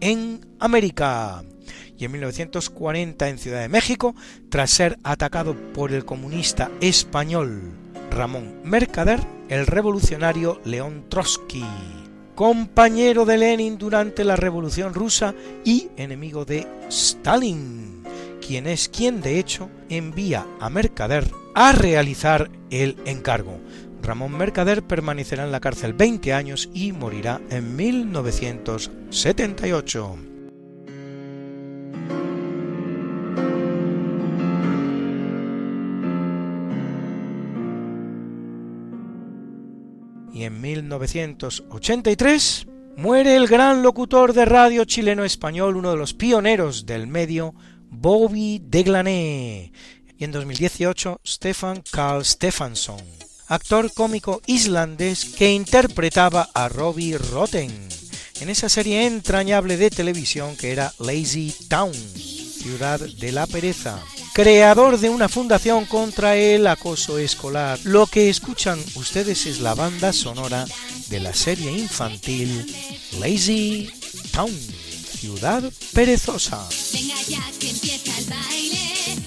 en 0.00 0.40
América. 0.58 1.44
En 2.04 2.12
1940 2.12 3.28
en 3.28 3.38
Ciudad 3.38 3.60
de 3.60 3.68
México, 3.68 4.16
tras 4.48 4.70
ser 4.70 4.98
atacado 5.04 5.54
por 5.72 5.92
el 5.92 6.04
comunista 6.04 6.68
español 6.80 7.70
Ramón 8.10 8.56
Mercader, 8.64 9.20
el 9.48 9.68
revolucionario 9.68 10.60
León 10.64 11.04
Trotsky, 11.08 11.64
compañero 12.34 13.24
de 13.24 13.38
Lenin 13.38 13.78
durante 13.78 14.24
la 14.24 14.34
Revolución 14.34 14.94
rusa 14.94 15.32
y 15.64 15.90
enemigo 15.96 16.44
de 16.44 16.66
Stalin, 16.88 18.02
quien 18.44 18.66
es 18.66 18.88
quien 18.88 19.20
de 19.20 19.38
hecho 19.38 19.70
envía 19.88 20.44
a 20.58 20.68
Mercader 20.70 21.30
a 21.54 21.70
realizar 21.70 22.50
el 22.70 22.96
encargo. 23.04 23.60
Ramón 24.02 24.32
Mercader 24.32 24.82
permanecerá 24.82 25.44
en 25.44 25.52
la 25.52 25.60
cárcel 25.60 25.92
20 25.92 26.32
años 26.32 26.68
y 26.74 26.90
morirá 26.90 27.40
en 27.50 27.76
1978. 27.76 30.31
En 40.44 40.60
1983 40.60 42.66
muere 42.96 43.36
el 43.36 43.46
gran 43.46 43.84
locutor 43.84 44.32
de 44.32 44.44
radio 44.44 44.84
chileno-español, 44.84 45.76
uno 45.76 45.92
de 45.92 45.96
los 45.96 46.14
pioneros 46.14 46.84
del 46.84 47.06
medio, 47.06 47.54
Bobby 47.88 48.60
Deglané. 48.60 49.70
Y 50.18 50.24
en 50.24 50.32
2018, 50.32 51.20
Stefan 51.24 51.84
Carl 51.92 52.24
Stefansson, 52.24 53.00
actor 53.46 53.94
cómico 53.94 54.42
islandés 54.46 55.26
que 55.26 55.52
interpretaba 55.52 56.48
a 56.54 56.68
Robbie 56.68 57.18
Rotten 57.18 57.70
en 58.40 58.48
esa 58.48 58.68
serie 58.68 59.06
entrañable 59.06 59.76
de 59.76 59.90
televisión 59.90 60.56
que 60.56 60.72
era 60.72 60.92
Lazy 60.98 61.54
Town, 61.68 61.92
ciudad 62.62 63.00
de 63.00 63.32
la 63.32 63.46
pereza 63.46 64.02
creador 64.32 64.98
de 64.98 65.10
una 65.10 65.28
fundación 65.28 65.84
contra 65.84 66.36
el 66.36 66.66
acoso 66.66 67.18
escolar. 67.18 67.78
Lo 67.84 68.06
que 68.06 68.30
escuchan 68.30 68.82
ustedes 68.94 69.46
es 69.46 69.60
la 69.60 69.74
banda 69.74 70.12
sonora 70.12 70.66
de 71.08 71.20
la 71.20 71.34
serie 71.34 71.70
infantil 71.70 72.66
Lazy 73.20 73.90
Town, 74.32 74.50
Ciudad 75.18 75.62
Perezosa. 75.92 76.66
Venga 76.92 77.14
ya 77.28 77.44
que 77.58 77.70
empieza 77.70 78.18
el 78.18 78.24
baile, 78.26 79.22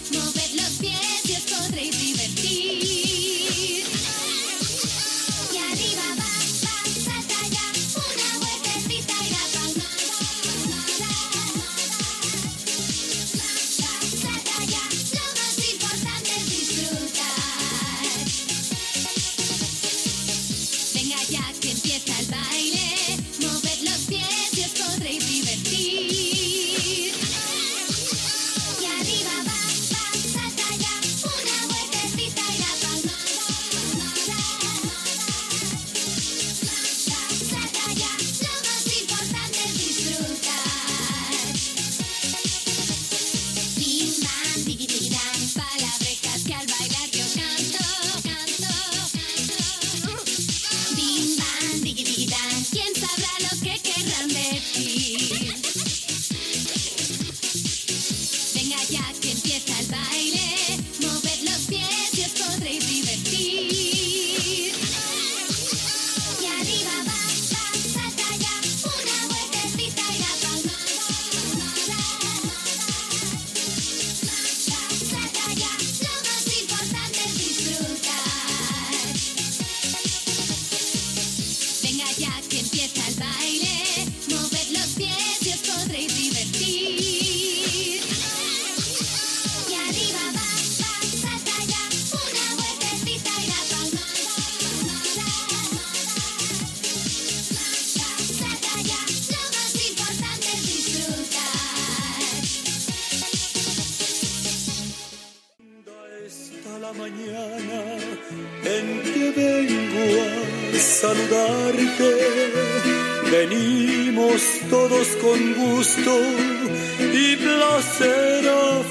y 115.97 117.35
placer 117.37 118.43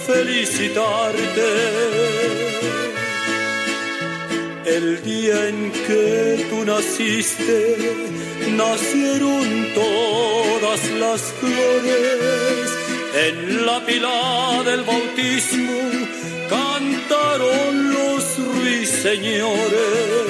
felicitarte. 0.07 1.51
El 4.67 5.03
día 5.03 5.49
en 5.49 5.71
que 5.87 6.47
tú 6.51 6.65
naciste, 6.65 7.77
nacieron 8.57 9.69
todas 9.75 10.81
las 10.99 11.21
flores. 11.41 12.71
En 13.27 13.67
la 13.67 13.85
pila 13.87 14.63
del 14.65 14.83
bautismo 14.83 15.81
cantaron 16.49 17.93
los 17.93 18.23
ruiseñores. 18.39 20.25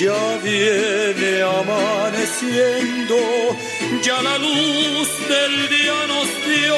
Ya 0.00 0.38
viene 0.42 1.42
amaneciendo, 1.42 3.16
ya 4.06 4.22
la 4.22 4.38
luz 4.38 5.08
del 5.28 5.68
día 5.68 6.06
nos 6.06 6.28
dio. 6.46 6.76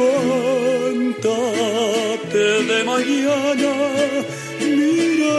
Levántate 0.00 0.44
de 2.70 2.78
mañana, 2.84 3.72
mira 4.60 5.38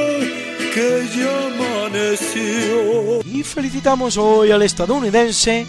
que 0.73 0.89
ya 1.17 1.33
amaneció. 1.47 3.21
Y 3.25 3.43
felicitamos 3.43 4.15
hoy 4.17 4.51
al 4.51 4.61
estadounidense 4.61 5.65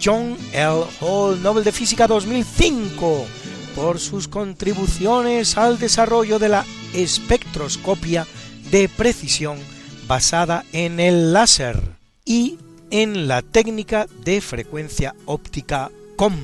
John 0.00 0.36
L. 0.52 0.84
Hall 1.00 1.42
Nobel 1.42 1.64
de 1.64 1.72
Física 1.72 2.06
2005 2.06 3.26
por 3.74 3.98
sus 3.98 4.28
contribuciones 4.28 5.56
al 5.56 5.80
desarrollo 5.80 6.38
de 6.38 6.50
la 6.50 6.64
espectroscopia 6.92 8.28
de 8.70 8.88
precisión 8.88 9.58
basada 10.06 10.64
en 10.72 11.00
el 11.00 11.32
láser 11.32 11.93
y 12.24 12.58
en 12.90 13.28
la 13.28 13.42
técnica 13.42 14.06
de 14.24 14.40
frecuencia 14.40 15.14
óptica 15.26 15.90
COM, 16.16 16.34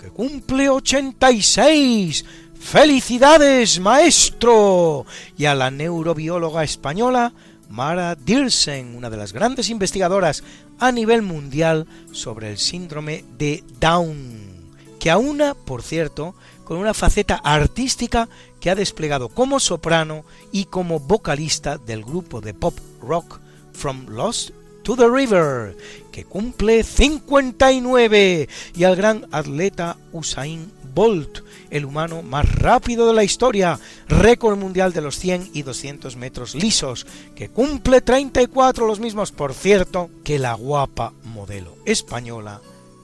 que 0.00 0.08
cumple 0.10 0.68
86. 0.68 2.24
¡Felicidades, 2.58 3.80
maestro! 3.80 5.06
Y 5.36 5.44
a 5.46 5.54
la 5.54 5.70
neurobióloga 5.70 6.64
española 6.64 7.32
Mara 7.68 8.14
Dirsen, 8.14 8.96
una 8.96 9.10
de 9.10 9.16
las 9.16 9.32
grandes 9.32 9.70
investigadoras 9.70 10.42
a 10.78 10.92
nivel 10.92 11.22
mundial 11.22 11.86
sobre 12.12 12.50
el 12.50 12.58
síndrome 12.58 13.24
de 13.38 13.62
Down, 13.80 14.74
que 14.98 15.10
aúna, 15.10 15.54
por 15.54 15.82
cierto, 15.82 16.34
con 16.64 16.78
una 16.78 16.94
faceta 16.94 17.36
artística 17.36 18.28
que 18.60 18.70
ha 18.70 18.74
desplegado 18.74 19.28
como 19.28 19.60
soprano 19.60 20.24
y 20.52 20.64
como 20.66 21.00
vocalista 21.00 21.78
del 21.78 22.02
grupo 22.02 22.40
de 22.40 22.54
pop 22.54 22.76
rock 23.02 23.40
From 23.72 24.06
Lost 24.08 24.50
to 24.84 24.96
the 24.96 25.08
River, 25.08 25.76
que 26.12 26.24
cumple 26.24 26.84
59, 26.84 28.48
y 28.76 28.84
al 28.84 28.94
gran 28.94 29.26
atleta 29.32 29.96
Usain 30.12 30.70
Bolt, 30.94 31.40
el 31.70 31.84
humano 31.84 32.22
más 32.22 32.48
rápido 32.54 33.08
de 33.08 33.14
la 33.14 33.24
historia, 33.24 33.80
récord 34.08 34.56
mundial 34.56 34.92
de 34.92 35.00
los 35.00 35.18
100 35.18 35.50
y 35.52 35.62
200 35.62 36.16
metros 36.16 36.54
lisos, 36.54 37.06
que 37.34 37.48
cumple 37.48 38.00
34 38.00 38.86
los 38.86 39.00
mismos, 39.00 39.32
por 39.32 39.54
cierto, 39.54 40.10
que 40.22 40.38
la 40.38 40.54
guapa 40.54 41.12
modelo 41.24 41.74
española 41.84 42.60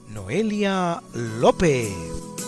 Noelia 0.07 1.01
López. 1.13 2.40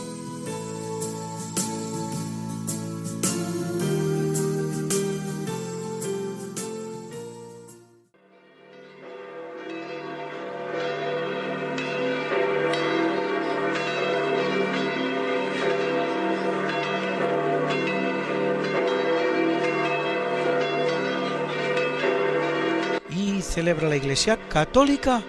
Celebra 23.53 23.88
la 23.88 23.95
Iglesia 23.95 24.35
Católica 24.49 25.21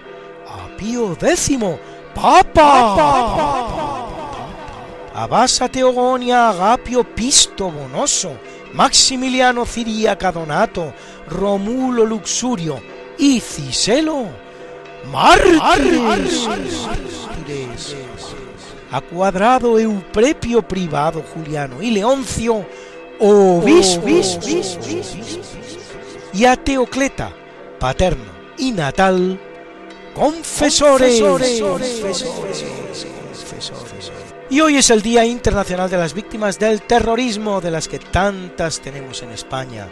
a 0.49 0.77
Pío 0.79 1.13
X, 1.13 1.51
Papa. 2.15 3.61
Abasa 5.15 5.69
Teogonia 5.69 6.49
Agapio 6.49 7.05
Pisto 7.05 7.71
Bonoso, 7.71 8.39
Maximiliano 8.73 9.67
Ciriaca 9.67 10.33
Donato, 10.33 10.95
Romulo 11.29 12.05
Luxurio 12.07 12.81
y 13.19 13.41
Ciselo 13.41 14.27
Mártires. 15.13 16.49
A 18.91 19.01
cuadrado 19.03 19.79
Euprepio 19.79 20.63
Privado 20.63 21.23
Juliano 21.35 21.83
y 21.83 21.91
Leoncio 21.91 22.67
Obispo. 23.21 24.09
Y 26.33 26.47
a 26.47 26.57
Teocleta, 26.57 27.33
paterno 27.79 28.33
y 28.59 28.73
natal, 28.73 29.41
confesores. 30.15 31.23
Y 34.51 34.61
hoy 34.61 34.77
es 34.77 34.91
el 34.91 35.03
Día 35.03 35.25
Internacional 35.25 35.91
de 35.91 35.97
las 35.97 36.15
Víctimas 36.15 36.59
del 36.59 36.83
Terrorismo, 36.83 37.61
de 37.61 37.71
las 37.71 37.89
que 37.89 37.99
tantas 37.99 38.81
tenemos 38.81 39.23
en 39.23 39.31
España, 39.31 39.89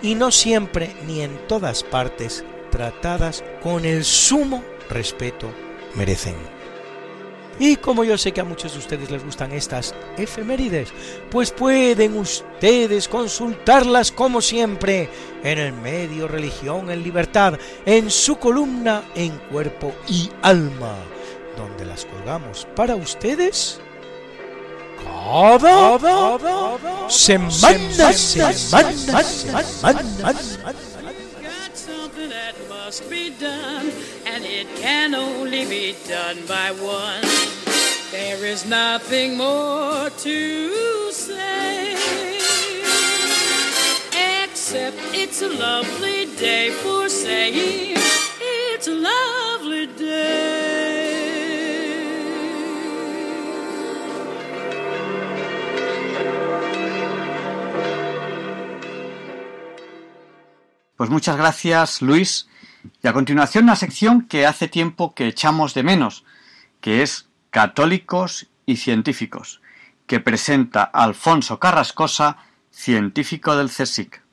y 0.00 0.14
no 0.14 0.30
siempre 0.30 0.94
ni 1.06 1.20
en 1.22 1.46
todas 1.48 1.82
partes 1.82 2.44
tratadas 2.70 3.44
con 3.62 3.84
el 3.84 4.04
sumo 4.04 4.62
respeto 4.88 5.50
merecen. 5.94 6.55
Y 7.58 7.76
como 7.76 8.04
yo 8.04 8.18
sé 8.18 8.32
que 8.32 8.40
a 8.40 8.44
muchos 8.44 8.72
de 8.72 8.78
ustedes 8.78 9.10
les 9.10 9.24
gustan 9.24 9.52
estas 9.52 9.94
efemérides, 10.16 10.92
pues 11.30 11.50
pueden 11.50 12.16
ustedes 12.18 13.08
consultarlas 13.08 14.12
como 14.12 14.40
siempre 14.40 15.08
en 15.42 15.58
el 15.58 15.72
medio 15.72 16.28
Religión 16.28 16.90
en 16.90 17.02
Libertad, 17.02 17.58
en 17.84 18.10
su 18.10 18.36
columna 18.36 19.02
en 19.14 19.32
Cuerpo 19.50 19.94
y 20.08 20.30
Alma, 20.42 20.96
donde 21.56 21.84
las 21.84 22.04
colgamos 22.04 22.66
para 22.76 22.94
ustedes 22.94 23.80
cada 25.02 25.98
semana, 27.08 28.12
semana, 28.12 29.22
semana. 29.22 30.34
that 32.28 32.75
must 32.86 33.10
be 33.10 33.30
done, 33.30 33.90
and 34.26 34.44
it 34.44 34.68
can 34.76 35.12
only 35.12 35.64
be 35.64 35.96
done 36.06 36.38
by 36.46 36.70
one. 36.70 37.20
There 38.12 38.44
is 38.44 38.64
nothing 38.64 39.36
more 39.36 40.08
to 40.08 41.10
say, 41.10 41.96
except 44.44 44.98
it's 45.12 45.42
a 45.42 45.48
lovely 45.48 46.26
day 46.36 46.70
for 46.70 47.08
saying 47.08 47.96
it's 48.40 48.86
a 48.86 48.94
lovely 48.94 49.86
day. 49.88 51.16
Pues 60.96 61.10
muchas 61.10 61.36
gracias, 61.36 62.00
Luis. 62.00 62.46
Y 63.02 63.08
a 63.08 63.12
continuación 63.12 63.64
una 63.64 63.76
sección 63.76 64.22
que 64.22 64.46
hace 64.46 64.68
tiempo 64.68 65.14
que 65.14 65.26
echamos 65.26 65.74
de 65.74 65.82
menos, 65.82 66.24
que 66.80 67.02
es 67.02 67.28
Católicos 67.50 68.48
y 68.66 68.76
Científicos, 68.76 69.60
que 70.06 70.20
presenta 70.20 70.82
Alfonso 70.82 71.58
Carrascosa, 71.58 72.38
científico 72.70 73.56
del 73.56 73.70
CSIC. 73.70 74.25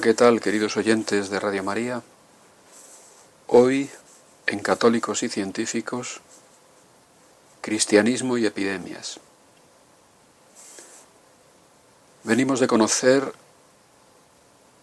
¿Qué 0.00 0.14
tal, 0.14 0.40
queridos 0.40 0.78
oyentes 0.78 1.28
de 1.28 1.38
Radio 1.38 1.62
María? 1.62 2.02
Hoy, 3.48 3.90
en 4.46 4.60
Católicos 4.60 5.22
y 5.22 5.28
Científicos, 5.28 6.22
Cristianismo 7.60 8.38
y 8.38 8.46
Epidemias. 8.46 9.20
Venimos 12.24 12.60
de 12.60 12.66
conocer 12.66 13.34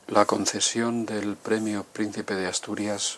la 0.07 0.25
concesión 0.25 1.07
del 1.07 1.35
Premio 1.35 1.83
Príncipe 1.83 2.35
de 2.35 2.45
Asturias 2.45 3.17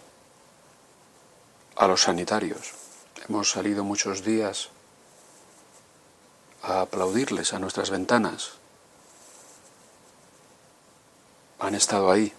a 1.76 1.86
los 1.88 2.04
sanitarios. 2.04 2.76
Hemos 3.28 3.52
salido 3.52 3.84
muchos 3.84 4.24
días 4.24 4.70
a 6.62 6.82
aplaudirles 6.82 7.54
a 7.54 7.60
nuestras 7.60 7.90
ventanas. 7.90 8.59
Han 11.60 11.76
estado 11.76 12.10
ahí, 12.10 12.32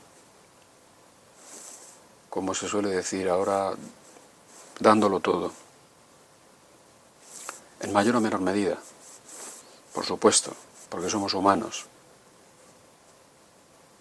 como 2.30 2.55
se 2.55 2.68
suele 2.68 2.88
decir 2.88 3.28
ahora, 3.28 3.74
dándolo 4.78 5.20
todo. 5.20 5.52
En 7.80 7.92
mayor 7.92 8.16
o 8.16 8.20
menor 8.20 8.40
medida, 8.40 8.78
por 9.92 10.05
supuesto, 10.05 10.52
porque 10.88 11.10
somos 11.10 11.34
humanos. 11.34 11.86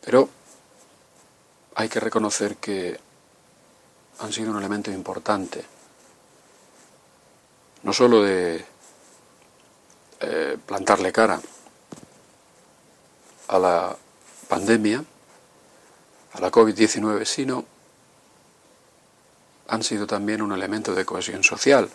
Pero 0.02 0.30
hay 1.76 1.90
que 1.90 2.00
reconocer 2.00 2.58
que 2.58 3.00
han 4.20 4.34
sido 4.34 4.52
un 4.52 4.58
elemento 4.58 4.92
importante, 4.92 5.64
no 7.84 7.94
solo 7.94 8.22
de 8.22 8.66
eh, 10.20 10.58
plantarle 10.66 11.12
cara 11.12 11.40
a 13.48 13.60
la 13.60 13.98
pandemia, 14.50 15.06
a 16.34 16.42
la 16.42 16.52
COVID-19, 16.52 17.24
sino 17.24 17.64
han 19.68 19.84
sido 19.84 20.08
también 20.08 20.42
un 20.42 20.52
elemento 20.52 20.94
de 20.96 21.06
cohesión 21.06 21.44
social. 21.44 21.90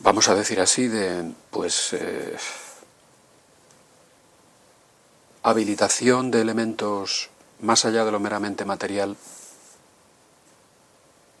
Vamos 0.00 0.28
a 0.28 0.34
decir 0.34 0.60
así, 0.60 0.86
de 0.86 1.32
pues 1.50 1.94
eh, 1.94 2.36
habilitación 5.42 6.30
de 6.30 6.42
elementos 6.42 7.30
más 7.60 7.86
allá 7.86 8.04
de 8.04 8.12
lo 8.12 8.20
meramente 8.20 8.66
material 8.66 9.16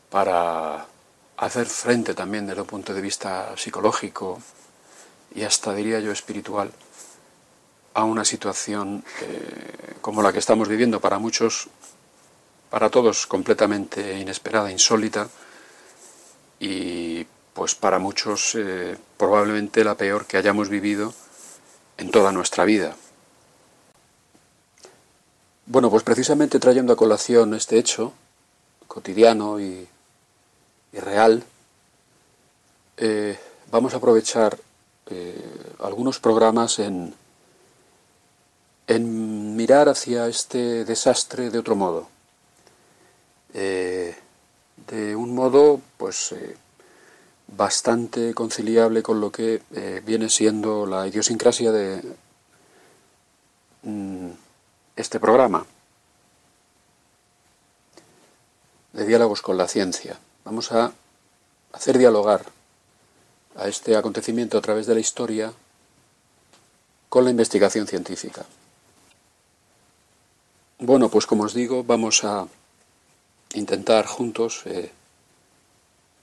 para 0.08 0.86
hacer 1.36 1.66
frente 1.66 2.14
también 2.14 2.46
desde 2.46 2.62
un 2.62 2.66
punto 2.66 2.94
de 2.94 3.02
vista 3.02 3.54
psicológico 3.56 4.40
y 5.34 5.42
hasta 5.42 5.74
diría 5.74 6.00
yo 6.00 6.12
espiritual 6.12 6.70
a 7.94 8.04
una 8.04 8.24
situación 8.24 9.04
eh, 9.22 9.94
como 10.00 10.20
la 10.20 10.32
que 10.32 10.40
estamos 10.40 10.68
viviendo 10.68 11.00
para 11.00 11.18
muchos, 11.18 11.68
para 12.68 12.90
todos 12.90 13.26
completamente 13.26 14.18
inesperada, 14.18 14.70
insólita 14.70 15.28
y 16.58 17.24
pues 17.54 17.76
para 17.76 18.00
muchos 18.00 18.56
eh, 18.56 18.98
probablemente 19.16 19.84
la 19.84 19.94
peor 19.94 20.26
que 20.26 20.36
hayamos 20.36 20.68
vivido 20.68 21.14
en 21.96 22.10
toda 22.10 22.32
nuestra 22.32 22.64
vida. 22.64 22.96
Bueno, 25.66 25.88
pues 25.88 26.02
precisamente 26.02 26.58
trayendo 26.58 26.92
a 26.92 26.96
colación 26.96 27.54
este 27.54 27.78
hecho 27.78 28.12
cotidiano 28.88 29.60
y, 29.60 29.88
real, 30.92 31.42
eh, 32.96 33.38
vamos 33.70 33.94
a 33.94 33.96
aprovechar 33.96 34.58
algunos 35.80 36.18
programas 36.18 36.78
en, 36.78 37.14
en 38.86 39.56
mirar 39.56 39.88
hacia 39.88 40.26
este 40.26 40.84
desastre 40.84 41.50
de 41.50 41.58
otro 41.58 41.76
modo. 41.76 42.08
Eh, 43.52 44.16
de 44.88 45.16
un 45.16 45.34
modo, 45.34 45.80
pues, 45.96 46.34
bastante 47.46 48.34
conciliable 48.34 49.02
con 49.02 49.20
lo 49.20 49.30
que 49.30 49.62
viene 50.04 50.28
siendo 50.28 50.86
la 50.86 51.06
idiosincrasia 51.06 51.70
de 51.72 52.02
mm, 53.82 54.30
este 54.96 55.20
programa 55.20 55.66
de 58.94 59.04
diálogos 59.04 59.42
con 59.42 59.56
la 59.56 59.68
ciencia. 59.68 60.18
Vamos 60.44 60.72
a 60.72 60.92
hacer 61.72 61.98
dialogar 61.98 62.44
a 63.56 63.68
este 63.68 63.96
acontecimiento 63.96 64.56
a 64.56 64.60
través 64.62 64.86
de 64.86 64.94
la 64.94 65.00
historia 65.00 65.52
con 67.08 67.24
la 67.24 67.30
investigación 67.30 67.86
científica. 67.86 68.44
Bueno, 70.86 71.08
pues 71.08 71.24
como 71.24 71.44
os 71.44 71.54
digo, 71.54 71.82
vamos 71.82 72.24
a 72.24 72.46
intentar 73.54 74.04
juntos 74.04 74.60
eh, 74.66 74.92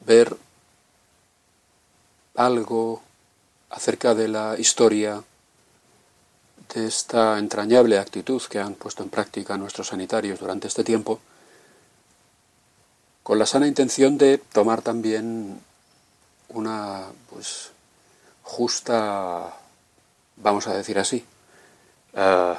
ver 0.06 0.38
algo 2.36 3.02
acerca 3.72 4.14
de 4.14 4.28
la 4.28 4.60
historia 4.60 5.24
de 6.76 6.86
esta 6.86 7.40
entrañable 7.40 7.98
actitud 7.98 8.40
que 8.44 8.60
han 8.60 8.76
puesto 8.76 9.02
en 9.02 9.10
práctica 9.10 9.58
nuestros 9.58 9.88
sanitarios 9.88 10.40
durante 10.40 10.68
este 10.68 10.84
tiempo, 10.84 11.20
con 13.24 13.40
la 13.40 13.48
sana 13.48 13.66
intención 13.66 14.16
de 14.20 14.38
tomar 14.38 14.84
también 14.84 15.60
una 16.50 17.08
pues 17.32 17.72
justa, 18.44 19.58
vamos 20.36 20.68
a 20.68 20.76
decir 20.76 21.00
así, 21.00 21.26
eh, 22.14 22.56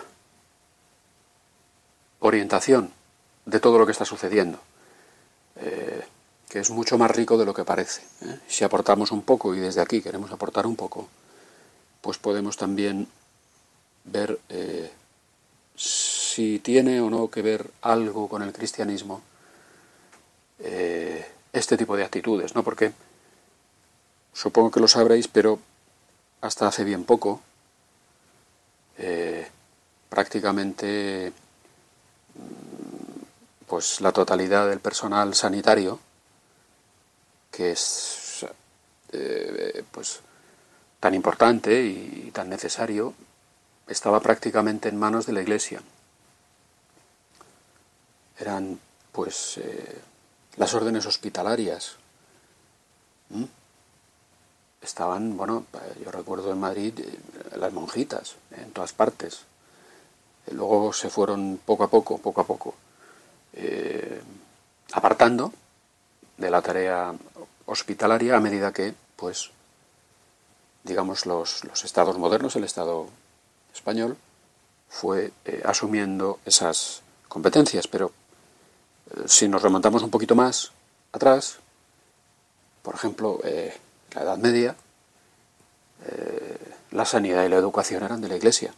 orientación 2.23 2.91
de 3.45 3.61
todo 3.61 3.79
lo 3.79 3.87
que 3.87 3.93
está 3.93 4.05
sucediendo, 4.05 4.59
eh, 5.57 6.03
que 6.49 6.59
es 6.61 6.71
mucho 6.71 6.99
más 6.99 7.11
rico 7.11 7.37
de 7.37 7.45
lo 7.45 7.55
que 7.55 7.65
parece. 7.65 8.03
¿eh? 8.23 8.39
Si 8.49 8.65
aportamos 8.65 9.13
un 9.13 9.23
poco, 9.23 9.55
y 9.55 9.61
desde 9.61 9.81
aquí 9.81 10.01
queremos 10.01 10.33
aportar 10.33 10.67
un 10.67 10.77
poco, 10.77 11.09
pues 12.01 12.19
podemos 12.19 12.57
también 12.57 13.07
ver 14.05 14.41
si 15.77 16.59
tiene 16.59 17.01
o 17.01 17.09
no 17.09 17.31
que 17.31 17.43
ver 17.43 17.71
algo 17.83 18.29
con 18.29 18.43
el 18.43 18.53
cristianismo 18.53 19.23
este 21.53 21.77
tipo 21.77 21.97
de 21.97 22.05
actitudes, 22.05 22.55
¿no? 22.57 22.65
Porque 22.65 22.93
Supongo 24.33 24.71
que 24.71 24.81
lo 24.81 24.89
sabréis, 24.89 25.29
pero 25.29 25.59
hasta 26.41 26.67
hace 26.67 26.85
bien 26.85 27.05
poco, 27.05 27.41
eh, 28.99 29.47
prácticamente 30.09 31.33
pues 33.67 34.01
la 34.01 34.13
totalidad 34.13 34.69
del 34.69 34.81
personal 34.81 35.35
sanitario, 35.35 35.99
que 37.51 37.73
es 37.73 38.47
eh, 39.13 39.85
pues 39.91 40.21
tan 41.01 41.15
importante 41.15 41.83
y 41.83 42.31
tan 42.33 42.49
necesario, 42.49 43.15
estaba 43.87 44.21
prácticamente 44.21 44.89
en 44.89 44.97
manos 44.97 45.27
de 45.27 45.33
la 45.33 45.43
Iglesia. 45.43 45.83
Eran 48.39 48.79
pues 49.13 49.59
eh, 49.59 50.01
las 50.57 50.75
órdenes 50.75 51.07
hospitalarias 51.07 51.97
estaban, 54.81 55.37
bueno, 55.37 55.65
yo 56.05 56.11
recuerdo 56.11 56.53
en 56.53 56.59
Madrid 56.59 56.99
eh, 56.99 57.19
las 57.57 57.73
monjitas, 57.73 58.37
en 58.51 58.73
todas 58.73 58.93
partes. 58.93 59.45
Eh, 60.47 60.55
luego 60.55 60.93
se 60.93 61.11
fueron 61.11 61.61
poco 61.65 61.85
a 61.85 61.89
poco, 61.89 62.19
poco 62.19 62.41
a 62.41 62.47
poco, 62.47 62.75
eh, 63.55 64.21
apartando 64.93 65.53
de 66.37 66.51
la 66.51 66.63
tarea 66.63 67.15
hospitalaria 67.67 68.37
a 68.37 68.41
medida 68.41 68.73
que, 68.73 68.95
pues, 69.17 69.51
digamos, 70.85 71.27
los, 71.27 71.65
los 71.65 71.85
estados 71.85 72.19
modernos, 72.19 72.57
el 72.57 72.65
Estado 72.65 73.09
español, 73.73 74.17
fue 74.89 75.33
asumiendo 75.65 76.41
esas 76.45 77.03
competencias. 77.29 77.87
Pero 77.89 78.13
si 79.27 79.49
nos 79.49 79.63
remontamos 79.63 80.03
un 80.03 80.11
poquito 80.11 80.35
más 80.35 80.73
atrás, 81.13 81.59
por 82.83 82.95
ejemplo, 82.95 83.41
la 84.15 84.23
Edad 84.23 84.39
Media, 84.39 84.77
eh, 86.07 86.59
la 86.91 87.05
sanidad 87.05 87.45
y 87.45 87.49
la 87.49 87.57
educación 87.57 88.03
eran 88.03 88.21
de 88.21 88.29
la 88.29 88.37
Iglesia. 88.37 88.75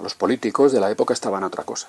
Los 0.00 0.14
políticos 0.14 0.72
de 0.72 0.80
la 0.80 0.90
época 0.90 1.14
estaban 1.14 1.44
a 1.44 1.46
otra 1.46 1.64
cosa. 1.64 1.88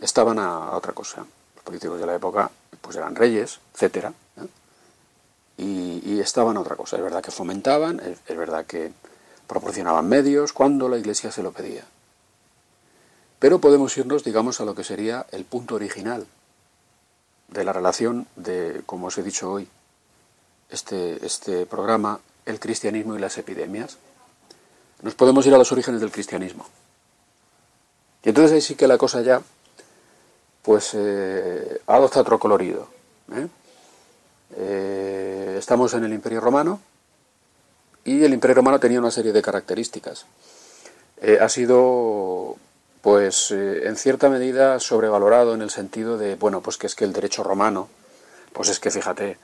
Estaban 0.00 0.38
a, 0.38 0.70
otra 0.76 0.92
cosa. 0.92 1.24
Los 1.54 1.64
políticos 1.64 2.00
de 2.00 2.06
la 2.06 2.14
época 2.14 2.50
pues 2.80 2.96
eran 2.96 3.14
reyes, 3.14 3.60
etcétera, 3.74 4.12
y, 5.56 6.20
estaban 6.20 6.56
a 6.56 6.60
otra 6.60 6.76
cosa. 6.76 6.96
Es 6.96 7.02
verdad 7.02 7.22
que 7.22 7.30
fomentaban, 7.30 8.00
es 8.00 8.36
verdad 8.36 8.66
que 8.66 8.92
proporcionaban 9.46 10.08
medios 10.08 10.52
cuando 10.52 10.88
la 10.88 10.96
Iglesia 10.96 11.32
se 11.32 11.42
lo 11.42 11.50
pedía. 11.50 11.84
Pero 13.40 13.58
podemos 13.58 13.96
irnos, 13.96 14.22
digamos, 14.22 14.60
a 14.60 14.64
lo 14.64 14.76
que 14.76 14.84
sería 14.84 15.26
el 15.32 15.44
punto 15.44 15.74
original 15.74 16.26
de 17.48 17.64
la 17.64 17.72
relación 17.72 18.28
de, 18.36 18.82
como 18.86 19.08
os 19.08 19.18
he 19.18 19.22
dicho 19.22 19.50
hoy, 19.50 19.66
este, 20.70 21.26
este 21.26 21.66
programa, 21.66 22.20
El 22.46 22.60
cristianismo 22.60 23.16
y 23.16 23.18
las 23.18 23.38
epidemias, 23.38 23.98
nos 25.02 25.14
podemos 25.14 25.46
ir 25.46 25.54
a 25.54 25.58
los 25.58 25.72
orígenes 25.72 26.00
del 26.00 26.10
cristianismo. 26.10 26.66
Y 28.22 28.28
entonces 28.28 28.52
ahí 28.52 28.60
sí 28.60 28.74
que 28.74 28.86
la 28.86 28.98
cosa 28.98 29.22
ya, 29.22 29.40
pues, 30.62 30.90
eh, 30.94 31.80
adopta 31.86 32.20
otro 32.20 32.38
colorido. 32.38 32.88
¿eh? 33.32 33.48
Eh, 34.56 35.56
estamos 35.58 35.94
en 35.94 36.04
el 36.04 36.12
Imperio 36.12 36.40
Romano 36.40 36.80
y 38.04 38.24
el 38.24 38.34
Imperio 38.34 38.56
Romano 38.56 38.78
tenía 38.80 38.98
una 38.98 39.10
serie 39.10 39.32
de 39.32 39.42
características. 39.42 40.26
ha 41.40 41.48
sido, 41.50 42.56
pues, 43.02 43.50
en 43.50 43.96
cierta 43.96 44.30
medida 44.30 44.80
sobrevalorado 44.80 45.54
en 45.54 45.62
el 45.62 45.70
sentido 45.70 46.16
de, 46.16 46.34
bueno, 46.34 46.62
pues 46.62 46.78
que 46.78 46.86
es 46.86 46.94
que 46.94 47.04
el 47.04 47.12
derecho 47.12 47.42
romano, 47.42 47.88
pues 48.54 48.70
es 48.70 48.80
que 48.80 48.90
fíjate, 48.90 49.36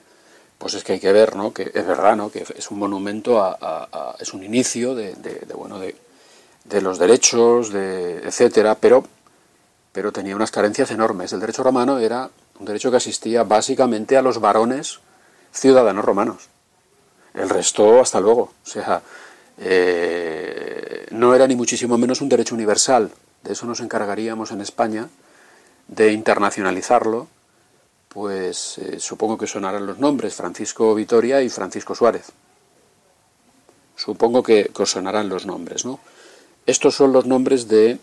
pues 0.57 0.73
es 0.73 0.83
que 0.83 0.93
hay 0.93 0.99
que 0.99 1.11
ver, 1.11 1.35
¿no? 1.35 1.53
Que 1.53 1.71
es 1.73 1.85
verdad, 1.85 2.15
¿no? 2.15 2.31
Que 2.31 2.45
es 2.55 2.71
un 2.71 2.79
monumento 2.79 3.41
a, 3.41 4.15
es 4.19 4.33
un 4.33 4.43
inicio 4.43 4.95
de, 4.95 5.15
bueno, 5.55 5.79
de, 5.79 5.95
de, 6.63 6.81
los 6.81 6.97
derechos, 6.97 7.71
de 7.71 8.17
etcétera, 8.19 8.75
pero, 8.75 9.03
pero 9.91 10.11
tenía 10.11 10.35
unas 10.35 10.51
carencias 10.51 10.89
enormes. 10.91 11.31
El 11.33 11.39
derecho 11.39 11.63
romano 11.63 11.99
era 11.99 12.29
un 12.59 12.65
derecho 12.65 12.89
que 12.89 12.97
asistía 12.97 13.43
básicamente 13.43 14.17
a 14.17 14.21
los 14.21 14.39
varones 14.39 14.99
ciudadanos 15.51 16.03
romanos. 16.03 16.49
El 17.35 17.49
resto, 17.49 18.01
hasta 18.01 18.19
luego. 18.19 18.53
O 18.63 18.69
sea, 18.69 19.01
eh, 19.59 21.05
no 21.11 21.35
era 21.35 21.45
ni 21.45 21.55
muchísimo 21.55 21.97
menos 21.99 22.21
un 22.21 22.29
derecho 22.29 22.55
universal. 22.55 23.11
De 23.43 23.53
eso 23.53 23.67
nos 23.67 23.79
encargaríamos 23.79 24.51
en 24.51 24.61
España, 24.61 25.07
de 25.87 26.11
internacionalizarlo 26.11 27.27
pues 28.17 28.79
eh, 28.79 28.99
supongo 28.99 29.37
que 29.37 29.45
sonarán 29.45 29.85
los 29.85 29.99
nombres, 29.99 30.33
Francisco 30.33 30.95
Vitoria 30.95 31.43
y 31.43 31.49
Francisco 31.49 31.93
Suárez. 31.93 32.31
Supongo 33.95 34.41
que, 34.41 34.71
os 34.75 34.89
sonarán 34.89 35.29
los 35.29 35.45
nombres, 35.45 35.85
¿no? 35.85 35.99
Estos 36.65 36.95
son 36.95 37.13
los 37.13 37.27
nombres 37.27 37.67
de 37.67 37.99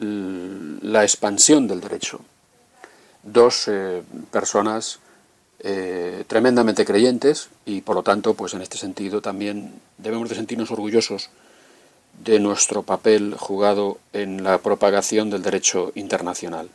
la 0.00 1.04
expansión 1.04 1.68
del 1.68 1.80
derecho. 1.80 2.18
Dos 3.22 3.68
eh, 3.68 4.02
personas 4.32 4.98
eh, 5.60 6.24
tremendamente 6.26 6.84
creyentes 6.84 7.50
y 7.64 7.80
por 7.80 7.94
lo 7.94 8.02
tanto, 8.02 8.34
pues 8.34 8.54
en 8.54 8.62
este 8.62 8.76
sentido 8.76 9.20
también 9.20 9.72
debemos 9.98 10.28
de 10.28 10.34
sentirnos 10.34 10.72
orgullosos 10.72 11.30
de 12.24 12.40
nuestro 12.40 12.82
papel 12.82 13.36
jugado 13.38 13.98
en 14.12 14.42
la 14.42 14.58
propagación 14.58 15.30
del 15.30 15.42
derecho 15.42 15.92
internacional. 15.94 16.68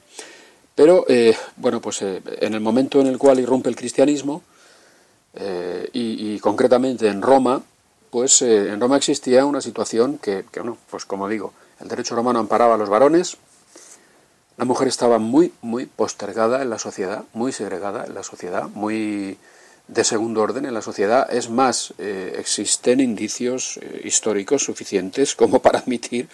Pero, 0.79 1.03
eh, 1.09 1.35
bueno, 1.57 1.81
pues 1.81 2.01
eh, 2.03 2.21
en 2.39 2.53
el 2.53 2.61
momento 2.61 3.01
en 3.01 3.07
el 3.07 3.17
cual 3.17 3.37
irrumpe 3.37 3.67
el 3.67 3.75
cristianismo, 3.75 4.43
eh, 5.33 5.89
y, 5.91 6.39
concretamente 6.39 7.09
en 7.09 7.21
Roma, 7.21 7.61
pues 8.09 8.41
en 8.43 8.79
Roma 8.79 8.95
existía 8.95 9.45
una 9.45 9.59
situación 9.59 10.19
que, 10.19 10.45
que, 10.49 10.61
bueno, 10.61 10.77
pues 10.89 11.03
como 11.03 11.27
digo, 11.27 11.51
el 11.81 11.89
derecho 11.89 12.15
romano 12.15 12.39
amparaba 12.39 12.75
a 12.75 12.77
los 12.77 12.87
varones, 12.87 13.35
la 14.55 14.63
mujer 14.63 14.87
estaba 14.87 15.19
muy, 15.19 15.51
muy 15.61 15.85
postergada 15.85 16.61
en 16.61 16.69
la 16.69 16.79
sociedad, 16.79 17.25
muy 17.33 17.51
segregada 17.51 18.05
en 18.05 18.13
la 18.13 18.23
sociedad, 18.23 18.69
muy 18.69 19.37
de 19.89 20.03
segundo 20.05 20.41
orden 20.41 20.65
en 20.65 20.73
la 20.73 20.81
sociedad. 20.81 21.27
Es 21.29 21.49
más, 21.49 21.93
existen 21.97 23.01
indicios 23.01 23.81
históricos 24.05 24.63
suficientes 24.63 25.35
como 25.35 25.59
para 25.61 25.79
admitir 25.79 26.29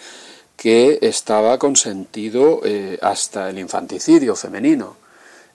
que 0.56 0.98
estaba 1.02 1.58
consentido 1.58 2.60
eh, 2.64 2.98
hasta 3.02 3.50
el 3.50 3.58
infanticidio 3.58 4.34
femenino. 4.34 4.96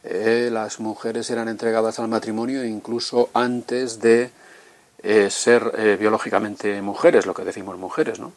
Eh, 0.04 0.50
las 0.52 0.80
mujeres 0.80 1.30
eran 1.30 1.48
entregadas 1.48 2.00
al 2.00 2.08
matrimonio 2.08 2.64
incluso 2.64 3.30
antes 3.34 4.00
de 4.00 4.32
eh, 5.04 5.30
ser 5.30 5.98
biológicamente 6.00 6.82
mujeres, 6.82 7.26
lo 7.26 7.34
que 7.34 7.44
decimos 7.44 7.78
mujeres, 7.78 8.20
¿no? 8.20 8.32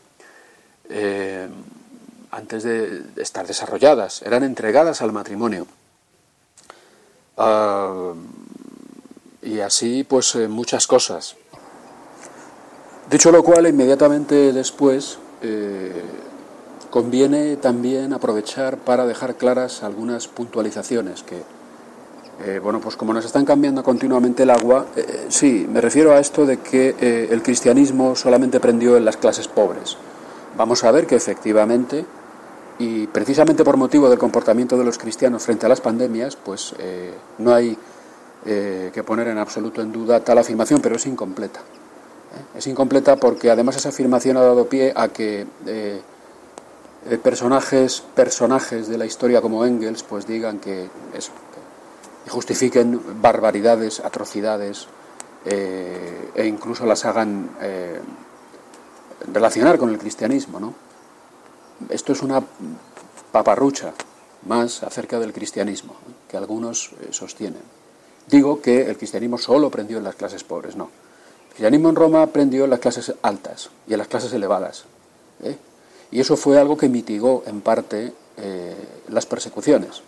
Antes 2.30 2.62
de 2.64 3.02
estar 3.16 3.46
desarrolladas, 3.46 4.22
eran 4.22 4.42
entregadas 4.42 5.02
al 5.02 5.12
matrimonio. 5.12 5.66
Ah, 7.36 8.12
y 9.42 9.60
así, 9.60 10.04
pues, 10.04 10.34
muchas 10.48 10.86
cosas. 10.86 11.36
Dicho 13.10 13.30
lo 13.30 13.42
cual, 13.42 13.66
inmediatamente 13.66 14.52
después 14.52 15.18
conviene 16.94 17.56
también 17.56 18.12
aprovechar 18.12 18.78
para 18.78 19.04
dejar 19.04 19.34
claras 19.34 19.82
algunas 19.82 20.28
puntualizaciones 20.28 21.24
que, 21.24 21.42
eh, 22.44 22.60
bueno, 22.62 22.80
pues 22.80 22.94
como 22.94 23.12
nos 23.12 23.24
están 23.24 23.44
cambiando 23.44 23.82
continuamente 23.82 24.44
el 24.44 24.50
agua, 24.50 24.86
eh, 24.94 25.26
sí, 25.28 25.66
me 25.68 25.80
refiero 25.80 26.12
a 26.12 26.20
esto 26.20 26.46
de 26.46 26.58
que 26.58 26.94
eh, 27.00 27.26
el 27.32 27.42
cristianismo 27.42 28.14
solamente 28.14 28.60
prendió 28.60 28.96
en 28.96 29.04
las 29.04 29.16
clases 29.16 29.48
pobres. 29.48 29.96
Vamos 30.56 30.84
a 30.84 30.92
ver 30.92 31.08
que 31.08 31.16
efectivamente, 31.16 32.06
y 32.78 33.08
precisamente 33.08 33.64
por 33.64 33.76
motivo 33.76 34.08
del 34.08 34.20
comportamiento 34.20 34.78
de 34.78 34.84
los 34.84 34.96
cristianos 34.96 35.42
frente 35.42 35.66
a 35.66 35.70
las 35.70 35.80
pandemias, 35.80 36.36
pues 36.36 36.76
eh, 36.78 37.12
no 37.38 37.52
hay 37.52 37.76
eh, 38.46 38.92
que 38.94 39.02
poner 39.02 39.26
en 39.26 39.38
absoluto 39.38 39.82
en 39.82 39.90
duda 39.90 40.20
tal 40.20 40.38
afirmación, 40.38 40.80
pero 40.80 40.94
es 40.94 41.06
incompleta. 41.06 41.58
¿eh? 41.58 42.58
Es 42.58 42.68
incompleta 42.68 43.16
porque 43.16 43.50
además 43.50 43.74
esa 43.74 43.88
afirmación 43.88 44.36
ha 44.36 44.42
dado 44.42 44.68
pie 44.68 44.92
a 44.94 45.08
que 45.08 45.44
eh, 47.10 47.18
personajes, 47.18 48.02
personajes 48.14 48.88
de 48.88 48.98
la 48.98 49.06
historia 49.06 49.40
como 49.40 49.64
Engels 49.64 50.02
pues 50.02 50.26
digan 50.26 50.58
que 50.58 50.88
eso, 51.14 51.32
que- 52.24 52.30
justifiquen 52.30 53.20
barbaridades, 53.20 54.00
atrocidades 54.00 54.86
eh, 55.44 56.30
e 56.34 56.46
incluso 56.46 56.86
las 56.86 57.04
hagan 57.04 57.50
eh, 57.60 58.00
relacionar 59.32 59.78
con 59.78 59.90
el 59.90 59.98
cristianismo, 59.98 60.58
¿no? 60.58 60.74
Esto 61.90 62.12
es 62.12 62.22
una 62.22 62.42
paparrucha 63.32 63.92
más 64.46 64.82
acerca 64.82 65.18
del 65.18 65.32
cristianismo 65.32 65.94
que 66.28 66.36
algunos 66.36 66.92
sostienen. 67.10 67.62
Digo 68.26 68.62
que 68.62 68.88
el 68.88 68.96
cristianismo 68.96 69.36
solo 69.38 69.70
prendió 69.70 69.98
en 69.98 70.04
las 70.04 70.14
clases 70.14 70.44
pobres, 70.44 70.76
no. 70.76 70.84
El 70.84 71.48
cristianismo 71.50 71.88
en 71.90 71.96
Roma 71.96 72.26
prendió 72.28 72.64
en 72.64 72.70
las 72.70 72.80
clases 72.80 73.12
altas 73.22 73.70
y 73.86 73.92
en 73.92 73.98
las 73.98 74.08
clases 74.08 74.32
elevadas. 74.32 74.84
¿eh? 75.42 75.56
Y 76.14 76.20
eso 76.20 76.36
fue 76.36 76.60
algo 76.60 76.76
que 76.76 76.88
mitigó 76.88 77.42
en 77.44 77.60
parte 77.60 78.12
eh, 78.36 78.76
las 79.08 79.26
persecuciones. 79.26 80.02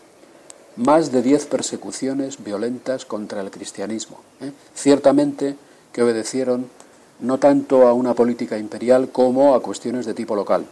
Más 0.77 1.11
de 1.11 1.21
diez 1.21 1.47
persecuciones 1.47 2.45
violentas 2.45 3.05
contra 3.05 3.41
el 3.41 3.51
cristianismo. 3.51 4.21
¿eh? 4.41 4.53
Ciertamente 4.73 5.57
que 5.93 6.05
obedecieron 6.05 6.71
no 7.19 7.39
tanto 7.39 7.89
a 7.89 7.93
una 7.93 8.15
política 8.15 8.57
imperial 8.57 9.09
como 9.11 9.57
a 9.57 9.61
cuestiones 9.61 10.07
de 10.07 10.15
tipo 10.15 10.37
local. 10.37 10.65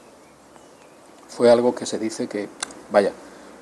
Fue 1.28 1.50
algo 1.50 1.74
que 1.74 1.84
se 1.84 1.98
dice 1.98 2.28
que, 2.28 2.48
vaya, 2.92 3.10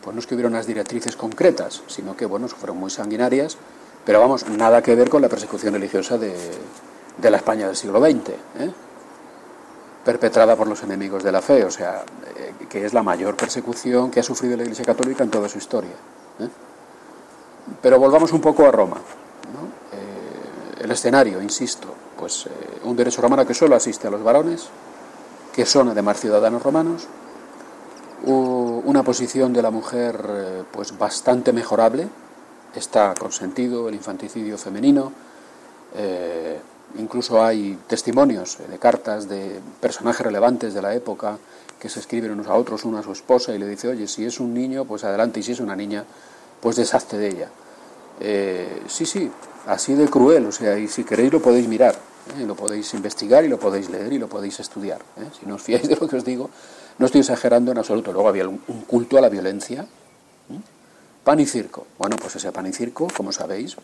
pues 0.05 0.15
no 0.15 0.21
es 0.21 0.27
que 0.27 0.35
hubiera 0.35 0.51
unas 0.51 0.67
directrices 0.67 1.17
concretas, 1.17 1.83
sino 1.87 2.15
que, 2.19 2.27
bueno, 2.27 2.49
fueron 2.49 2.77
muy 2.77 2.91
sanguinarias, 2.91 3.57
pero 4.05 4.21
vamos, 4.21 4.47
nada 4.47 4.83
que 4.83 4.95
ver 4.95 5.09
con 5.09 5.23
la 5.23 5.31
persecución 5.31 5.73
religiosa 5.73 6.19
de, 6.19 6.35
de 7.17 7.31
la 7.31 7.39
España 7.39 7.67
del 7.67 7.77
siglo 7.77 7.99
XX, 7.99 8.29
¿eh? 8.59 8.73
Perpetrada 10.05 10.57
por 10.57 10.67
los 10.67 10.83
enemigos 10.83 11.23
de 11.23 11.33
la 11.33 11.41
fe, 11.41 11.65
o 11.65 11.71
sea, 11.71 12.05
eh, 12.37 12.55
que 12.69 12.85
es 12.85 12.93
la 12.93 13.03
mayor 13.03 13.37
persecución 13.37 14.11
que 14.11 14.21
ha 14.21 14.23
sufrido 14.23 14.57
la 14.57 14.65
Iglesia 14.65 14.85
Católica 14.85 15.23
en 15.23 15.31
toda 15.31 15.49
su 15.49 15.59
historia. 15.59 15.93
¿eh? 16.41 16.49
Pero 17.81 17.99
volvamos 17.99 18.33
un 18.33 18.41
poco 18.41 18.67
a 18.67 18.71
Roma. 18.71 18.97
Eh, 18.97 20.83
el 20.85 20.91
escenario, 20.91 21.41
insisto, 21.41 21.89
pues 22.19 22.49
un 22.85 22.97
derecho 22.97 23.23
romano 23.23 23.47
que 23.47 23.55
solo 23.55 23.77
asiste 23.77 24.09
a 24.09 24.11
los 24.11 24.23
varones, 24.23 24.69
que 25.53 25.67
son 25.67 25.89
además 25.89 26.21
ciudadanos 26.21 26.63
romanos, 26.63 27.07
una 28.25 29.03
posición 29.03 29.53
de 29.53 29.63
la 29.63 29.71
mujer 29.71 30.65
pues 30.71 30.97
bastante 30.97 31.53
mejorable, 31.53 32.09
está 32.75 33.13
consentido 33.19 33.89
el 33.89 33.97
infanticidio 33.97 34.57
femenino, 34.57 35.13
incluso 36.99 37.43
hay 37.45 37.79
testimonios 37.87 38.59
eh, 38.61 38.65
de 38.71 38.79
cartas 38.79 39.29
de 39.29 39.61
personajes 39.81 40.25
relevantes 40.25 40.75
de 40.75 40.83
la 40.83 40.95
época 40.95 41.39
que 41.79 41.89
se 41.89 42.01
escriben 42.01 42.31
unos 42.31 42.47
a 42.47 42.55
otros, 42.55 42.85
uno 42.85 42.99
a 42.99 43.03
su 43.03 43.13
esposa 43.13 43.55
y 43.55 43.59
le 43.59 43.67
dice, 43.67 43.89
oye, 43.89 44.07
si 44.07 44.25
es 44.25 44.39
un 44.39 44.55
niño, 44.55 44.85
pues 44.85 45.05
adelante, 45.05 45.41
y 45.41 45.43
si 45.43 45.53
es 45.53 45.61
una 45.61 45.75
niña, 45.75 46.05
pues 46.61 46.77
deshazte 46.77 47.19
de 47.19 47.29
ella. 47.29 47.49
Eh, 48.21 48.83
sí, 48.87 49.05
sí, 49.05 49.31
así 49.67 49.95
de 49.95 50.09
cruel, 50.09 50.47
o 50.47 50.53
sea, 50.53 50.79
y 50.79 50.87
si 50.87 51.03
queréis 51.03 51.33
lo 51.33 51.43
podéis 51.43 51.67
mirar, 51.67 51.97
¿eh? 52.39 52.47
lo 52.47 52.55
podéis 52.55 52.95
investigar 52.95 53.45
y 53.45 53.49
lo 53.49 53.59
podéis 53.59 53.91
leer 53.91 54.13
y 54.13 54.19
lo 54.19 54.29
podéis 54.29 54.61
estudiar. 54.61 55.01
Si 55.39 55.47
no 55.47 55.57
os 55.57 55.63
fiáis 55.63 55.89
de 55.89 55.97
lo 55.97 56.09
que 56.09 56.17
os 56.17 56.25
digo, 56.25 56.51
no 56.99 57.07
estoy 57.07 57.23
exagerando 57.23 57.73
en 57.73 57.79
absoluto. 57.79 58.13
Luego 58.13 58.29
había 58.29 58.47
un, 58.49 58.59
culto 58.87 59.19
a 59.19 59.21
la 59.21 59.29
violencia, 59.29 59.87
pan 61.25 61.41
y 61.41 61.47
circo. 61.47 61.87
Bueno, 61.99 62.17
pues 62.17 62.37
ese 62.37 62.53
pan 62.53 62.67
y 62.67 62.73
circo, 62.73 63.09
como 63.17 63.33
sabéis, 63.33 63.77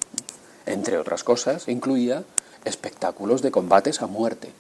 entre 0.67 0.99
otras 0.99 1.25
cosas, 1.25 1.69
incluía 1.69 2.23
espectáculos 2.65 3.43
de 3.43 3.51
combates 3.51 4.03
a 4.03 4.07
muerte 4.07 4.53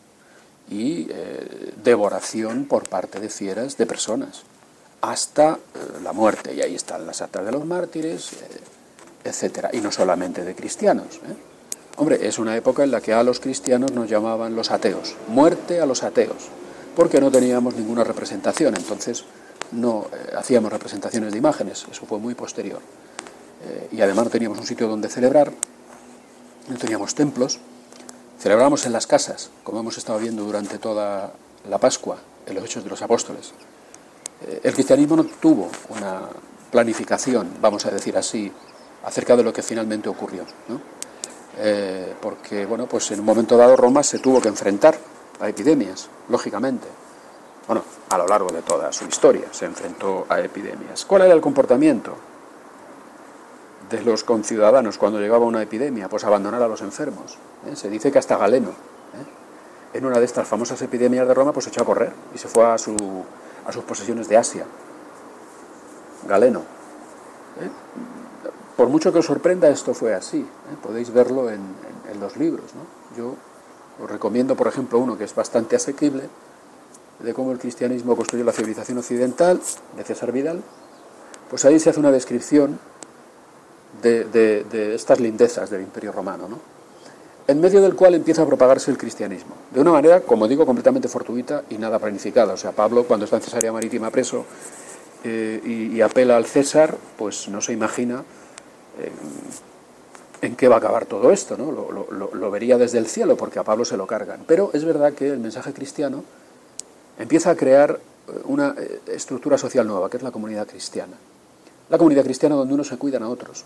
y 0.71 1.07
eh, 1.11 1.73
devoración 1.83 2.67
por 2.67 2.89
parte 2.89 3.21
de 3.21 3.29
fieras 3.29 3.77
de 3.77 3.87
personas 3.87 4.45
hasta 5.01 5.53
eh, 5.53 5.79
la 6.03 6.13
muerte. 6.13 6.55
Y 6.55 6.63
ahí 6.63 6.75
están 6.75 7.07
las 7.07 7.23
actas 7.23 7.45
de 7.45 7.53
los 7.53 7.65
mártires, 7.65 8.33
eh, 8.33 8.61
etcétera. 9.25 9.71
Y 9.73 9.81
no 9.81 9.93
solamente 9.93 10.45
de 10.45 10.55
cristianos. 10.55 11.17
¿eh? 11.17 11.37
Hombre, 11.97 12.27
es 12.27 12.39
una 12.39 12.57
época 12.57 12.85
en 12.85 12.91
la 12.91 13.01
que 13.01 13.13
a 13.13 13.23
los 13.23 13.41
cristianos 13.41 13.93
nos 13.93 14.09
llamaban 14.09 14.55
los 14.55 14.71
ateos. 14.71 15.15
Muerte 15.29 15.81
a 15.81 15.87
los 15.87 16.03
ateos. 16.03 16.49
Porque 16.95 17.21
no 17.21 17.31
teníamos 17.31 17.75
ninguna 17.75 18.05
representación. 18.05 18.77
Entonces 18.77 19.25
no 19.73 20.07
hacíamos 20.37 20.73
representaciones 20.73 21.33
de 21.33 21.39
imágenes. 21.39 21.87
Eso 21.91 22.07
fue 22.07 22.19
muy 22.19 22.35
posterior. 22.35 22.81
Y 23.93 24.01
además 24.01 24.27
no 24.27 24.31
teníamos 24.31 24.59
un 24.59 24.67
sitio 24.67 24.89
donde 24.89 25.09
celebrar. 25.09 25.53
No 26.69 26.77
teníamos 26.77 27.15
templos. 27.15 27.59
Celebramos 28.39 28.87
en 28.87 28.93
las 28.93 29.09
casas, 29.09 29.51
como 29.65 29.81
hemos 29.81 29.99
estado 29.99 30.21
viendo 30.21 30.45
durante 30.45 30.79
toda 30.79 31.33
la 31.69 31.79
Pascua, 31.79 32.19
en 32.47 32.55
los 32.55 32.65
Hechos 32.65 32.85
de 32.85 32.91
los 32.91 33.03
Apóstoles. 33.03 33.53
Eh, 34.43 34.61
El 34.63 34.75
cristianismo 34.75 35.17
no 35.17 35.25
tuvo 35.25 35.69
una 35.89 36.21
planificación, 36.71 37.55
vamos 37.61 37.85
a 37.87 37.91
decir 37.91 38.17
así, 38.17 38.53
acerca 39.05 39.35
de 39.35 39.43
lo 39.43 39.53
que 39.53 39.63
finalmente 39.63 40.09
ocurrió, 40.09 40.45
¿no? 40.69 40.81
Eh, 41.59 42.15
porque, 42.21 42.65
bueno, 42.65 42.87
pues 42.87 43.11
en 43.11 43.19
un 43.19 43.27
momento 43.27 43.57
dado 43.57 43.75
Roma 43.75 44.05
se 44.05 44.21
tuvo 44.21 44.41
que 44.41 44.49
enfrentar 44.49 44.97
a 45.41 45.49
epidemias, 45.49 46.09
lógicamente. 46.29 46.87
Bueno, 47.67 47.83
a 48.09 48.19
lo 48.19 48.27
largo 48.29 48.51
de 48.51 48.63
toda 48.63 48.93
su 48.93 49.05
historia 49.07 49.47
se 49.51 49.65
enfrentó 49.65 50.27
a 50.29 50.39
epidemias. 50.41 51.05
¿Cuál 51.05 51.23
era 51.23 51.35
el 51.35 51.41
comportamiento 51.41 52.15
de 53.91 54.03
los 54.03 54.25
conciudadanos 54.25 54.99
cuando 54.99 55.19
llegaba 55.21 55.45
una 55.47 55.63
epidemia? 55.63 56.09
Pues 56.09 56.25
abandonar 56.25 56.63
a 56.63 56.69
los 56.69 56.83
enfermos. 56.83 57.39
¿eh? 57.67 57.77
Se 57.77 57.89
dice 57.89 58.11
que 58.13 58.19
hasta 58.19 58.37
Galeno, 58.37 58.69
¿eh? 58.71 59.95
en 59.99 60.05
una 60.07 60.19
de 60.19 60.25
estas 60.25 60.47
famosas 60.47 60.81
epidemias 60.83 61.27
de 61.27 61.35
Roma, 61.35 61.53
pues 61.53 61.65
se 61.65 61.71
echó 61.71 61.83
a 61.83 61.87
correr 61.87 62.13
y 62.35 62.39
se 62.39 62.49
fue 62.49 62.65
a, 62.67 62.77
su, 62.79 62.97
a 63.67 63.73
sus 63.73 63.85
posesiones 63.85 64.29
de 64.29 64.37
Asia. 64.37 64.65
Galeno. 66.27 66.61
¿eh? 67.61 67.69
Por 68.77 68.89
mucho 68.89 69.13
que 69.13 69.19
os 69.19 69.27
sorprenda, 69.27 69.69
esto 69.69 69.95
fue 69.95 70.15
así. 70.15 70.47
Podéis 70.83 71.13
verlo 71.13 71.49
en, 71.51 71.57
en- 71.57 72.13
en 72.13 72.21
los 72.21 72.37
libros. 72.37 72.67
¿no? 72.75 73.17
Yo 73.17 73.35
os 74.03 74.11
recomiendo, 74.11 74.55
por 74.57 74.69
ejemplo, 74.69 74.99
uno 74.99 75.19
que 75.19 75.25
es 75.25 75.35
bastante 75.35 75.77
asequible, 75.77 76.29
de 77.19 77.35
cómo 77.35 77.51
el 77.51 77.59
cristianismo 77.59 78.15
construyó 78.15 78.45
la 78.45 78.53
civilización 78.53 78.99
occidental, 78.99 79.61
de 79.97 80.05
César 80.05 80.31
Vidal. 80.31 80.63
Pues 81.51 81.65
ahí 81.65 81.81
se 81.81 81.91
hace 81.91 81.99
una 81.99 82.13
descripción 82.13 82.79
de, 84.03 84.95
estas 84.95 85.21
lindezas 85.21 85.71
del 85.71 85.83
Imperio 85.83 86.13
Romano, 86.13 86.49
¿no? 86.49 86.59
en 87.47 87.61
medio 87.63 87.81
del 87.81 87.95
cual 87.95 88.15
empieza 88.15 88.43
a 88.43 88.47
propagarse 88.47 88.91
el 88.91 88.99
cristianismo, 88.99 89.55
de 89.73 89.81
una 89.81 89.93
manera, 89.93 90.21
como 90.21 90.47
digo, 90.47 90.67
completamente 90.67 91.09
fortuita 91.09 91.63
y 91.71 91.79
nada 91.79 91.99
planificada. 91.99 92.53
O 92.53 92.57
sea, 92.59 92.73
Pablo, 92.73 93.05
cuando 93.05 93.25
está 93.25 93.37
en 93.37 93.43
Cesarea 93.43 93.73
Marítima 93.73 94.11
preso 94.11 94.45
eh, 95.25 95.91
y, 95.95 95.99
apela 96.03 96.37
al 96.37 96.45
César, 96.45 96.95
pues 97.17 97.49
no 97.49 97.63
se 97.63 97.73
imagina 97.73 98.23
eh, 99.01 99.11
en 100.43 100.57
qué 100.57 100.69
va 100.69 100.75
a 100.75 100.79
acabar 100.79 101.07
todo 101.07 101.33
esto, 101.33 101.57
¿no? 101.57 101.73
Lo, 101.73 101.91
lo- 101.91 102.51
vería 102.51 102.77
desde 102.77 102.99
el 102.99 103.07
cielo, 103.07 103.35
porque 103.37 103.59
a 103.59 103.65
Pablo 103.65 103.87
se 103.87 103.97
lo 103.97 104.07
cargan. 104.07 104.45
Pero 104.47 104.71
es 104.75 104.85
verdad 104.85 105.15
que 105.15 105.29
el 105.31 105.39
mensaje 105.39 105.73
cristiano 105.73 106.25
empieza 107.19 107.51
a 107.51 107.57
crear 107.57 107.99
eh, 108.29 108.33
una 108.45 108.75
estructura 109.07 109.57
social 109.57 109.87
nueva, 109.87 110.11
que 110.11 110.19
es 110.19 110.23
la 110.23 110.31
comunidad 110.33 110.67
cristiana. 110.67 111.17
La 111.89 111.97
comunidad 111.97 112.25
cristiana 112.25 112.57
donde 112.57 112.75
unos 112.75 112.89
se 112.89 112.99
cuidan 112.99 113.23
a 113.23 113.31
otros, 113.31 113.65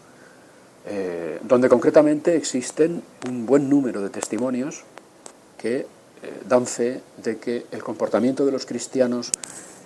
eh, 0.84 1.38
donde 1.42 1.68
concretamente 1.68 2.36
existen 2.36 3.02
un 3.28 3.46
buen 3.46 3.68
número 3.68 4.02
de 4.02 4.10
testimonios 4.10 4.82
que 5.56 5.78
eh, 5.78 5.86
dan 6.48 6.66
fe 6.66 7.00
de 7.22 7.38
que 7.38 7.66
el 7.70 7.82
comportamiento 7.82 8.44
de 8.44 8.50
los 8.50 8.66
cristianos 8.66 9.30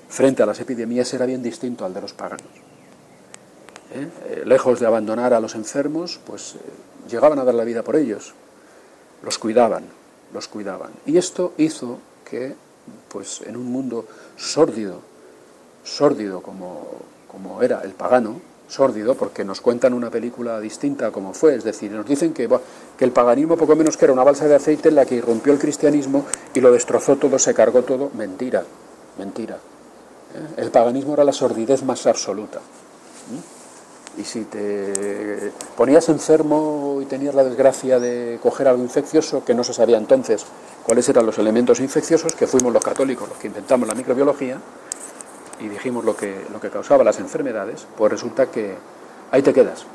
frente 0.08 0.42
a 0.42 0.46
las 0.46 0.60
epidemias 0.60 1.12
era 1.12 1.26
bien 1.26 1.42
distinto 1.42 1.84
al 1.84 1.92
de 1.92 2.00
los 2.00 2.14
paganos. 2.14 2.46
¿eh? 3.94 4.42
Lejos 4.46 4.80
de 4.80 4.86
abandonar 4.86 5.34
a 5.34 5.40
los 5.40 5.54
enfermos, 5.54 6.18
pues 6.24 6.56
llegaban 7.10 7.38
a 7.38 7.44
dar 7.44 7.54
la 7.54 7.64
vida 7.64 7.82
por 7.82 7.96
ellos, 7.96 8.34
los 9.22 9.38
cuidaban, 9.38 9.84
los 10.32 10.48
cuidaban. 10.48 10.92
Y 11.04 11.18
esto 11.18 11.52
hizo 11.58 11.98
que, 12.24 12.54
pues 13.08 13.42
en 13.42 13.56
un 13.56 13.66
mundo 13.66 14.06
sórdido, 14.36 15.00
sórdido 15.84 16.40
como, 16.40 16.86
como 17.28 17.62
era 17.62 17.82
el 17.82 17.92
pagano, 17.92 18.40
sórdido 18.68 19.14
porque 19.14 19.44
nos 19.44 19.60
cuentan 19.60 19.94
una 19.94 20.10
película 20.10 20.60
distinta 20.60 21.10
como 21.10 21.32
fue, 21.32 21.54
es 21.54 21.64
decir, 21.64 21.90
nos 21.92 22.06
dicen 22.06 22.32
que, 22.32 22.48
que 22.96 23.04
el 23.04 23.12
paganismo 23.12 23.56
poco 23.56 23.76
menos 23.76 23.96
que 23.96 24.06
era 24.06 24.12
una 24.12 24.24
balsa 24.24 24.46
de 24.46 24.54
aceite 24.54 24.88
en 24.88 24.96
la 24.96 25.06
que 25.06 25.16
irrumpió 25.16 25.52
el 25.52 25.58
cristianismo 25.58 26.24
y 26.54 26.60
lo 26.60 26.72
destrozó 26.72 27.16
todo, 27.16 27.38
se 27.38 27.54
cargó 27.54 27.82
todo, 27.82 28.10
mentira, 28.14 28.64
mentira. 29.18 29.56
¿eh? 29.56 30.62
El 30.62 30.70
paganismo 30.70 31.14
era 31.14 31.24
la 31.24 31.32
sordidez 31.32 31.82
más 31.84 32.06
absoluta. 32.06 32.58
¿eh? 32.58 34.20
Y 34.20 34.24
si 34.24 34.44
te 34.44 35.52
ponías 35.76 36.08
enfermo 36.08 37.00
y 37.02 37.04
tenías 37.04 37.34
la 37.34 37.44
desgracia 37.44 38.00
de 38.00 38.38
coger 38.42 38.66
algo 38.68 38.82
infeccioso, 38.82 39.44
que 39.44 39.54
no 39.54 39.62
se 39.62 39.74
sabía 39.74 39.98
entonces 39.98 40.46
cuáles 40.84 41.08
eran 41.08 41.26
los 41.26 41.36
elementos 41.38 41.80
infecciosos, 41.80 42.34
que 42.34 42.46
fuimos 42.46 42.72
los 42.72 42.82
católicos 42.82 43.28
los 43.28 43.36
que 43.36 43.48
inventamos 43.48 43.86
la 43.86 43.94
microbiología, 43.94 44.58
y 45.60 45.68
dijimos 45.68 46.04
lo 46.04 46.16
que, 46.16 46.46
lo 46.52 46.60
que 46.60 46.70
causaba 46.70 47.04
las 47.04 47.18
enfermedades, 47.18 47.86
pues 47.96 48.12
resulta 48.12 48.50
que 48.50 48.74
ahí 49.30 49.42
te 49.42 49.52
quedas. 49.52 49.86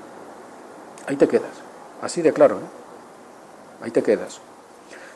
Ahí 1.07 1.15
te 1.15 1.27
quedas. 1.27 1.51
Así 2.01 2.21
de 2.21 2.33
claro. 2.33 2.59
Ahí 3.81 3.91
te 3.91 4.03
quedas. 4.03 4.39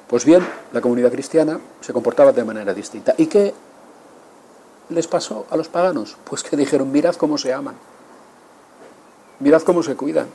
Pues 0.08 0.24
bien, 0.24 0.46
la 0.72 0.82
comunidad 0.82 1.12
cristiana 1.12 1.60
se 1.82 1.94
comportaba 1.94 2.32
de 2.32 2.44
manera 2.44 2.74
distinta. 2.74 3.16
¿Y 3.18 3.28
qué 3.28 3.54
les 4.90 5.08
pasó 5.08 5.48
a 5.50 5.58
los 5.58 5.68
paganos? 5.68 6.18
Pues 6.24 6.44
que 6.44 6.56
dijeron, 6.56 6.92
mirad 6.92 7.16
cómo 7.16 7.38
se 7.38 7.54
aman. 7.54 7.76
Mirad 9.40 9.64
cómo 9.64 9.82
se 9.82 9.96
cuidan. 9.96 10.28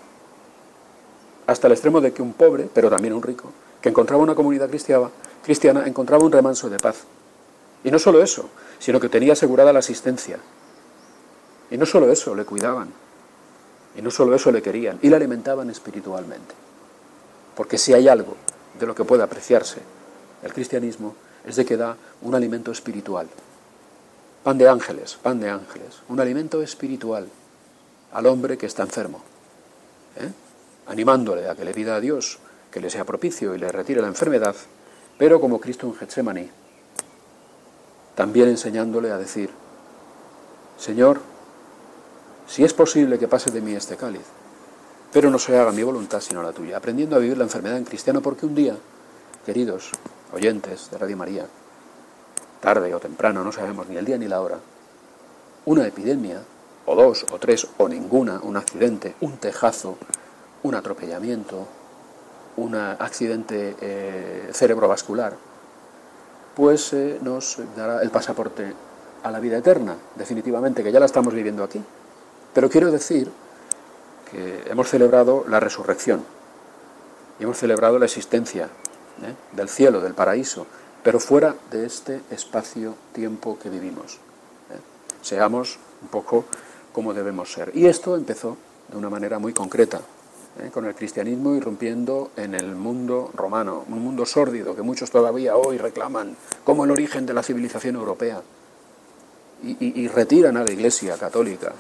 Hasta 1.47 1.69
el 1.69 1.73
extremo 1.73 2.01
de 2.01 2.13
que 2.13 2.23
un 2.23 2.33
pobre, 2.33 2.69
pero 2.73 2.91
también 2.91 3.15
un 3.15 3.23
rico, 3.23 3.51
que 3.81 3.89
encontraba 3.89 4.23
una 4.23 4.35
comunidad 4.35 4.69
cristiana, 4.69 5.09
cristiana 5.43 5.87
encontraba 5.87 6.25
un 6.25 6.33
remanso 6.33 6.69
de 6.69 6.79
paz. 6.79 7.05
Y 7.83 7.91
no 7.91 7.99
solo 7.99 8.23
eso, 8.23 8.49
sino 8.81 8.99
que 8.99 9.09
tenía 9.09 9.35
asegurada 9.35 9.73
la 9.73 9.79
asistencia. 9.79 10.39
Y 11.71 11.77
no 11.77 11.87
solo 11.87 12.11
eso, 12.11 12.35
le 12.35 12.45
cuidaban. 12.45 12.89
Y 13.97 14.03
no 14.03 14.11
solo 14.11 14.35
eso, 14.35 14.51
le 14.51 14.63
querían. 14.63 14.99
Y 15.03 15.09
le 15.09 15.17
alimentaban 15.17 15.71
espiritualmente. 15.71 16.55
Porque 17.55 17.79
si 17.79 17.95
hay 17.95 18.09
algo 18.09 18.37
de 18.79 18.87
lo 18.87 18.95
que 18.97 19.05
puede 19.05 19.23
apreciarse 19.23 19.81
el 20.43 20.53
cristianismo, 20.53 21.15
es 21.47 21.55
de 21.55 21.65
que 21.65 21.77
da 21.77 21.97
un 22.23 22.35
alimento 22.35 22.73
espiritual. 22.73 23.29
Pan 24.43 24.59
de 24.59 24.69
ángeles, 24.69 25.17
pan 25.23 25.39
de 25.39 25.51
ángeles. 25.51 26.01
Un 26.09 26.19
alimento 26.19 26.61
espiritual 26.63 27.29
al 28.13 28.27
hombre 28.27 28.59
que 28.59 28.67
está 28.67 28.83
enfermo. 28.83 29.23
¿eh? 30.17 30.33
Animándole 30.89 31.49
a 31.49 31.55
que 31.55 31.65
le 31.65 31.75
pida 31.75 31.97
a 31.97 32.01
Dios 32.01 32.39
que 32.71 32.81
le 32.81 32.91
sea 32.91 33.05
propicio 33.05 33.55
y 33.55 33.59
le 33.59 33.71
retire 33.71 34.01
la 34.01 34.09
enfermedad, 34.09 34.55
pero 35.19 35.41
como 35.41 35.61
Cristo 35.61 35.87
en 35.87 35.95
Getsemaní, 35.95 36.49
también 38.21 38.51
enseñándole 38.51 39.11
a 39.13 39.17
decir, 39.17 39.49
Señor, 40.77 41.23
si 42.47 42.65
es 42.65 42.75
posible 42.75 43.19
que 43.19 43.29
pase 43.29 43.51
de 43.51 43.63
mí 43.63 43.73
este 43.73 43.97
cáliz, 43.97 44.27
pero 45.11 45.31
no 45.31 45.39
se 45.39 45.59
haga 45.59 45.73
mi 45.73 45.83
voluntad 45.83 46.21
sino 46.21 46.43
la 46.43 46.53
tuya, 46.53 46.77
aprendiendo 46.77 47.17
a 47.17 47.19
vivir 47.19 47.39
la 47.39 47.45
enfermedad 47.45 47.79
en 47.79 47.87
cristiano, 47.87 48.21
porque 48.21 48.45
un 48.45 48.55
día, 48.55 48.77
queridos 49.47 49.93
oyentes 50.35 50.91
de 50.91 50.99
Radio 50.99 51.17
María, 51.17 51.47
tarde 52.61 52.95
o 52.95 53.01
temprano, 53.01 53.43
no 53.43 53.53
sabemos 53.53 53.89
ni 53.89 53.97
el 53.97 54.05
día 54.05 54.19
ni 54.19 54.29
la 54.29 54.43
hora, 54.43 54.59
una 55.65 55.87
epidemia, 55.87 56.43
o 56.85 56.95
dos, 56.95 57.25
o 57.33 57.39
tres, 57.39 57.69
o 57.79 57.89
ninguna, 57.89 58.41
un 58.43 58.59
accidente, 58.59 59.15
un 59.23 59.39
tejazo, 59.39 59.97
un 60.63 60.75
atropellamiento, 60.75 61.67
un 62.59 62.75
accidente 62.75 63.77
eh, 63.81 64.51
cerebrovascular, 64.53 65.39
pues 66.55 66.93
eh, 66.93 67.19
nos 67.23 67.59
dará 67.77 68.03
el 68.03 68.11
pasaporte 68.11 68.73
a 69.23 69.31
la 69.31 69.41
vida 69.41 69.59
eterna, 69.59 69.97
definitivamente, 70.17 70.83
que 70.83 70.93
ya 70.93 71.01
la 71.01 71.07
estamos 71.07 71.35
viviendo 71.35 71.63
aquí. 71.63 71.83
Pero 72.53 72.69
quiero 72.69 72.91
decir 72.91 73.31
que 74.31 74.65
hemos 74.71 74.89
celebrado 74.89 75.45
la 75.49 75.61
resurrección, 75.61 76.25
y 77.41 77.45
hemos 77.45 77.59
celebrado 77.59 77.99
la 77.99 78.05
existencia 78.05 78.67
¿eh? 79.23 79.35
del 79.57 79.69
cielo, 79.69 80.01
del 80.01 80.15
paraíso, 80.15 80.67
pero 81.03 81.19
fuera 81.19 81.55
de 81.71 81.87
este 81.87 82.21
espacio-tiempo 82.31 83.59
que 83.59 83.71
vivimos. 83.71 84.15
¿eh? 84.15 84.79
Seamos 85.23 85.79
un 86.03 86.09
poco 86.09 86.45
como 86.93 87.15
debemos 87.15 87.51
ser. 87.51 87.73
Y 87.75 87.87
esto 87.87 88.15
empezó 88.15 88.59
de 88.89 88.99
una 88.99 89.09
manera 89.09 89.39
muy 89.39 89.55
concreta, 89.55 90.03
¿eh? 90.61 90.71
con 90.71 90.85
el 90.87 90.95
cristianismo 90.95 91.55
irrumpiendo 91.55 92.31
en 92.37 92.55
el 92.55 92.75
mundo 92.75 93.31
romano, 93.35 93.85
un 93.89 94.03
mundo 94.03 94.27
sórdido 94.27 94.75
que 94.75 94.83
muchos 94.83 95.11
todavía 95.11 95.57
hoy 95.57 95.79
reclaman 95.79 96.37
como 96.65 96.85
el 96.85 96.91
origen 96.91 97.27
de 97.27 97.35
la 97.35 97.43
civilización 97.43 97.97
europea 97.97 98.43
y, 99.63 100.09
retiran 100.09 100.57
a 100.57 100.65
la 100.65 100.71
Iglesia 100.71 101.19
católica 101.19 101.73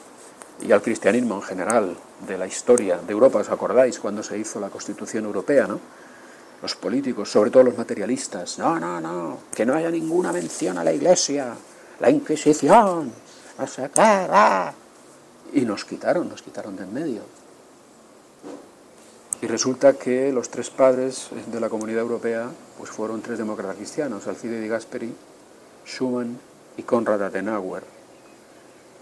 y 0.61 0.71
al 0.71 0.83
cristianismo 0.83 1.37
en 1.37 1.43
general 1.43 1.97
de 2.27 2.37
la 2.37 2.47
historia 2.47 2.99
de 2.99 3.13
Europa. 3.13 3.39
¿Os 3.39 3.49
acordáis 3.49 3.99
cuando 3.99 4.23
se 4.23 4.37
hizo 4.37 4.61
la 4.61 4.69
Constitución 4.69 5.25
Europea, 5.25 5.67
no? 5.67 5.81
Los 6.61 6.77
políticos, 6.77 7.31
sobre 7.31 7.51
todo 7.51 7.63
los 7.63 7.79
materialistas, 7.79 8.59
no, 8.59 8.79
no, 8.79 9.01
no, 9.01 9.39
que 9.55 9.65
no 9.65 9.75
haya 9.75 9.91
ninguna 9.91 10.31
mención 10.31 10.77
a 10.77 10.85
la 10.85 10.93
Iglesia, 10.93 11.55
la 12.01 12.11
Inquisición, 12.11 13.11
no 13.59 13.67
sé. 13.67 13.91
Y 15.55 15.63
nos 15.63 15.87
quitaron, 15.87 16.29
nos 16.29 16.43
quitaron 16.43 16.77
de 16.77 16.83
en 16.83 16.93
medio. 16.93 17.40
Y 19.43 19.47
resulta 19.47 19.95
que 19.95 20.33
los 20.33 20.51
tres 20.51 20.69
padres 20.69 21.31
de 21.51 21.61
la 21.61 21.71
Comunidad 21.71 22.03
Europea 22.03 22.51
pues 22.77 22.91
fueron 22.91 23.23
tres 23.23 23.39
demócratas 23.39 23.77
cristianos, 23.77 24.27
Alcide 24.27 24.61
de 24.61 24.69
Gasperi, 24.69 25.15
Schumann 25.87 26.39
y 26.77 26.83
Konrad 26.83 27.23
Adenauer. 27.23 27.83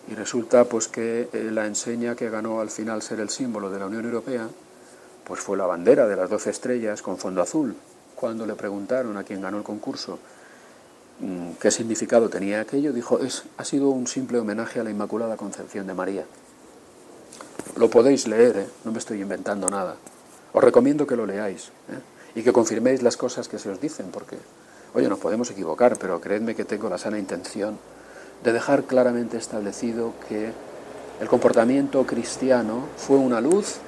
Y 0.09 0.15
resulta 0.15 0.65
pues 0.65 0.87
que 0.87 1.29
eh, 1.33 1.51
la 1.53 1.67
enseña 1.67 2.15
que 2.15 2.31
ganó 2.31 2.61
al 2.61 2.71
final 2.71 3.03
ser 3.03 3.19
el 3.19 3.31
símbolo 3.31 3.69
de 3.69 3.81
la 3.81 3.87
Unión 3.87 4.05
Europea 4.05 4.49
pues 5.25 5.41
fue 5.41 5.59
la 5.59 5.67
bandera 5.67 6.07
de 6.07 6.17
las 6.17 6.31
doce 6.31 6.51
estrellas 6.51 7.03
con 7.03 7.19
fondo 7.19 7.43
azul. 7.43 7.75
Cuando 8.15 8.47
le 8.47 8.55
preguntaron 8.55 9.17
a 9.17 9.25
quien 9.25 9.43
ganó 9.43 9.59
el 9.59 9.65
concurso 9.65 10.19
mm, 11.21 11.53
qué 11.61 11.71
significado 11.71 12.31
tenía 12.31 12.61
aquello, 12.61 12.93
dijo, 12.93 13.19
es, 13.19 13.43
ha 13.59 13.65
sido 13.65 13.91
un 13.91 14.07
simple 14.07 14.39
homenaje 14.39 14.79
a 14.81 14.85
la 14.85 14.91
Inmaculada 14.91 15.37
Concepción 15.37 15.87
de 15.87 15.95
María. 15.95 16.25
Lo 17.77 17.91
podéis 17.91 18.27
leer, 18.27 18.57
¿eh? 18.57 18.67
no 18.85 18.93
me 18.93 18.99
estoy 18.99 19.21
inventando 19.21 19.69
nada. 19.69 19.97
Os 20.53 20.65
recomiendo 20.65 21.07
que 21.07 21.17
lo 21.17 21.27
leáis 21.27 21.69
¿eh? 21.91 22.01
y 22.35 22.43
que 22.43 22.53
confirméis 22.53 23.03
las 23.03 23.17
cosas 23.17 23.49
que 23.49 23.59
se 23.59 23.71
os 23.71 23.81
dicen, 23.81 24.07
porque, 24.13 24.37
oye, 24.95 25.09
nos 25.09 25.19
podemos 25.19 25.51
equivocar, 25.51 25.97
pero 25.99 26.21
creedme 26.21 26.55
que 26.55 26.65
tengo 26.65 26.89
la 26.89 26.99
sana 26.99 27.19
intención 27.19 27.79
de 28.43 28.53
dejar 28.53 28.85
claramente 28.85 29.37
establecido 29.37 30.13
que 30.29 30.53
el 31.21 31.29
comportamiento 31.29 32.07
cristiano 32.07 32.85
fue 32.97 33.17
una 33.17 33.41
luz 33.41 33.79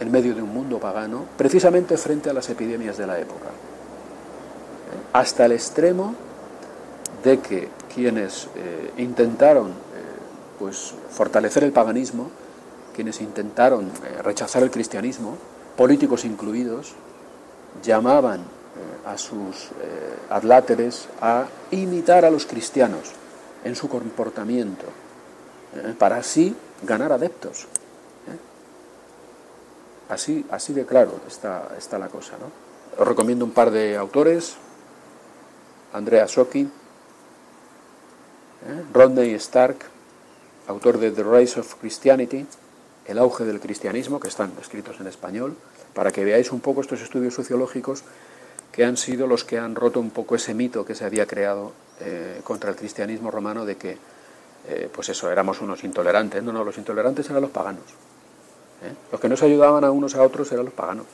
en 0.00 0.10
medio 0.10 0.34
de 0.34 0.42
un 0.42 0.52
mundo 0.52 0.78
pagano, 0.78 1.24
precisamente 1.36 1.96
frente 1.96 2.30
a 2.30 2.32
las 2.32 2.48
epidemias 2.50 2.96
de 2.96 3.06
la 3.06 3.18
época. 3.18 3.50
Hasta 5.12 5.44
el 5.44 5.52
extremo 5.52 6.14
de 7.22 7.38
que 7.40 7.68
quienes 7.94 8.48
eh, 8.56 8.92
intentaron 8.96 9.68
eh, 9.68 9.72
pues, 10.58 10.94
fortalecer 11.10 11.64
el 11.64 11.72
paganismo, 11.72 12.30
quienes 12.94 13.20
intentaron 13.20 13.90
rechazar 14.22 14.62
el 14.62 14.70
cristianismo, 14.70 15.36
políticos 15.76 16.24
incluidos, 16.24 16.94
llamaban 17.82 18.40
eh, 18.40 19.08
a 19.08 19.16
sus 19.18 19.70
eh, 19.80 20.16
adláteres 20.30 21.08
a 21.20 21.46
imitar 21.70 22.24
a 22.24 22.30
los 22.30 22.46
cristianos 22.46 23.12
en 23.64 23.74
su 23.76 23.88
comportamiento, 23.88 24.86
eh, 25.74 25.94
para 25.98 26.16
así 26.16 26.54
ganar 26.82 27.12
adeptos. 27.12 27.66
Así, 30.08 30.44
así 30.50 30.72
de 30.72 30.84
claro 30.84 31.20
está, 31.28 31.68
está 31.78 31.96
la 31.96 32.08
cosa. 32.08 32.32
Os 32.98 33.06
recomiendo 33.06 33.44
un 33.44 33.52
par 33.52 33.70
de 33.70 33.96
autores, 33.96 34.56
Andrea 35.92 36.26
Socchi. 36.26 36.68
Rodney 38.92 39.34
Stark, 39.34 39.76
autor 40.68 40.98
de 40.98 41.10
The 41.10 41.22
Rise 41.22 41.60
of 41.60 41.74
Christianity, 41.80 42.46
El 43.06 43.18
auge 43.18 43.44
del 43.44 43.60
cristianismo, 43.60 44.20
que 44.20 44.28
están 44.28 44.52
escritos 44.60 45.00
en 45.00 45.06
español, 45.06 45.56
para 45.94 46.12
que 46.12 46.24
veáis 46.24 46.52
un 46.52 46.60
poco 46.60 46.80
estos 46.80 47.00
estudios 47.00 47.34
sociológicos 47.34 48.04
que 48.72 48.84
han 48.84 48.96
sido 48.96 49.26
los 49.26 49.44
que 49.44 49.58
han 49.58 49.74
roto 49.74 49.98
un 49.98 50.10
poco 50.10 50.36
ese 50.36 50.54
mito 50.54 50.84
que 50.84 50.94
se 50.94 51.04
había 51.04 51.26
creado 51.26 51.72
eh, 52.00 52.40
contra 52.44 52.70
el 52.70 52.76
cristianismo 52.76 53.30
romano 53.30 53.64
de 53.64 53.76
que, 53.76 53.98
eh, 54.68 54.88
pues 54.92 55.08
eso, 55.08 55.30
éramos 55.30 55.60
unos 55.60 55.82
intolerantes. 55.82 56.42
No, 56.42 56.52
no, 56.52 56.62
los 56.62 56.78
intolerantes 56.78 57.28
eran 57.30 57.42
los 57.42 57.50
paganos. 57.50 57.82
¿eh? 58.82 58.94
Los 59.10 59.20
que 59.20 59.28
no 59.28 59.36
se 59.36 59.46
ayudaban 59.46 59.82
a 59.84 59.90
unos 59.90 60.14
a 60.14 60.22
otros 60.22 60.52
eran 60.52 60.66
los 60.66 60.74
paganos. 60.74 61.06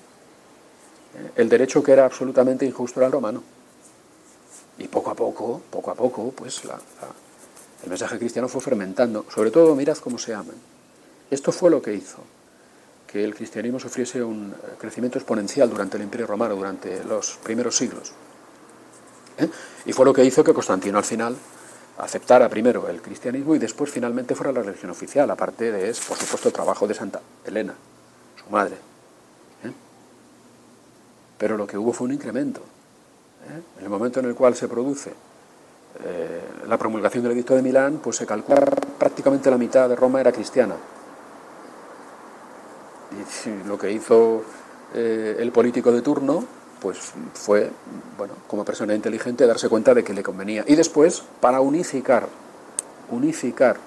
El 1.34 1.48
derecho 1.48 1.82
que 1.82 1.92
era 1.92 2.04
absolutamente 2.04 2.66
injusto 2.66 3.00
era 3.00 3.06
el 3.06 3.12
romano. 3.12 3.42
Y 4.78 4.88
poco 4.88 5.10
a 5.10 5.14
poco, 5.14 5.62
poco 5.70 5.90
a 5.90 5.94
poco, 5.94 6.30
pues 6.32 6.62
la- 6.66 6.78
el 7.84 7.88
mensaje 7.88 8.18
cristiano 8.18 8.48
fue 8.48 8.60
fermentando. 8.60 9.24
Sobre 9.34 9.50
todo, 9.50 9.74
mirad 9.74 9.96
cómo 9.96 10.18
se 10.18 10.34
aman. 10.34 10.56
Esto 11.30 11.52
fue 11.52 11.70
lo 11.70 11.82
que 11.82 11.94
hizo 11.94 12.22
que 13.06 13.24
el 13.24 13.34
cristianismo 13.34 13.78
sufriese 13.78 14.22
un 14.22 14.52
eh, 14.52 14.72
crecimiento 14.78 15.18
exponencial 15.18 15.70
durante 15.70 15.96
el 15.96 16.02
Imperio 16.02 16.26
Romano, 16.26 16.56
durante 16.56 17.04
los 17.04 17.38
primeros 17.42 17.76
siglos. 17.76 18.12
¿Eh? 19.38 19.48
Y 19.86 19.92
fue 19.92 20.04
lo 20.04 20.12
que 20.12 20.24
hizo 20.24 20.42
que 20.42 20.52
Constantino 20.52 20.98
al 20.98 21.04
final 21.04 21.36
aceptara 21.98 22.48
primero 22.48 22.88
el 22.88 23.00
cristianismo 23.00 23.54
y 23.54 23.58
después 23.58 23.90
finalmente 23.90 24.34
fuera 24.34 24.52
la 24.52 24.62
religión 24.62 24.90
oficial, 24.90 25.30
aparte 25.30 25.72
de, 25.72 25.88
es, 25.88 26.00
por 26.00 26.16
supuesto, 26.16 26.48
el 26.48 26.54
trabajo 26.54 26.86
de 26.86 26.94
Santa 26.94 27.20
Elena, 27.44 27.74
su 28.42 28.50
madre. 28.50 28.74
¿Eh? 29.64 29.72
Pero 31.38 31.56
lo 31.56 31.66
que 31.66 31.78
hubo 31.78 31.92
fue 31.92 32.06
un 32.06 32.14
incremento. 32.14 32.60
En 33.78 33.84
el 33.84 33.88
momento 33.88 34.18
en 34.18 34.26
el 34.26 34.34
cual 34.34 34.56
se 34.56 34.66
produce 34.66 35.12
la 36.66 36.76
promulgación 36.76 37.22
del 37.22 37.32
Edicto 37.32 37.54
de 37.54 37.62
Milán, 37.62 38.00
pues 38.02 38.16
se 38.16 38.26
calcula 38.26 38.60
prácticamente 38.98 39.48
la 39.50 39.56
mitad 39.56 39.88
de 39.88 39.94
Roma 39.94 40.20
era 40.20 40.32
cristiana. 40.32 40.74
Y 43.16 43.68
lo 43.68 43.78
que 43.78 43.90
hizo 43.90 44.42
eh, 44.94 45.36
el 45.38 45.52
político 45.52 45.92
de 45.92 46.02
turno, 46.02 46.44
pues 46.80 47.12
fue, 47.34 47.70
bueno, 48.16 48.34
como 48.46 48.64
persona 48.64 48.94
inteligente, 48.94 49.46
darse 49.46 49.68
cuenta 49.68 49.94
de 49.94 50.04
que 50.04 50.12
le 50.12 50.22
convenía. 50.22 50.64
Y 50.66 50.74
después, 50.74 51.22
para 51.40 51.60
unificar, 51.60 52.28
unificar 53.10 53.78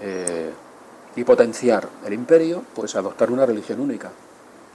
eh, 0.00 0.52
y 1.16 1.24
potenciar 1.24 1.88
el 2.04 2.12
imperio, 2.12 2.62
pues 2.74 2.94
adoptar 2.94 3.30
una 3.30 3.44
religión 3.46 3.80
única, 3.80 4.10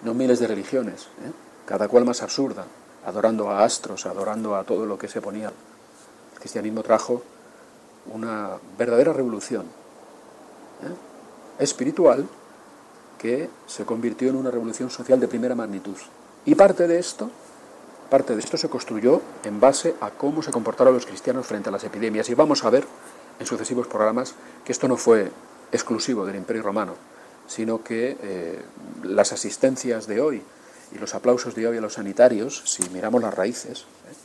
no 0.04 0.14
miles 0.14 0.40
de 0.40 0.48
religiones, 0.48 1.04
¿eh? 1.26 1.32
cada 1.66 1.88
cual 1.88 2.06
más 2.06 2.22
absurda, 2.22 2.66
adorando 3.06 3.50
a 3.50 3.64
astros, 3.64 4.06
adorando 4.06 4.56
a 4.56 4.64
todo 4.64 4.86
lo 4.86 4.98
que 4.98 5.08
se 5.08 5.22
ponía. 5.22 5.48
El 5.48 6.40
cristianismo 6.40 6.84
trajo 6.84 7.22
una 8.14 8.58
verdadera 8.78 9.14
revolución 9.14 9.66
espiritual 11.60 12.28
que 13.24 13.50
se 13.68 13.86
convirtió 13.86 14.28
en 14.28 14.36
una 14.36 14.52
revolución 14.52 14.90
social 14.90 15.18
de 15.18 15.30
primera 15.30 15.56
magnitud. 15.56 15.96
Y 16.46 16.56
parte 16.56 16.90
de 16.90 17.00
esto, 17.00 17.32
parte 18.10 18.36
de 18.36 18.42
esto 18.42 18.58
se 18.58 18.68
construyó 18.68 19.22
en 19.46 19.62
base 19.62 19.96
a 20.02 20.10
cómo 20.10 20.44
se 20.44 20.52
comportaron 20.52 20.94
los 20.94 21.06
cristianos 21.06 21.48
frente 21.48 21.70
a 21.70 21.72
las 21.72 21.86
epidemias. 21.86 22.30
Y 22.30 22.34
vamos 22.34 22.66
a 22.66 22.70
ver 22.70 22.86
en 23.40 23.46
sucesivos 23.46 23.88
programas 23.88 24.36
que 24.66 24.74
esto 24.74 24.90
no 24.90 24.98
fue 24.98 25.32
exclusivo 25.72 26.26
del 26.26 26.36
Imperio 26.36 26.64
Romano, 26.64 26.96
sino 27.48 27.82
que 27.82 28.18
eh, 28.22 28.62
las 29.04 29.32
asistencias 29.32 30.06
de 30.06 30.20
hoy 30.20 30.42
y 30.94 31.00
los 31.00 31.16
aplausos 31.16 31.56
de 31.56 31.66
hoy 31.66 31.78
a 31.78 31.82
los 31.82 31.94
sanitarios, 31.94 32.62
si 32.66 32.90
miramos 32.90 33.22
las 33.22 33.34
raíces, 33.34 33.84
¿eh? 33.84 34.16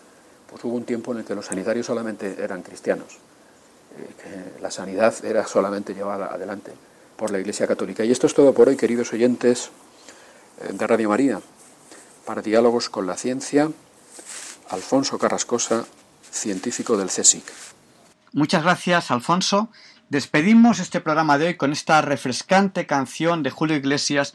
pues 0.50 0.64
hubo 0.64 0.74
un 0.74 0.84
tiempo 0.84 1.12
en 1.12 1.18
el 1.18 1.24
que 1.24 1.36
los 1.36 1.46
sanitarios 1.46 1.86
solamente 1.86 2.42
eran 2.42 2.62
cristianos, 2.62 3.18
eh, 3.96 4.54
que 4.56 4.60
la 4.60 4.72
sanidad 4.72 5.14
era 5.24 5.46
solamente 5.46 5.94
llevada 5.94 6.34
adelante 6.34 6.72
por 7.18 7.32
la 7.32 7.40
Iglesia 7.40 7.66
Católica. 7.66 8.04
Y 8.04 8.12
esto 8.12 8.28
es 8.28 8.32
todo 8.32 8.54
por 8.54 8.68
hoy, 8.68 8.76
queridos 8.76 9.12
oyentes 9.12 9.70
eh, 10.62 10.72
de 10.72 10.86
Radio 10.86 11.10
María. 11.10 11.40
Para 12.24 12.40
diálogos 12.42 12.88
con 12.88 13.06
la 13.06 13.16
ciencia, 13.16 13.70
Alfonso 14.70 15.18
Carrascosa, 15.18 15.84
científico 16.30 16.96
del 16.96 17.08
CSIC. 17.08 17.42
Muchas 18.32 18.62
gracias, 18.62 19.10
Alfonso. 19.10 19.68
Despedimos 20.08 20.78
este 20.78 21.00
programa 21.00 21.38
de 21.38 21.48
hoy 21.48 21.56
con 21.56 21.72
esta 21.72 22.00
refrescante 22.02 22.86
canción 22.86 23.42
de 23.42 23.50
Julio 23.50 23.76
Iglesias 23.76 24.34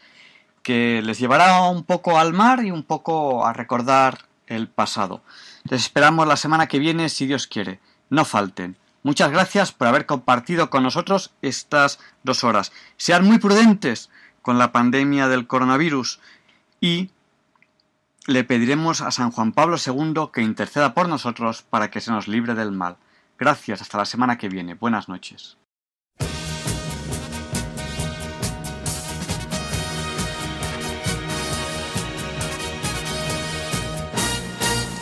que 0.61 1.01
les 1.03 1.19
llevará 1.19 1.69
un 1.69 1.83
poco 1.83 2.19
al 2.19 2.33
mar 2.33 2.65
y 2.65 2.71
un 2.71 2.83
poco 2.83 3.45
a 3.45 3.53
recordar 3.53 4.25
el 4.47 4.67
pasado. 4.67 5.21
Les 5.69 5.81
esperamos 5.83 6.27
la 6.27 6.35
semana 6.35 6.67
que 6.67 6.79
viene, 6.79 7.07
si 7.09 7.27
Dios 7.27 7.47
quiere. 7.47 7.79
No 8.09 8.25
falten. 8.25 8.75
Muchas 9.03 9.31
gracias 9.31 9.73
por 9.73 9.87
haber 9.87 10.05
compartido 10.05 10.69
con 10.69 10.83
nosotros 10.83 11.33
estas 11.41 11.99
dos 12.23 12.45
horas. 12.45 12.71
Sean 12.95 13.25
muy 13.25 13.37
prudentes 13.37 14.09
con 14.41 14.57
la 14.57 14.71
pandemia 14.71 15.27
del 15.27 15.45
coronavirus 15.45 16.19
y 16.79 17.09
le 18.25 18.45
pediremos 18.45 19.01
a 19.01 19.11
San 19.11 19.31
Juan 19.31 19.51
Pablo 19.51 19.75
II 19.77 20.29
que 20.31 20.41
interceda 20.41 20.93
por 20.93 21.09
nosotros 21.09 21.61
para 21.61 21.91
que 21.91 21.99
se 21.99 22.11
nos 22.11 22.29
libre 22.29 22.55
del 22.55 22.71
mal. 22.71 22.95
Gracias, 23.37 23.81
hasta 23.81 23.97
la 23.97 24.05
semana 24.05 24.37
que 24.37 24.47
viene. 24.47 24.73
Buenas 24.75 25.09
noches. 25.09 25.57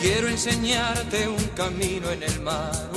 Quiero 0.00 0.26
enseñarte 0.26 1.28
un 1.28 1.44
camino 1.54 2.10
en 2.10 2.24
el 2.24 2.40
mar, 2.40 2.90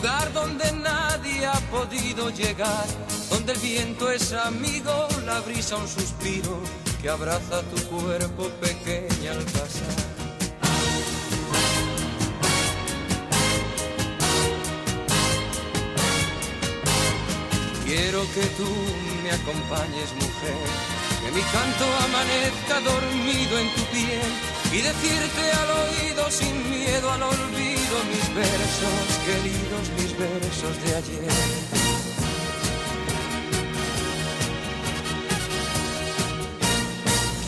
lugar 0.00 0.32
donde 0.32 0.72
nadie 0.72 1.44
ha 1.44 1.60
podido 1.70 2.30
llegar, 2.30 2.86
donde 3.28 3.52
el 3.52 3.58
viento 3.58 4.10
es 4.10 4.32
amigo, 4.32 5.08
la 5.26 5.40
brisa 5.40 5.76
un 5.76 5.86
suspiro 5.86 6.58
que 7.02 7.10
abraza 7.10 7.60
tu 7.64 7.76
cuerpo 7.94 8.48
pequeña 8.62 9.32
al 9.32 9.44
pasar. 9.44 9.96
Quiero 17.84 18.22
que 18.34 18.46
tú 18.56 18.70
me 19.22 19.30
acompañes, 19.32 20.14
mujer, 20.14 20.66
que 21.22 21.30
mi 21.30 21.42
canto 21.42 21.84
amanezca 22.06 22.80
dormido 22.80 23.58
en 23.58 23.74
tu 23.74 23.82
piel 23.92 24.59
y 24.72 24.80
decirte 24.82 25.50
al 25.52 25.70
oído 25.70 26.30
sin 26.30 26.70
miedo 26.70 27.10
al 27.10 27.22
olvido 27.22 27.94
mis 28.08 28.34
versos, 28.34 29.06
queridos 29.26 29.84
mis 29.98 30.18
versos 30.18 30.84
de 30.84 30.96
ayer. 30.96 31.80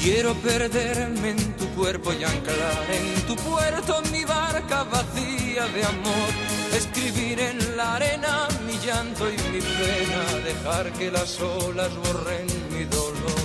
Quiero 0.03 0.35
perderme 0.35 1.31
en 1.31 1.57
tu 1.57 1.69
cuerpo 1.77 2.13
y 2.13 2.25
anclar 2.25 2.87
en 2.91 3.23
tu 3.23 3.37
puerto 3.37 4.03
mi 4.11 4.25
barca 4.25 4.83
vacía 4.83 5.69
de 5.69 5.85
amor. 5.85 6.31
Escribir 6.75 7.39
en 7.39 7.77
la 7.77 7.95
arena 7.95 8.49
mi 8.67 8.77
llanto 8.85 9.31
y 9.31 9.37
mi 9.53 9.61
pena, 9.61 10.25
dejar 10.45 10.93
que 10.95 11.09
las 11.13 11.41
olas 11.41 11.95
borren 11.95 12.47
mi 12.73 12.83
dolor. 12.85 13.42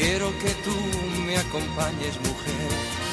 Quiero 0.00 0.30
que 0.38 0.50
tú 0.62 0.76
me 1.26 1.36
acompañes, 1.36 2.14
mujer, 2.20 2.70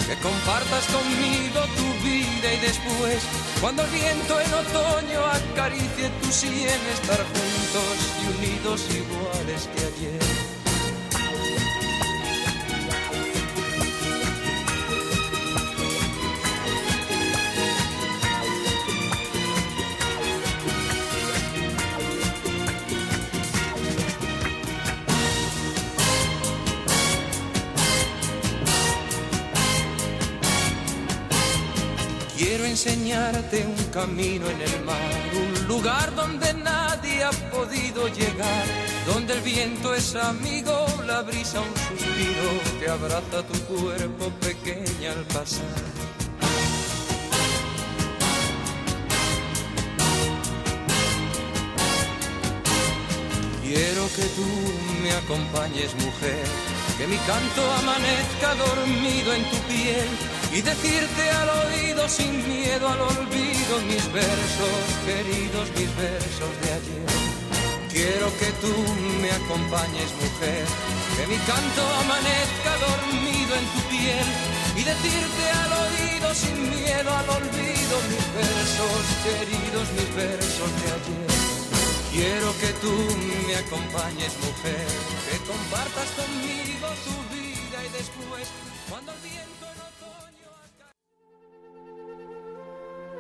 que 0.08 0.16
compartas 0.22 0.86
conmigo 0.86 1.62
tu 1.76 2.06
vida 2.06 2.54
y 2.54 2.60
después, 2.60 3.24
cuando 3.60 3.82
el 3.84 3.90
viento 3.90 4.40
en 4.40 4.54
otoño 4.54 5.26
acaricie 5.26 6.12
tu 6.22 6.32
sien, 6.32 6.80
estar 6.94 7.18
juntos 7.18 7.98
y 8.22 8.38
unidos 8.38 8.86
iguales 8.92 9.68
que 9.74 9.82
ayer. 9.84 10.55
Enseñarte 32.86 33.66
un 33.66 33.84
camino 33.92 34.48
en 34.48 34.62
el 34.62 34.86
mar, 34.86 34.98
un 35.34 35.68
lugar 35.68 36.14
donde 36.14 36.54
nadie 36.54 37.24
ha 37.24 37.32
podido 37.50 38.08
llegar, 38.10 38.66
donde 39.08 39.34
el 39.34 39.42
viento 39.42 39.96
es 39.96 40.16
amigo, 40.16 40.86
la 41.08 41.24
brisa 41.24 41.62
un 41.62 41.76
suspiro 41.76 42.48
que 42.80 42.88
abraza 42.88 43.42
tu 43.48 43.60
cuerpo 43.74 44.30
pequeña 44.40 45.14
al 45.14 45.24
pasar. 45.34 45.66
Quiero 53.64 54.08
que 54.16 54.26
tú 54.38 54.48
me 55.02 55.12
acompañes, 55.12 55.92
mujer, 55.96 56.46
que 57.00 57.08
mi 57.08 57.18
canto 57.18 57.62
amanezca 57.80 58.54
dormido 58.56 59.34
en 59.34 59.44
tu 59.50 59.58
piel 59.68 60.35
y 60.56 60.62
decirte 60.62 61.30
al 61.32 61.50
oído 61.68 62.08
sin 62.08 62.32
miedo 62.48 62.88
al 62.88 63.02
olvido 63.02 63.74
mis 63.90 64.06
versos, 64.14 64.84
queridos 65.06 65.68
mis 65.78 65.92
versos 65.98 66.52
de 66.62 66.70
ayer. 66.80 67.10
Quiero 67.92 68.28
que 68.40 68.50
tú 68.64 68.74
me 69.22 69.32
acompañes, 69.32 70.10
mujer, 70.24 70.64
que 71.18 71.28
mi 71.28 71.38
canto 71.52 71.82
amanezca 72.04 72.72
dormido 72.88 73.52
en 73.60 73.66
tu 73.74 73.82
piel 73.92 74.28
y 74.80 74.84
decirte 74.84 75.44
al 75.64 75.72
oído 75.86 76.28
sin 76.34 76.58
miedo 76.72 77.10
al 77.20 77.30
olvido 77.30 77.96
mis 78.12 78.26
versos, 78.40 79.04
queridos 79.28 79.88
mis 79.92 80.10
versos 80.16 80.72
de 80.80 80.88
ayer. 80.98 81.32
Quiero 82.16 82.50
que 82.62 82.72
tú 82.80 82.96
me 83.46 83.56
acompañes, 83.58 84.32
mujer, 84.40 84.88
que 85.28 85.38
compartas 85.52 86.10
conmigo 86.16 86.88
tu 87.04 87.16
vida 87.36 87.78
y 87.84 87.90
después, 87.92 88.48
cuando 88.88 89.12
el 89.12 89.55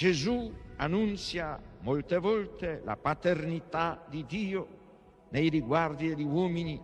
Gesù 0.00 0.50
annunzia 0.76 1.60
molte 1.80 2.16
volte 2.16 2.80
la 2.86 2.96
paternità 2.96 4.02
di 4.08 4.24
Dio 4.26 4.66
nei 5.28 5.50
riguardi 5.50 6.08
degli 6.08 6.24
uomini, 6.24 6.80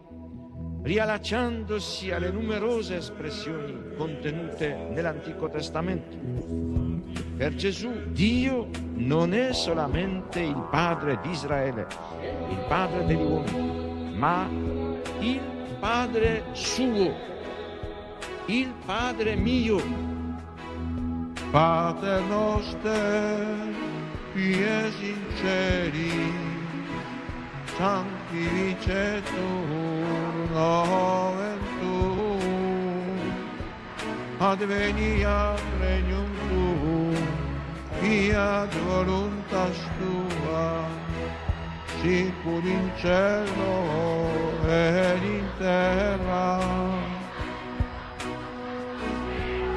riallacciandosi 0.83 2.11
alle 2.11 2.31
numerose 2.31 2.97
espressioni 2.97 3.95
contenute 3.97 4.75
nell'Antico 4.91 5.49
Testamento. 5.49 6.15
Per 7.39 7.55
Gesù 7.55 7.91
Dio 8.11 8.69
non 8.97 9.33
è 9.33 9.55
solamente 9.55 10.41
il 10.41 10.69
Padre 10.71 11.19
di 11.23 11.31
Israele, 11.31 11.87
il 12.51 12.65
Padre 12.69 13.07
degli 13.07 13.17
uomini, 13.17 14.15
ma 14.15 14.47
il 15.21 15.41
Padre 15.81 16.45
suo, 16.53 17.15
il 18.45 18.75
Padre 18.85 19.37
mio. 19.37 20.16
Pater 21.57 22.20
noster, 22.28 23.73
qui 24.35 24.61
es 24.62 24.95
in 25.01 25.23
celi, 25.41 26.28
sanctificetur 27.78 30.35
nomen 30.53 31.61
tuum, 31.81 33.16
adveniat 34.39 35.62
regnum 35.81 36.31
tuum, 36.51 37.16
fiat 38.03 38.70
voluntas 38.91 39.78
tua, 39.97 40.69
sicur 42.03 42.65
in 42.77 42.87
cielo 43.01 43.77
ed 44.69 45.24
in 45.24 45.47
terra. 45.59 46.95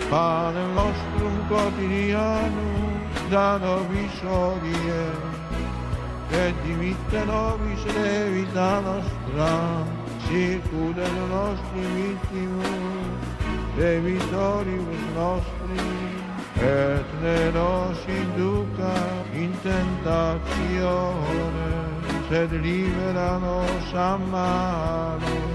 pane 0.09 0.63
nostrum 0.75 1.35
quotidianum 1.49 2.93
da 3.31 3.47
nobis 3.63 4.17
odie 4.23 5.05
et 6.43 6.55
dimitte 6.65 7.21
nobis 7.25 7.83
levita 7.95 8.69
nostra 8.87 9.51
circumde 10.25 11.07
nostri 11.33 11.83
vittimus 11.95 13.19
debitoribus 13.77 15.03
nostri 15.19 15.87
et 16.71 17.07
ne 17.21 17.39
nos 17.57 17.99
induca 18.21 18.95
in 19.33 19.51
tentatione 19.61 21.69
sed 22.29 22.51
libera 22.65 23.31
nos 23.45 23.89
a 23.93 24.17
malo 24.17 25.48